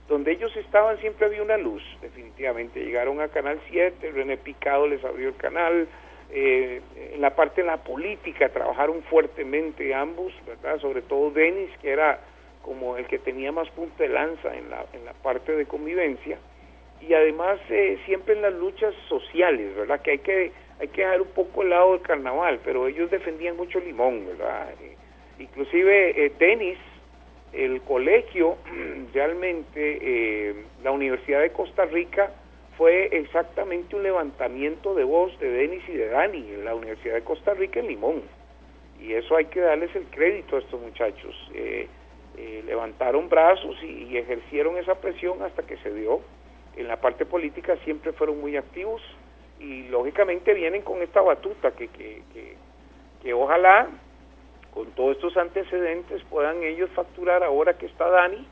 Donde 0.09 0.33
ellos 0.33 0.55
estaban 0.57 0.99
siempre 0.99 1.27
había 1.27 1.43
una 1.43 1.57
luz, 1.57 1.83
definitivamente. 2.01 2.85
Llegaron 2.85 3.21
a 3.21 3.29
Canal 3.29 3.61
7, 3.71 4.11
René 4.11 4.37
Picado 4.37 4.89
les 4.89 5.05
abrió 5.05 5.29
el 5.29 5.37
canal. 5.37 5.87
Eh, 6.33 6.81
en 7.13 7.21
la 7.21 7.35
parte 7.35 7.63
de 7.63 7.67
la 7.67 7.79
política 7.79 8.49
trabajaron 8.49 9.03
fuertemente 9.05 9.95
ambos, 9.95 10.33
¿verdad? 10.47 10.79
Sobre 10.81 11.03
todo 11.03 11.31
Denis, 11.31 11.71
que 11.81 11.91
era 11.91 12.21
como 12.63 12.97
el 12.97 13.07
que 13.07 13.19
tenía 13.19 13.53
más 13.53 13.69
punta 13.71 14.03
de 14.03 14.09
lanza 14.09 14.55
en 14.57 14.71
la, 14.71 14.85
en 14.93 15.05
la 15.05 15.13
parte 15.13 15.55
de 15.55 15.67
convivencia. 15.67 16.39
Y 17.01 17.15
además 17.15 17.59
eh, 17.71 17.99
siempre 18.05 18.35
en 18.35 18.43
las 18.43 18.55
luchas 18.55 18.95
sociales, 19.09 19.75
¿verdad? 19.75 20.01
Que 20.03 20.11
hay 20.13 20.19
que 20.19 20.53
hay 20.81 20.89
que 20.89 21.03
dejar 21.03 21.21
un 21.21 21.29
poco 21.29 21.63
el 21.63 21.71
lado 21.71 21.93
del 21.93 22.01
carnaval, 22.01 22.61
pero 22.65 22.89
ellos 22.89 23.11
defendían 23.11 23.57
mucho 23.57 23.79
Limón, 23.81 24.27
¿verdad? 24.27 24.71
Eh, 24.81 24.97
Inclusive 25.41 26.27
eh, 26.27 26.33
Denis, 26.39 26.79
el 27.53 27.81
colegio, 27.83 28.59
realmente 29.15 29.71
eh, 29.75 30.55
la 30.85 30.93
Universidad 30.93 31.41
de 31.41 31.51
Costa 31.51 31.87
Rica 31.87 32.31
fue 32.77 33.09
exactamente 33.13 33.97
un 33.97 34.03
levantamiento 34.03 34.95
de 34.95 35.05
voz 35.05 35.39
de 35.41 35.51
Denis 35.51 35.83
y 35.89 35.93
de 35.93 36.09
Dani 36.09 36.55
en 36.55 36.65
la 36.65 36.75
Universidad 36.75 37.15
de 37.15 37.23
Costa 37.23 37.55
Rica 37.55 37.81
en 37.81 37.89
Limón. 37.89 38.23
Y 39.01 39.15
eso 39.15 39.35
hay 39.37 39.47
que 39.47 39.61
darles 39.61 39.95
el 39.97 40.05
crédito 40.07 40.57
a 40.57 40.59
estos 40.61 40.81
muchachos. 40.81 41.35
Eh, 41.55 41.89
levantaron 42.67 43.29
brazos 43.29 43.77
y, 43.83 44.17
ejercieron 44.17 44.77
esa 44.79 44.95
presión 44.95 45.43
hasta 45.43 45.63
que 45.63 45.77
se 45.79 45.93
dio. 45.93 46.21
En 46.77 46.87
la 46.87 47.01
parte 47.01 47.27
política 47.27 47.77
siempre 47.85 48.13
fueron 48.13 48.41
muy 48.41 48.57
activos 48.57 49.03
y 49.59 49.89
lógicamente 49.89 50.55
vienen 50.55 50.83
con 50.83 51.03
esta 51.03 51.21
batuta 51.21 51.73
que, 51.73 51.89
que, 51.89 52.23
que 53.23 53.35
ojalá 53.35 53.89
con 54.73 54.87
todos 54.93 55.17
estos 55.17 55.37
antecedentes 55.37 56.23
puedan 56.31 56.63
ellos 56.63 56.91
facturar 56.95 57.43
ahora 57.43 57.77
que 57.77 57.87
está 57.87 58.09
Dani 58.09 58.47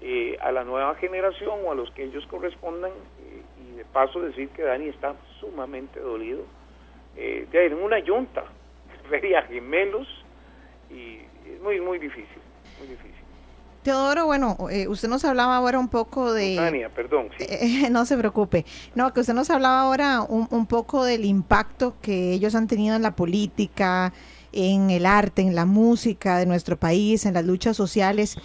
eh, 0.00 0.36
a 0.40 0.50
la 0.50 0.64
nueva 0.64 0.94
generación 0.96 1.60
o 1.64 1.72
a 1.72 1.74
los 1.74 1.90
que 1.92 2.04
ellos 2.04 2.26
correspondan 2.26 2.90
eh, 2.90 3.42
y 3.62 3.76
de 3.76 3.84
paso 3.84 4.20
decir 4.20 4.48
que 4.50 4.62
Dani 4.62 4.88
está 4.88 5.14
sumamente 5.38 6.00
dolido 6.00 6.42
eh, 7.16 7.46
de 7.50 7.66
en 7.66 7.74
una 7.74 7.98
yunta 7.98 8.44
vería 9.10 9.42
gemelos 9.42 10.08
y 10.90 11.18
es 11.46 11.60
muy 11.62 11.80
muy 11.80 11.98
difícil 11.98 12.40
muy 12.78 12.88
difícil 12.88 13.10
Teodoro, 13.82 14.26
bueno, 14.26 14.58
usted 14.88 15.08
nos 15.08 15.24
hablaba 15.24 15.56
ahora 15.56 15.78
un 15.78 15.88
poco 15.88 16.34
de... 16.34 16.54
Tania, 16.54 16.90
perdón. 16.90 17.30
no 17.90 18.04
se 18.04 18.18
preocupe. 18.18 18.66
No, 18.94 19.14
que 19.14 19.20
usted 19.20 19.32
nos 19.32 19.48
hablaba 19.48 19.80
ahora 19.80 20.20
un, 20.20 20.46
un, 20.50 20.66
poco 20.66 21.02
del 21.02 21.24
impacto 21.24 21.94
que 22.02 22.34
ellos 22.34 22.54
han 22.54 22.68
tenido 22.68 22.94
en 22.94 23.00
la 23.00 23.16
política, 23.16 24.12
en 24.52 24.90
el 24.90 25.06
arte, 25.06 25.42
en 25.42 25.54
la 25.54 25.66
música 25.66 26.38
de 26.38 26.46
nuestro 26.46 26.76
país, 26.76 27.26
en 27.26 27.34
las 27.34 27.44
luchas 27.44 27.76
sociales. 27.76 28.36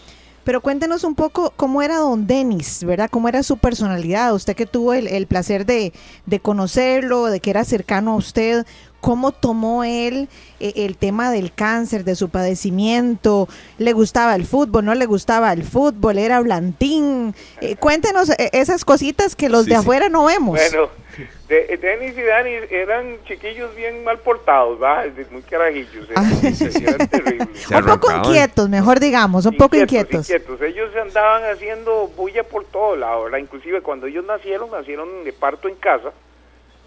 Pero 0.46 0.62
cuéntenos 0.62 1.04
un 1.04 1.16
poco 1.16 1.52
cómo 1.56 1.82
era 1.82 1.98
don 1.98 2.28
Denis, 2.28 2.84
¿verdad? 2.84 3.10
¿Cómo 3.10 3.28
era 3.28 3.42
su 3.42 3.58
personalidad? 3.58 4.34
Usted 4.36 4.56
que 4.56 4.68
tuvo 4.68 4.94
el, 4.94 5.26
placer 5.26 5.66
de, 5.66 5.92
conocerlo, 6.40 7.26
de 7.26 7.40
que 7.40 7.50
era 7.50 7.66
cercano 7.66 8.12
a 8.12 8.16
usted, 8.16 8.64
cómo 9.02 9.32
tomó 9.32 9.84
él 9.84 10.30
eh, 10.60 10.74
el 10.76 10.98
tema 10.98 11.32
del 11.32 11.52
cáncer, 11.52 12.04
de 12.04 12.16
su 12.16 12.30
padecimiento, 12.30 13.50
le 13.80 13.94
gustaba 13.94 14.36
el 14.36 14.46
fútbol, 14.46 14.86
no 14.86 14.94
le 14.94 15.08
gustaba 15.08 15.52
el 15.52 15.64
fútbol, 15.64 16.20
era 16.20 16.40
blantín. 16.42 17.34
Eh, 17.60 17.76
cuéntenos 17.76 18.30
eh, 18.30 18.52
esas 18.54 18.86
cositas 18.86 19.36
que 19.36 19.50
los 19.50 19.66
de 19.66 19.76
afuera 19.76 20.10
no 20.10 20.26
vemos. 20.26 20.60
Bueno, 20.60 20.90
de, 21.48 21.78
Denis 21.78 22.18
y 22.18 22.22
Dani 22.22 22.52
eran 22.70 23.18
chiquillos 23.26 23.76
bien 23.76 24.04
mal 24.04 24.20
portados, 24.20 24.82
¿va? 24.82 25.04
Muy 25.32 25.42
carajillos. 25.44 26.08
Ah. 26.16 27.80
un 27.80 27.86
poco 27.86 28.12
inquietos, 28.12 28.70
mejor 28.70 29.00
digamos, 29.00 29.46
un 29.46 29.58
poco 29.58 29.76
inquietos. 29.76 30.30
inquietos. 30.30 30.62
Ellos 30.62 30.90
andaban 30.96 31.44
haciendo 31.44 32.08
bulla 32.16 32.44
por 32.44 32.66
todo 32.66 32.96
lado, 32.96 33.24
¿verdad? 33.26 33.40
Inclusive 33.40 33.82
cuando 33.82 34.08
ellos 34.08 34.26
nacieron, 34.26 34.72
nacieron 34.72 35.24
de 35.24 35.34
parto 35.34 35.68
en 35.68 35.76
casa 35.76 36.12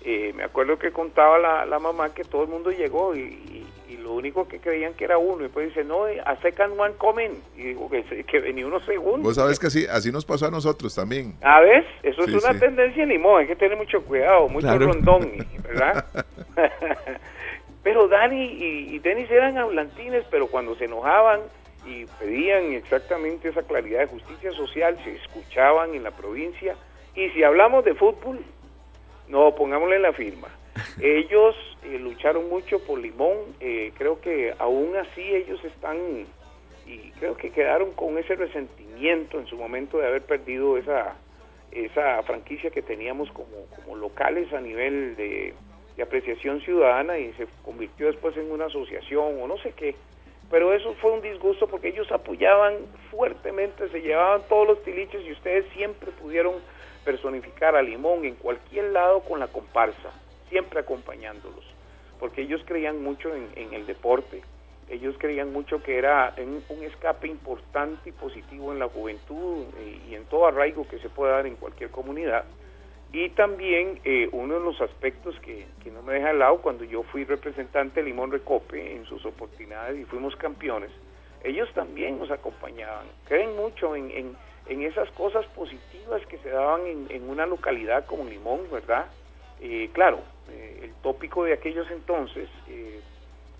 eh, 0.04 0.32
me 0.34 0.44
acuerdo 0.44 0.78
que 0.78 0.90
contaba 0.90 1.38
la, 1.66 1.78
mamá 1.78 2.14
que 2.14 2.24
todo 2.24 2.42
el 2.42 2.48
mundo 2.48 2.70
llegó 2.70 3.14
y, 3.14 3.66
lo 4.02 4.14
único 4.14 4.48
que 4.48 4.58
creían 4.58 4.94
que 4.94 5.04
era 5.04 5.18
uno. 5.18 5.40
Y 5.40 5.42
después 5.44 5.68
dice, 5.68 5.84
no, 5.84 6.04
a 6.04 6.36
second 6.40 6.80
one 6.80 6.94
coming. 6.94 7.30
Y 7.56 7.62
digo 7.64 7.90
que, 7.90 8.02
que 8.24 8.38
venía 8.40 8.66
unos 8.66 8.82
segundos. 8.86 9.22
Vos 9.22 9.34
sabes 9.34 9.58
que 9.58 9.66
así, 9.66 9.86
así 9.86 10.10
nos 10.10 10.24
pasó 10.24 10.46
a 10.46 10.50
nosotros 10.50 10.94
también. 10.94 11.34
A 11.42 11.60
ver, 11.60 11.84
eso 12.02 12.22
es 12.22 12.32
una 12.32 12.58
tendencia 12.58 13.02
en 13.02 13.10
limón, 13.10 13.40
hay 13.40 13.46
que 13.46 13.56
tener 13.56 13.76
mucho 13.76 14.02
cuidado, 14.02 14.48
mucho 14.48 14.78
rondón, 14.78 15.30
¿verdad? 15.62 16.06
pero 17.82 18.08
Dani 18.08 18.44
y, 18.44 18.94
y 18.94 18.98
Denis 19.00 19.30
eran 19.30 19.58
hablantines, 19.58 20.24
pero 20.30 20.46
cuando 20.46 20.74
se 20.76 20.86
enojaban 20.86 21.40
y 21.88 22.06
pedían 22.18 22.72
exactamente 22.72 23.48
esa 23.48 23.62
claridad 23.62 24.00
de 24.00 24.06
justicia 24.06 24.52
social, 24.52 24.98
se 25.04 25.16
escuchaban 25.16 25.94
en 25.94 26.02
la 26.02 26.12
provincia. 26.12 26.76
Y 27.14 27.28
si 27.30 27.42
hablamos 27.42 27.84
de 27.84 27.94
fútbol, 27.94 28.40
no, 29.28 29.54
pongámosle 29.54 29.98
la 29.98 30.12
firma. 30.12 30.48
Ellos 31.00 31.54
eh, 31.84 31.98
lucharon 31.98 32.48
mucho 32.48 32.78
por 32.84 32.98
Limón, 32.98 33.36
eh, 33.60 33.92
creo 33.96 34.20
que 34.20 34.54
aún 34.58 34.96
así 34.96 35.22
ellos 35.22 35.62
están 35.64 36.26
y 36.86 37.10
creo 37.18 37.36
que 37.36 37.50
quedaron 37.50 37.92
con 37.92 38.16
ese 38.16 38.34
resentimiento 38.34 39.38
en 39.38 39.46
su 39.46 39.56
momento 39.56 39.98
de 39.98 40.06
haber 40.06 40.22
perdido 40.22 40.78
esa 40.78 41.16
esa 41.72 42.22
franquicia 42.22 42.70
que 42.70 42.82
teníamos 42.82 43.30
como, 43.32 43.66
como 43.76 43.96
locales 43.96 44.52
a 44.52 44.60
nivel 44.60 45.16
de, 45.16 45.54
de 45.96 46.02
apreciación 46.02 46.60
ciudadana 46.60 47.18
y 47.18 47.32
se 47.34 47.46
convirtió 47.64 48.06
después 48.06 48.36
en 48.36 48.50
una 48.50 48.66
asociación 48.66 49.40
o 49.40 49.46
no 49.46 49.58
sé 49.58 49.72
qué. 49.72 49.94
Pero 50.50 50.72
eso 50.72 50.94
fue 50.94 51.12
un 51.12 51.20
disgusto 51.20 51.66
porque 51.68 51.88
ellos 51.88 52.10
apoyaban 52.10 52.74
fuertemente, 53.10 53.88
se 53.90 54.00
llevaban 54.00 54.42
todos 54.48 54.66
los 54.66 54.82
tiliches 54.82 55.22
y 55.26 55.32
ustedes 55.32 55.66
siempre 55.74 56.10
pudieron 56.12 56.54
personificar 57.08 57.74
a 57.74 57.80
Limón 57.80 58.26
en 58.26 58.34
cualquier 58.34 58.92
lado 58.92 59.20
con 59.20 59.40
la 59.40 59.46
comparsa, 59.46 60.10
siempre 60.50 60.80
acompañándolos, 60.80 61.64
porque 62.20 62.42
ellos 62.42 62.60
creían 62.66 63.02
mucho 63.02 63.30
en, 63.34 63.72
el 63.72 63.86
deporte, 63.86 64.42
ellos 64.90 65.14
creían 65.16 65.50
mucho 65.50 65.82
que 65.82 65.96
era 65.96 66.34
un, 66.36 66.82
escape 66.82 67.26
importante 67.26 68.10
y 68.10 68.12
positivo 68.12 68.74
en 68.74 68.78
la 68.78 68.90
juventud 68.90 69.64
y, 70.06 70.14
en 70.14 70.26
todo 70.26 70.48
arraigo 70.48 70.86
que 70.86 70.98
se 70.98 71.08
pueda 71.08 71.36
dar 71.36 71.46
en 71.46 71.56
cualquier 71.56 71.88
comunidad. 71.90 72.44
Y 73.10 73.30
también 73.30 74.00
eh, 74.04 74.28
uno 74.32 74.58
de 74.58 74.60
los 74.60 74.78
aspectos 74.82 75.34
que, 75.40 75.64
no 75.90 76.02
me 76.02 76.12
deja 76.12 76.28
al 76.28 76.40
lado, 76.40 76.60
cuando 76.60 76.84
yo 76.84 77.04
fui 77.04 77.24
representante 77.24 78.02
de 78.02 78.06
Limón 78.06 78.32
Recope 78.32 78.96
en 78.96 79.06
sus 79.06 79.24
oportunidades 79.24 79.98
y 79.98 80.04
fuimos 80.04 80.36
campeones, 80.36 80.90
ellos 81.42 81.72
también 81.72 82.18
nos 82.18 82.30
acompañaban. 82.30 83.06
Creen 83.26 83.56
mucho 83.56 83.96
en, 83.96 84.10
en 84.10 84.36
esas 84.68 85.10
cosas 85.12 85.46
positivas 85.46 86.24
que 86.26 86.38
se 86.38 86.50
daban 86.50 86.82
en, 86.86 87.28
una 87.28 87.46
localidad 87.46 88.06
como 88.06 88.24
Limón, 88.24 88.70
¿verdad? 88.70 89.06
Eh, 89.60 89.90
claro, 89.92 90.20
eh, 90.50 90.80
el 90.84 90.92
tópico 91.02 91.44
de 91.44 91.54
aquellos 91.54 91.90
entonces, 91.90 92.48
eh, 92.68 93.00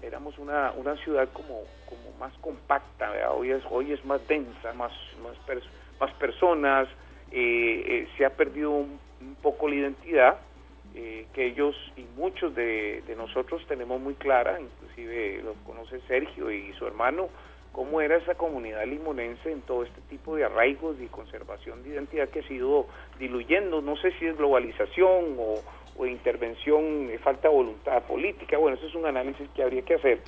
éramos 0.02 0.38
una, 0.38 0.72
una 0.72 0.96
ciudad 0.96 1.28
como, 1.32 1.62
como 1.86 2.16
más 2.18 2.32
compacta, 2.38 3.10
Hoy, 3.32 3.50
es, 3.50 3.62
hoy 3.70 3.92
es 3.92 4.04
más 4.04 4.26
densa, 4.28 4.72
más, 4.74 4.92
más, 5.22 5.36
más 5.98 6.12
personas, 6.14 6.88
se 7.30 8.24
ha 8.24 8.30
perdido 8.30 8.70
un, 8.70 8.98
poco 9.42 9.68
la 9.68 9.74
identidad 9.74 10.38
que 10.94 11.46
ellos 11.46 11.76
y 11.96 12.02
muchos 12.16 12.54
de, 12.54 13.02
de 13.06 13.14
nosotros 13.14 13.64
tenemos 13.68 14.00
muy 14.00 14.14
clara, 14.14 14.58
inclusive 14.60 15.42
lo 15.42 15.54
conoce 15.64 16.00
Sergio 16.08 16.50
y 16.50 16.72
su 16.74 16.86
hermano, 16.86 17.28
cómo 17.78 18.00
era 18.00 18.16
esa 18.16 18.34
comunidad 18.34 18.84
limonense 18.86 19.52
en 19.52 19.60
todo 19.60 19.84
este 19.84 20.00
tipo 20.10 20.34
de 20.34 20.44
arraigos 20.44 20.96
y 21.00 21.06
conservación 21.06 21.84
de 21.84 21.90
identidad 21.90 22.28
que 22.28 22.40
ha 22.40 22.48
sido 22.48 22.88
diluyendo, 23.20 23.80
no 23.80 23.94
sé 23.98 24.10
si 24.18 24.26
es 24.26 24.36
globalización 24.36 25.36
o, 25.38 26.04
intervención, 26.04 27.08
eh, 27.08 27.18
falta 27.18 27.48
voluntad 27.48 28.02
política, 28.02 28.58
bueno, 28.58 28.76
eso 28.76 28.86
es 28.88 28.94
un 28.96 29.06
análisis 29.06 29.48
que 29.54 29.62
habría 29.62 29.82
que 29.82 29.94
hacer. 29.94 30.22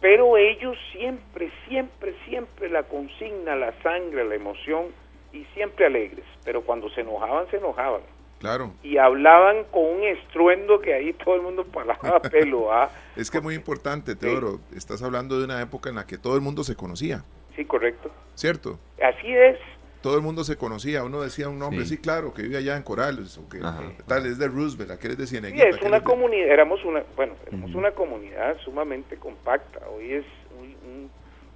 Pero 0.00 0.36
ellos 0.36 0.76
siempre, 0.90 1.52
siempre, 1.68 2.12
siempre 2.26 2.68
la 2.68 2.82
consigna, 2.82 3.54
la 3.54 3.72
sangre, 3.82 4.24
la 4.24 4.34
emoción 4.34 4.86
y 5.32 5.44
siempre 5.54 5.86
alegres, 5.86 6.24
pero 6.44 6.62
cuando 6.62 6.90
se 6.90 7.02
enojaban, 7.02 7.48
se 7.50 7.58
enojaban. 7.58 8.00
Claro. 8.40 8.72
Y 8.82 8.96
hablaban 8.96 9.64
con 9.70 9.84
un 9.84 10.02
estruendo 10.02 10.80
que 10.80 10.94
ahí 10.94 11.12
todo 11.12 11.36
el 11.36 11.42
mundo 11.42 11.64
palaba 11.64 12.20
pelo. 12.30 12.72
¿ah? 12.72 12.90
es 13.14 13.30
que 13.30 13.36
es 13.36 13.44
muy 13.44 13.54
importante, 13.54 14.16
Teodoro. 14.16 14.60
Estás 14.74 15.02
hablando 15.02 15.38
de 15.38 15.44
una 15.44 15.60
época 15.60 15.90
en 15.90 15.96
la 15.96 16.06
que 16.06 16.16
todo 16.16 16.36
el 16.36 16.40
mundo 16.40 16.64
se 16.64 16.74
conocía. 16.74 17.22
Sí, 17.54 17.66
correcto. 17.66 18.10
¿Cierto? 18.34 18.78
Así 19.02 19.34
es. 19.34 19.58
Todo 20.00 20.16
el 20.16 20.22
mundo 20.22 20.44
se 20.44 20.56
conocía. 20.56 21.04
Uno 21.04 21.20
decía 21.20 21.50
un 21.50 21.58
nombre, 21.58 21.84
sí, 21.84 21.98
claro, 21.98 22.32
que 22.32 22.40
vive 22.40 22.56
allá 22.56 22.78
en 22.78 22.82
Corales, 22.82 23.36
o 23.36 23.46
que 23.46 23.58
tal, 24.06 24.24
es 24.24 24.38
de 24.38 24.48
Roosevelt, 24.48 24.90
aquel 24.90 25.10
es 25.10 25.18
de 25.18 25.26
Cieneguita. 25.26 25.64
Sí, 25.64 25.78
es 25.78 25.82
una 25.82 26.02
comunidad, 26.02 26.48
éramos 26.48 26.82
una, 26.86 27.02
bueno, 27.16 27.34
éramos 27.46 27.74
una 27.74 27.90
comunidad 27.90 28.56
sumamente 28.64 29.16
compacta. 29.16 29.86
Hoy 29.90 30.14
es 30.14 30.24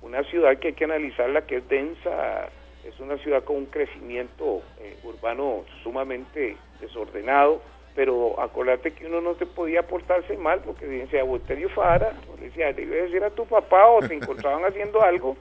una 0.02 0.22
ciudad 0.24 0.58
que 0.58 0.68
hay 0.68 0.74
que 0.74 0.84
analizarla, 0.84 1.46
que 1.46 1.56
es 1.56 1.68
densa, 1.70 2.50
es 2.84 3.00
una 3.00 3.16
ciudad 3.18 3.42
con 3.44 3.56
un 3.56 3.66
crecimiento 3.66 4.62
eh, 4.78 4.98
urbano 5.04 5.64
sumamente 5.82 6.58
desordenado, 6.86 7.60
pero 7.94 8.40
acordate 8.40 8.92
que 8.92 9.06
uno 9.06 9.20
no 9.20 9.34
te 9.34 9.46
podía 9.46 9.82
portarse 9.82 10.36
mal 10.36 10.60
porque 10.64 10.86
decía 10.86 11.22
Botelio 11.24 11.68
Fara, 11.70 12.12
le 12.38 12.46
decía, 12.46 12.72
debe 12.72 13.02
decir 13.02 13.22
a 13.22 13.30
tu 13.30 13.46
papá 13.46 13.86
o 13.86 14.00
te 14.00 14.14
encontraban 14.14 14.64
haciendo 14.68 15.02
algo 15.02 15.36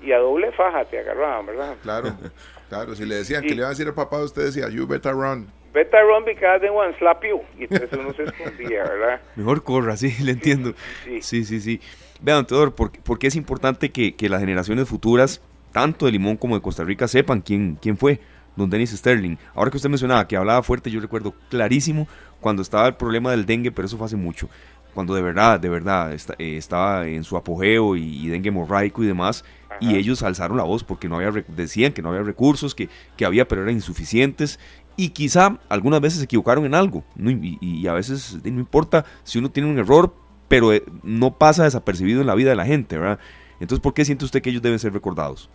y 0.00 0.12
a 0.12 0.18
doble 0.18 0.52
faja 0.52 0.84
te 0.84 0.98
agarraban, 0.98 1.46
¿verdad? 1.46 1.76
Claro, 1.82 2.10
claro, 2.68 2.94
si 2.94 3.04
le 3.04 3.16
decían 3.16 3.42
que 3.42 3.50
le 3.50 3.56
iban 3.56 3.66
a 3.66 3.70
decir 3.70 3.86
al 3.86 3.94
papá, 3.94 4.22
usted 4.22 4.44
decía, 4.44 4.68
you 4.68 4.86
better 4.86 5.12
run. 5.12 5.50
Better 5.72 6.04
run 6.06 6.24
because 6.24 6.60
they 6.60 6.70
want 6.70 6.96
slap 6.98 7.22
you. 7.24 7.40
Y 7.58 7.64
entonces 7.64 7.90
uno 7.92 8.12
se 8.14 8.24
escondía, 8.24 8.82
¿verdad? 8.84 9.20
Mejor 9.36 9.62
corra, 9.62 9.96
sí, 9.96 10.14
le 10.22 10.32
entiendo. 10.32 10.74
Sí, 11.20 11.44
sí, 11.44 11.60
sí. 11.60 11.80
Vean, 12.20 12.46
Teodoro, 12.46 12.74
¿por, 12.74 13.18
qué 13.18 13.26
es 13.26 13.36
importante 13.36 13.90
que, 13.90 14.14
que 14.14 14.28
las 14.28 14.40
generaciones 14.40 14.88
futuras, 14.88 15.42
tanto 15.72 16.06
de 16.06 16.12
Limón 16.12 16.36
como 16.38 16.54
de 16.54 16.62
Costa 16.62 16.82
Rica, 16.82 17.08
sepan 17.08 17.42
quién, 17.42 17.78
quién 17.80 17.98
fue? 17.98 18.20
Don 18.56 18.70
Dennis 18.70 18.90
Sterling. 18.90 19.36
Ahora 19.54 19.70
que 19.70 19.76
usted 19.76 19.90
mencionaba 19.90 20.26
que 20.26 20.36
hablaba 20.36 20.62
fuerte, 20.62 20.90
yo 20.90 21.00
recuerdo 21.00 21.34
clarísimo 21.48 22.08
cuando 22.40 22.62
estaba 22.62 22.88
el 22.88 22.94
problema 22.94 23.30
del 23.30 23.46
dengue, 23.46 23.70
pero 23.70 23.86
eso 23.86 23.96
fue 23.96 24.06
hace 24.06 24.16
mucho. 24.16 24.48
Cuando 24.94 25.14
de 25.14 25.20
verdad, 25.20 25.60
de 25.60 25.68
verdad, 25.68 26.12
eh, 26.38 26.56
estaba 26.56 27.06
en 27.06 27.22
su 27.22 27.36
apogeo 27.36 27.96
y, 27.96 28.28
dengue 28.28 28.48
hemorraico 28.48 29.04
y 29.04 29.06
demás, 29.06 29.44
y 29.78 29.94
ellos 29.96 30.22
alzaron 30.22 30.56
la 30.56 30.62
voz 30.62 30.84
porque 30.84 31.06
no 31.06 31.16
había, 31.16 31.44
decían 31.48 31.92
que 31.92 32.00
no 32.00 32.08
había 32.08 32.22
recursos, 32.22 32.74
que, 32.74 32.88
que 33.14 33.26
había, 33.26 33.46
pero 33.46 33.62
eran 33.62 33.74
insuficientes, 33.74 34.58
y 34.96 35.10
quizá 35.10 35.58
algunas 35.68 36.00
veces 36.00 36.20
se 36.20 36.24
equivocaron 36.24 36.64
en 36.64 36.74
algo, 36.74 37.04
y, 37.18 37.86
a 37.86 37.92
veces 37.92 38.38
no 38.42 38.58
importa 38.58 39.04
si 39.22 39.38
uno 39.38 39.50
tiene 39.50 39.68
un 39.68 39.78
error, 39.78 40.14
pero 40.48 40.72
eh, 40.72 40.82
no 41.02 41.36
pasa 41.36 41.64
desapercibido 41.64 42.22
en 42.22 42.26
la 42.26 42.34
vida 42.34 42.50
de 42.50 42.56
la 42.56 42.64
gente, 42.64 42.96
¿verdad? 42.96 43.18
Entonces, 43.60 43.82
¿por 43.82 43.92
qué 43.92 44.04
siente 44.04 44.24
usted 44.24 44.40
que 44.40 44.48
ellos 44.48 44.62
deben 44.62 44.78
ser 44.78 44.94
recordados? 44.94 45.50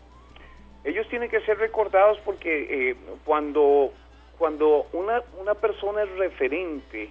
Ellos 0.84 1.08
tienen 1.10 1.30
que 1.30 1.42
ser 1.42 1.58
recordados 1.58 2.18
porque 2.26 2.90
eh, 2.90 2.96
cuando, 3.24 3.94
cuando 4.38 4.88
una, 4.94 5.22
una 5.40 5.54
persona 5.54 6.04
es 6.04 6.10
referente 6.18 7.10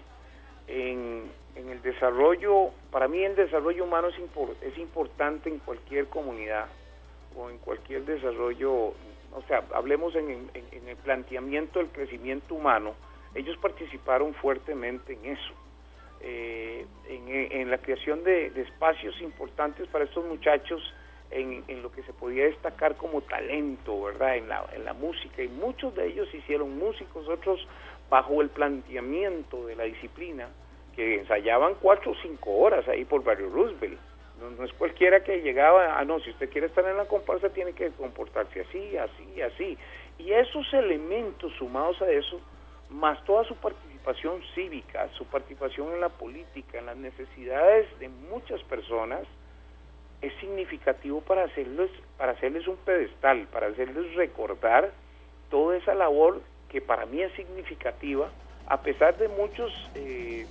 en, 0.67 1.31
en, 1.55 1.69
el 1.69 1.81
desarrollo, 1.83 2.71
para 2.91 3.07
mí 3.07 3.23
el 3.23 3.37
desarrollo 3.37 3.85
humano 3.85 4.09
es, 4.09 4.17
es 4.63 4.79
importante 4.79 5.49
en 5.49 5.59
cualquier 5.59 6.07
comunidad 6.07 6.67
o 7.37 7.49
en 7.49 7.59
cualquier 7.59 8.05
desarrollo, 8.05 8.73
o 8.73 9.43
sea, 9.47 9.63
hablemos 9.73 10.15
en, 10.17 10.51
en, 10.53 10.89
el 10.89 10.97
planteamiento 10.97 11.79
del 11.79 11.89
crecimiento 11.89 12.57
humano, 12.57 12.95
ellos 13.37 13.57
participaron 13.59 14.35
fuertemente 14.35 15.13
en 15.13 15.27
eso. 15.27 15.55
Eh, 16.23 16.85
en, 17.09 17.71
la 17.71 17.79
creación 17.79 18.25
de, 18.25 18.51
de 18.51 18.63
espacios 18.63 19.19
importantes 19.23 19.87
para 19.89 20.05
estos 20.05 20.25
muchachos 20.27 20.83
en, 21.31 21.83
lo 21.83 21.93
que 21.93 22.03
se 22.03 22.13
podía 22.13 22.45
destacar 22.45 22.97
como 22.97 23.21
talento, 23.23 24.03
¿verdad? 24.03 24.37
En 24.37 24.49
la, 24.49 24.65
en 24.75 24.85
la 24.85 24.93
música. 24.93 25.43
Y 25.43 25.49
muchos 25.49 25.95
de 25.95 26.09
ellos 26.09 26.33
hicieron 26.35 26.77
músicos, 26.77 27.29
otros 27.29 27.67
bajo 28.09 28.43
el 28.43 28.51
planteamiento 28.51 29.67
de 29.67 29.77
la 29.77 29.85
disciplina, 29.85 30.49
que 30.95 31.21
ensayaban 31.21 31.75
cuatro 31.81 32.13
o 32.13 32.15
cinco 32.23 32.51
horas 32.59 32.87
ahí 32.89 33.05
por 33.05 33.23
Barrio 33.23 33.49
Roosevelt. 33.51 33.99
No, 34.41 34.65
es 34.65 34.73
cualquiera 34.73 35.23
que 35.23 35.43
llegaba, 35.43 35.99
ah, 35.99 36.05
no, 36.05 36.19
si 36.21 36.31
usted 36.31 36.49
quiere 36.51 36.67
estar 36.67 36.85
en 36.87 36.97
la 36.97 37.05
comparsa 37.05 37.51
tiene 37.51 37.75
que 37.75 37.91
comportarse 37.91 38.63
así, 38.63 38.97
así, 38.97 39.43
así. 39.43 39.79
Y 40.19 40.33
esos 40.33 40.73
elementos 40.73 41.53
sumados 41.59 42.01
a 42.01 42.11
eso, 42.11 42.41
más 42.89 43.23
toda 43.25 43.45
su 43.45 43.55
participación 43.57 44.41
cívica, 44.55 45.09
su 45.17 45.27
participación 45.27 45.93
en 45.93 46.01
la 46.01 46.09
política, 46.09 46.79
en 46.79 46.87
las 46.87 46.97
necesidades 46.97 47.87
de 47.99 48.09
muchas 48.09 48.63
personas, 48.65 49.27
es 50.23 50.33
significativo 50.35 51.21
para 51.23 51.45
hacerles, 51.45 51.91
para 52.19 52.33
hacerles 52.33 52.67
un 52.69 52.77
pedestal, 52.77 53.47
para 53.53 53.69
hacerles 53.69 54.15
recordar 54.15 54.91
toda 55.51 55.77
esa 55.77 55.95
labor 55.95 56.43
que 56.69 56.81
para 56.81 57.07
mí 57.07 57.23
es 57.23 57.33
significativa, 57.33 58.31
a 58.67 58.83
pesar 58.83 59.17
de 59.17 59.29
muchos 59.29 59.73
eh, 59.95 60.47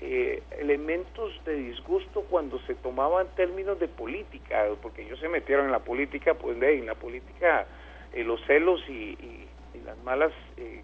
eh, 0.00 0.42
elementos 0.58 1.32
de 1.44 1.54
disgusto 1.54 2.22
cuando 2.22 2.58
se 2.60 2.74
tomaban 2.74 3.28
términos 3.36 3.78
de 3.78 3.88
política, 3.88 4.66
porque 4.82 5.02
ellos 5.02 5.20
se 5.20 5.28
metieron 5.28 5.66
en 5.66 5.72
la 5.72 5.80
política, 5.80 6.34
pues 6.34 6.60
en 6.60 6.86
la 6.86 6.94
política 6.94 7.66
eh, 8.12 8.24
los 8.24 8.44
celos 8.46 8.82
y, 8.88 9.48
las 9.84 9.98
malas, 9.98 10.32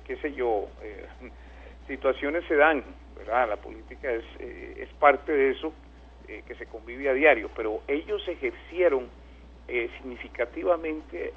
qué 0.04 0.16
sé 0.16 0.34
yo, 0.34 0.66
situaciones 1.88 2.44
se 2.46 2.54
dan, 2.54 2.84
¿verdad? 3.16 3.48
La 3.48 3.56
política 3.56 4.12
es, 4.12 4.24
es 4.38 4.90
parte 4.98 5.32
de 5.32 5.52
eso 5.52 5.72
que 6.46 6.54
se 6.54 6.66
convive 6.66 7.08
a 7.08 7.14
diario, 7.14 7.50
pero 7.56 7.82
ellos 7.88 8.26
ejercieron 8.28 9.08
significativamente 9.66 11.32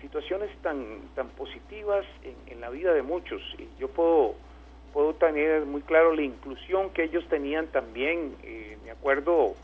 situaciones 0.00 0.50
tan, 0.62 1.00
tan 1.14 1.28
positivas 1.30 2.04
en, 2.22 2.60
la 2.60 2.70
vida 2.70 2.92
de 2.92 3.02
muchos. 3.02 3.40
Y 3.58 3.68
yo 3.80 3.88
puedo, 3.88 4.34
puedo 4.92 5.14
tener 5.14 5.64
muy 5.64 5.82
claro 5.82 6.14
la 6.14 6.22
inclusión 6.22 6.90
que 6.90 7.04
ellos 7.04 7.24
tenían 7.28 7.68
también. 7.68 8.34
Eh, 8.42 8.76
me 8.84 8.90
acuerdo 8.90 9.54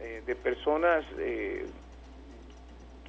eh, 0.00 0.22
de 0.26 0.34
personas 0.34 1.04
eh, 1.18 1.66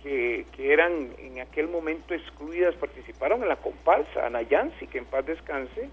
que, 0.03 0.45
que, 0.55 0.73
eran 0.73 1.11
en 1.17 1.39
aquel 1.39 1.67
momento 1.67 2.13
excluidas, 2.13 2.75
participaron 2.75 3.41
en 3.41 3.49
la 3.49 3.55
comparsa, 3.55 4.25
Ana 4.25 4.41
Yancy, 4.43 4.87
que 4.87 4.99
en 4.99 5.05
paz 5.05 5.25
descanse, 5.25 5.89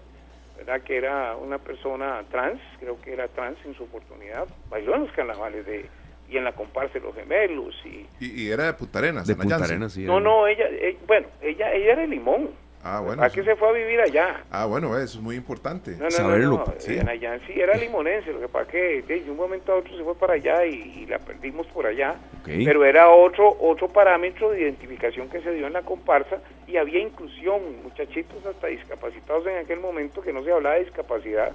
¿verdad? 0.59 0.81
que 0.81 0.97
era 0.97 1.35
una 1.35 1.57
persona 1.57 2.21
trans, 2.29 2.59
creo 2.79 2.99
que 3.01 3.13
era 3.13 3.27
trans 3.29 3.57
en 3.65 3.75
su 3.75 3.83
oportunidad, 3.83 4.47
bailó 4.69 4.95
en 4.95 5.01
los 5.01 5.11
carnavales 5.13 5.65
de 5.65 5.85
y 6.29 6.37
en 6.37 6.43
la 6.43 6.51
comparsa 6.51 6.93
de 6.93 6.99
los 6.99 7.15
gemelos 7.15 7.75
y, 7.83 8.05
y, 8.23 8.51
era 8.51 8.65
de 8.65 8.73
Punta 8.73 8.99
Arenas, 8.99 9.25
de 9.25 9.35
Punta 9.35 9.55
Arenas, 9.55 9.93
sí. 9.93 10.03
No, 10.03 10.19
no, 10.19 10.45
ella, 10.45 10.65
eh, 10.69 10.95
bueno, 11.07 11.27
ella, 11.41 11.73
ella 11.73 11.93
era 11.93 12.01
de 12.01 12.07
Limón. 12.07 12.51
Ah, 12.83 13.01
bueno. 13.01 13.23
¿A 13.23 13.29
qué 13.29 13.43
se 13.43 13.55
fue 13.55 13.69
a 13.69 13.71
vivir 13.73 13.99
allá? 13.99 14.43
Ah, 14.51 14.65
bueno, 14.65 14.97
eso 14.97 15.17
es 15.17 15.23
muy 15.23 15.35
importante. 15.35 15.91
No, 15.91 16.05
no, 16.05 16.11
Saberlo. 16.11 16.57
No, 16.57 16.73
sí. 16.77 16.97
sí 17.45 17.59
era 17.59 17.75
limonense, 17.75 18.31
lo 18.31 18.39
que 18.39 18.47
pasa 18.47 18.71
que 18.71 19.01
de 19.01 19.29
un 19.29 19.37
momento 19.37 19.73
a 19.73 19.75
otro 19.75 19.95
se 19.97 20.03
fue 20.03 20.15
para 20.15 20.33
allá 20.33 20.65
y, 20.65 21.05
la 21.07 21.19
perdimos 21.19 21.67
por 21.67 21.85
allá. 21.85 22.15
Pero 22.45 22.85
era 22.85 23.09
otro 23.09 23.55
otro 23.59 23.89
parámetro 23.89 24.51
de 24.51 24.61
identificación 24.61 25.29
que 25.29 25.41
se 25.41 25.51
dio 25.51 25.67
en 25.67 25.73
la 25.73 25.81
comparsa 25.81 26.39
y 26.67 26.77
había 26.77 26.99
inclusión, 26.99 27.83
muchachitos 27.83 28.45
hasta 28.45 28.67
discapacitados 28.67 29.45
en 29.47 29.57
aquel 29.57 29.79
momento 29.79 30.21
que 30.21 30.31
no 30.31 30.43
se 30.43 30.51
hablaba 30.51 30.75
de 30.75 30.85
discapacidad, 30.85 31.51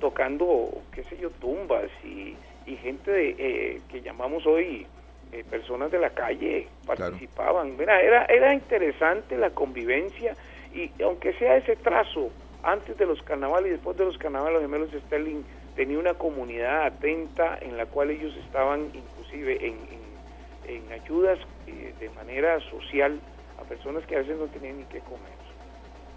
tocando, 0.00 0.70
qué 0.92 1.04
sé 1.04 1.16
yo, 1.18 1.30
tumbas 1.30 1.90
y 2.04 2.34
y 2.68 2.76
gente 2.76 3.10
de, 3.10 3.34
eh, 3.38 3.80
que 3.90 4.02
llamamos 4.02 4.46
hoy 4.46 4.86
eh, 5.32 5.44
personas 5.48 5.90
de 5.90 5.98
la 5.98 6.10
calle 6.10 6.68
participaban. 6.86 7.78
era, 7.80 8.24
era 8.24 8.54
interesante 8.54 9.36
la 9.36 9.50
convivencia 9.50 10.34
y 10.74 10.90
aunque 11.02 11.32
sea 11.34 11.56
ese 11.56 11.76
trazo, 11.76 12.30
antes 12.62 12.96
de 12.96 13.06
los 13.06 13.22
carnavales 13.22 13.68
y 13.68 13.72
después 13.72 13.96
de 13.96 14.04
los 14.04 14.18
carnavales, 14.18 14.54
los 14.54 14.62
gemelos 14.62 14.92
de 14.92 15.00
Sterling 15.00 15.42
tenía 15.76 15.98
una 15.98 16.14
comunidad 16.14 16.86
atenta 16.86 17.58
en 17.60 17.76
la 17.76 17.86
cual 17.86 18.10
ellos 18.10 18.34
estaban 18.44 18.90
inclusive 18.92 19.66
en, 19.66 19.76
en, 20.66 20.92
ayudas 20.92 21.38
eh, 21.66 21.94
de 21.98 22.10
manera 22.10 22.58
social 22.70 23.18
a 23.58 23.62
personas 23.62 24.04
que 24.06 24.16
a 24.16 24.18
veces 24.18 24.36
no 24.38 24.46
tenían 24.46 24.78
ni 24.78 24.84
qué 24.84 25.00
comer. 25.00 25.38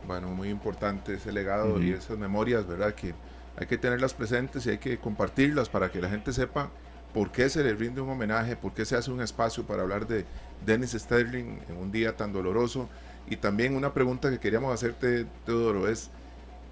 Bueno, 0.08 0.30
muy 0.30 0.50
importante 0.50 1.14
ese 1.14 1.32
legado 1.32 1.82
y 1.82 1.92
esas 1.92 2.18
memorias, 2.18 2.68
¿verdad? 2.68 2.96
Que 2.96 3.14
hay 3.56 3.68
que 3.68 3.78
tenerlas 3.78 4.14
presentes 4.14 4.66
y 4.66 4.72
hay 4.72 4.78
que 4.80 4.98
compartirlas 4.98 5.70
para 5.70 5.92
que 5.92 6.02
la 6.02 6.10
gente 6.10 6.34
sepa 6.34 6.72
por 7.14 7.32
qué 7.32 7.50
se 7.50 7.64
le 7.64 7.74
rinde 7.74 8.02
un 8.02 8.10
homenaje, 8.10 8.56
por 8.56 8.74
qué 8.74 8.86
se 8.86 8.96
hace 8.96 9.12
un 9.12 9.22
espacio 9.22 9.66
para 9.66 9.84
hablar 9.84 10.08
de 10.08 10.26
Dennis 10.66 10.92
Sterling 10.92 11.60
en 11.70 11.78
un 11.78 11.92
día 11.92 12.16
tan 12.16 12.32
doloroso. 12.32 12.90
Y 13.30 13.38
también 13.38 13.76
una 13.76 13.94
pregunta 13.94 14.30
que 14.30 14.40
queríamos 14.40 14.74
hacerte, 14.74 15.26
Teodoro, 15.46 15.88
es 15.88 16.10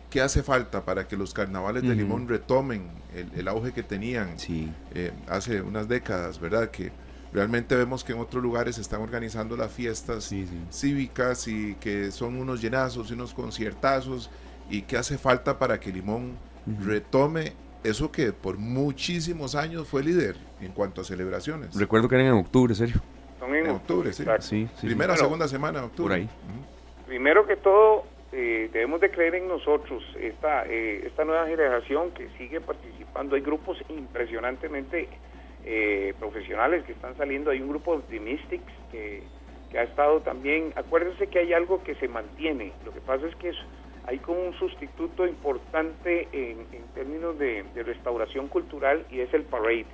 ¿qué 0.10 0.22
hace 0.22 0.44
falta 0.44 0.84
para 0.84 1.08
que 1.08 1.16
los 1.16 1.34
carnavales 1.34 1.84
de 1.84 1.96
Limón 1.96 2.28
retomen 2.28 2.90
el, 3.36 3.48
auge 3.48 3.72
que 3.72 3.84
tenían 3.84 4.36
eh, 4.96 5.12
hace 5.28 5.62
unas 5.62 5.88
décadas, 5.88 6.40
verdad? 6.40 6.72
Que 6.72 6.92
realmente 7.32 7.76
vemos 7.76 8.04
que 8.04 8.14
en 8.14 8.20
otros 8.20 8.42
lugares 8.42 8.76
se 8.76 8.82
están 8.82 9.02
organizando 9.02 9.56
las 9.56 9.72
fiestas 9.72 10.34
cívicas 10.72 11.48
y 11.48 11.76
que 11.76 12.12
son 12.12 12.38
unos 12.38 12.62
llenazos 12.62 13.12
y 13.12 13.14
unos 13.14 13.34
conciertazos. 13.34 14.30
Y 14.70 14.84
qué 14.84 14.98
hace 14.98 15.18
falta 15.18 15.58
para 15.58 15.80
que 15.80 15.92
Limón 15.92 16.38
retome 16.84 17.54
eso 17.84 18.12
que 18.12 18.34
por 18.34 18.58
muchísimos 18.58 19.56
años 19.56 19.88
fue 19.88 20.04
líder 20.04 20.36
en 20.62 20.72
cuanto 20.72 21.02
a 21.02 21.04
celebraciones. 21.04 21.78
Recuerdo 21.78 22.10
que 22.10 22.16
eran 22.16 22.28
en 22.28 22.34
octubre, 22.34 22.76
serio. 22.76 22.98
Son 23.40 23.56
en, 23.56 23.70
octubre, 23.70 24.12
sí. 24.12 24.68
Primera, 24.82 25.16
segunda 25.16 25.48
semana 25.48 25.80
de 25.80 25.86
octubre. 25.86 26.16
ahí. 26.16 26.30
Primero 27.08 27.48
que 27.48 27.56
todo, 27.56 28.04
eh, 28.32 28.70
debemos 28.72 29.02
de 29.02 29.10
creer 29.10 29.36
en 29.36 29.48
nosotros, 29.48 30.04
esta, 30.20 30.66
eh, 30.68 31.08
esta 31.08 31.24
nueva 31.24 31.48
generación 31.48 32.12
que 32.12 32.28
sigue 32.38 32.60
participando. 32.62 33.36
Hay 33.36 33.42
grupos 33.42 33.78
impresionantemente 33.90 35.08
eh, 35.66 36.14
profesionales 36.20 36.84
que 36.84 36.92
están 36.92 37.16
saliendo. 37.18 37.50
Hay 37.52 37.62
un 37.62 37.70
grupo 37.70 38.02
de 38.10 38.20
Mystics 38.20 38.74
que, 38.92 39.24
que 39.72 39.80
ha 39.80 39.84
estado 39.84 40.20
también. 40.20 40.74
Acuérdense 40.76 41.28
que 41.28 41.40
hay 41.40 41.54
algo 41.54 41.82
que 41.84 41.96
se 41.96 42.08
mantiene. 42.08 42.74
Lo 42.86 42.94
que 42.94 43.02
pasa 43.02 43.26
es 43.26 43.36
que 43.38 43.50
es 43.50 43.58
hay 44.10 44.18
como 44.18 44.42
un 44.42 44.54
sustituto 44.58 45.28
importante 45.28 46.28
en, 46.32 46.66
términos 46.96 47.38
de, 47.38 47.64
restauración 47.76 48.48
cultural 48.48 49.06
y 49.12 49.20
es 49.20 49.32
el 49.36 49.44
parade, 49.44 49.86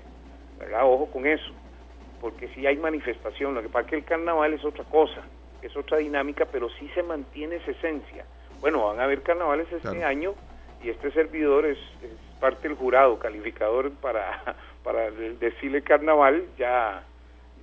¿verdad? 0.58 0.86
Ojo 0.86 1.08
con 1.08 1.28
eso, 1.28 1.52
porque 2.22 2.48
si 2.56 2.66
hay 2.66 2.78
manifestación, 2.78 3.54
lo 3.54 3.62
que 3.62 3.68
pasa 3.68 3.82
es 3.82 3.90
que 3.90 3.96
el 3.98 4.06
carnaval 4.06 4.54
es 4.54 4.64
otra 4.64 4.86
cosa, 4.86 5.22
es 5.62 5.76
otra 5.76 5.98
dinámica, 5.98 6.46
pero 6.50 6.70
sí 6.80 6.90
se 6.96 7.04
mantiene 7.04 7.58
esa 7.58 7.72
esencia. 7.72 8.26
Bueno, 8.62 8.86
van 8.86 9.02
a 9.02 9.04
haber 9.04 9.22
carnavales 9.22 9.70
este 9.70 10.06
año 10.06 10.34
y 10.82 10.92
este 10.92 11.12
servidor 11.12 11.66
es, 11.66 11.78
parte 12.40 12.70
del 12.70 12.78
jurado 12.78 13.20
calificador 13.20 13.92
para, 13.96 14.56
para 14.84 15.12
desfile 15.12 15.82
carnaval, 15.82 16.46
ya, 16.58 17.04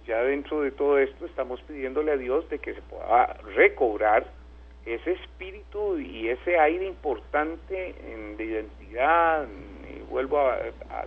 ya 0.06 0.22
dentro 0.22 0.60
de 0.60 0.70
todo 0.70 0.98
esto 0.98 1.24
estamos 1.24 1.62
pidiéndole 1.62 2.12
a 2.12 2.16
Dios 2.18 2.46
de 2.50 2.58
que 2.58 2.74
se 2.74 2.82
pueda 2.82 3.38
recobrar 3.54 4.41
ese 4.84 5.12
espíritu 5.12 5.98
y 5.98 6.28
ese 6.28 6.58
aire 6.58 6.86
importante 6.86 7.94
de 8.36 8.44
identidad, 8.44 9.46
y 9.88 10.02
vuelvo 10.10 10.40
a, 10.40 10.58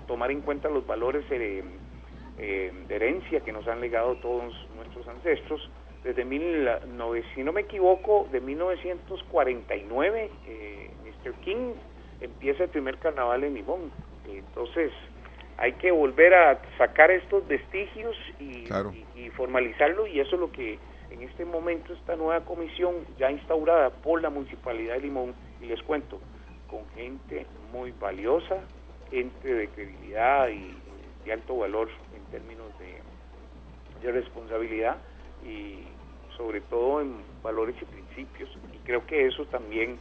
tomar 0.07 0.31
en 0.31 0.41
cuenta 0.41 0.69
los 0.69 0.85
valores 0.87 1.25
eh, 1.29 1.63
eh, 2.37 2.71
de 2.87 2.95
herencia 2.95 3.41
que 3.41 3.51
nos 3.51 3.67
han 3.67 3.81
legado 3.81 4.15
todos 4.15 4.53
nuestros 4.75 5.07
ancestros, 5.07 5.69
desde, 6.03 6.23
mil, 6.23 6.69
si 7.33 7.43
no 7.43 7.51
me 7.51 7.61
equivoco, 7.61 8.27
de 8.31 8.39
1949, 8.39 10.31
eh, 10.47 10.91
Mr. 11.03 11.33
King 11.43 11.73
empieza 12.21 12.63
el 12.65 12.69
primer 12.69 12.99
carnaval 12.99 13.43
en 13.43 13.55
Limón. 13.55 13.91
Entonces, 14.27 14.91
hay 15.57 15.73
que 15.73 15.91
volver 15.91 16.33
a 16.35 16.61
sacar 16.77 17.09
estos 17.09 17.47
vestigios 17.47 18.15
y, 18.39 18.67
y 19.15 19.29
formalizarlo 19.31 20.05
y 20.05 20.19
eso 20.19 20.35
es 20.35 20.39
lo 20.39 20.51
que 20.51 20.77
en 21.09 21.21
este 21.23 21.45
momento 21.45 21.93
esta 21.93 22.15
nueva 22.15 22.43
comisión 22.45 23.05
ya 23.17 23.31
instaurada 23.31 23.89
por 23.89 24.21
la 24.21 24.29
Municipalidad 24.29 24.95
de 24.95 25.01
Limón, 25.01 25.33
y 25.61 25.65
les 25.65 25.81
cuento, 25.83 26.19
con 26.69 26.87
gente 26.95 27.45
muy 27.71 27.91
valiosa, 27.91 28.57
gente 29.09 29.53
de 29.53 29.67
credibilidad 29.69 30.49
y 30.49 30.75
de 31.23 31.33
alto 31.33 31.57
valor 31.57 31.89
en 32.15 32.23
términos 32.31 32.67
de, 32.79 32.95
responsabilidad 34.11 34.97
y 35.43 35.79
sobre 36.37 36.61
todo 36.61 37.01
en 37.01 37.15
valores 37.41 37.75
y 37.81 37.85
principios. 37.85 38.55
Y 38.71 38.77
creo 38.85 39.03
que 39.07 39.25
eso 39.25 39.45
también 39.45 39.97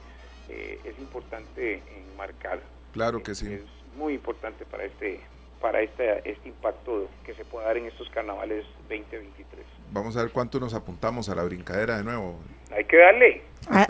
eh, 0.51 0.79
es 0.85 0.99
importante 0.99 1.83
enmarcar. 2.11 2.61
Claro 2.93 3.23
que 3.23 3.35
sí. 3.35 3.51
Es 3.51 3.63
muy 3.97 4.13
importante 4.13 4.67
para 4.67 4.85
este 4.85 5.21
para 5.65 5.81
este, 5.81 6.31
este 6.31 6.51
impacto 6.51 7.09
que 7.25 7.33
se 7.33 7.47
pueda 7.47 7.69
dar 7.69 7.79
en 7.79 7.87
estos 7.87 8.11
carnavales 8.11 8.67
2023. 8.91 9.65
Vamos 9.93 10.17
a 10.17 10.23
ver 10.23 10.33
cuánto 10.33 10.59
nos 10.61 10.75
apuntamos 10.75 11.29
a 11.29 11.35
la 11.35 11.45
brincadera 11.45 11.97
de 11.99 12.05
nuevo. 12.05 12.39
Hay 12.77 12.85
que 12.85 12.97
darle. 12.97 13.43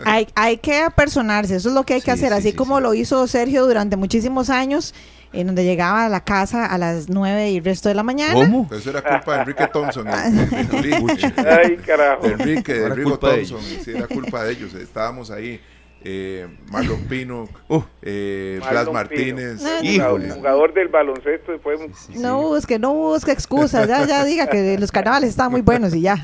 Hay, 0.05 0.27
hay, 0.35 0.57
que 0.57 0.79
apersonarse, 0.79 1.55
eso 1.55 1.69
es 1.69 1.75
lo 1.75 1.83
que 1.83 1.95
hay 1.95 2.01
que 2.01 2.11
hacer, 2.11 2.31
así 2.31 2.53
como 2.53 2.79
lo 2.79 2.93
hizo 2.93 3.27
Sergio 3.27 3.65
durante 3.65 3.97
muchísimos 3.97 4.49
años, 4.49 4.93
en 5.33 5.47
donde 5.47 5.65
llegaba 5.65 6.05
a 6.05 6.09
la 6.09 6.23
casa 6.23 6.65
a 6.65 6.77
las 6.77 7.09
9 7.09 7.51
y 7.51 7.57
el 7.57 7.65
resto 7.65 7.89
de 7.89 7.95
la 7.95 8.03
mañana. 8.03 8.33
¿Cómo? 8.35 8.69
Eso 8.71 8.91
era 8.91 9.01
culpa 9.01 9.33
de 9.33 9.39
Enrique 9.41 9.67
Thompson. 9.67 10.07
Ay, 10.07 11.77
carajo. 11.85 12.25
Enrique, 12.25 12.73
de 12.73 12.85
Enrique 12.85 13.17
Thompson, 13.19 13.61
sí, 13.61 13.91
era 13.91 14.07
culpa 14.07 14.45
de 14.45 14.53
ellos, 14.53 14.73
estábamos 14.75 15.29
ahí 15.29 15.59
eh, 16.07 16.47
Marlon 16.71 17.01
Pino, 17.05 17.49
eh, 18.03 18.57
Blas 18.59 18.71
Blas 18.71 18.93
Martínez. 18.93 19.57
Jugador, 19.57 19.85
híjole. 19.85 20.31
jugador 20.31 20.73
del 20.75 20.87
baloncesto 20.89 21.51
después 21.51 21.79
No 22.15 22.43
busque, 22.43 22.77
no 22.77 22.93
busque 22.93 23.31
excusas, 23.31 23.87
ya, 23.87 24.05
ya 24.05 24.23
diga 24.23 24.45
que 24.45 24.77
los 24.77 24.91
carnavales 24.91 25.31
estaban 25.31 25.51
muy 25.51 25.61
buenos 25.61 25.95
y 25.95 26.01
ya. 26.01 26.23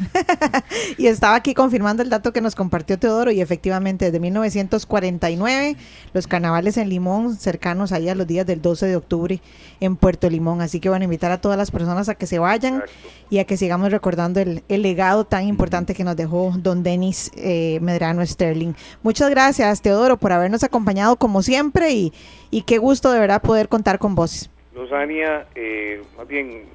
y 0.99 1.07
estaba 1.07 1.35
aquí 1.35 1.55
confirmando 1.55 2.03
el 2.03 2.11
dato 2.11 2.31
que 2.31 2.41
nos 2.41 2.53
compartió 2.53 2.99
Teodoro 2.99 3.31
y 3.31 3.41
efectivamente 3.41 4.05
desde 4.05 4.19
1949 4.19 5.75
los 6.13 6.27
carnavales 6.27 6.77
en 6.77 6.87
Limón 6.87 7.35
cercanos 7.35 7.91
ahí 7.91 8.07
a 8.07 8.13
los 8.13 8.27
días 8.27 8.45
del 8.45 8.61
12 8.61 8.85
de 8.85 8.95
octubre 8.95 9.41
en 9.79 9.95
Puerto 9.95 10.29
Limón. 10.29 10.61
Así 10.61 10.79
que 10.79 10.89
van 10.89 11.01
a 11.01 11.05
invitar 11.05 11.31
a 11.31 11.41
todas 11.41 11.57
las 11.57 11.71
personas 11.71 12.07
a 12.07 12.13
que 12.13 12.27
se 12.27 12.37
vayan 12.37 12.75
Exacto. 12.75 12.93
y 13.31 13.39
a 13.39 13.45
que 13.45 13.57
sigamos 13.57 13.91
recordando 13.91 14.39
el, 14.39 14.63
el 14.69 14.83
legado 14.83 15.25
tan 15.25 15.47
importante 15.47 15.95
que 15.95 16.03
nos 16.03 16.15
dejó 16.15 16.53
don 16.59 16.83
Denis 16.83 17.31
eh, 17.35 17.79
Medrano 17.81 18.23
Sterling. 18.23 18.73
Muchas 19.01 19.31
gracias 19.31 19.70
Teodoro 19.79 20.17
por 20.17 20.33
habernos 20.33 20.63
acompañado 20.63 21.15
como 21.15 21.41
siempre 21.41 21.91
y, 21.91 22.13
y 22.49 22.63
qué 22.63 22.79
gusto 22.79 23.11
de 23.11 23.19
verdad 23.19 23.41
poder 23.41 23.69
contar 23.69 23.99
con 23.99 24.15
vos. 24.15 24.49
Lozania, 24.73 25.47
eh, 25.55 26.01
más 26.17 26.27
bien 26.27 26.65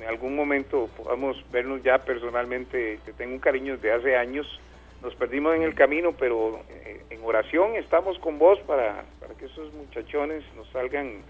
en 0.00 0.08
algún 0.08 0.36
momento 0.36 0.88
podamos 0.96 1.36
vernos 1.50 1.82
ya 1.82 1.98
personalmente, 1.98 2.98
te 3.04 3.12
tengo 3.12 3.32
un 3.32 3.40
cariño 3.40 3.74
desde 3.74 3.92
hace 3.92 4.16
años, 4.16 4.46
nos 5.02 5.14
perdimos 5.14 5.54
en 5.56 5.62
el 5.62 5.74
camino, 5.74 6.12
pero 6.12 6.60
eh, 6.70 7.02
en 7.10 7.20
oración 7.24 7.74
estamos 7.76 8.18
con 8.18 8.38
vos 8.38 8.58
para, 8.60 9.04
para 9.20 9.34
que 9.34 9.46
esos 9.46 9.72
muchachones 9.74 10.44
nos 10.56 10.68
salgan 10.70 11.22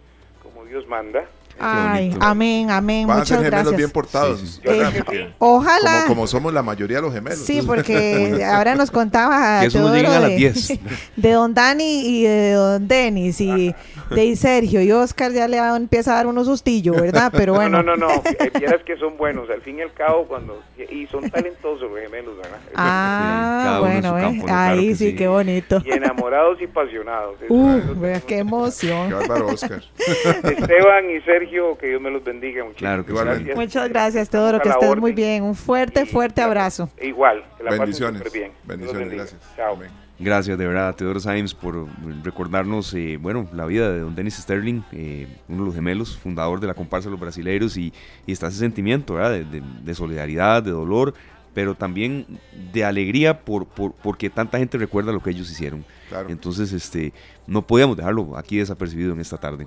como 0.42 0.64
Dios 0.64 0.86
manda. 0.86 1.24
Ay, 1.58 2.16
amén, 2.20 2.70
amén. 2.70 3.06
Van 3.06 3.16
a 3.16 3.20
Muchas 3.20 3.28
ser 3.28 3.38
gemelos 3.38 3.60
gracias. 3.60 3.76
bien 3.76 3.90
portados. 3.90 4.40
Sí, 4.40 4.60
sí, 4.64 4.70
Eh. 5.12 5.34
Ojalá. 5.38 6.02
Como, 6.02 6.14
como 6.14 6.26
somos 6.26 6.52
la 6.52 6.62
mayoría 6.62 6.96
de 6.98 7.02
los 7.02 7.14
gemelos. 7.14 7.38
Sí, 7.38 7.62
porque 7.66 8.44
ahora 8.44 8.74
nos 8.74 8.90
contaba 8.90 9.60
Que 9.60 9.66
eso 9.66 9.78
no 9.80 9.92
Teodoro 9.92 9.96
lleguen 9.96 10.12
a 10.12 10.20
las 10.20 10.30
de, 10.30 10.36
10. 10.36 10.78
de 11.16 11.32
don 11.32 11.54
Dani 11.54 12.00
y 12.06 12.22
de 12.24 12.52
don 12.52 12.88
Denis 12.88 13.40
y 13.40 13.74
de 14.10 14.36
Sergio 14.36 14.80
y 14.82 14.92
Oscar 14.92 15.32
ya 15.32 15.48
le 15.48 15.58
empieza 15.58 16.12
a 16.12 16.16
dar 16.16 16.26
unos 16.26 16.46
sustillos, 16.46 17.00
¿verdad? 17.00 17.32
Pero 17.34 17.54
bueno. 17.54 17.82
No, 17.82 17.96
no, 17.96 18.08
no, 18.08 18.22
eh, 18.24 18.50
vieras 18.58 18.82
que 18.84 18.96
son 18.96 19.16
buenos, 19.16 19.48
al 19.50 19.62
fin 19.62 19.78
y 19.78 19.82
al 19.82 19.92
cabo, 19.92 20.26
cuando 20.26 20.62
y 20.90 21.06
son 21.06 21.28
talentosos 21.30 21.90
los 21.90 21.98
gemelos, 22.00 22.36
¿verdad? 22.36 22.58
Ah, 22.74 23.78
bueno, 23.80 24.18
eh. 24.18 24.20
campo, 24.20 24.38
¿no? 24.40 24.44
Claro 24.44 24.80
ahí 24.80 24.94
sí, 24.94 25.10
sí. 25.10 25.16
qué 25.16 25.26
bonito. 25.28 25.82
Y 25.84 25.92
enamorados 25.92 26.60
y 26.60 26.64
apasionados. 26.64 27.36
Uh, 27.48 27.80
vea 27.96 28.20
qué 28.20 28.26
Qué 28.26 28.38
emoción. 28.38 29.10
bárbaro, 29.10 29.46
Oscar. 29.48 29.82
Esteban 30.44 31.10
y 31.10 31.20
Sergio, 31.22 31.45
que 31.78 31.86
Dios 31.88 32.00
me 32.00 32.10
los 32.10 32.22
bendiga 32.24 32.64
muchísimas 32.64 32.76
Claro. 32.78 33.04
Igualmente. 33.08 33.54
Muchas 33.54 33.88
gracias, 33.88 34.28
Teodoro, 34.30 34.60
que 34.60 34.68
estés 34.68 34.88
orden. 34.88 35.00
muy 35.00 35.12
bien. 35.12 35.42
Un 35.42 35.54
fuerte, 35.54 36.02
Y- 36.02 36.06
fuerte 36.06 36.42
abrazo. 36.42 36.88
Igual, 37.00 37.44
que 37.56 37.62
la 37.64 37.70
pasen 37.70 37.78
Bendiciones. 37.84 38.32
bien. 38.32 38.52
Bendiciones, 38.64 39.10
gracias. 39.12 39.40
Chao. 39.56 39.74
Amén. 39.74 39.90
Gracias 40.18 40.56
de 40.56 40.66
verdad 40.66 40.88
a 40.88 40.92
Teodoro 40.94 41.20
Sainz 41.20 41.52
por 41.52 41.86
recordarnos, 42.24 42.94
eh, 42.94 43.18
bueno, 43.20 43.46
la 43.52 43.66
vida 43.66 43.92
de 43.92 44.00
don 44.00 44.14
Dennis 44.14 44.36
Sterling, 44.36 44.80
eh, 44.92 45.26
uno 45.48 45.58
de 45.60 45.66
los 45.66 45.74
gemelos, 45.74 46.16
fundador 46.16 46.58
de 46.58 46.66
la 46.66 46.72
comparsa 46.74 47.08
de 47.08 47.10
los 47.10 47.20
brasileiros 47.20 47.76
y, 47.76 47.92
y 48.26 48.32
está 48.32 48.46
ese 48.46 48.58
sentimiento, 48.58 49.14
¿verdad? 49.14 49.32
De, 49.32 49.44
de- 49.44 49.62
de 49.84 49.94
solidaridad, 49.94 50.62
de 50.62 50.70
dolor, 50.70 51.12
pero 51.52 51.74
también 51.74 52.26
de 52.72 52.84
alegría 52.84 53.40
por, 53.40 53.66
por- 53.66 53.92
porque 53.92 54.30
tanta 54.30 54.56
gente 54.58 54.78
recuerda 54.78 55.12
lo 55.12 55.20
que 55.22 55.30
ellos 55.30 55.50
hicieron. 55.50 55.84
Claro. 56.08 56.30
Entonces, 56.30 56.72
este, 56.72 57.12
no 57.46 57.66
podíamos 57.66 57.96
dejarlo 57.98 58.38
aquí 58.38 58.56
desapercibido 58.56 59.12
en 59.12 59.20
esta 59.20 59.36
tarde. 59.36 59.66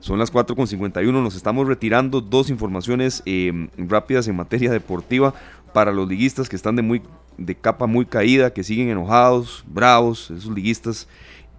Son 0.00 0.18
las 0.18 0.32
4.51, 0.32 1.12
nos 1.12 1.36
estamos 1.36 1.68
retirando. 1.68 2.22
Dos 2.22 2.48
informaciones 2.48 3.22
eh, 3.26 3.68
rápidas 3.76 4.26
en 4.28 4.36
materia 4.36 4.70
deportiva 4.70 5.34
para 5.74 5.92
los 5.92 6.08
liguistas 6.08 6.48
que 6.48 6.56
están 6.56 6.74
de, 6.76 6.82
muy, 6.82 7.02
de 7.36 7.54
capa 7.54 7.86
muy 7.86 8.06
caída, 8.06 8.52
que 8.52 8.64
siguen 8.64 8.88
enojados, 8.88 9.62
bravos, 9.68 10.30
esos 10.30 10.54
liguistas. 10.54 11.06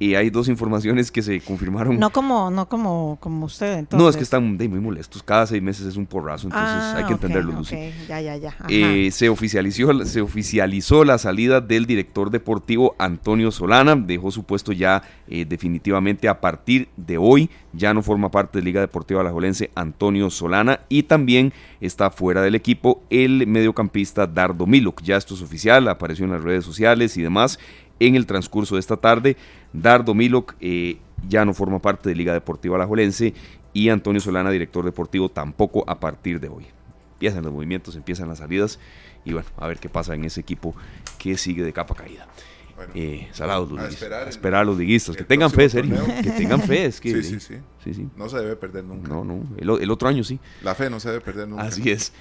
Y 0.02 0.16
hay 0.16 0.32
dos 0.32 0.48
informaciones 0.48 1.12
que 1.12 1.22
se 1.22 1.40
confirmaron. 1.42 2.00
No 2.00 2.10
como, 2.10 2.50
no 2.50 2.68
como, 2.68 3.20
como 3.20 3.46
usted, 3.46 3.78
entonces. 3.78 4.04
No, 4.04 4.10
es 4.10 4.18
que 4.18 4.24
están 4.24 4.58
de, 4.58 4.68
muy 4.68 4.80
molestos. 4.80 5.22
Cada 5.22 5.46
seis 5.46 5.62
meses 5.62 5.86
es 5.86 5.96
un 5.96 6.08
porrazo, 6.08 6.48
entonces 6.48 6.70
Ah, 6.72 6.94
hay 6.98 7.04
que 7.04 7.14
ok, 7.14 7.22
entenderlo, 7.22 7.52
Lucy. 7.52 7.76
Ya, 8.08 8.20
ya, 8.20 8.36
ya. 8.36 8.56
Eh, 8.68 9.12
se, 9.12 9.30
oficializó, 9.30 10.04
se 10.06 10.22
oficializó 10.22 11.06
la 11.06 11.20
salida 11.20 11.62
del 11.62 11.86
director 11.86 12.32
deportivo 12.32 12.96
Antonio 12.98 13.52
Solana, 13.52 13.96
dejó 13.96 14.32
su 14.32 14.44
puesto 14.44 14.72
ya 14.72 15.04
eh, 15.28 15.46
definitivamente 15.46 16.28
a 16.28 16.42
partir 16.42 16.90
de 16.98 17.20
hoy, 17.20 17.52
ya 17.72 17.94
no 17.94 18.02
forma 18.02 18.32
parte 18.32 18.58
de 18.58 18.66
Liga 18.66 18.82
Deportiva 18.82 19.22
Alajuelense 19.22 19.70
Antonio 19.76 20.32
Solana 20.32 20.80
y 20.90 21.04
también 21.04 21.54
está 21.80 22.10
fuera 22.10 22.42
del 22.42 22.56
equipo 22.56 23.04
el 23.12 23.46
mediocampista 23.46 24.26
Dardo 24.26 24.66
Milok, 24.66 25.04
ya 25.04 25.16
esto 25.16 25.36
es 25.36 25.44
oficial, 25.44 25.88
apareció 25.88 26.26
en 26.26 26.32
las 26.32 26.42
redes 26.42 26.66
sociales 26.66 27.18
y 27.18 27.22
demás 27.22 27.60
en 28.08 28.16
el 28.16 28.26
transcurso 28.26 28.76
de 28.76 28.80
esta 28.80 28.98
tarde, 28.98 29.38
Dardo 29.74 30.14
Milok 30.14 30.56
eh, 30.60 30.98
ya 31.28 31.46
no 31.46 31.54
forma 31.54 31.80
parte 31.80 32.10
de 32.10 32.16
Liga 32.16 32.34
Deportiva 32.34 32.76
Alajuelense 32.76 33.34
y 33.74 33.90
Antonio 33.90 34.20
Solana, 34.20 34.50
director 34.52 34.84
deportivo, 34.84 35.30
tampoco 35.30 35.84
a 35.88 36.00
partir 36.00 36.40
de 36.40 36.50
hoy 36.50 36.66
empiezan 37.14 37.44
los 37.44 37.54
movimientos, 37.54 37.96
empiezan 37.96 38.28
las 38.28 38.40
salidas 38.40 38.80
y 39.24 39.34
bueno, 39.34 39.48
a 39.58 39.68
ver 39.68 39.78
qué 39.78 39.88
pasa 39.90 40.16
en 40.16 40.26
ese 40.26 40.42
equipo 40.42 40.76
que 41.20 41.38
sigue 41.38 41.64
de 41.64 41.72
capa 41.72 41.94
caída. 41.94 42.28
Bueno, 42.76 42.94
Eh, 42.96 43.28
salados 43.32 43.70
los 43.70 43.80
A 43.80 43.88
esperar 43.88 44.22
a 44.22 44.24
el- 44.24 44.30
esperar 44.30 44.62
a 44.62 44.64
los 44.64 44.76
liguistas, 44.80 45.16
que 45.16 45.24
tengan 45.24 45.52
fe, 45.52 45.70
serio, 45.70 45.96
que 46.24 46.32
tengan 46.32 46.60
fe, 46.64 46.86
es 46.86 47.00
que 47.02 47.12
sí, 47.22 47.24
sí, 47.24 47.40
sí. 47.40 47.56
sí, 47.84 47.94
sí. 47.94 48.10
No 48.16 48.28
se 48.28 48.38
debe 48.38 48.56
perder 48.56 48.84
nunca. 48.86 49.08
No, 49.08 49.24
no, 49.24 49.44
el, 49.58 49.70
el 49.70 49.92
otro 49.92 50.10
año 50.10 50.24
sí. 50.24 50.40
La 50.64 50.74
fe 50.74 50.90
no 50.90 51.00
se 51.00 51.10
debe 51.10 51.22
perder 51.22 51.48
nunca. 51.48 51.62
Así 51.66 51.88
es. 51.92 52.12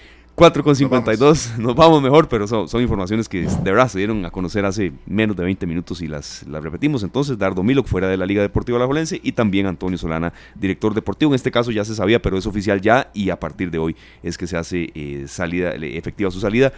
4 0.40 0.64
con 0.64 0.74
52, 0.74 1.58
nos 1.58 1.74
vamos 1.74 2.00
mejor, 2.00 2.26
pero 2.26 2.48
son, 2.48 2.66
son 2.66 2.80
informaciones 2.80 3.28
que 3.28 3.42
de 3.42 3.70
verdad 3.70 3.88
se 3.88 3.98
dieron 3.98 4.24
a 4.24 4.30
conocer 4.30 4.64
hace 4.64 4.90
menos 5.04 5.36
de 5.36 5.44
20 5.44 5.66
minutos 5.66 6.00
y 6.00 6.08
las, 6.08 6.46
las 6.48 6.62
repetimos. 6.62 7.02
Entonces, 7.02 7.36
Dardo 7.36 7.62
Milok 7.62 7.86
fuera 7.86 8.08
de 8.08 8.16
la 8.16 8.24
Liga 8.24 8.40
Deportiva 8.40 8.78
Alajuelense 8.78 9.20
y 9.22 9.32
también 9.32 9.66
Antonio 9.66 9.98
Solana, 9.98 10.32
director 10.54 10.94
deportivo. 10.94 11.32
En 11.32 11.34
este 11.34 11.50
caso 11.50 11.70
ya 11.72 11.84
se 11.84 11.94
sabía, 11.94 12.22
pero 12.22 12.38
es 12.38 12.46
oficial 12.46 12.80
ya 12.80 13.10
y 13.12 13.28
a 13.28 13.38
partir 13.38 13.70
de 13.70 13.76
hoy 13.76 13.94
es 14.22 14.38
que 14.38 14.46
se 14.46 14.56
hace 14.56 14.90
eh, 14.94 15.26
salida, 15.28 15.72
efectiva 15.72 16.30
su 16.30 16.40
salida. 16.40 16.72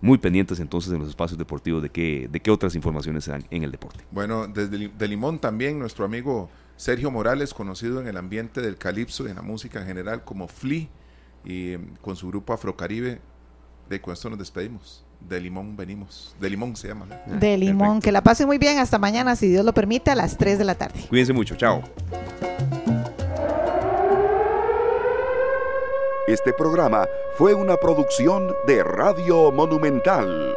Muy 0.00 0.18
pendientes 0.18 0.60
entonces 0.60 0.92
en 0.92 1.00
los 1.00 1.08
espacios 1.08 1.36
deportivos 1.36 1.82
de 1.82 1.90
qué, 1.90 2.28
de 2.30 2.38
qué 2.38 2.52
otras 2.52 2.76
informaciones 2.76 3.24
se 3.24 3.32
dan 3.32 3.42
en 3.50 3.64
el 3.64 3.72
deporte. 3.72 4.04
Bueno, 4.12 4.46
desde 4.46 4.90
de 4.96 5.08
Limón 5.08 5.40
también 5.40 5.80
nuestro 5.80 6.04
amigo 6.04 6.50
Sergio 6.76 7.10
Morales, 7.10 7.52
conocido 7.52 8.00
en 8.00 8.06
el 8.06 8.16
ambiente 8.16 8.60
del 8.60 8.76
calipso 8.76 9.26
y 9.26 9.30
en 9.30 9.34
la 9.34 9.42
música 9.42 9.80
en 9.80 9.88
general 9.88 10.22
como 10.22 10.46
Flea, 10.46 10.86
y 11.48 11.72
em, 11.72 11.96
con 12.02 12.14
su 12.14 12.28
grupo 12.28 12.52
Afrocaribe, 12.52 13.20
de 13.88 14.00
con 14.00 14.12
esto 14.12 14.28
nos 14.28 14.38
despedimos. 14.38 15.04
De 15.18 15.40
Limón 15.40 15.76
venimos. 15.76 16.36
De 16.38 16.48
Limón 16.48 16.76
se 16.76 16.88
llama. 16.88 17.06
¿no? 17.26 17.40
de 17.40 17.58
limón. 17.58 17.88
perfecto. 17.88 18.04
Que 18.04 18.12
la 18.12 18.22
pasen 18.22 18.46
muy 18.46 18.58
bien. 18.58 18.78
Hasta 18.78 18.98
mañana, 18.98 19.34
si 19.34 19.48
Dios 19.48 19.64
lo 19.64 19.72
permite, 19.72 20.12
a 20.12 20.14
las 20.14 20.36
3 20.36 20.58
de 20.58 20.64
la 20.64 20.76
tarde. 20.76 21.00
Cuídense 21.08 21.32
mucho, 21.32 21.56
chao. 21.56 21.82
Este 26.28 26.52
programa 26.52 27.08
fue 27.36 27.54
una 27.54 27.76
producción 27.78 28.54
de 28.66 28.84
Radio 28.84 29.50
Monumental. 29.50 30.54